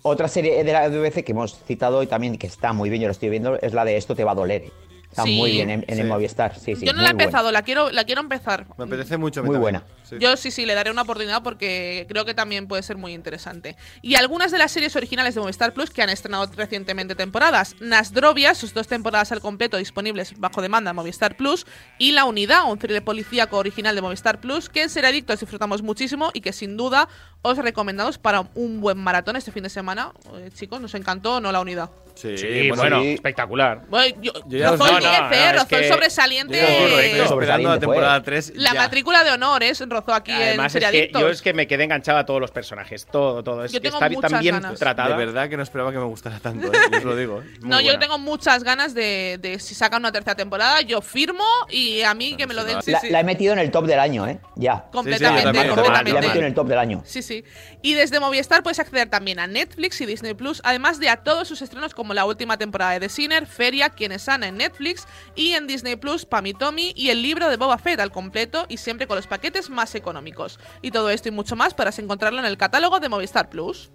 Otra 0.02 0.28
serie 0.28 0.62
de 0.62 0.72
la 0.72 0.88
BBC 0.88 1.24
que 1.24 1.32
hemos 1.32 1.58
citado 1.64 1.98
hoy 1.98 2.06
también, 2.06 2.38
que 2.38 2.46
está 2.46 2.72
muy 2.72 2.88
bien, 2.88 3.02
yo 3.02 3.08
lo 3.08 3.12
estoy 3.12 3.30
viendo, 3.30 3.58
es 3.60 3.72
la 3.72 3.84
de 3.84 3.96
Esto 3.96 4.14
te 4.14 4.24
va 4.24 4.32
a 4.32 4.34
doler. 4.36 4.70
Está 5.10 5.22
Sí. 5.24 5.36
muy 5.36 5.50
bien 5.52 5.70
en, 5.70 5.84
en 5.88 5.98
el. 6.00 6.06
Movistar. 6.06 6.54
Sí, 6.56 6.76
sí, 6.76 6.84
yo 6.86 6.92
no 6.92 7.00
la 7.02 7.10
he 7.10 7.12
buena. 7.12 7.24
empezado, 7.24 7.50
la 7.52 7.62
quiero, 7.62 7.90
la 7.90 8.04
quiero 8.04 8.20
empezar. 8.20 8.66
Me 8.76 8.84
apetece 8.84 9.16
mucho. 9.16 9.40
Muy 9.42 9.54
también. 9.54 9.60
buena. 9.62 9.82
Sí. 10.08 10.16
Yo 10.20 10.36
sí, 10.36 10.50
sí, 10.50 10.64
le 10.66 10.74
daré 10.74 10.90
una 10.90 11.02
oportunidad 11.02 11.42
porque 11.42 12.06
creo 12.08 12.24
que 12.24 12.34
también 12.34 12.66
puede 12.68 12.82
ser 12.82 12.96
muy 12.96 13.12
interesante. 13.12 13.76
Y 14.02 14.14
algunas 14.14 14.50
de 14.52 14.58
las 14.58 14.72
series 14.72 14.96
originales 14.96 15.34
de 15.34 15.40
Movistar 15.40 15.72
Plus 15.74 15.90
que 15.90 16.02
han 16.02 16.08
estrenado 16.10 16.48
recientemente 16.56 17.14
temporadas. 17.14 17.74
Nasdrovia, 17.80 18.54
sus 18.54 18.72
dos 18.74 18.88
temporadas 18.88 19.32
al 19.32 19.40
completo 19.40 19.76
disponibles 19.76 20.32
bajo 20.38 20.62
demanda 20.62 20.90
en 20.90 20.96
Movistar 20.96 21.36
Plus. 21.36 21.66
Y 21.98 22.12
La 22.12 22.24
Unidad, 22.24 22.70
un 22.70 22.78
thriller 22.78 23.04
policíaco 23.04 23.56
original 23.58 23.94
de 23.94 24.02
Movistar 24.02 24.40
Plus 24.40 24.68
que 24.68 24.82
en 24.82 24.90
Ser 24.90 25.04
Adictos 25.06 25.40
disfrutamos 25.40 25.82
muchísimo 25.82 26.30
y 26.32 26.40
que 26.40 26.52
sin 26.52 26.76
duda 26.76 27.08
os 27.42 27.56
recomendamos 27.58 28.18
para 28.18 28.48
un 28.54 28.80
buen 28.80 28.98
maratón 28.98 29.36
este 29.36 29.52
fin 29.52 29.62
de 29.62 29.70
semana. 29.70 30.12
Eh, 30.36 30.50
chicos, 30.54 30.80
nos 30.80 30.94
encantó, 30.94 31.40
¿no? 31.40 31.52
La 31.52 31.60
Unidad. 31.60 31.90
Sí, 32.14 32.36
Sí, 32.36 32.70
bueno, 32.72 33.00
espectacular. 33.00 33.82
Bueno, 33.88 34.16
yo, 34.20 34.32
Yo 34.48 34.58
ya 34.58 34.66
yo 34.66 34.70
lo 34.72 34.78
soy- 34.78 34.98
10, 34.98 35.02
no, 35.02 35.08
¿eh? 35.08 35.20
no, 35.20 35.34
es 35.34 35.52
rozó 35.52 35.76
el 35.76 35.82
que- 35.82 35.88
sobresaliente. 35.88 36.60
Esperando 36.60 37.18
la 37.22 37.28
Sobresaliente 37.28 37.68
fue. 37.86 37.94
temporada 37.94 38.22
3. 38.24 38.52
La 38.56 38.74
matrícula 38.74 39.22
de 39.22 39.30
honores 39.30 39.80
rozó 40.00 40.14
aquí 40.14 40.32
Además, 40.32 40.74
en 40.74 40.82
es 40.82 40.90
que 40.90 41.10
yo 41.12 41.28
es 41.28 41.42
que 41.42 41.52
me 41.52 41.66
quedé 41.66 41.84
enganchado 41.84 42.18
a 42.18 42.26
todos 42.26 42.40
los 42.40 42.50
personajes. 42.50 43.06
Todo, 43.06 43.42
todo. 43.42 43.64
Es 43.64 43.72
Yo 43.72 43.80
tengo 43.80 43.96
está 43.96 44.08
muchas 44.08 44.30
tan 44.30 44.40
bien 44.40 44.54
ganas. 44.54 44.78
tratada. 44.78 45.16
De 45.16 45.26
verdad 45.26 45.48
que 45.48 45.56
no 45.56 45.62
esperaba 45.62 45.92
que 45.92 45.98
me 45.98 46.04
gustara 46.04 46.38
tanto, 46.40 46.72
¿eh? 46.72 46.76
Yo 46.92 46.98
os 46.98 47.04
lo 47.04 47.16
digo. 47.16 47.42
¿eh? 47.42 47.46
No, 47.62 47.80
yo 47.80 47.98
tengo 47.98 48.18
muchas 48.18 48.62
ganas 48.64 48.94
de, 48.94 49.38
de 49.40 49.58
si 49.58 49.74
sacan 49.74 50.00
una 50.02 50.12
tercera 50.12 50.34
temporada, 50.36 50.80
yo 50.82 51.00
firmo 51.02 51.44
y 51.70 52.02
a 52.02 52.14
mí 52.14 52.36
que 52.36 52.46
me 52.46 52.54
lo 52.54 52.64
den. 52.64 52.80
Sí, 52.82 52.90
la, 52.92 53.00
sí. 53.00 53.10
la 53.10 53.20
he 53.20 53.24
metido 53.24 53.52
en 53.52 53.58
el 53.58 53.70
top 53.70 53.86
del 53.86 53.98
año, 54.00 54.26
¿eh? 54.26 54.38
Ya. 54.56 54.86
Completamente, 54.92 55.42
también, 55.44 55.66
La 55.66 55.72
he 55.72 55.74
completamente. 55.74 56.20
metido 56.20 56.40
en 56.40 56.46
el 56.46 56.54
top 56.54 56.68
del 56.68 56.78
año. 56.78 57.02
Sí, 57.04 57.22
sí. 57.22 57.44
Y 57.82 57.94
desde 57.94 58.20
Movistar 58.20 58.62
puedes 58.62 58.78
acceder 58.78 59.08
también 59.10 59.38
a 59.38 59.46
Netflix 59.46 60.00
y 60.00 60.06
Disney 60.06 60.34
Plus, 60.34 60.60
además 60.64 60.98
de 61.00 61.08
a 61.08 61.16
todos 61.18 61.46
sus 61.48 61.62
estrenos 61.62 61.94
como 61.94 62.14
la 62.14 62.24
última 62.24 62.56
temporada 62.56 62.92
de 62.92 63.00
The 63.00 63.08
Sinner, 63.08 63.46
Feria, 63.46 63.90
Quien 63.90 64.12
es 64.12 64.28
Ana 64.28 64.48
en 64.48 64.56
Netflix 64.56 65.06
y 65.34 65.52
en 65.52 65.66
Disney 65.66 65.96
Plus, 65.96 66.24
Pam 66.26 66.46
y 66.46 66.54
Tommy 66.54 66.92
y 66.96 67.10
el 67.10 67.22
libro 67.22 67.48
de 67.48 67.56
Boba 67.56 67.78
Fett 67.78 68.00
al 68.00 68.10
completo 68.12 68.66
y 68.68 68.76
siempre 68.78 69.06
con 69.06 69.16
los 69.16 69.26
paquetes 69.26 69.70
más 69.70 69.87
económicos. 69.94 70.58
Y 70.82 70.90
todo 70.90 71.10
esto 71.10 71.28
y 71.28 71.32
mucho 71.32 71.56
más 71.56 71.74
podrás 71.74 71.98
encontrarlo 71.98 72.38
en 72.38 72.46
el 72.46 72.56
catálogo 72.58 73.00
de 73.00 73.08
Movistar 73.08 73.48
Plus. 73.48 73.90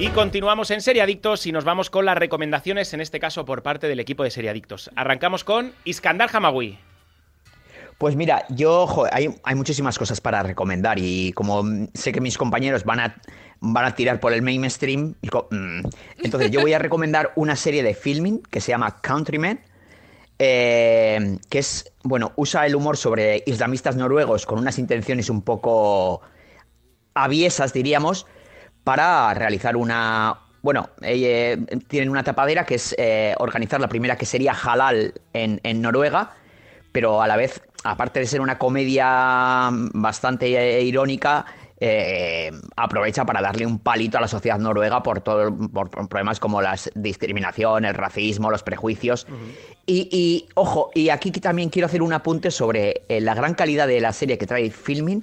Y 0.00 0.10
continuamos 0.10 0.70
en 0.70 0.80
Seriadictos 0.80 1.44
y 1.46 1.52
nos 1.52 1.64
vamos 1.64 1.90
con 1.90 2.04
las 2.04 2.16
recomendaciones, 2.16 2.94
en 2.94 3.00
este 3.00 3.18
caso 3.18 3.44
por 3.44 3.64
parte 3.64 3.88
del 3.88 3.98
equipo 3.98 4.22
de 4.22 4.30
Seriadictos. 4.30 4.90
Arrancamos 4.94 5.42
con 5.42 5.72
Iskandar 5.84 6.30
Hamawi. 6.32 6.78
Pues 7.98 8.14
mira, 8.14 8.46
yo 8.48 8.86
jo, 8.86 9.06
hay, 9.10 9.34
hay 9.42 9.54
muchísimas 9.56 9.98
cosas 9.98 10.20
para 10.20 10.44
recomendar 10.44 11.00
y 11.00 11.32
como 11.32 11.64
sé 11.94 12.12
que 12.12 12.20
mis 12.20 12.38
compañeros 12.38 12.84
van 12.84 13.00
a, 13.00 13.16
van 13.58 13.84
a 13.84 13.94
tirar 13.96 14.20
por 14.20 14.32
el 14.32 14.40
mainstream, 14.40 15.16
mm, 15.50 15.80
entonces 16.22 16.52
yo 16.52 16.60
voy 16.60 16.74
a 16.74 16.78
recomendar 16.78 17.32
una 17.34 17.56
serie 17.56 17.82
de 17.82 17.94
filming 17.94 18.40
que 18.42 18.60
se 18.60 18.70
llama 18.70 19.00
Countrymen, 19.00 19.60
eh, 20.38 21.38
que 21.50 21.58
es, 21.58 21.92
bueno, 22.04 22.32
usa 22.36 22.66
el 22.66 22.76
humor 22.76 22.96
sobre 22.96 23.42
islamistas 23.46 23.96
noruegos 23.96 24.46
con 24.46 24.60
unas 24.60 24.78
intenciones 24.78 25.28
un 25.28 25.42
poco 25.42 26.20
aviesas, 27.14 27.72
diríamos, 27.72 28.26
para 28.84 29.34
realizar 29.34 29.76
una... 29.76 30.38
Bueno, 30.62 30.90
eh, 31.02 31.58
tienen 31.88 32.10
una 32.10 32.22
tapadera 32.22 32.64
que 32.64 32.76
es 32.76 32.94
eh, 32.96 33.34
organizar 33.38 33.80
la 33.80 33.88
primera 33.88 34.16
que 34.16 34.26
sería 34.26 34.52
halal 34.52 35.14
en, 35.32 35.60
en 35.64 35.80
Noruega, 35.82 36.32
pero 36.98 37.22
a 37.22 37.28
la 37.28 37.36
vez, 37.36 37.62
aparte 37.84 38.18
de 38.18 38.26
ser 38.26 38.40
una 38.40 38.58
comedia 38.58 39.70
bastante 39.70 40.46
eh, 40.56 40.82
irónica, 40.82 41.46
eh, 41.78 42.50
aprovecha 42.74 43.24
para 43.24 43.40
darle 43.40 43.66
un 43.66 43.78
palito 43.78 44.18
a 44.18 44.20
la 44.20 44.26
sociedad 44.26 44.58
noruega 44.58 45.00
por, 45.00 45.20
todo, 45.20 45.56
por 45.72 45.90
problemas 46.08 46.40
como 46.40 46.60
la 46.60 46.74
discriminación, 46.96 47.84
el 47.84 47.94
racismo, 47.94 48.50
los 48.50 48.64
prejuicios. 48.64 49.28
Y, 49.86 50.08
y, 50.10 50.48
ojo, 50.54 50.90
y 50.92 51.10
aquí 51.10 51.30
también 51.30 51.70
quiero 51.70 51.86
hacer 51.86 52.02
un 52.02 52.12
apunte 52.12 52.50
sobre 52.50 53.02
eh, 53.08 53.20
la 53.20 53.36
gran 53.36 53.54
calidad 53.54 53.86
de 53.86 54.00
la 54.00 54.12
serie 54.12 54.36
que 54.36 54.48
trae 54.48 54.68
Filming. 54.68 55.20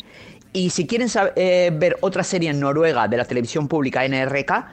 Y 0.54 0.70
si 0.70 0.88
quieren 0.88 1.10
eh, 1.36 1.72
ver 1.74 1.98
otra 2.00 2.24
serie 2.24 2.52
en 2.52 2.62
Noruega 2.62 3.10
de 3.10 3.18
la 3.18 3.26
televisión 3.26 3.68
pública 3.68 4.08
NRK, 4.08 4.66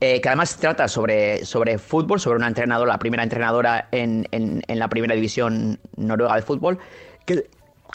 eh, 0.00 0.20
que 0.20 0.28
además 0.28 0.56
trata 0.56 0.88
sobre, 0.88 1.44
sobre 1.44 1.78
fútbol, 1.78 2.20
sobre 2.20 2.36
una 2.36 2.46
entrenadora, 2.48 2.92
la 2.92 2.98
primera 2.98 3.22
entrenadora 3.22 3.88
en, 3.90 4.26
en- 4.30 4.62
la 4.68 4.88
primera 4.88 5.14
división 5.14 5.80
noruega 5.96 6.36
de 6.36 6.42
fútbol, 6.42 6.78
que, 7.26 7.48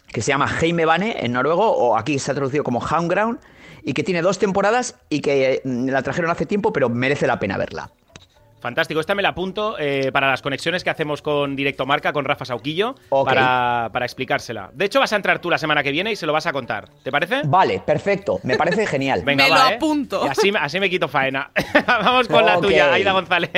que 0.08 0.22
se 0.22 0.30
llama 0.30 0.50
Heime 0.62 0.86
Bane 0.86 1.16
en 1.26 1.32
noruego, 1.34 1.72
o 1.72 1.98
aquí 1.98 2.20
se 2.20 2.32
ha 2.32 2.36
traducido 2.36 2.64
como 2.64 2.80
Homeground, 2.80 3.40
y 3.84 3.94
que 3.94 4.04
tiene 4.04 4.22
dos 4.22 4.40
temporadas 4.40 4.96
y 5.10 5.20
que 5.22 5.62
mm, 5.64 5.90
la 5.90 6.02
trajeron 6.04 6.32
hace 6.32 6.46
tiempo, 6.46 6.72
pero 6.74 6.90
merece 6.90 7.28
la 7.28 7.40
pena 7.40 7.58
verla. 7.58 7.90
Fantástico, 8.64 9.02
esta 9.02 9.14
me 9.14 9.22
la 9.22 9.28
apunto 9.30 9.76
eh, 9.78 10.10
para 10.14 10.30
las 10.30 10.42
conexiones 10.42 10.86
que 10.86 10.90
hacemos 10.90 11.22
con 11.22 11.54
Directo 11.54 11.86
Marca, 11.86 12.14
con 12.14 12.24
Rafa 12.24 12.46
Sauquillo, 12.46 12.96
para, 13.10 13.90
para 13.92 14.06
explicársela. 14.06 14.72
De 14.74 14.86
hecho, 14.86 15.02
vas 15.02 15.12
a 15.12 15.18
entrar 15.18 15.40
tú 15.40 15.50
la 15.50 15.58
semana 15.58 15.84
que 15.84 15.92
viene 15.92 16.14
y 16.14 16.16
se 16.16 16.26
lo 16.26 16.32
vas 16.32 16.48
a 16.48 16.54
contar. 16.54 16.88
¿Te 17.04 17.12
parece? 17.12 17.42
Vale, 17.44 17.82
perfecto, 17.86 18.40
me 18.44 18.56
parece 18.56 18.88
genial. 18.88 19.22
Venga, 19.26 19.44
Me 19.44 19.50
va, 19.50 19.66
lo 19.66 19.70
¿eh? 19.72 19.76
apunto. 19.76 20.26
Y 20.26 20.30
así, 20.30 20.50
me- 20.54 20.60
así 20.60 20.80
me 20.80 20.90
quito 20.90 21.10
faena. 21.10 21.52
Vamos 21.88 22.30
con 22.30 22.46
la 22.46 22.58
tuya, 22.62 22.94
Aida 22.94 23.12
González. 23.12 23.52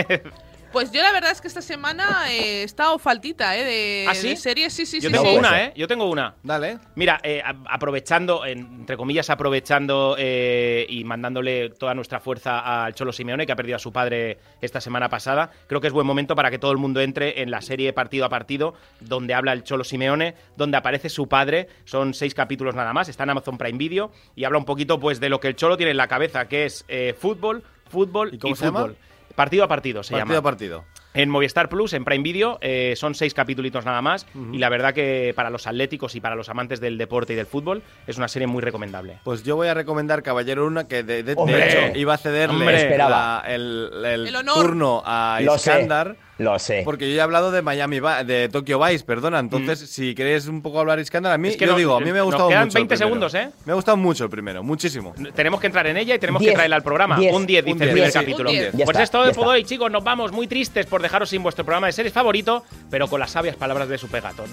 Pues 0.76 0.92
yo 0.92 1.02
la 1.02 1.14
verdad 1.14 1.32
es 1.32 1.40
que 1.40 1.48
esta 1.48 1.62
semana 1.62 2.30
eh, 2.30 2.60
he 2.60 2.64
estado 2.64 3.00
faltita, 3.00 3.58
¿eh? 3.58 3.64
De, 3.64 4.06
¿Ah, 4.10 4.14
sí? 4.14 4.32
de 4.32 4.36
series, 4.36 4.74
sí, 4.74 4.86
sí, 4.86 5.00
Yo 5.00 5.08
sí. 5.08 5.14
tengo 5.16 5.30
sí. 5.30 5.38
una, 5.38 5.64
¿eh? 5.64 5.74
Yo 5.74 5.88
tengo 5.88 6.10
una. 6.10 6.36
Dale. 6.44 6.80
Mira, 6.96 7.18
eh, 7.24 7.42
aprovechando, 7.66 8.46
en- 8.46 8.60
entre 8.82 8.98
comillas, 8.98 9.30
aprovechando 9.30 10.18
eh, 10.20 10.86
y 10.90 11.06
mandándole 11.06 11.70
toda 11.70 11.94
nuestra 11.94 12.20
fuerza 12.20 12.84
al 12.84 12.94
Cholo 12.94 13.14
Simeone, 13.14 13.46
que 13.46 13.54
ha 13.54 13.56
perdido 13.56 13.78
a 13.78 13.80
su 13.80 13.94
padre 13.94 14.38
esta 14.60 14.82
semana 14.82 15.08
pasada, 15.08 15.50
creo 15.68 15.80
que 15.80 15.88
es 15.88 15.94
buen 15.94 16.06
momento 16.06 16.36
para 16.36 16.52
que 16.52 16.60
todo 16.60 16.74
el 16.74 16.78
mundo 16.78 17.00
entre 17.00 17.42
en 17.42 17.52
la 17.52 17.62
serie 17.62 17.94
partido 17.94 18.26
a 18.26 18.30
partido, 18.30 18.74
donde 19.00 19.34
habla 19.34 19.54
el 19.54 19.64
Cholo 19.64 19.86
Simeone, 19.86 20.36
donde 20.58 20.76
aparece 20.76 21.08
su 21.08 21.30
padre. 21.30 21.70
Son 21.86 22.14
seis 22.14 22.36
capítulos 22.36 22.76
nada 22.76 22.92
más, 22.92 23.08
está 23.08 23.24
en 23.24 23.30
Amazon 23.30 23.58
Prime 23.58 23.78
Video 23.78 24.12
y 24.36 24.44
habla 24.44 24.58
un 24.58 24.66
poquito 24.66 25.00
pues 25.00 25.22
de 25.22 25.30
lo 25.30 25.40
que 25.40 25.48
el 25.48 25.56
Cholo 25.56 25.78
tiene 25.78 25.92
en 25.92 25.98
la 25.98 26.10
cabeza, 26.10 26.50
que 26.50 26.66
es 26.66 26.84
eh, 26.90 27.16
fútbol, 27.18 27.64
fútbol 27.90 28.34
y, 28.34 28.40
cómo 28.40 28.58
se 28.58 28.66
llama? 28.66 28.90
Partido 29.36 29.64
a 29.66 29.68
partido 29.68 30.02
se 30.04 30.12
Partido 30.14 30.28
llama. 30.28 30.40
a 30.40 30.42
partido. 30.42 30.86
En 31.14 31.30
Movistar 31.30 31.70
Plus, 31.70 31.94
en 31.94 32.04
Prime 32.04 32.24
Video, 32.24 32.58
eh, 32.62 32.94
son 32.98 33.16
seis 33.16 33.34
capítulos 33.34 33.86
nada 33.86 34.02
más. 34.02 34.26
Y 34.52 34.58
la 34.58 34.68
verdad 34.70 34.94
que 34.94 35.32
para 35.36 35.50
los 35.50 35.66
atléticos 35.68 36.14
y 36.16 36.20
para 36.22 36.36
los 36.36 36.50
amantes 36.50 36.82
del 36.82 36.98
deporte 36.98 37.34
y 37.34 37.36
del 37.38 37.46
fútbol 37.46 37.84
es 38.06 38.18
una 38.18 38.28
serie 38.28 38.48
muy 38.48 38.62
recomendable. 38.62 39.20
Pues 39.24 39.44
yo 39.44 39.56
voy 39.56 39.68
a 39.70 39.74
recomendar 39.74 40.24
Caballero 40.24 40.64
Luna, 40.66 40.88
que 40.90 41.04
de, 41.04 41.24
de- 41.24 41.36
de 41.36 41.42
Hombre. 41.42 41.88
hecho 41.90 41.98
iba 42.00 42.14
a 42.16 42.18
cederle 42.18 42.98
la- 42.98 43.44
el, 43.48 43.92
el 44.06 44.28
El 44.28 44.36
honor. 44.36 44.56
turno 44.56 45.04
a 45.06 45.40
Lo 45.42 45.58
sé. 45.58 45.72
Iskandar. 45.72 46.18
Lo 46.38 46.60
sé. 46.60 46.82
Porque 46.84 47.10
yo 47.10 47.16
ya 47.16 47.22
he 47.22 47.24
hablado 47.24 47.50
de 47.50 47.62
Miami, 47.62 48.02
de 48.26 48.50
Tokyo 48.50 48.78
Vice, 48.84 49.06
perdona. 49.06 49.40
Entonces, 49.40 49.80
si 49.90 50.14
queréis 50.14 50.48
un 50.48 50.62
poco 50.62 50.82
hablar 50.82 50.98
de 50.98 51.04
Iskandar, 51.04 51.32
a 51.32 51.38
mí, 51.38 51.48
Mm. 51.48 51.52
Es 51.52 51.58
que 51.58 51.66
yo 51.66 51.72
no- 51.72 51.78
digo, 51.78 51.96
a 51.96 52.00
mí 52.02 52.06
me 52.12 52.20
ha 52.20 52.24
nos 52.24 52.26
gustado 52.26 52.50
quedan 52.50 52.66
mucho. 52.66 52.78
el 52.78 52.82
20 52.84 52.96
primero. 52.96 53.08
segundos, 53.08 53.34
¿eh? 53.36 53.50
Me 53.66 53.72
ha 53.72 53.76
gustado 53.76 53.96
mucho 53.98 54.24
el 54.26 54.30
primero, 54.30 54.62
muchísimo. 54.62 55.14
Tenemos 55.34 55.62
que 55.62 55.68
entrar 55.68 55.88
en 55.88 55.96
ella 55.96 56.16
y 56.16 56.20
tenemos 56.20 56.42
que 56.42 56.48
Diez. 56.48 56.56
traerla 56.56 56.76
al 56.76 56.84
programa. 56.84 57.18
Diez. 57.18 57.34
Un 57.34 57.46
10, 57.46 57.64
dice 57.64 57.76
Un 57.76 57.82
el 57.82 57.88
diez, 57.88 57.94
primer 57.94 58.12
sí. 58.12 58.20
capítulo. 58.20 58.50
Diez. 58.50 58.72
Pues 58.74 58.90
está, 58.90 59.04
es 59.04 59.12
todo 59.12 59.24
de 59.24 59.32
está. 59.32 59.42
fútbol 59.42 59.58
y 59.60 59.64
chicos, 59.64 59.90
nos 59.90 60.04
vamos 60.04 60.32
muy 60.34 60.48
tristes 60.48 60.86
por 60.88 61.02
dejaros 61.02 61.30
sin 61.30 61.42
vuestro 61.42 61.64
programa 61.64 61.88
de 61.88 61.94
series 61.94 62.14
favorito, 62.14 62.64
pero 62.90 63.08
con 63.08 63.20
las 63.22 63.32
sabias 63.32 63.56
palabras 63.56 63.88
de 63.88 63.98
su 63.98 64.08
pegatón. 64.10 64.48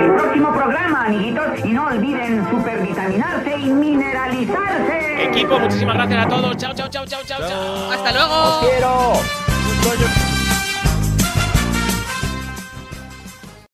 El 0.00 0.14
próximo 0.14 0.52
programa, 0.54 1.04
amiguitos, 1.06 1.44
y 1.64 1.68
no 1.68 1.86
olviden 1.86 2.48
supervitaminarse 2.50 3.50
y 3.58 3.64
mineralizarse. 3.66 5.24
Equipo, 5.24 5.58
muchísimas 5.58 5.96
gracias 5.96 6.26
a 6.26 6.28
todos. 6.28 6.56
Chao, 6.56 6.72
chao, 6.74 6.88
chao, 6.88 7.04
chao, 7.06 7.20
chao, 7.26 7.40
chao. 7.46 7.90
Hasta 7.92 8.12
luego. 8.12 8.34
¡Os 8.34 8.68
quiero! 8.68 9.12
Coño. 9.82 10.31